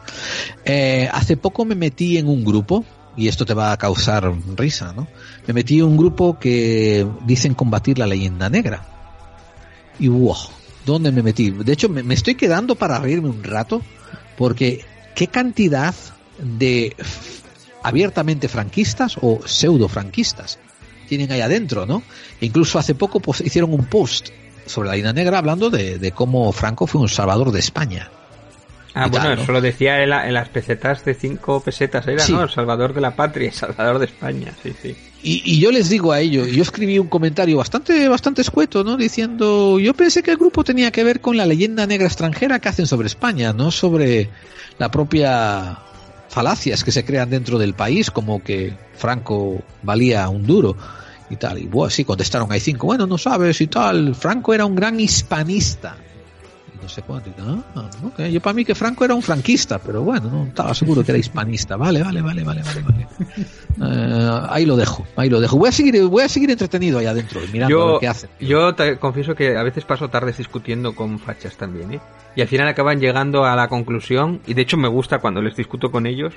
[0.64, 2.85] Eh, hace poco me metí en un grupo,
[3.17, 5.05] y esto te va a causar risa, ¿no?
[5.45, 8.85] Me metí en un grupo que dicen combatir la leyenda negra.
[9.99, 10.38] Y wow,
[10.85, 11.51] ¿dónde me metí?
[11.51, 13.81] De hecho, me, me estoy quedando para reírme un rato,
[14.38, 15.93] porque qué cantidad
[16.39, 16.95] de
[17.83, 20.59] abiertamente franquistas o pseudo franquistas
[21.07, 22.01] tienen ahí adentro, ¿no?
[22.41, 24.30] E incluso hace poco pues, hicieron un post
[24.65, 28.09] sobre la leyenda negra hablando de, de cómo Franco fue un salvador de España.
[28.95, 29.43] Ah, bueno, tal, ¿no?
[29.43, 32.31] eso lo decía en, la- en las pesetas de cinco pesetas, era, Sí.
[32.31, 32.43] ¿no?
[32.43, 34.95] El salvador de la patria, el salvador de España, sí, sí.
[35.22, 38.95] Y, y yo les digo a ellos, yo escribí un comentario bastante, bastante escueto, ¿no?
[38.95, 42.69] Diciendo, yo pensé que el grupo tenía que ver con la leyenda negra extranjera que
[42.69, 44.30] hacen sobre España, no sobre
[44.80, 45.77] la propia
[46.29, 50.75] falacias que se crean dentro del país, como que Franco valía un duro
[51.29, 51.59] y tal.
[51.59, 54.99] Y bueno, sí, contestaron hay cinco, bueno, no sabes y tal, Franco era un gran
[54.99, 55.97] hispanista.
[56.85, 57.31] No sé cuánto.
[57.31, 58.22] y, ah, ok.
[58.27, 61.17] Yo para mí que Franco era un franquista, pero bueno, no estaba seguro que era
[61.17, 61.77] hispanista.
[61.77, 63.07] Vale, vale, vale, vale, vale, vale.
[63.81, 65.57] Eh, ahí lo dejo, ahí lo dejo.
[65.57, 68.30] Voy a seguir, voy a seguir entretenido ahí adentro, mirando a Yo, ver qué hacen.
[68.39, 71.99] yo te confieso que a veces paso tardes discutiendo con fachas también, ¿eh?
[72.35, 75.55] Y al final acaban llegando a la conclusión, y de hecho me gusta cuando les
[75.55, 76.35] discuto con ellos,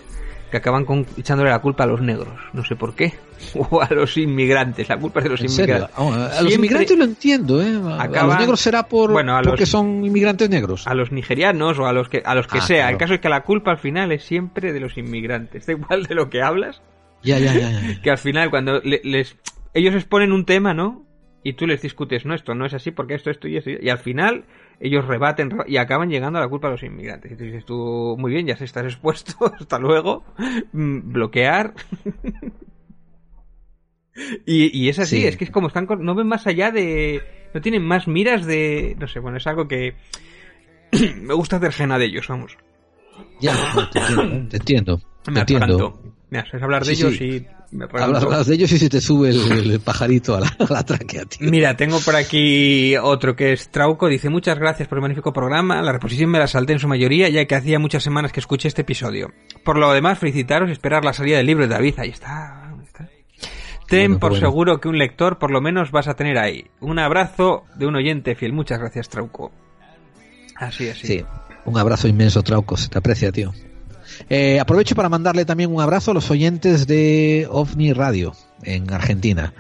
[0.51, 3.15] que acaban con- echándole la culpa a los negros, no sé por qué,
[3.55, 5.97] o a los inmigrantes, la culpa es de los serio, inmigrantes.
[5.99, 7.68] Oh, a los inmigrantes lo entiendo, ¿eh?
[7.99, 10.86] A, los negros será por Bueno, a los- porque son inmigrantes negros.
[10.86, 12.77] a los nigerianos o a los que a los que Ah, sea.
[12.83, 12.93] claro.
[12.93, 15.67] El caso es que la culpa al final es siempre de los inmigrantes.
[15.67, 16.81] Da igual de lo que hablas,
[17.23, 18.01] Ya, ya, ya, ya.
[18.02, 19.36] que al final cuando le- les
[19.75, 21.05] ellos exponen un tema, ¿no?
[21.49, 23.70] Y tú les discutes, no, esto no es así porque esto, esto y esto.
[23.70, 24.44] Y al final
[24.81, 27.33] ellos rebaten reba- y acaban llegando a la culpa a los inmigrantes.
[27.33, 30.25] Y tú dices tú, muy bien, ya se estás expuesto, hasta luego.
[30.73, 31.73] Mm, Bloquear.
[34.47, 35.27] y, y es así, Sí.
[35.27, 37.23] es que es como están, con- no ven más allá de,
[37.55, 39.94] no tienen más miras de, no sé, bueno, es algo que
[41.20, 42.57] me gusta hacer gena de ellos, vamos.
[43.41, 43.52] Ya,
[43.93, 45.01] te entiendo, te entiendo.
[45.28, 46.02] Me Te entiendo.
[46.28, 46.31] Atraganto.
[46.31, 47.47] Me haces hablar de Sí, ellos sí.
[47.70, 50.73] y me Hablas, de ellos y se te sube el, el pajarito a la, a
[50.73, 51.50] la tráquea, tío.
[51.50, 54.08] Mira, tengo por aquí otro que es Trauco.
[54.08, 55.81] Dice, muchas gracias por el magnífico programa.
[55.82, 58.68] La reposición me la salté en su mayoría, ya que hacía muchas semanas que escuché
[58.68, 59.32] este episodio.
[59.65, 61.94] Por lo demás, felicitaros y esperar la salida del libro de David.
[61.98, 62.68] Ahí está.
[62.70, 63.08] ahí está.
[63.86, 64.47] Ten Bueno, por bueno.
[64.47, 66.66] seguro que un lector por lo menos vas a tener ahí.
[66.81, 68.52] Un abrazo de un oyente fiel.
[68.52, 69.50] Muchas gracias, Trauco.
[70.57, 71.07] Así, así.
[71.07, 71.24] Sí,
[71.65, 73.52] un abrazo inmenso, Trauco, se te aprecia, tío.
[74.31, 79.53] Eh, aprovecho para mandarle también un abrazo a los oyentes de OVNI Radio en Argentina.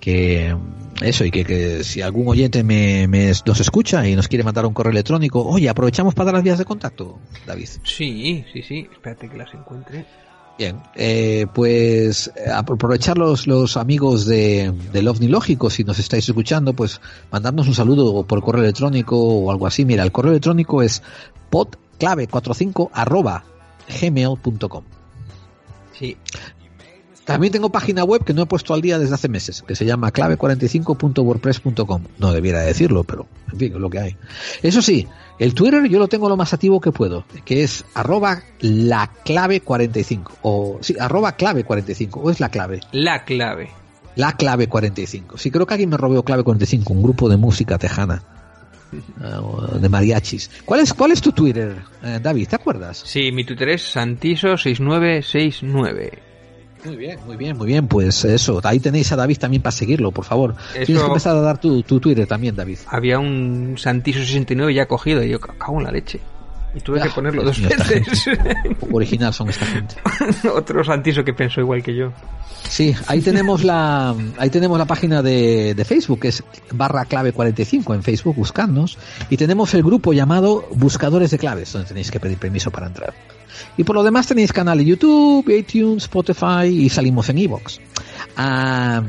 [0.00, 0.56] Que
[1.02, 4.64] eso, y que, que si algún oyente me, me- nos escucha y nos quiere mandar
[4.66, 7.68] un correo electrónico, oye, aprovechamos para dar las vías de contacto, David.
[7.84, 8.88] Sí, sí, sí.
[8.92, 10.06] Espérate que las encuentre.
[10.56, 16.28] Bien, eh, pues eh, aprovechar los, los amigos de, del OVNI Lógico, si nos estáis
[16.28, 19.84] escuchando, pues mandarnos un saludo por correo electrónico o algo así.
[19.84, 21.02] Mira, el correo electrónico es
[21.98, 23.44] podclave45 arroba
[24.00, 24.84] gmail.com.
[25.98, 26.16] Sí.
[27.24, 29.84] También tengo página web que no he puesto al día desde hace meses, que se
[29.84, 32.04] llama clave45.wordpress.com.
[32.18, 34.16] No debiera decirlo, pero en fin, es lo que hay.
[34.62, 35.06] Eso sí,
[35.38, 39.60] el Twitter yo lo tengo lo más activo que puedo, que es arroba la clave
[39.60, 42.80] 45 o sí, arroba clave 45 o es la clave.
[42.92, 43.68] La clave.
[44.16, 45.36] La clave 45.
[45.36, 48.22] Sí, creo que alguien me robó clave 45, un grupo de música tejana.
[49.42, 50.50] O de mariachis.
[50.64, 52.48] ¿Cuál es, cuál es tu Twitter, eh, David?
[52.48, 53.02] ¿Te acuerdas?
[53.04, 56.10] Sí, mi Twitter es Santiso6969.
[56.84, 57.88] Muy bien, muy bien, muy bien.
[57.88, 60.54] Pues eso, ahí tenéis a David también para seguirlo, por favor.
[60.74, 62.78] Eso- Tienes que empezar a dar tu, tu Twitter también, David.
[62.86, 66.20] Había un Santiso69 ya cogido y yo cago en la leche.
[66.74, 68.28] Y tuve que Ah, ponerlo Dios dos veces.
[68.92, 69.96] Original son esta gente.
[70.54, 72.12] Otro Santiso que pensó igual que yo.
[72.68, 77.32] Sí, ahí tenemos la, ahí tenemos la página de, de Facebook, que es barra clave
[77.32, 78.98] 45 en Facebook, buscadnos.
[79.30, 83.14] Y tenemos el grupo llamado Buscadores de Claves, donde tenéis que pedir permiso para entrar.
[83.76, 87.80] Y por lo demás tenéis canal de YouTube, iTunes, Spotify y salimos en Evox.
[88.36, 89.02] Ah,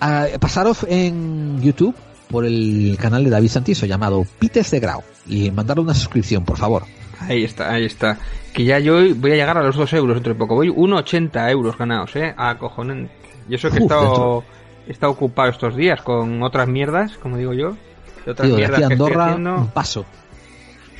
[0.00, 1.94] ah, pasaros en YouTube
[2.30, 6.56] por el canal de David Santiso llamado Pites de Grau y mandarle una suscripción, por
[6.58, 6.84] favor.
[7.20, 8.18] Ahí está, ahí está.
[8.52, 10.54] Que ya yo voy a llegar a los 2 euros dentro de poco.
[10.54, 12.34] Voy 1,80 euros ganados, ¿eh?
[12.36, 13.10] Acojonante.
[13.48, 14.44] Y eso que he Uf, estado,
[14.86, 17.76] he estado ocupado estos días con otras mierdas, como digo yo.
[18.24, 19.54] De otras Tío, de mierdas aquí a que estoy Andorra, haciendo.
[19.56, 20.04] un paso.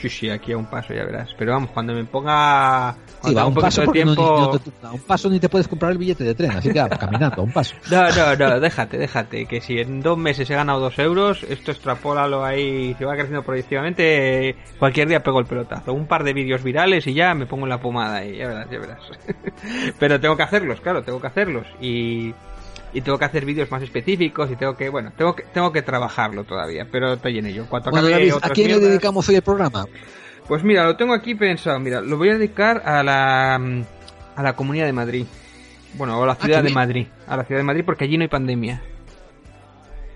[0.00, 1.30] Sí, sí, aquí a un paso, ya verás.
[1.38, 2.94] Pero vamos, cuando me ponga...
[2.94, 4.50] Sí, cuando va un poquito paso de no- tiempo...
[4.52, 6.86] no te- a un paso ni te puedes comprar el billete de tren, así que
[7.00, 7.74] caminando, a un paso.
[7.90, 9.46] No, no, no, déjate, déjate.
[9.46, 13.42] Que si en dos meses he ganado dos euros, esto extrapólalo ahí, si va creciendo
[13.42, 15.94] progresivamente, cualquier día pego el pelotazo.
[15.94, 18.70] Un par de vídeos virales y ya me pongo en la pomada y ya verás,
[18.70, 19.00] ya verás.
[19.98, 21.66] Pero tengo que hacerlos, claro, tengo que hacerlos.
[21.80, 22.34] Y,
[22.92, 25.82] y tengo que hacer vídeos más específicos y tengo que, bueno, tengo que, tengo que
[25.82, 27.66] trabajarlo todavía, pero estoy en ello.
[27.68, 29.84] Cuando Bueno, acabe David, ¿a quién le dedicamos hoy el programa?
[30.48, 31.78] Pues mira, lo tengo aquí pensado.
[31.80, 35.26] Mira, lo voy a dedicar a la, a la Comunidad de Madrid.
[35.94, 36.74] Bueno, o a la ciudad qué de.
[36.74, 37.06] Madrid.
[37.26, 38.82] A la ciudad de Madrid porque allí no hay pandemia.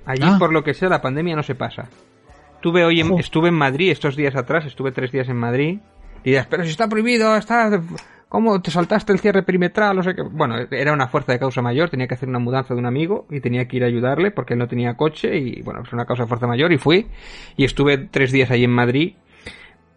[0.07, 0.37] Allí, Ah.
[0.39, 1.89] por lo que sea, la pandemia no se pasa.
[2.61, 5.79] Tuve hoy en- estuve en Madrid estos días atrás, estuve tres días en Madrid.
[6.25, 7.81] Y dirás, pero si está prohibido, está...
[8.31, 9.95] ¿Cómo te saltaste el cierre perimetral?
[9.95, 10.23] No sé qué.
[10.23, 13.27] Bueno, era una fuerza de causa mayor, tenía que hacer una mudanza de un amigo
[13.29, 16.23] y tenía que ir a ayudarle porque no tenía coche y bueno, es una causa
[16.23, 17.09] de fuerza mayor y fui.
[17.59, 19.17] Y estuve tres días ahí en Madrid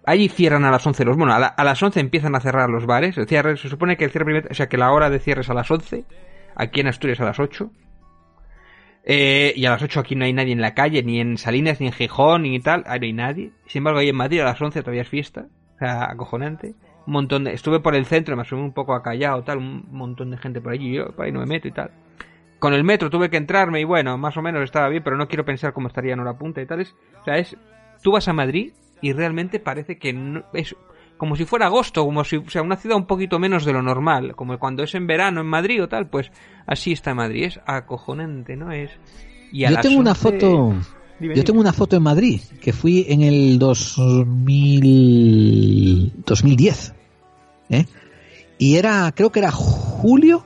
[0.06, 1.16] Allí cierran a las 11 los...
[1.16, 3.18] Bueno, a, la- a las 11 empiezan a cerrar los bares.
[3.18, 5.50] El cierre, se supone que el cierre O sea, que la hora de cierre es
[5.50, 6.04] a las 11.
[6.58, 7.72] Aquí en Asturias a las 8.
[9.06, 11.80] Eh, y a las 8 aquí no hay nadie en la calle, ni en Salinas,
[11.80, 12.84] ni en Gijón, ni tal.
[12.86, 13.52] Ahí no hay nadie.
[13.68, 15.46] Sin embargo, ahí en Madrid a las 11 todavía es fiesta.
[15.76, 16.74] O sea, acojonante.
[17.06, 17.54] Un montón de...
[17.54, 19.58] Estuve por el centro, me asumí un poco a Callao, tal.
[19.58, 20.94] Un montón de gente por allí.
[20.94, 21.92] Yo por ahí no me meto y tal.
[22.60, 25.28] Con el metro tuve que entrarme y bueno, más o menos estaba bien, pero no
[25.28, 26.82] quiero pensar cómo estaría en hora punta y tal.
[26.82, 27.58] Es, o sea, es...
[28.02, 30.76] Tú vas a Madrid y realmente parece que no, es
[31.18, 33.82] como si fuera agosto, como si o sea una ciudad un poquito menos de lo
[33.82, 36.32] normal, como cuando es en verano en Madrid o tal, pues
[36.66, 38.72] así está Madrid, es acojonante, ¿no?
[38.72, 38.92] Es
[39.52, 40.74] y a Yo tengo una 11 foto,
[41.20, 43.60] Dime, yo tengo una foto en Madrid, que fui en el
[44.94, 46.94] 2000, 2010,
[47.70, 47.86] ¿eh?
[48.58, 50.46] Y era, creo que era julio,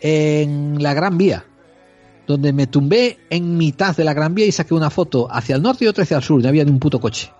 [0.00, 1.44] en la Gran Vía,
[2.26, 5.62] donde me tumbé en mitad de la Gran Vía y saqué una foto hacia el
[5.62, 7.30] norte y otra hacia el sur, no había ni un puto coche.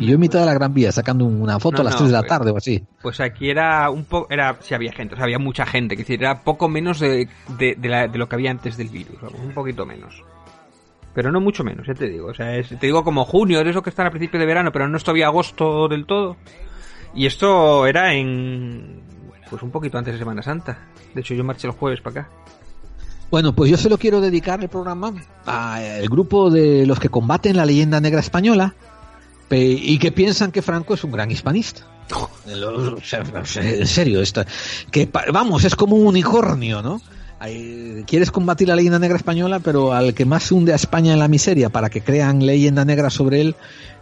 [0.00, 1.98] Y yo en mitad de la Gran Vía sacando una foto No, a las no,
[1.98, 2.82] 3 de la pues- tarde o así.
[3.02, 6.02] Pues aquí era un poco, era, sí había gente, o sea, había mucha gente, que
[6.02, 7.28] decir, era poco menos de,
[7.58, 10.22] de, de la- de lo que había antes del virus, un poquito menos.
[11.14, 13.66] Pero no mucho menos, ya te digo, o sea, es- te digo como junio, es
[13.68, 16.36] eso que está a principio de verano, pero no es todavía agosto del todo.
[17.14, 19.00] Y esto era en,
[19.50, 20.78] pues un poquito antes de Semana Santa.
[21.14, 22.30] De hecho, yo marché el jueves para acá.
[23.30, 25.12] Bueno, pues yo se lo quiero dedicar el programa
[25.46, 28.74] al grupo de los que combaten la leyenda negra española
[29.50, 31.82] y que piensan que Franco es un gran hispanista.
[32.46, 34.46] Lo- En serio, esta,
[34.90, 37.00] que vamos, es como un unicornio, ¿no?
[38.06, 41.28] Quieres combatir la leyenda negra española, pero al que más hunde a España en la
[41.28, 43.56] miseria para que crean leyenda negra sobre él,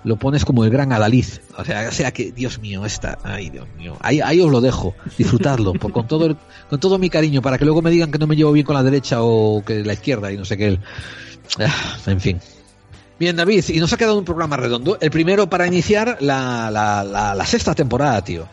[0.05, 1.25] lo pones como el gran adalid.
[1.57, 4.61] O sea, o sea que, Dios mío, esta, ay, Dios mío, ahí, ahí os lo
[4.61, 6.37] dejo, disfrutadlo, por- con todo el-
[6.69, 8.75] con todo mi cariño, para que luego me digan que no me llevo bien con
[8.75, 10.79] la derecha o que la izquierda y no sé qué.
[11.59, 12.41] Ah, en fin.
[13.19, 14.97] Bien, David, y nos ha quedado un programa redondo.
[15.01, 18.47] El primero para iniciar la, la, la, la sexta temporada, tío.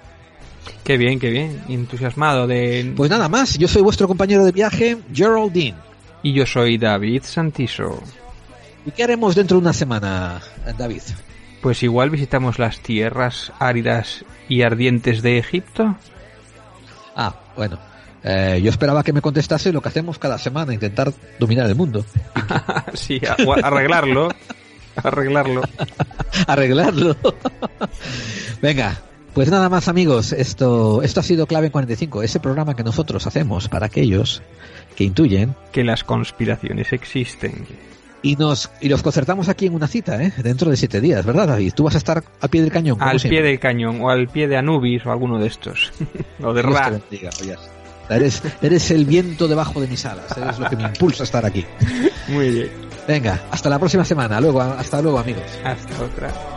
[0.84, 1.62] Qué bien, qué bien.
[1.68, 2.94] Entusiasmado de...
[2.96, 5.76] Pues nada más, yo soy vuestro compañero de viaje, Geraldine.
[6.24, 8.02] Y yo soy David Santiso.
[8.86, 10.42] ¿Y qué haremos dentro de una semana,
[10.78, 11.02] David?
[11.62, 15.96] Pues igual visitamos las tierras áridas y ardientes de Egipto.
[17.16, 17.80] Ah, bueno.
[18.24, 22.06] Eh, yo esperaba que me contestase lo que hacemos cada semana, intentar dominar el mundo.
[22.94, 23.22] sí,
[23.64, 24.30] arreglarlo.
[24.96, 25.62] arreglarlo.
[26.48, 27.16] Arreglarlo.
[28.62, 29.02] Venga,
[29.38, 33.28] pues nada más amigos, esto, esto ha sido Clave en 45, ese programa que nosotros
[33.28, 34.42] hacemos para aquellos
[34.96, 37.68] que intuyen Que las conspiraciones existen.
[38.24, 40.34] y nos y los concertamos aquí en una cita, ¿eh?
[40.42, 41.72] dentro de siete días, ¿verdad David?
[41.76, 42.98] Tú vas a estar al pie del cañón.
[43.00, 43.42] Al siempre.
[43.42, 45.94] pie del cañón o al pie de Anubis o alguno de estos.
[46.42, 46.90] o de Ra.
[46.90, 47.30] bendiga.
[48.10, 51.46] Eres, eres el viento debajo de mis alas, eres lo que me impulsa a estar
[51.46, 51.64] aquí.
[52.30, 52.72] Muy bien.
[53.08, 55.44] Venga, hasta la próxima semana, luego, hasta luego amigos.
[55.64, 56.57] Hasta otra.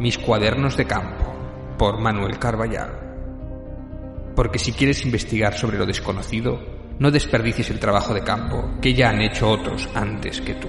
[0.00, 1.30] Mis cuadernos de campo,
[1.76, 4.32] por Manuel Carballal.
[4.34, 6.58] Porque si quieres investigar sobre lo desconocido,
[6.98, 10.68] no desperdicies el trabajo de campo que ya han hecho otros antes que tú.